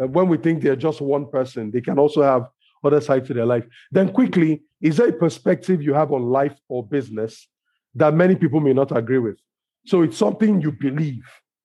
Uh, 0.00 0.06
when 0.06 0.28
we 0.28 0.36
think 0.36 0.62
they're 0.62 0.76
just 0.76 1.00
one 1.00 1.26
person, 1.26 1.70
they 1.70 1.80
can 1.80 1.98
also 1.98 2.22
have 2.22 2.46
other 2.84 3.00
sides 3.00 3.26
to 3.28 3.34
their 3.34 3.46
life. 3.46 3.64
Then, 3.90 4.12
quickly, 4.12 4.62
is 4.80 4.96
there 4.96 5.08
a 5.08 5.12
perspective 5.12 5.82
you 5.82 5.94
have 5.94 6.12
on 6.12 6.22
life 6.22 6.56
or 6.68 6.86
business 6.86 7.48
that 7.94 8.14
many 8.14 8.36
people 8.36 8.60
may 8.60 8.72
not 8.72 8.96
agree 8.96 9.18
with? 9.18 9.38
So 9.86 10.02
it's 10.02 10.16
something 10.16 10.60
you 10.60 10.72
believe, 10.72 11.24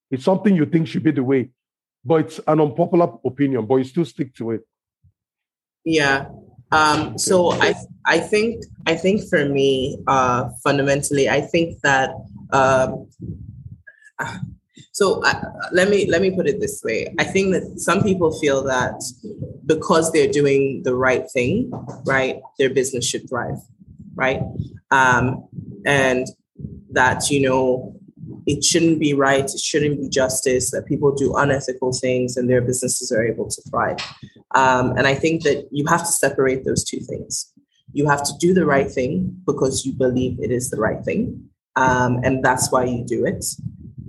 it's 0.10 0.24
something 0.24 0.56
you 0.56 0.66
think 0.66 0.88
should 0.88 1.04
be 1.04 1.12
the 1.12 1.24
way, 1.24 1.50
but 2.06 2.22
it's 2.22 2.40
an 2.48 2.62
unpopular 2.62 3.12
opinion, 3.26 3.66
but 3.66 3.78
you 3.78 3.84
still 3.84 4.06
stick 4.06 4.34
to 4.36 4.52
it. 4.52 4.62
Yeah. 5.84 6.30
Um, 6.72 7.18
so 7.18 7.52
I 7.54 7.74
I 8.06 8.20
think 8.20 8.64
I 8.86 8.96
think 8.96 9.28
for 9.30 9.46
me, 9.46 9.98
uh, 10.08 10.50
fundamentally, 10.64 11.30
I 11.30 11.42
think 11.42 11.80
that 11.82 12.12
um, 12.52 13.08
so 14.92 15.22
uh, 15.24 15.42
let 15.72 15.90
me 15.90 16.10
let 16.10 16.22
me 16.22 16.32
put 16.32 16.48
it 16.48 16.60
this 16.60 16.82
way. 16.84 17.14
I 17.20 17.24
think 17.24 17.54
that 17.54 17.80
some 17.80 18.02
people 18.02 18.38
feel 18.40 18.64
that 18.64 19.02
because 19.66 20.12
they're 20.12 20.32
doing 20.32 20.84
the 20.84 20.96
right 20.96 21.30
thing, 21.30 21.72
right, 22.06 22.42
their 22.58 22.70
business 22.70 23.06
should 23.06 23.30
thrive, 23.30 23.60
right, 24.16 24.42
um, 24.92 25.48
and 25.86 26.28
that 26.92 27.30
you 27.30 27.42
know 27.42 27.96
it 28.46 28.64
shouldn't 28.64 29.00
be 29.00 29.14
right, 29.14 29.46
it 29.46 29.60
shouldn't 29.60 30.00
be 30.00 30.10
justice 30.10 30.72
that 30.72 30.86
people 30.86 31.14
do 31.14 31.36
unethical 31.36 31.92
things 31.94 32.38
and 32.38 32.50
their 32.50 32.62
businesses 32.62 33.12
are 33.12 33.26
able 33.26 33.50
to 33.50 33.62
thrive. 33.70 33.98
Um, 34.54 34.92
and 34.98 35.08
I 35.08 35.16
think 35.16 35.44
that 35.44 35.68
you 35.72 35.86
have 35.88 36.02
to 36.02 36.12
separate 36.12 36.64
those 36.66 36.84
two 36.84 37.00
things. 37.00 37.52
You 37.94 38.08
have 38.08 38.24
to 38.24 38.34
do 38.40 38.54
the 38.54 38.66
right 38.66 38.90
thing 38.90 39.42
because 39.46 39.86
you 39.86 39.94
believe 39.94 40.40
it 40.40 40.52
is 40.52 40.70
the 40.70 40.78
right 40.78 41.04
thing, 41.04 41.50
um, 41.76 42.20
and 42.24 42.44
that's 42.44 42.72
why 42.72 42.86
you 42.86 43.04
do 43.06 43.26
it 43.26 43.44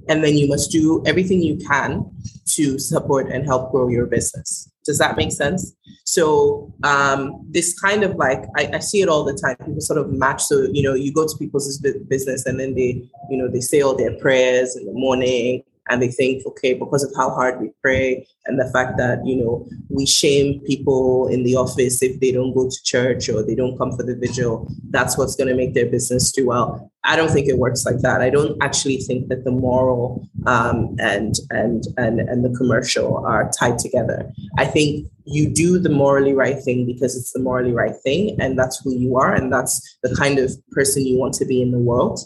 and 0.08 0.22
then 0.22 0.36
you 0.36 0.48
must 0.48 0.70
do 0.70 1.02
everything 1.06 1.42
you 1.42 1.56
can 1.56 2.10
to 2.46 2.78
support 2.78 3.30
and 3.30 3.44
help 3.44 3.72
grow 3.72 3.88
your 3.88 4.06
business. 4.06 4.70
Does 4.86 4.98
that 4.98 5.16
make 5.16 5.32
sense? 5.32 5.74
So 6.04 6.72
um, 6.84 7.44
this 7.50 7.78
kind 7.78 8.04
of 8.04 8.14
like 8.16 8.44
I, 8.56 8.70
I, 8.74 8.78
see 8.78 9.02
it 9.02 9.08
all 9.08 9.24
the 9.24 9.34
time. 9.34 9.56
People 9.56 9.80
sort 9.80 9.98
of 9.98 10.10
match. 10.12 10.42
So 10.44 10.68
you 10.72 10.82
know, 10.82 10.94
you 10.94 11.12
go 11.12 11.26
to 11.26 11.36
people's 11.38 11.78
business 12.08 12.46
and 12.46 12.60
then 12.60 12.74
they, 12.74 13.02
you 13.28 13.36
know, 13.36 13.48
they 13.48 13.60
say 13.60 13.80
all 13.80 13.96
their 13.96 14.16
prayers 14.18 14.76
in 14.76 14.86
the 14.86 14.92
morning 14.92 15.62
and 15.88 16.02
they 16.02 16.08
think, 16.08 16.44
okay, 16.46 16.74
because 16.74 17.04
of 17.04 17.12
how 17.16 17.30
hard 17.30 17.60
we 17.60 17.70
pray 17.82 18.26
and 18.46 18.58
the 18.58 18.70
fact 18.72 18.96
that, 18.98 19.24
you 19.24 19.36
know, 19.36 19.66
we 19.88 20.04
shame 20.06 20.60
people 20.60 21.28
in 21.28 21.44
the 21.44 21.56
office 21.56 22.02
if 22.02 22.18
they 22.20 22.32
don't 22.32 22.54
go 22.54 22.68
to 22.68 22.82
church 22.84 23.28
or 23.28 23.42
they 23.42 23.54
don't 23.54 23.78
come 23.78 23.92
for 23.92 24.02
the 24.02 24.16
vigil, 24.16 24.68
that's 24.90 25.16
what's 25.16 25.36
going 25.36 25.48
to 25.48 25.54
make 25.54 25.74
their 25.74 25.86
business 25.86 26.32
do 26.32 26.46
well. 26.46 26.90
I 27.06 27.16
don't 27.16 27.30
think 27.30 27.48
it 27.48 27.58
works 27.58 27.86
like 27.86 28.00
that. 28.00 28.20
I 28.20 28.30
don't 28.30 28.60
actually 28.62 28.98
think 28.98 29.28
that 29.28 29.44
the 29.44 29.52
moral 29.52 30.28
um, 30.46 30.96
and 30.98 31.36
and 31.50 31.84
and 31.96 32.20
and 32.20 32.44
the 32.44 32.56
commercial 32.56 33.24
are 33.24 33.50
tied 33.58 33.78
together. 33.78 34.30
I 34.58 34.66
think 34.66 35.08
you 35.24 35.48
do 35.52 35.78
the 35.78 35.88
morally 35.88 36.34
right 36.34 36.62
thing 36.62 36.84
because 36.84 37.16
it's 37.16 37.32
the 37.32 37.38
morally 37.38 37.72
right 37.72 37.96
thing, 38.02 38.36
and 38.40 38.58
that's 38.58 38.80
who 38.82 38.92
you 38.92 39.16
are, 39.16 39.32
and 39.32 39.52
that's 39.52 39.98
the 40.02 40.14
kind 40.16 40.38
of 40.38 40.52
person 40.72 41.06
you 41.06 41.18
want 41.18 41.34
to 41.34 41.44
be 41.44 41.62
in 41.62 41.70
the 41.70 41.78
world. 41.78 42.20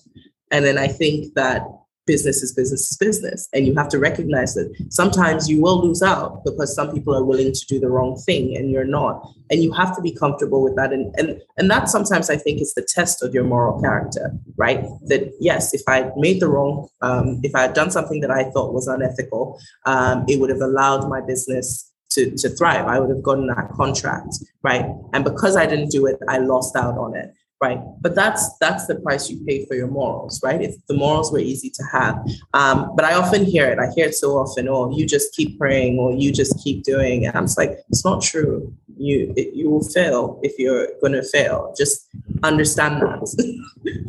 And 0.50 0.64
then 0.64 0.78
I 0.78 0.88
think 0.88 1.34
that 1.34 1.62
business 2.10 2.42
is 2.42 2.52
business 2.52 2.90
is 2.90 2.96
business. 2.96 3.48
And 3.54 3.66
you 3.66 3.74
have 3.76 3.88
to 3.94 3.98
recognize 3.98 4.54
that 4.54 4.68
sometimes 4.90 5.48
you 5.48 5.60
will 5.62 5.78
lose 5.86 6.02
out 6.02 6.44
because 6.44 6.74
some 6.74 6.90
people 6.92 7.14
are 7.14 7.24
willing 7.24 7.52
to 7.52 7.66
do 7.72 7.78
the 7.78 7.88
wrong 7.94 8.16
thing 8.26 8.56
and 8.56 8.68
you're 8.72 8.92
not. 8.98 9.14
And 9.50 9.62
you 9.62 9.70
have 9.80 9.94
to 9.96 10.02
be 10.02 10.12
comfortable 10.22 10.60
with 10.66 10.74
that. 10.76 10.92
And 10.92 11.04
and 11.18 11.28
and 11.58 11.70
that 11.70 11.88
sometimes 11.88 12.26
I 12.34 12.36
think 12.44 12.60
is 12.60 12.74
the 12.74 12.86
test 12.96 13.22
of 13.22 13.32
your 13.36 13.44
moral 13.44 13.80
character, 13.80 14.24
right? 14.56 14.80
That 15.10 15.22
yes, 15.38 15.72
if 15.78 15.82
I 15.86 16.10
made 16.16 16.40
the 16.40 16.48
wrong, 16.48 16.88
um, 17.08 17.26
if 17.48 17.52
I 17.54 17.62
had 17.66 17.74
done 17.74 17.90
something 17.92 18.20
that 18.22 18.32
I 18.40 18.42
thought 18.50 18.74
was 18.78 18.88
unethical, 18.88 19.42
um, 19.86 20.24
it 20.28 20.40
would 20.40 20.50
have 20.50 20.64
allowed 20.70 21.08
my 21.08 21.20
business 21.20 21.66
to, 22.14 22.22
to 22.42 22.48
thrive. 22.48 22.86
I 22.86 22.98
would 22.98 23.10
have 23.14 23.22
gotten 23.22 23.46
that 23.46 23.70
contract, 23.80 24.32
right? 24.62 24.86
And 25.12 25.22
because 25.22 25.54
I 25.56 25.66
didn't 25.66 25.90
do 25.90 26.06
it, 26.06 26.18
I 26.28 26.38
lost 26.38 26.74
out 26.74 26.98
on 26.98 27.14
it 27.14 27.32
right? 27.60 27.78
But 28.00 28.14
that's 28.14 28.56
that's 28.58 28.86
the 28.86 28.96
price 28.96 29.28
you 29.28 29.44
pay 29.44 29.66
for 29.66 29.74
your 29.74 29.88
morals 29.88 30.40
right? 30.42 30.60
If 30.60 30.74
the 30.86 30.94
morals 30.94 31.30
were 31.32 31.38
easy 31.38 31.70
to 31.70 31.82
have. 31.92 32.18
Um, 32.54 32.92
but 32.96 33.04
i 33.04 33.14
often 33.14 33.44
hear 33.44 33.66
it. 33.70 33.78
I 33.78 33.88
hear 33.94 34.06
it 34.06 34.14
so 34.14 34.32
often 34.32 34.68
oh 34.68 34.90
you 34.96 35.06
just 35.06 35.34
keep 35.34 35.58
praying 35.58 35.98
or 35.98 36.12
you 36.12 36.32
just 36.32 36.62
keep 36.62 36.84
doing 36.84 37.24
it 37.24 37.34
i'm 37.34 37.44
just 37.44 37.58
like 37.58 37.78
it's 37.88 38.04
not 38.04 38.22
true. 38.22 38.72
You 38.96 39.32
it, 39.36 39.54
you 39.54 39.70
will 39.70 39.84
fail 39.84 40.40
if 40.42 40.58
you're 40.58 40.88
going 41.00 41.14
to 41.14 41.22
fail. 41.22 41.74
Just 41.76 42.08
understand 42.42 43.02
that 43.02 43.20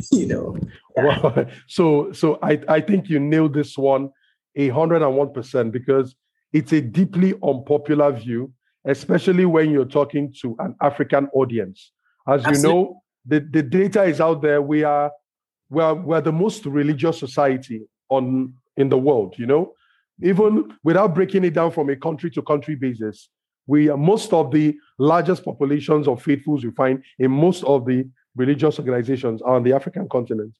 you 0.12 0.26
know? 0.26 0.56
Yeah. 0.96 1.04
well, 1.04 1.46
so 1.66 2.12
so 2.12 2.38
i 2.42 2.60
i 2.68 2.80
think 2.80 3.08
you 3.08 3.18
nailed 3.18 3.54
this 3.54 3.78
one 3.78 4.10
a 4.56 4.68
hundred 4.68 5.02
and 5.02 5.16
one 5.16 5.32
percent 5.32 5.72
because 5.72 6.14
it's 6.52 6.72
a 6.72 6.80
deeply 6.80 7.34
unpopular 7.42 8.12
view 8.12 8.52
especially 8.84 9.44
when 9.44 9.70
you're 9.70 9.84
talking 9.84 10.34
to 10.42 10.56
an 10.58 10.74
african 10.82 11.28
audience. 11.34 11.92
As 12.26 12.44
Absolutely. 12.44 12.68
you 12.68 12.74
know 12.74 13.01
the, 13.26 13.40
the 13.40 13.62
data 13.62 14.02
is 14.04 14.20
out 14.20 14.42
there. 14.42 14.60
We 14.60 14.82
are 14.84 15.10
we're, 15.70 15.94
we're 15.94 16.20
the 16.20 16.32
most 16.32 16.66
religious 16.66 17.18
society 17.18 17.82
on 18.10 18.54
in 18.76 18.88
the 18.88 18.98
world, 18.98 19.34
you 19.38 19.46
know, 19.46 19.72
even 20.22 20.72
without 20.82 21.14
breaking 21.14 21.44
it 21.44 21.54
down 21.54 21.70
from 21.70 21.88
a 21.90 21.96
country 21.96 22.30
to 22.30 22.42
country 22.42 22.74
basis. 22.74 23.28
We 23.66 23.88
are 23.88 23.96
most 23.96 24.32
of 24.32 24.50
the 24.50 24.76
largest 24.98 25.44
populations 25.44 26.08
of 26.08 26.22
faithfuls 26.22 26.62
you 26.62 26.72
find 26.72 27.02
in 27.18 27.30
most 27.30 27.64
of 27.64 27.86
the 27.86 28.08
religious 28.34 28.78
organizations 28.78 29.40
on 29.42 29.62
the 29.62 29.72
African 29.72 30.08
continent. 30.08 30.54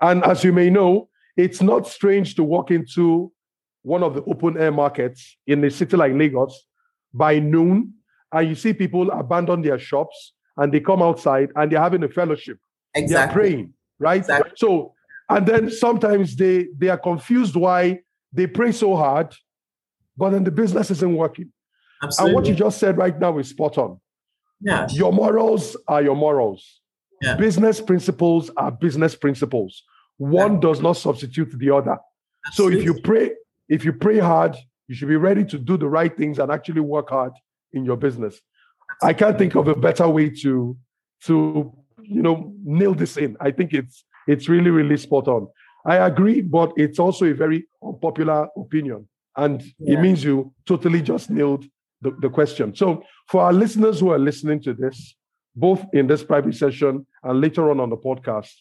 And 0.00 0.24
as 0.24 0.42
you 0.42 0.52
may 0.52 0.70
know, 0.70 1.08
it's 1.36 1.60
not 1.60 1.86
strange 1.86 2.34
to 2.36 2.44
walk 2.44 2.70
into 2.70 3.32
one 3.82 4.02
of 4.02 4.14
the 4.14 4.24
open 4.24 4.56
air 4.56 4.72
markets 4.72 5.36
in 5.46 5.62
a 5.64 5.70
city 5.70 5.96
like 5.96 6.12
Lagos 6.12 6.66
by 7.12 7.38
noon 7.38 7.94
and 8.32 8.48
you 8.48 8.54
see 8.54 8.72
people 8.72 9.10
abandon 9.10 9.62
their 9.62 9.78
shops 9.78 10.32
and 10.56 10.72
they 10.72 10.80
come 10.80 11.02
outside 11.02 11.50
and 11.56 11.70
they're 11.70 11.80
having 11.80 12.02
a 12.02 12.08
fellowship. 12.08 12.58
Exactly. 12.94 13.14
They're 13.14 13.32
praying, 13.32 13.74
right? 13.98 14.20
Exactly. 14.20 14.52
So, 14.56 14.94
and 15.28 15.46
then 15.46 15.70
sometimes 15.70 16.36
they 16.36 16.68
they 16.76 16.88
are 16.88 16.98
confused 16.98 17.56
why 17.56 18.00
they 18.32 18.46
pray 18.46 18.72
so 18.72 18.96
hard, 18.96 19.34
but 20.16 20.30
then 20.30 20.44
the 20.44 20.50
business 20.50 20.90
isn't 20.90 21.16
working. 21.16 21.52
Absolutely. 22.02 22.30
And 22.30 22.34
what 22.34 22.46
you 22.48 22.54
just 22.54 22.78
said 22.78 22.96
right 22.96 23.18
now 23.18 23.38
is 23.38 23.48
spot 23.48 23.78
on. 23.78 24.00
Yeah. 24.60 24.86
Your 24.90 25.12
morals 25.12 25.76
are 25.88 26.02
your 26.02 26.16
morals. 26.16 26.80
Yeah. 27.22 27.36
Business 27.36 27.80
principles 27.80 28.50
are 28.56 28.70
business 28.70 29.14
principles. 29.14 29.82
One 30.18 30.54
yeah. 30.54 30.60
does 30.60 30.80
not 30.80 30.94
substitute 30.94 31.58
the 31.58 31.70
other. 31.70 31.98
Absolutely. 32.46 32.76
So 32.76 32.80
if 32.80 32.84
you 32.86 33.02
pray, 33.02 33.30
if 33.68 33.84
you 33.84 33.92
pray 33.92 34.18
hard, 34.18 34.56
you 34.88 34.94
should 34.94 35.08
be 35.08 35.16
ready 35.16 35.44
to 35.44 35.58
do 35.58 35.76
the 35.76 35.88
right 35.88 36.16
things 36.16 36.38
and 36.38 36.50
actually 36.50 36.80
work 36.80 37.10
hard 37.10 37.32
in 37.72 37.84
your 37.84 37.96
business. 37.96 38.40
I 39.02 39.12
can't 39.12 39.38
think 39.38 39.54
of 39.54 39.68
a 39.68 39.74
better 39.74 40.08
way 40.08 40.30
to 40.42 40.76
to 41.24 41.72
you 42.02 42.22
know 42.22 42.52
nail 42.64 42.94
this 42.94 43.16
in. 43.16 43.36
I 43.40 43.50
think 43.50 43.72
it's 43.72 44.04
it's 44.26 44.48
really 44.48 44.70
really 44.70 44.96
spot 44.96 45.28
on. 45.28 45.48
I 45.84 45.96
agree, 45.96 46.40
but 46.40 46.72
it's 46.76 46.98
also 46.98 47.26
a 47.26 47.34
very 47.34 47.66
unpopular 47.82 48.48
opinion, 48.56 49.08
and 49.36 49.62
yeah. 49.78 49.98
it 49.98 50.00
means 50.00 50.24
you 50.24 50.52
totally 50.66 51.00
just 51.00 51.30
nailed 51.30 51.64
the, 52.02 52.10
the 52.20 52.28
question. 52.28 52.74
So 52.74 53.02
for 53.28 53.42
our 53.42 53.52
listeners 53.52 54.00
who 54.00 54.10
are 54.10 54.18
listening 54.18 54.60
to 54.62 54.74
this, 54.74 55.14
both 55.54 55.84
in 55.92 56.06
this 56.06 56.24
private 56.24 56.54
session 56.54 57.06
and 57.22 57.40
later 57.40 57.70
on 57.70 57.80
on 57.80 57.90
the 57.90 57.96
podcast, 57.96 58.52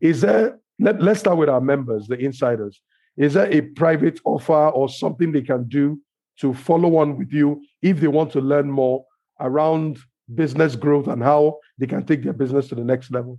is 0.00 0.20
there? 0.20 0.58
Let, 0.80 1.00
let's 1.00 1.20
start 1.20 1.38
with 1.38 1.48
our 1.48 1.60
members, 1.60 2.08
the 2.08 2.16
insiders. 2.16 2.80
Is 3.16 3.34
there 3.34 3.50
a 3.52 3.60
private 3.60 4.18
offer 4.24 4.70
or 4.70 4.88
something 4.88 5.30
they 5.30 5.42
can 5.42 5.68
do 5.68 6.00
to 6.40 6.52
follow 6.52 6.96
on 6.96 7.16
with 7.16 7.32
you 7.32 7.62
if 7.80 8.00
they 8.00 8.08
want 8.08 8.32
to 8.32 8.40
learn 8.40 8.68
more 8.68 9.04
around 9.40 9.98
business 10.34 10.76
growth 10.76 11.08
and 11.08 11.22
how 11.22 11.58
they 11.78 11.86
can 11.86 12.04
take 12.04 12.22
their 12.22 12.32
business 12.32 12.68
to 12.68 12.74
the 12.74 12.84
next 12.84 13.10
level? 13.10 13.38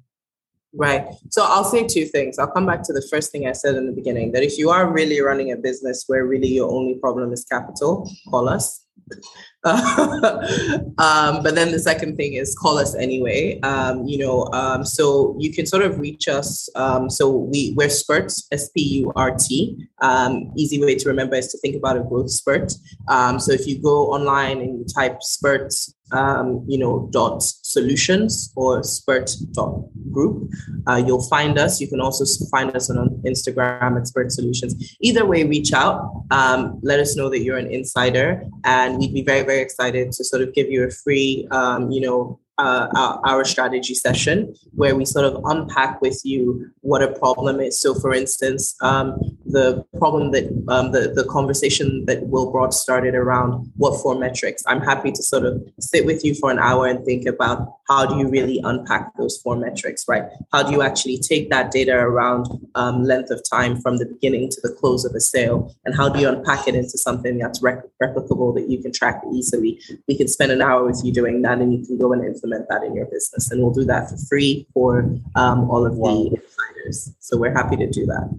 Right. 0.77 1.07
So 1.29 1.43
I'll 1.43 1.63
say 1.63 1.87
two 1.87 2.05
things. 2.05 2.37
I'll 2.37 2.51
come 2.51 2.65
back 2.65 2.83
to 2.83 2.93
the 2.93 3.05
first 3.09 3.31
thing 3.31 3.47
I 3.47 3.53
said 3.53 3.75
in 3.75 3.85
the 3.85 3.93
beginning 3.93 4.33
that 4.33 4.43
if 4.43 4.57
you 4.57 4.69
are 4.69 4.91
really 4.91 5.21
running 5.21 5.51
a 5.51 5.55
business 5.55 6.03
where 6.07 6.25
really 6.25 6.49
your 6.49 6.69
only 6.69 6.95
problem 6.95 7.31
is 7.31 7.45
capital, 7.45 8.09
call 8.29 8.49
us. 8.49 8.85
um, 9.65 11.41
but 11.43 11.55
then 11.55 11.71
the 11.71 11.79
second 11.79 12.17
thing 12.17 12.33
is 12.33 12.55
call 12.55 12.77
us 12.77 12.95
anyway. 12.95 13.59
Um, 13.61 14.05
you 14.05 14.17
know, 14.17 14.47
um, 14.53 14.83
so 14.85 15.35
you 15.39 15.53
can 15.53 15.65
sort 15.65 15.83
of 15.83 15.99
reach 15.99 16.27
us. 16.27 16.69
Um, 16.75 17.09
so 17.09 17.29
we 17.31 17.73
we're 17.75 17.89
Spurt, 17.89 18.31
S 18.51 18.69
P 18.69 18.81
U 18.99 19.13
R 19.15 19.35
T. 19.35 19.87
Um, 20.01 20.51
easy 20.55 20.83
way 20.83 20.95
to 20.95 21.09
remember 21.09 21.35
is 21.35 21.47
to 21.49 21.57
think 21.59 21.75
about 21.75 21.97
a 21.97 22.03
growth 22.03 22.31
spurt. 22.31 22.73
Um, 23.07 23.39
so 23.39 23.53
if 23.53 23.65
you 23.65 23.81
go 23.81 24.11
online 24.11 24.59
and 24.59 24.79
you 24.79 24.85
type 24.85 25.21
Spurt 25.21 25.73
um, 26.11 26.63
you 26.67 26.77
know, 26.77 27.09
dot 27.11 27.41
solutions 27.41 28.53
or 28.55 28.83
spurt 28.83 29.31
dot 29.51 29.81
group. 30.11 30.51
Uh, 30.87 31.01
you'll 31.05 31.27
find 31.27 31.57
us. 31.57 31.81
You 31.81 31.87
can 31.87 31.99
also 31.99 32.25
find 32.49 32.75
us 32.75 32.89
on 32.89 33.09
Instagram 33.25 33.97
at 33.97 34.07
Spurt 34.07 34.31
Solutions. 34.31 34.95
Either 35.01 35.25
way, 35.25 35.43
reach 35.43 35.73
out. 35.73 36.25
Um, 36.31 36.79
let 36.83 36.99
us 36.99 37.15
know 37.15 37.29
that 37.29 37.39
you're 37.39 37.57
an 37.57 37.71
insider, 37.71 38.43
and 38.63 38.97
we'd 38.97 39.13
be 39.13 39.23
very, 39.23 39.43
very 39.43 39.61
excited 39.61 40.11
to 40.13 40.23
sort 40.23 40.41
of 40.41 40.53
give 40.53 40.69
you 40.69 40.83
a 40.83 40.91
free, 40.91 41.47
um, 41.51 41.91
you 41.91 42.01
know, 42.01 42.39
uh, 42.57 42.87
our, 42.95 43.21
our, 43.25 43.45
strategy 43.45 43.93
session 43.93 44.55
where 44.75 44.95
we 44.95 45.05
sort 45.05 45.25
of 45.25 45.41
unpack 45.45 46.01
with 46.01 46.21
you 46.23 46.69
what 46.81 47.01
a 47.01 47.11
problem 47.19 47.59
is. 47.59 47.79
So, 47.79 47.93
for 47.93 48.13
instance, 48.13 48.75
um, 48.81 49.17
the 49.45 49.85
problem 49.97 50.31
that 50.31 50.45
um, 50.69 50.91
the, 50.91 51.11
the 51.13 51.25
conversation 51.25 52.05
that 52.05 52.25
Will 52.27 52.51
Broad 52.51 52.73
started 52.73 53.13
around 53.13 53.71
what 53.75 54.01
four 54.01 54.15
metrics, 54.15 54.63
I'm 54.67 54.81
happy 54.81 55.11
to 55.11 55.23
sort 55.23 55.45
of 55.45 55.61
sit 55.79 56.05
with 56.05 56.23
you 56.23 56.33
for 56.33 56.49
an 56.49 56.59
hour 56.59 56.87
and 56.87 57.03
think 57.05 57.25
about 57.25 57.75
how 57.87 58.05
do 58.05 58.17
you 58.17 58.29
really 58.29 58.59
unpack 58.63 59.15
those 59.17 59.37
four 59.37 59.55
metrics, 59.55 60.05
right? 60.07 60.23
How 60.51 60.63
do 60.63 60.71
you 60.71 60.81
actually 60.81 61.17
take 61.17 61.49
that 61.49 61.71
data 61.71 61.93
around 61.93 62.47
um, 62.75 63.03
length 63.03 63.31
of 63.31 63.41
time 63.49 63.79
from 63.81 63.97
the 63.97 64.05
beginning 64.05 64.49
to 64.49 64.61
the 64.61 64.73
close 64.73 65.05
of 65.05 65.13
a 65.13 65.19
sale? 65.19 65.75
And 65.85 65.95
how 65.95 66.09
do 66.09 66.19
you 66.19 66.27
unpack 66.27 66.67
it 66.67 66.75
into 66.75 66.97
something 66.97 67.37
that's 67.37 67.61
rec- 67.61 67.83
replicable 68.01 68.55
that 68.55 68.69
you 68.69 68.81
can 68.81 68.91
track 68.91 69.21
easily? 69.33 69.79
We 70.07 70.17
can 70.17 70.27
spend 70.27 70.51
an 70.51 70.61
hour 70.61 70.85
with 70.85 71.01
you 71.03 71.11
doing 71.11 71.41
that 71.43 71.59
and 71.59 71.73
you 71.73 71.85
can 71.85 71.97
go 71.97 72.13
and 72.13 72.25
implement 72.45 72.69
that 72.69 72.83
in 72.83 72.95
your 72.95 73.05
business. 73.05 73.51
And 73.51 73.61
we'll 73.61 73.73
do 73.73 73.85
that 73.85 74.09
for 74.09 74.17
free 74.17 74.67
for 74.73 74.99
um, 75.35 75.69
all 75.69 75.85
of 75.85 75.95
wow. 75.95 76.13
the 76.13 76.35
insiders. 76.35 77.13
So 77.19 77.37
we're 77.37 77.53
happy 77.53 77.77
to 77.77 77.89
do 77.89 78.05
that. 78.05 78.29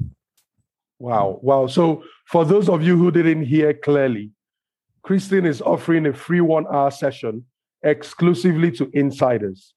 Wow. 0.99 1.39
Wow. 1.43 1.67
So 1.67 2.05
for 2.27 2.45
those 2.45 2.69
of 2.69 2.83
you 2.83 2.97
who 2.97 3.11
didn't 3.11 3.45
hear 3.45 3.75
clearly, 3.75 4.31
Christine 5.03 5.47
is 5.47 5.61
offering 5.61 6.07
a 6.07 6.13
free 6.13 6.41
one 6.41 6.67
hour 6.67 6.91
session 6.91 7.45
exclusively 7.83 8.73
to 8.73 8.91
insiders. 8.93 9.75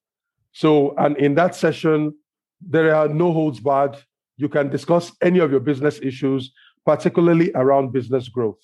So, 0.51 0.95
and 0.97 1.15
in 1.18 1.35
that 1.35 1.56
session, 1.56 2.15
there 2.61 2.95
are 2.95 3.07
no 3.07 3.31
holds 3.31 3.60
barred. 3.60 3.97
You 4.38 4.49
can 4.49 4.69
discuss 4.69 5.11
any 5.22 5.39
of 5.39 5.51
your 5.51 5.60
business 5.60 5.99
issues, 6.01 6.51
particularly 6.85 7.51
around 7.53 7.91
business 7.91 8.27
growth. 8.27 8.57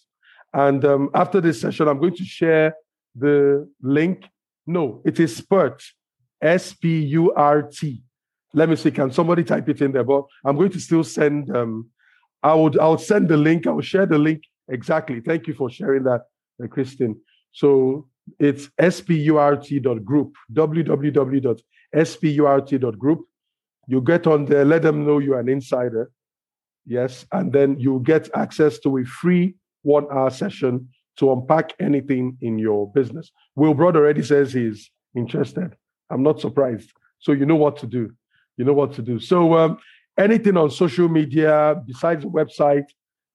And 0.53 0.83
um, 0.85 1.09
after 1.13 1.41
this 1.41 1.61
session, 1.61 1.87
I'm 1.87 1.99
going 1.99 2.15
to 2.15 2.23
share 2.23 2.75
the 3.13 3.69
link. 3.81 4.25
No, 4.67 5.01
it 5.05 5.19
is 5.19 5.35
Spurt, 5.35 5.83
S 6.41 6.73
P 6.73 7.01
U 7.03 7.33
R 7.33 7.63
T. 7.63 8.01
Let 8.53 8.69
me 8.69 8.75
see, 8.75 8.91
can 8.91 9.11
somebody 9.11 9.43
type 9.43 9.67
it 9.69 9.81
in 9.81 9.91
there? 9.91 10.03
But 10.03 10.25
I'm 10.43 10.55
going 10.55 10.71
to 10.71 10.79
still 10.79 11.03
send. 11.03 11.55
Um, 11.55 11.89
I 12.41 12.53
would. 12.53 12.79
I'll 12.79 12.97
send 12.97 13.29
the 13.29 13.37
link. 13.37 13.67
I 13.67 13.71
will 13.71 13.81
share 13.81 14.05
the 14.05 14.17
link 14.17 14.43
exactly. 14.69 15.21
Thank 15.21 15.47
you 15.47 15.53
for 15.53 15.69
sharing 15.69 16.03
that, 16.03 16.23
uh, 16.63 16.67
Christine. 16.67 17.19
So 17.51 18.07
it's 18.39 18.69
spurt.group, 18.79 20.33
www.spurt.group. 20.53 23.19
You 23.87 24.01
get 24.01 24.25
on 24.27 24.45
there, 24.45 24.65
let 24.65 24.81
them 24.81 25.05
know 25.05 25.19
you're 25.19 25.39
an 25.39 25.47
insider. 25.47 26.09
Yes. 26.85 27.25
And 27.31 27.53
then 27.53 27.79
you 27.79 28.01
get 28.03 28.29
access 28.35 28.79
to 28.79 28.97
a 28.97 29.05
free 29.05 29.55
one 29.83 30.07
hour 30.11 30.31
session 30.31 30.89
to 31.17 31.31
unpack 31.31 31.73
anything 31.79 32.37
in 32.41 32.59
your 32.59 32.91
business. 32.91 33.31
Will 33.55 33.73
Broad 33.73 33.95
already 33.95 34.23
says 34.23 34.53
he's 34.53 34.91
interested. 35.15 35.75
I'm 36.09 36.23
not 36.23 36.39
surprised. 36.39 36.91
So 37.19 37.31
you 37.31 37.45
know 37.45 37.55
what 37.55 37.77
to 37.77 37.87
do. 37.87 38.11
You 38.57 38.65
know 38.65 38.73
what 38.73 38.93
to 38.93 39.01
do. 39.01 39.19
So 39.19 39.55
um, 39.55 39.77
anything 40.17 40.57
on 40.57 40.71
social 40.71 41.09
media 41.09 41.81
besides 41.85 42.23
the 42.23 42.29
website, 42.29 42.85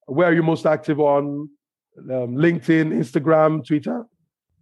where 0.07 0.29
are 0.29 0.35
you 0.35 0.43
most 0.43 0.67
active 0.67 1.01
on? 1.01 1.49
Um, 1.99 2.37
LinkedIn, 2.37 2.93
Instagram, 2.93 3.67
Twitter? 3.67 4.07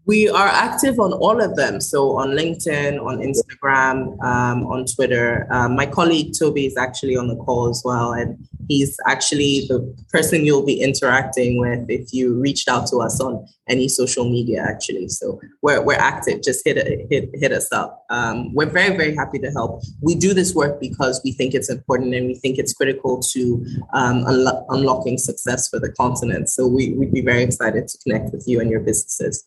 We 0.09 0.27
are 0.27 0.49
active 0.49 0.99
on 0.99 1.13
all 1.13 1.39
of 1.39 1.55
them. 1.55 1.83
So 1.83 2.17
on 2.17 2.31
LinkedIn, 2.31 2.99
on 2.99 3.19
Instagram, 3.19 4.19
um, 4.25 4.65
on 4.65 4.87
Twitter. 4.87 5.47
Um, 5.51 5.77
my 5.77 5.85
colleague 5.85 6.33
Toby 6.37 6.65
is 6.65 6.79
actually 6.79 7.15
on 7.15 7.29
the 7.29 7.37
call 7.37 7.69
as 7.69 7.83
well. 7.85 8.15
And 8.15 8.39
he's 8.69 8.97
actually 9.07 9.67
the 9.69 9.95
person 10.11 10.47
you'll 10.47 10.65
be 10.65 10.81
interacting 10.81 11.61
with 11.61 11.85
if 11.91 12.15
you 12.15 12.41
reached 12.41 12.71
out 12.71 12.87
to 12.87 12.97
us 13.03 13.21
on 13.21 13.47
any 13.69 13.87
social 13.87 14.25
media, 14.25 14.65
actually. 14.67 15.09
So 15.09 15.39
we're, 15.61 15.83
we're 15.83 16.01
active. 16.01 16.43
Just 16.43 16.65
hit, 16.65 16.79
hit, 17.11 17.29
hit 17.35 17.53
us 17.53 17.71
up. 17.71 18.07
Um, 18.09 18.55
we're 18.55 18.71
very, 18.71 18.97
very 18.97 19.15
happy 19.15 19.39
to 19.41 19.51
help. 19.51 19.83
We 20.01 20.15
do 20.15 20.33
this 20.33 20.55
work 20.55 20.81
because 20.81 21.21
we 21.23 21.33
think 21.33 21.53
it's 21.53 21.69
important 21.69 22.15
and 22.15 22.29
we 22.29 22.35
think 22.35 22.57
it's 22.57 22.73
critical 22.73 23.21
to 23.35 23.67
um, 23.93 24.25
unlo- 24.25 24.65
unlocking 24.71 25.19
success 25.19 25.69
for 25.69 25.79
the 25.79 25.93
continent. 25.93 26.49
So 26.49 26.67
we, 26.67 26.95
we'd 26.95 27.13
be 27.13 27.21
very 27.21 27.43
excited 27.43 27.89
to 27.89 27.99
connect 27.99 28.33
with 28.33 28.45
you 28.49 28.59
and 28.59 28.71
your 28.71 28.81
businesses. 28.81 29.47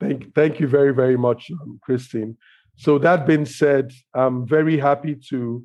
Thank, 0.00 0.34
thank 0.34 0.60
you 0.60 0.66
very, 0.66 0.92
very 0.92 1.16
much, 1.16 1.50
um, 1.50 1.78
Christine. 1.82 2.36
So, 2.76 2.98
that 2.98 3.26
being 3.26 3.46
said, 3.46 3.92
I'm 4.14 4.46
very 4.46 4.78
happy 4.78 5.16
to 5.30 5.64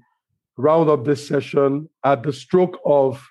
round 0.58 0.90
up 0.90 1.06
this 1.06 1.28
session 1.28 1.90
at 2.04 2.24
the 2.24 2.34
stroke 2.34 2.80
of 2.86 3.24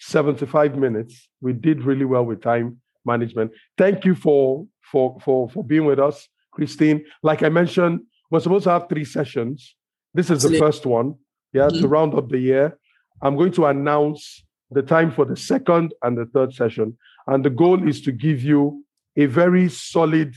75 0.00 0.76
minutes. 0.76 1.28
We 1.40 1.52
did 1.52 1.82
really 1.82 2.04
well 2.04 2.24
with 2.24 2.42
time 2.42 2.80
management. 3.04 3.52
Thank 3.78 4.04
you 4.04 4.14
for, 4.14 4.66
for, 4.90 5.18
for, 5.24 5.48
for 5.48 5.64
being 5.64 5.84
with 5.84 5.98
us, 5.98 6.28
Christine. 6.52 7.04
Like 7.22 7.42
I 7.42 7.48
mentioned, 7.48 8.00
we're 8.30 8.40
supposed 8.40 8.64
to 8.64 8.70
have 8.70 8.88
three 8.88 9.04
sessions. 9.04 9.74
This 10.14 10.30
is 10.30 10.42
the 10.42 10.58
first 10.58 10.86
one, 10.86 11.14
yeah, 11.52 11.68
mm-hmm. 11.68 11.80
to 11.80 11.88
round 11.88 12.14
up 12.14 12.28
the 12.28 12.38
year. 12.38 12.78
I'm 13.22 13.36
going 13.36 13.52
to 13.52 13.66
announce 13.66 14.44
the 14.70 14.82
time 14.82 15.10
for 15.10 15.24
the 15.24 15.36
second 15.36 15.94
and 16.02 16.18
the 16.18 16.26
third 16.26 16.52
session. 16.52 16.96
And 17.26 17.44
the 17.44 17.50
goal 17.50 17.86
is 17.88 18.00
to 18.02 18.12
give 18.12 18.42
you 18.42 18.81
a 19.16 19.26
very 19.26 19.68
solid 19.68 20.34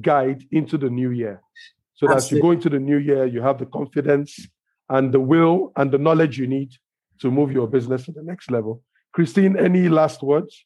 guide 0.00 0.44
into 0.50 0.76
the 0.78 0.90
new 0.90 1.10
year. 1.10 1.40
So 1.94 2.06
that 2.06 2.30
you 2.30 2.40
go 2.40 2.52
into 2.52 2.68
the 2.68 2.78
new 2.78 2.98
year, 2.98 3.26
you 3.26 3.42
have 3.42 3.58
the 3.58 3.66
confidence 3.66 4.46
and 4.88 5.12
the 5.12 5.20
will 5.20 5.72
and 5.76 5.90
the 5.90 5.98
knowledge 5.98 6.38
you 6.38 6.46
need 6.46 6.70
to 7.20 7.30
move 7.30 7.50
your 7.50 7.66
business 7.66 8.04
to 8.04 8.12
the 8.12 8.22
next 8.22 8.50
level. 8.50 8.82
Christine, 9.12 9.58
any 9.58 9.88
last 9.88 10.22
words? 10.22 10.64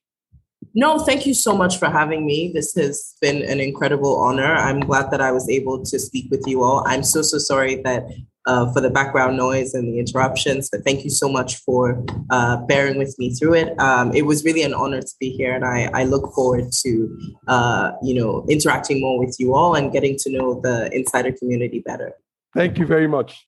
No, 0.74 0.98
thank 0.98 1.26
you 1.26 1.34
so 1.34 1.56
much 1.56 1.78
for 1.78 1.88
having 1.88 2.24
me. 2.26 2.50
This 2.54 2.74
has 2.74 3.14
been 3.20 3.42
an 3.42 3.60
incredible 3.60 4.18
honor. 4.18 4.54
I'm 4.54 4.80
glad 4.80 5.10
that 5.10 5.20
I 5.20 5.32
was 5.32 5.48
able 5.48 5.84
to 5.84 5.98
speak 5.98 6.30
with 6.30 6.44
you 6.46 6.62
all. 6.62 6.84
I'm 6.86 7.02
so, 7.02 7.22
so 7.22 7.38
sorry 7.38 7.82
that 7.82 8.04
uh, 8.46 8.72
for 8.72 8.80
the 8.80 8.90
background 8.90 9.36
noise 9.36 9.74
and 9.74 9.88
the 9.88 9.98
interruptions. 9.98 10.68
But 10.70 10.84
thank 10.84 11.04
you 11.04 11.10
so 11.10 11.28
much 11.28 11.56
for 11.58 12.04
uh, 12.30 12.56
bearing 12.66 12.98
with 12.98 13.14
me 13.18 13.34
through 13.34 13.54
it. 13.54 13.78
Um, 13.80 14.14
it 14.14 14.22
was 14.22 14.44
really 14.44 14.62
an 14.62 14.74
honor 14.74 15.00
to 15.00 15.14
be 15.20 15.30
here, 15.30 15.54
and 15.54 15.64
I, 15.64 15.90
I 15.92 16.04
look 16.04 16.32
forward 16.34 16.72
to 16.84 17.18
uh, 17.48 17.92
you 18.02 18.14
know 18.14 18.44
interacting 18.48 19.00
more 19.00 19.18
with 19.18 19.36
you 19.38 19.54
all 19.54 19.74
and 19.74 19.92
getting 19.92 20.16
to 20.18 20.30
know 20.30 20.60
the 20.60 20.92
insider 20.94 21.32
community 21.32 21.80
better. 21.80 22.12
Thank 22.54 22.78
you 22.78 22.86
very 22.86 23.08
much. 23.08 23.46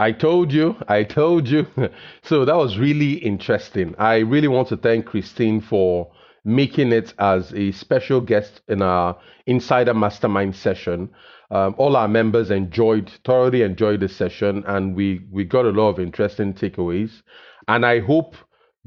I 0.00 0.12
told 0.12 0.52
you, 0.52 0.76
I 0.86 1.02
told 1.02 1.48
you. 1.48 1.66
so 2.22 2.44
that 2.44 2.56
was 2.56 2.78
really 2.78 3.14
interesting. 3.14 3.94
I 3.98 4.18
really 4.18 4.48
want 4.48 4.68
to 4.68 4.76
thank 4.76 5.06
Christine 5.06 5.60
for 5.60 6.10
making 6.44 6.92
it 6.92 7.14
as 7.18 7.52
a 7.54 7.72
special 7.72 8.20
guest 8.20 8.60
in 8.68 8.82
our 8.82 9.16
Insider 9.46 9.94
Mastermind 9.94 10.56
session. 10.56 11.10
Um, 11.50 11.74
all 11.78 11.96
our 11.96 12.08
members 12.08 12.50
enjoyed, 12.50 13.10
thoroughly 13.24 13.62
enjoyed 13.62 14.00
the 14.00 14.08
session, 14.08 14.64
and 14.66 14.94
we, 14.94 15.26
we 15.30 15.44
got 15.44 15.64
a 15.64 15.70
lot 15.70 15.88
of 15.90 15.98
interesting 15.98 16.52
takeaways. 16.52 17.22
And 17.66 17.84
I 17.86 18.00
hope, 18.00 18.36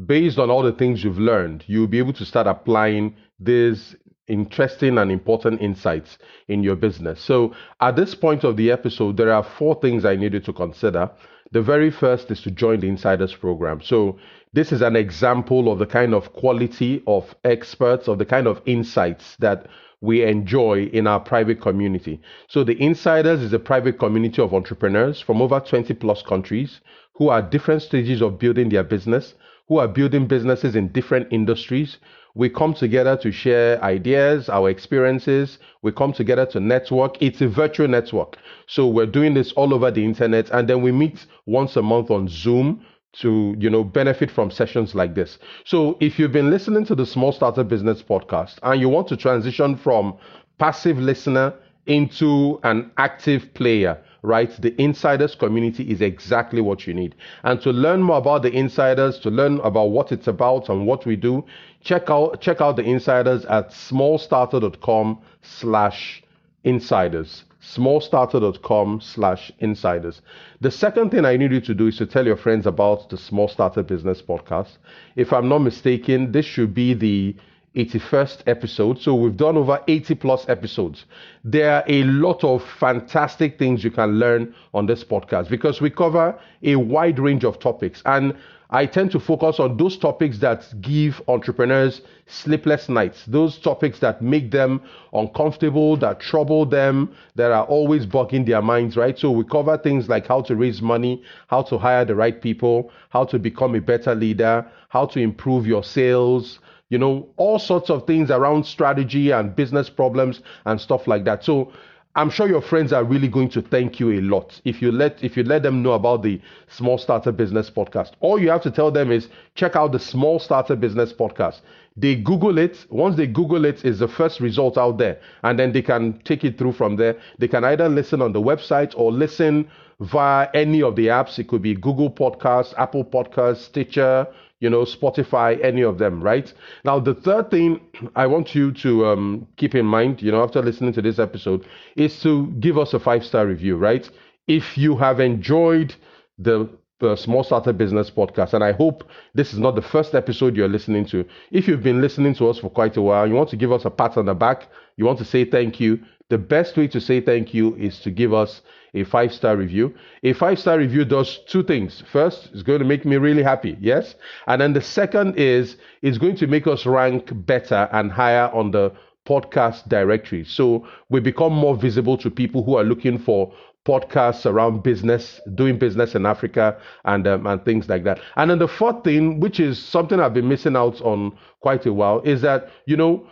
based 0.05 0.39
on 0.39 0.49
all 0.49 0.63
the 0.63 0.71
things 0.71 1.03
you've 1.03 1.19
learned, 1.19 1.63
you'll 1.67 1.87
be 1.87 1.99
able 1.99 2.13
to 2.13 2.25
start 2.25 2.47
applying 2.47 3.15
these 3.39 3.95
interesting 4.27 4.97
and 4.97 5.11
important 5.11 5.61
insights 5.61 6.17
in 6.47 6.63
your 6.63 6.75
business. 6.75 7.21
So, 7.21 7.53
at 7.81 7.95
this 7.95 8.15
point 8.15 8.43
of 8.43 8.57
the 8.57 8.71
episode, 8.71 9.17
there 9.17 9.33
are 9.33 9.43
four 9.43 9.79
things 9.81 10.05
I 10.05 10.15
needed 10.15 10.45
to 10.45 10.53
consider. 10.53 11.09
The 11.51 11.61
very 11.61 11.91
first 11.91 12.31
is 12.31 12.41
to 12.43 12.51
join 12.51 12.79
the 12.79 12.87
Insiders 12.87 13.35
Program. 13.35 13.81
So, 13.81 14.17
this 14.53 14.73
is 14.73 14.81
an 14.81 14.97
example 14.97 15.71
of 15.71 15.79
the 15.79 15.85
kind 15.85 16.13
of 16.13 16.33
quality 16.33 17.01
of 17.07 17.35
experts, 17.45 18.09
of 18.09 18.17
the 18.17 18.25
kind 18.25 18.47
of 18.47 18.61
insights 18.65 19.37
that 19.37 19.67
we 20.01 20.23
enjoy 20.23 20.89
in 20.91 21.07
our 21.07 21.19
private 21.21 21.61
community. 21.61 22.19
So, 22.47 22.63
the 22.63 22.81
Insiders 22.81 23.41
is 23.41 23.53
a 23.53 23.59
private 23.59 23.97
community 23.97 24.41
of 24.41 24.53
entrepreneurs 24.53 25.21
from 25.21 25.41
over 25.41 25.59
20 25.59 25.93
plus 25.93 26.21
countries 26.21 26.81
who 27.13 27.29
are 27.29 27.41
different 27.41 27.81
stages 27.83 28.21
of 28.21 28.39
building 28.39 28.69
their 28.69 28.83
business, 28.83 29.35
who 29.69 29.77
are 29.77 29.87
building 29.87 30.27
businesses 30.27 30.75
in 30.75 30.89
different 30.89 31.31
industries. 31.31 31.97
We 32.33 32.49
come 32.49 32.73
together 32.73 33.15
to 33.17 33.31
share 33.31 33.81
ideas, 33.83 34.49
our 34.49 34.69
experiences. 34.69 35.59
We 35.81 35.91
come 35.91 36.13
together 36.13 36.45
to 36.47 36.59
network. 36.59 37.21
It's 37.21 37.41
a 37.41 37.47
virtual 37.47 37.87
network. 37.87 38.37
So, 38.67 38.87
we're 38.87 39.05
doing 39.05 39.33
this 39.33 39.53
all 39.53 39.73
over 39.73 39.91
the 39.91 40.03
internet, 40.03 40.49
and 40.49 40.67
then 40.67 40.81
we 40.81 40.91
meet 40.91 41.25
once 41.45 41.77
a 41.77 41.81
month 41.81 42.11
on 42.11 42.27
Zoom 42.27 42.83
to 43.13 43.55
you 43.59 43.69
know 43.69 43.83
benefit 43.83 44.31
from 44.31 44.49
sessions 44.51 44.95
like 44.95 45.15
this. 45.15 45.37
So 45.65 45.97
if 45.99 46.17
you've 46.17 46.31
been 46.31 46.49
listening 46.49 46.85
to 46.85 46.95
the 46.95 47.03
Smallstarter 47.03 47.67
business 47.67 48.01
podcast 48.01 48.59
and 48.63 48.79
you 48.79 48.89
want 48.89 49.07
to 49.09 49.17
transition 49.17 49.75
from 49.75 50.17
passive 50.57 50.97
listener 50.97 51.53
into 51.87 52.59
an 52.63 52.91
active 52.97 53.53
player 53.53 53.97
right 54.23 54.51
the 54.61 54.79
insiders 54.79 55.33
community 55.33 55.83
is 55.91 55.99
exactly 55.99 56.61
what 56.61 56.85
you 56.85 56.93
need. 56.93 57.15
And 57.43 57.59
to 57.61 57.71
learn 57.71 58.03
more 58.03 58.17
about 58.17 58.43
the 58.43 58.51
insiders 58.51 59.17
to 59.19 59.29
learn 59.29 59.59
about 59.61 59.89
what 59.89 60.11
it's 60.11 60.27
about 60.27 60.69
and 60.69 60.85
what 60.85 61.05
we 61.05 61.15
do 61.15 61.43
check 61.83 62.09
out 62.09 62.39
check 62.39 62.61
out 62.61 62.75
the 62.75 62.83
insiders 62.83 63.45
at 63.45 63.71
smallstarter.com 63.71 65.21
slash 65.41 66.23
insiders 66.63 67.43
smallstarter.com 67.61 69.01
slash 69.01 69.51
insiders. 69.59 70.21
The 70.61 70.71
second 70.71 71.11
thing 71.11 71.25
i 71.25 71.37
need 71.37 71.51
you 71.51 71.61
to 71.61 71.73
do 71.73 71.87
is 71.87 71.97
to 71.97 72.05
tell 72.05 72.25
your 72.25 72.37
friends 72.37 72.65
about 72.65 73.09
the 73.09 73.17
Smallstarter 73.17 73.85
business 73.85 74.21
podcast. 74.21 74.77
If 75.15 75.31
i'm 75.31 75.47
not 75.47 75.59
mistaken 75.59 76.31
this 76.31 76.45
should 76.45 76.73
be 76.73 76.93
the 76.93 77.35
81st 77.75 78.43
episode. 78.47 78.99
So 78.99 79.15
we've 79.15 79.37
done 79.37 79.57
over 79.57 79.81
80 79.87 80.15
plus 80.15 80.47
episodes. 80.49 81.05
There 81.43 81.71
are 81.71 81.83
a 81.87 82.03
lot 82.03 82.43
of 82.43 82.63
fantastic 82.63 83.57
things 83.57 83.83
you 83.83 83.91
can 83.91 84.19
learn 84.19 84.53
on 84.73 84.85
this 84.85 85.03
podcast 85.03 85.49
because 85.49 85.79
we 85.81 85.89
cover 85.89 86.37
a 86.63 86.75
wide 86.75 87.19
range 87.19 87.43
of 87.45 87.59
topics. 87.59 88.01
And 88.05 88.35
I 88.73 88.85
tend 88.85 89.11
to 89.11 89.19
focus 89.19 89.59
on 89.59 89.75
those 89.75 89.97
topics 89.97 90.39
that 90.39 90.65
give 90.79 91.21
entrepreneurs 91.27 92.01
sleepless 92.27 92.87
nights, 92.87 93.25
those 93.25 93.57
topics 93.57 93.99
that 93.99 94.21
make 94.21 94.51
them 94.51 94.81
uncomfortable, 95.11 95.97
that 95.97 96.21
trouble 96.21 96.65
them, 96.65 97.13
that 97.35 97.51
are 97.51 97.65
always 97.65 98.05
bugging 98.05 98.45
their 98.45 98.61
minds, 98.61 98.95
right? 98.95 99.19
So 99.19 99.29
we 99.29 99.43
cover 99.43 99.77
things 99.77 100.07
like 100.07 100.25
how 100.25 100.41
to 100.43 100.55
raise 100.55 100.81
money, 100.81 101.21
how 101.47 101.63
to 101.63 101.77
hire 101.77 102.05
the 102.05 102.15
right 102.15 102.41
people, 102.41 102.91
how 103.09 103.25
to 103.25 103.37
become 103.37 103.75
a 103.75 103.81
better 103.81 104.15
leader, 104.15 104.65
how 104.87 105.05
to 105.07 105.19
improve 105.19 105.67
your 105.67 105.83
sales, 105.83 106.59
you 106.91 106.97
know, 106.97 107.27
all 107.37 107.57
sorts 107.57 107.89
of 107.89 108.05
things 108.05 108.29
around 108.29 108.65
strategy 108.65 109.31
and 109.31 109.55
business 109.55 109.89
problems 109.89 110.41
and 110.65 110.79
stuff 110.79 111.07
like 111.07 111.23
that. 111.23 111.43
So 111.43 111.71
I'm 112.15 112.29
sure 112.29 112.49
your 112.49 112.61
friends 112.61 112.91
are 112.91 113.05
really 113.05 113.29
going 113.29 113.47
to 113.51 113.61
thank 113.61 113.97
you 113.97 114.11
a 114.11 114.21
lot 114.21 114.59
if 114.65 114.81
you 114.81 114.91
let 114.91 115.23
if 115.23 115.37
you 115.37 115.43
let 115.43 115.63
them 115.63 115.81
know 115.81 115.93
about 115.93 116.21
the 116.21 116.41
Smallstarter 116.69 117.35
Business 117.35 117.69
Podcast. 117.69 118.11
All 118.19 118.37
you 118.37 118.49
have 118.49 118.61
to 118.63 118.71
tell 118.71 118.91
them 118.91 119.09
is 119.09 119.29
check 119.55 119.77
out 119.77 119.93
the 119.93 119.97
Smallstarter 119.97 120.77
Business 120.77 121.13
Podcast. 121.13 121.61
They 121.95 122.15
Google 122.15 122.57
it. 122.57 122.85
Once 122.89 123.15
they 123.15 123.27
Google 123.27 123.63
it, 123.63 123.85
is 123.85 123.99
the 123.99 124.09
first 124.09 124.41
result 124.41 124.77
out 124.77 124.97
there, 124.97 125.21
and 125.43 125.57
then 125.57 125.71
they 125.71 125.81
can 125.81 126.19
take 126.25 126.43
it 126.43 126.57
through 126.57 126.73
from 126.73 126.97
there. 126.97 127.15
They 127.39 127.47
can 127.47 127.63
either 127.63 127.87
listen 127.87 128.21
on 128.21 128.33
the 128.33 128.41
website 128.41 128.93
or 128.97 129.13
listen 129.13 129.69
via 130.01 130.49
any 130.53 130.81
of 130.81 130.97
the 130.97 131.07
apps. 131.07 131.39
It 131.39 131.47
could 131.47 131.61
be 131.61 131.75
Google 131.75 132.11
Podcasts, 132.11 132.73
Apple 132.77 133.05
Podcasts, 133.05 133.63
Stitcher, 133.63 134.27
you 134.61 134.69
know, 134.69 134.83
Spotify, 134.83 135.61
any 135.61 135.81
of 135.81 135.97
them, 135.97 136.21
right? 136.23 136.53
Now, 136.85 136.99
the 136.99 137.15
third 137.15 137.51
thing 137.51 137.81
I 138.15 138.27
want 138.27 138.55
you 138.55 138.71
to 138.71 139.07
um, 139.07 139.47
keep 139.57 139.75
in 139.75 139.85
mind, 139.85 140.21
you 140.21 140.31
know, 140.31 140.41
after 140.43 140.61
listening 140.61 140.93
to 140.93 141.01
this 141.01 141.19
episode, 141.19 141.67
is 141.97 142.21
to 142.21 142.47
give 142.61 142.77
us 142.77 142.93
a 142.93 142.99
five 142.99 143.25
star 143.25 143.45
review, 143.45 143.75
right? 143.75 144.09
If 144.47 144.77
you 144.77 144.95
have 144.97 145.19
enjoyed 145.19 145.93
the 146.37 146.69
Smallstarter 147.01 147.75
Business 147.75 148.11
Podcast, 148.11 148.53
and 148.53 148.63
I 148.63 148.71
hope 148.73 149.03
this 149.33 149.53
is 149.53 149.59
not 149.59 149.75
the 149.75 149.81
first 149.81 150.13
episode 150.13 150.55
you're 150.55 150.69
listening 150.69 151.05
to. 151.07 151.25
If 151.51 151.67
you've 151.67 151.83
been 151.83 151.99
listening 151.99 152.35
to 152.35 152.47
us 152.49 152.59
for 152.59 152.69
quite 152.69 152.95
a 152.95 153.01
while, 153.01 153.27
you 153.27 153.33
want 153.33 153.49
to 153.49 153.57
give 153.57 153.71
us 153.71 153.85
a 153.85 153.89
pat 153.89 154.17
on 154.17 154.27
the 154.27 154.35
back, 154.35 154.67
you 154.97 155.05
want 155.05 155.17
to 155.17 155.25
say 155.25 155.43
thank 155.43 155.79
you, 155.79 155.99
the 156.29 156.37
best 156.37 156.77
way 156.77 156.87
to 156.87 157.01
say 157.01 157.19
thank 157.19 157.53
you 157.53 157.75
is 157.75 157.99
to 158.01 158.11
give 158.11 158.33
us 158.33 158.61
a 158.93 159.03
five 159.03 159.33
star 159.33 159.55
review. 159.55 159.93
A 160.23 160.33
five 160.33 160.59
star 160.59 160.77
review 160.77 161.05
does 161.05 161.39
two 161.47 161.63
things. 161.63 162.03
First, 162.11 162.49
it's 162.53 162.63
going 162.63 162.79
to 162.79 162.85
make 162.85 163.05
me 163.05 163.17
really 163.17 163.43
happy, 163.43 163.77
yes? 163.79 164.15
And 164.47 164.61
then 164.61 164.73
the 164.73 164.81
second 164.81 165.37
is 165.37 165.77
it's 166.01 166.17
going 166.17 166.35
to 166.37 166.47
make 166.47 166.67
us 166.67 166.85
rank 166.85 167.31
better 167.45 167.87
and 167.91 168.11
higher 168.11 168.49
on 168.53 168.71
the 168.71 168.91
podcast 169.27 169.87
directory. 169.87 170.43
So 170.43 170.87
we 171.09 171.19
become 171.19 171.53
more 171.53 171.75
visible 171.75 172.17
to 172.17 172.29
people 172.29 172.63
who 172.63 172.75
are 172.75 172.83
looking 172.83 173.17
for 173.17 173.53
podcasts 173.85 174.45
around 174.45 174.83
business, 174.83 175.39
doing 175.55 175.77
business 175.79 176.13
in 176.13 176.25
Africa, 176.25 176.77
and 177.05 177.27
um, 177.27 177.47
and 177.47 177.63
things 177.65 177.89
like 177.89 178.03
that. 178.03 178.19
And 178.35 178.51
then 178.51 178.59
the 178.59 178.67
fourth 178.67 179.03
thing, 179.03 179.39
which 179.39 179.59
is 179.59 179.79
something 179.79 180.19
I've 180.19 180.33
been 180.33 180.47
missing 180.49 180.75
out 180.75 181.01
on 181.01 181.37
quite 181.61 181.85
a 181.85 181.93
while, 181.93 182.19
is 182.21 182.41
that 182.41 182.69
you 182.85 182.97
know 182.97 183.25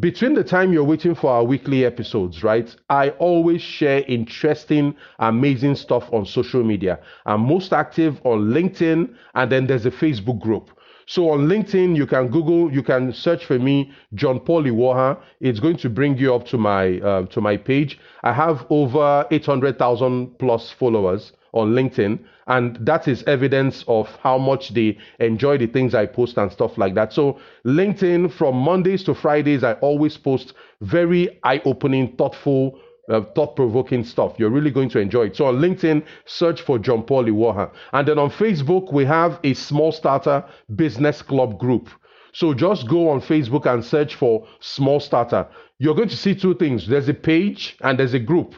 between 0.00 0.34
the 0.34 0.42
time 0.42 0.72
you're 0.72 0.84
waiting 0.84 1.14
for 1.14 1.30
our 1.30 1.44
weekly 1.44 1.84
episodes, 1.84 2.42
right? 2.42 2.74
I 2.88 3.10
always 3.10 3.62
share 3.62 4.02
interesting, 4.08 4.94
amazing 5.18 5.76
stuff 5.76 6.12
on 6.12 6.26
social 6.26 6.64
media. 6.64 6.98
I'm 7.26 7.42
most 7.42 7.72
active 7.72 8.20
on 8.24 8.50
LinkedIn, 8.50 9.14
and 9.34 9.52
then 9.52 9.66
there's 9.66 9.86
a 9.86 9.90
Facebook 9.90 10.40
group. 10.40 10.70
So 11.06 11.30
on 11.30 11.48
LinkedIn, 11.48 11.96
you 11.96 12.06
can 12.06 12.28
Google, 12.28 12.72
you 12.72 12.82
can 12.82 13.12
search 13.12 13.46
for 13.46 13.58
me, 13.58 13.92
John 14.14 14.40
Paul 14.40 14.64
Iwuoha. 14.64 15.18
It's 15.40 15.60
going 15.60 15.78
to 15.78 15.88
bring 15.88 16.18
you 16.18 16.34
up 16.34 16.46
to 16.48 16.58
my 16.58 16.98
uh, 17.00 17.26
to 17.26 17.40
my 17.40 17.56
page. 17.56 17.98
I 18.24 18.32
have 18.32 18.66
over 18.68 19.26
800,000 19.30 20.38
plus 20.38 20.70
followers 20.70 21.32
on 21.52 21.72
LinkedIn. 21.72 22.18
And 22.46 22.76
that 22.80 23.08
is 23.08 23.22
evidence 23.24 23.84
of 23.88 24.08
how 24.22 24.38
much 24.38 24.70
they 24.70 24.98
enjoy 25.20 25.58
the 25.58 25.66
things 25.66 25.94
I 25.94 26.06
post 26.06 26.38
and 26.38 26.50
stuff 26.50 26.78
like 26.78 26.94
that. 26.94 27.12
So, 27.12 27.38
LinkedIn 27.66 28.32
from 28.32 28.56
Mondays 28.56 29.04
to 29.04 29.14
Fridays, 29.14 29.64
I 29.64 29.74
always 29.74 30.16
post 30.16 30.54
very 30.80 31.38
eye 31.44 31.60
opening, 31.64 32.16
thoughtful, 32.16 32.78
uh, 33.10 33.22
thought 33.34 33.56
provoking 33.56 34.04
stuff. 34.04 34.34
You're 34.38 34.50
really 34.50 34.70
going 34.70 34.88
to 34.90 34.98
enjoy 34.98 35.26
it. 35.26 35.36
So, 35.36 35.46
on 35.46 35.56
LinkedIn, 35.56 36.04
search 36.24 36.62
for 36.62 36.78
John 36.78 37.02
Paul 37.02 37.24
Iwuoha. 37.24 37.70
And 37.92 38.08
then 38.08 38.18
on 38.18 38.30
Facebook, 38.30 38.92
we 38.92 39.04
have 39.04 39.34
a 39.44 39.54
Smallstarter 39.54 40.48
business 40.74 41.22
club 41.22 41.58
group. 41.58 41.90
So 42.32 42.54
just 42.54 42.86
go 42.86 43.10
on 43.10 43.20
Facebook 43.20 43.66
and 43.66 43.84
search 43.84 44.14
for 44.14 44.46
Smallstarter. 44.60 45.48
You're 45.78 45.94
going 45.94 46.08
to 46.10 46.16
see 46.16 46.34
two 46.34 46.54
things 46.54 46.86
there's 46.86 47.08
a 47.08 47.14
page 47.14 47.76
and 47.80 47.98
there's 47.98 48.14
a 48.14 48.18
group 48.18 48.54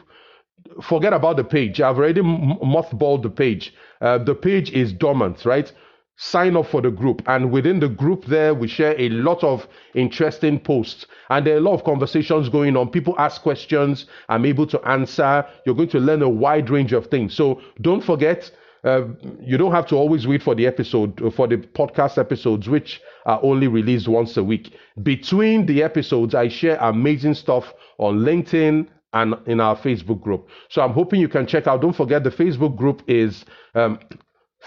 forget 0.81 1.13
about 1.13 1.37
the 1.37 1.43
page. 1.43 1.81
I've 1.81 1.97
already 1.97 2.21
mothballed 2.21 3.23
the 3.23 3.29
page. 3.29 3.73
Uh, 3.99 4.17
the 4.17 4.35
page 4.35 4.71
is 4.71 4.93
dormant, 4.93 5.45
right? 5.45 5.71
Sign 6.17 6.55
up 6.55 6.67
for 6.67 6.81
the 6.81 6.91
group. 6.91 7.21
And 7.25 7.51
within 7.51 7.79
the 7.79 7.89
group, 7.89 8.25
there, 8.25 8.53
we 8.53 8.67
share 8.67 8.95
a 8.99 9.09
lot 9.09 9.43
of 9.43 9.67
interesting 9.95 10.59
posts. 10.59 11.05
And 11.29 11.45
there 11.45 11.55
are 11.55 11.57
a 11.57 11.61
lot 11.61 11.73
of 11.73 11.83
conversations 11.83 12.49
going 12.49 12.77
on. 12.77 12.89
People 12.89 13.15
ask 13.17 13.41
questions. 13.41 14.05
I'm 14.29 14.45
able 14.45 14.67
to 14.67 14.79
answer. 14.87 15.45
You're 15.65 15.75
going 15.75 15.89
to 15.89 15.99
learn 15.99 16.21
a 16.21 16.29
wide 16.29 16.69
range 16.69 16.93
of 16.93 17.07
things. 17.07 17.33
So 17.33 17.61
don't 17.81 18.03
forget, 18.03 18.51
uh, 18.83 19.03
you 19.39 19.57
don't 19.57 19.71
have 19.71 19.87
to 19.87 19.95
always 19.95 20.27
wait 20.27 20.43
for 20.43 20.55
the 20.55 20.67
episode, 20.67 21.21
uh, 21.21 21.29
for 21.31 21.47
the 21.47 21.57
podcast 21.57 22.17
episodes, 22.17 22.69
which 22.69 23.01
are 23.25 23.39
only 23.43 23.67
released 23.67 24.07
once 24.07 24.37
a 24.37 24.43
week. 24.43 24.75
Between 25.01 25.65
the 25.65 25.83
episodes, 25.83 26.35
I 26.35 26.49
share 26.49 26.77
amazing 26.81 27.35
stuff 27.35 27.73
on 27.97 28.19
LinkedIn, 28.19 28.87
and 29.13 29.35
in 29.45 29.59
our 29.59 29.75
Facebook 29.75 30.21
group. 30.21 30.49
So 30.69 30.81
I'm 30.81 30.93
hoping 30.93 31.19
you 31.19 31.29
can 31.29 31.45
check 31.47 31.67
out. 31.67 31.81
Don't 31.81 31.95
forget 31.95 32.23
the 32.23 32.31
Facebook 32.31 32.75
group 32.75 33.03
is 33.07 33.45
um, 33.75 33.99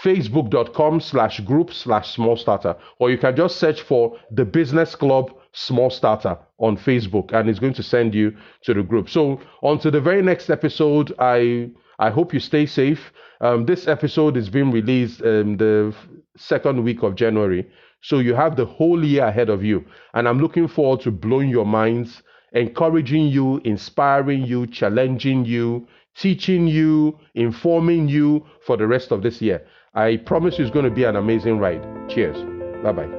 facebook.com 0.01 0.99
slash 0.99 1.39
group 1.41 1.73
slash 1.73 2.15
smallstarter, 2.15 2.77
or 2.99 3.09
you 3.09 3.17
can 3.17 3.35
just 3.35 3.57
search 3.57 3.81
for 3.81 4.17
the 4.31 4.45
business 4.45 4.95
club 4.95 5.31
Smallstarter 5.55 6.37
on 6.59 6.77
Facebook 6.77 7.31
and 7.33 7.49
it's 7.49 7.59
going 7.59 7.73
to 7.73 7.83
send 7.83 8.13
you 8.13 8.35
to 8.63 8.73
the 8.73 8.83
group. 8.83 9.09
So 9.09 9.39
on 9.63 9.79
to 9.79 9.89
the 9.89 10.01
very 10.01 10.21
next 10.21 10.49
episode. 10.49 11.13
I 11.17 11.69
I 11.97 12.09
hope 12.09 12.33
you 12.33 12.41
stay 12.41 12.65
safe. 12.65 13.13
Um, 13.39 13.65
this 13.65 13.87
episode 13.87 14.35
is 14.35 14.49
being 14.49 14.71
released 14.71 15.21
um, 15.21 15.55
the 15.55 15.95
second 16.35 16.83
week 16.83 17.03
of 17.03 17.15
January. 17.15 17.65
So 18.01 18.19
you 18.19 18.35
have 18.35 18.57
the 18.57 18.65
whole 18.65 19.03
year 19.03 19.25
ahead 19.25 19.49
of 19.49 19.63
you. 19.63 19.85
And 20.13 20.27
I'm 20.27 20.39
looking 20.39 20.67
forward 20.67 20.99
to 21.01 21.11
blowing 21.11 21.49
your 21.49 21.65
minds 21.65 22.21
encouraging 22.55 23.27
you, 23.27 23.61
inspiring 23.65 24.45
you, 24.45 24.65
challenging 24.65 25.45
you, 25.45 25.87
teaching 26.15 26.67
you, 26.67 27.19
informing 27.35 28.07
you 28.07 28.45
for 28.65 28.77
the 28.77 28.87
rest 28.87 29.11
of 29.11 29.21
this 29.21 29.41
year. 29.41 29.65
I 29.93 30.17
promise 30.17 30.57
it's 30.59 30.71
going 30.71 30.85
to 30.85 30.91
be 30.91 31.03
an 31.03 31.17
amazing 31.17 31.59
ride. 31.59 31.83
Cheers. 32.09 32.37
Bye 32.81 32.93
bye. 32.93 33.09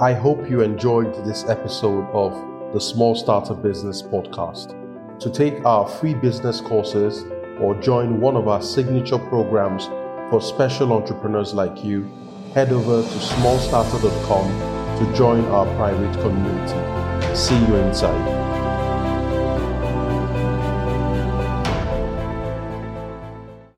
I 0.00 0.12
hope 0.12 0.50
you 0.50 0.60
enjoyed 0.62 1.14
this 1.24 1.44
episode 1.48 2.06
of 2.12 2.32
the 2.72 2.78
Smallstarter 2.78 3.60
Business 3.62 4.02
Podcast. 4.02 4.76
To 5.20 5.30
take 5.30 5.64
our 5.64 5.88
free 5.88 6.14
business 6.14 6.60
courses 6.60 7.24
or 7.60 7.74
join 7.80 8.20
one 8.20 8.36
of 8.36 8.48
our 8.48 8.62
signature 8.62 9.18
programs 9.18 9.86
for 10.30 10.40
special 10.40 10.92
entrepreneurs 10.92 11.52
like 11.52 11.84
you, 11.84 12.10
head 12.54 12.72
over 12.72 13.02
to 13.02 13.18
smallstarter.com 13.18 15.04
to 15.04 15.14
join 15.14 15.44
our 15.46 15.66
private 15.76 16.12
community. 16.20 17.36
See 17.36 17.58
you 17.66 17.76
inside. 17.76 18.49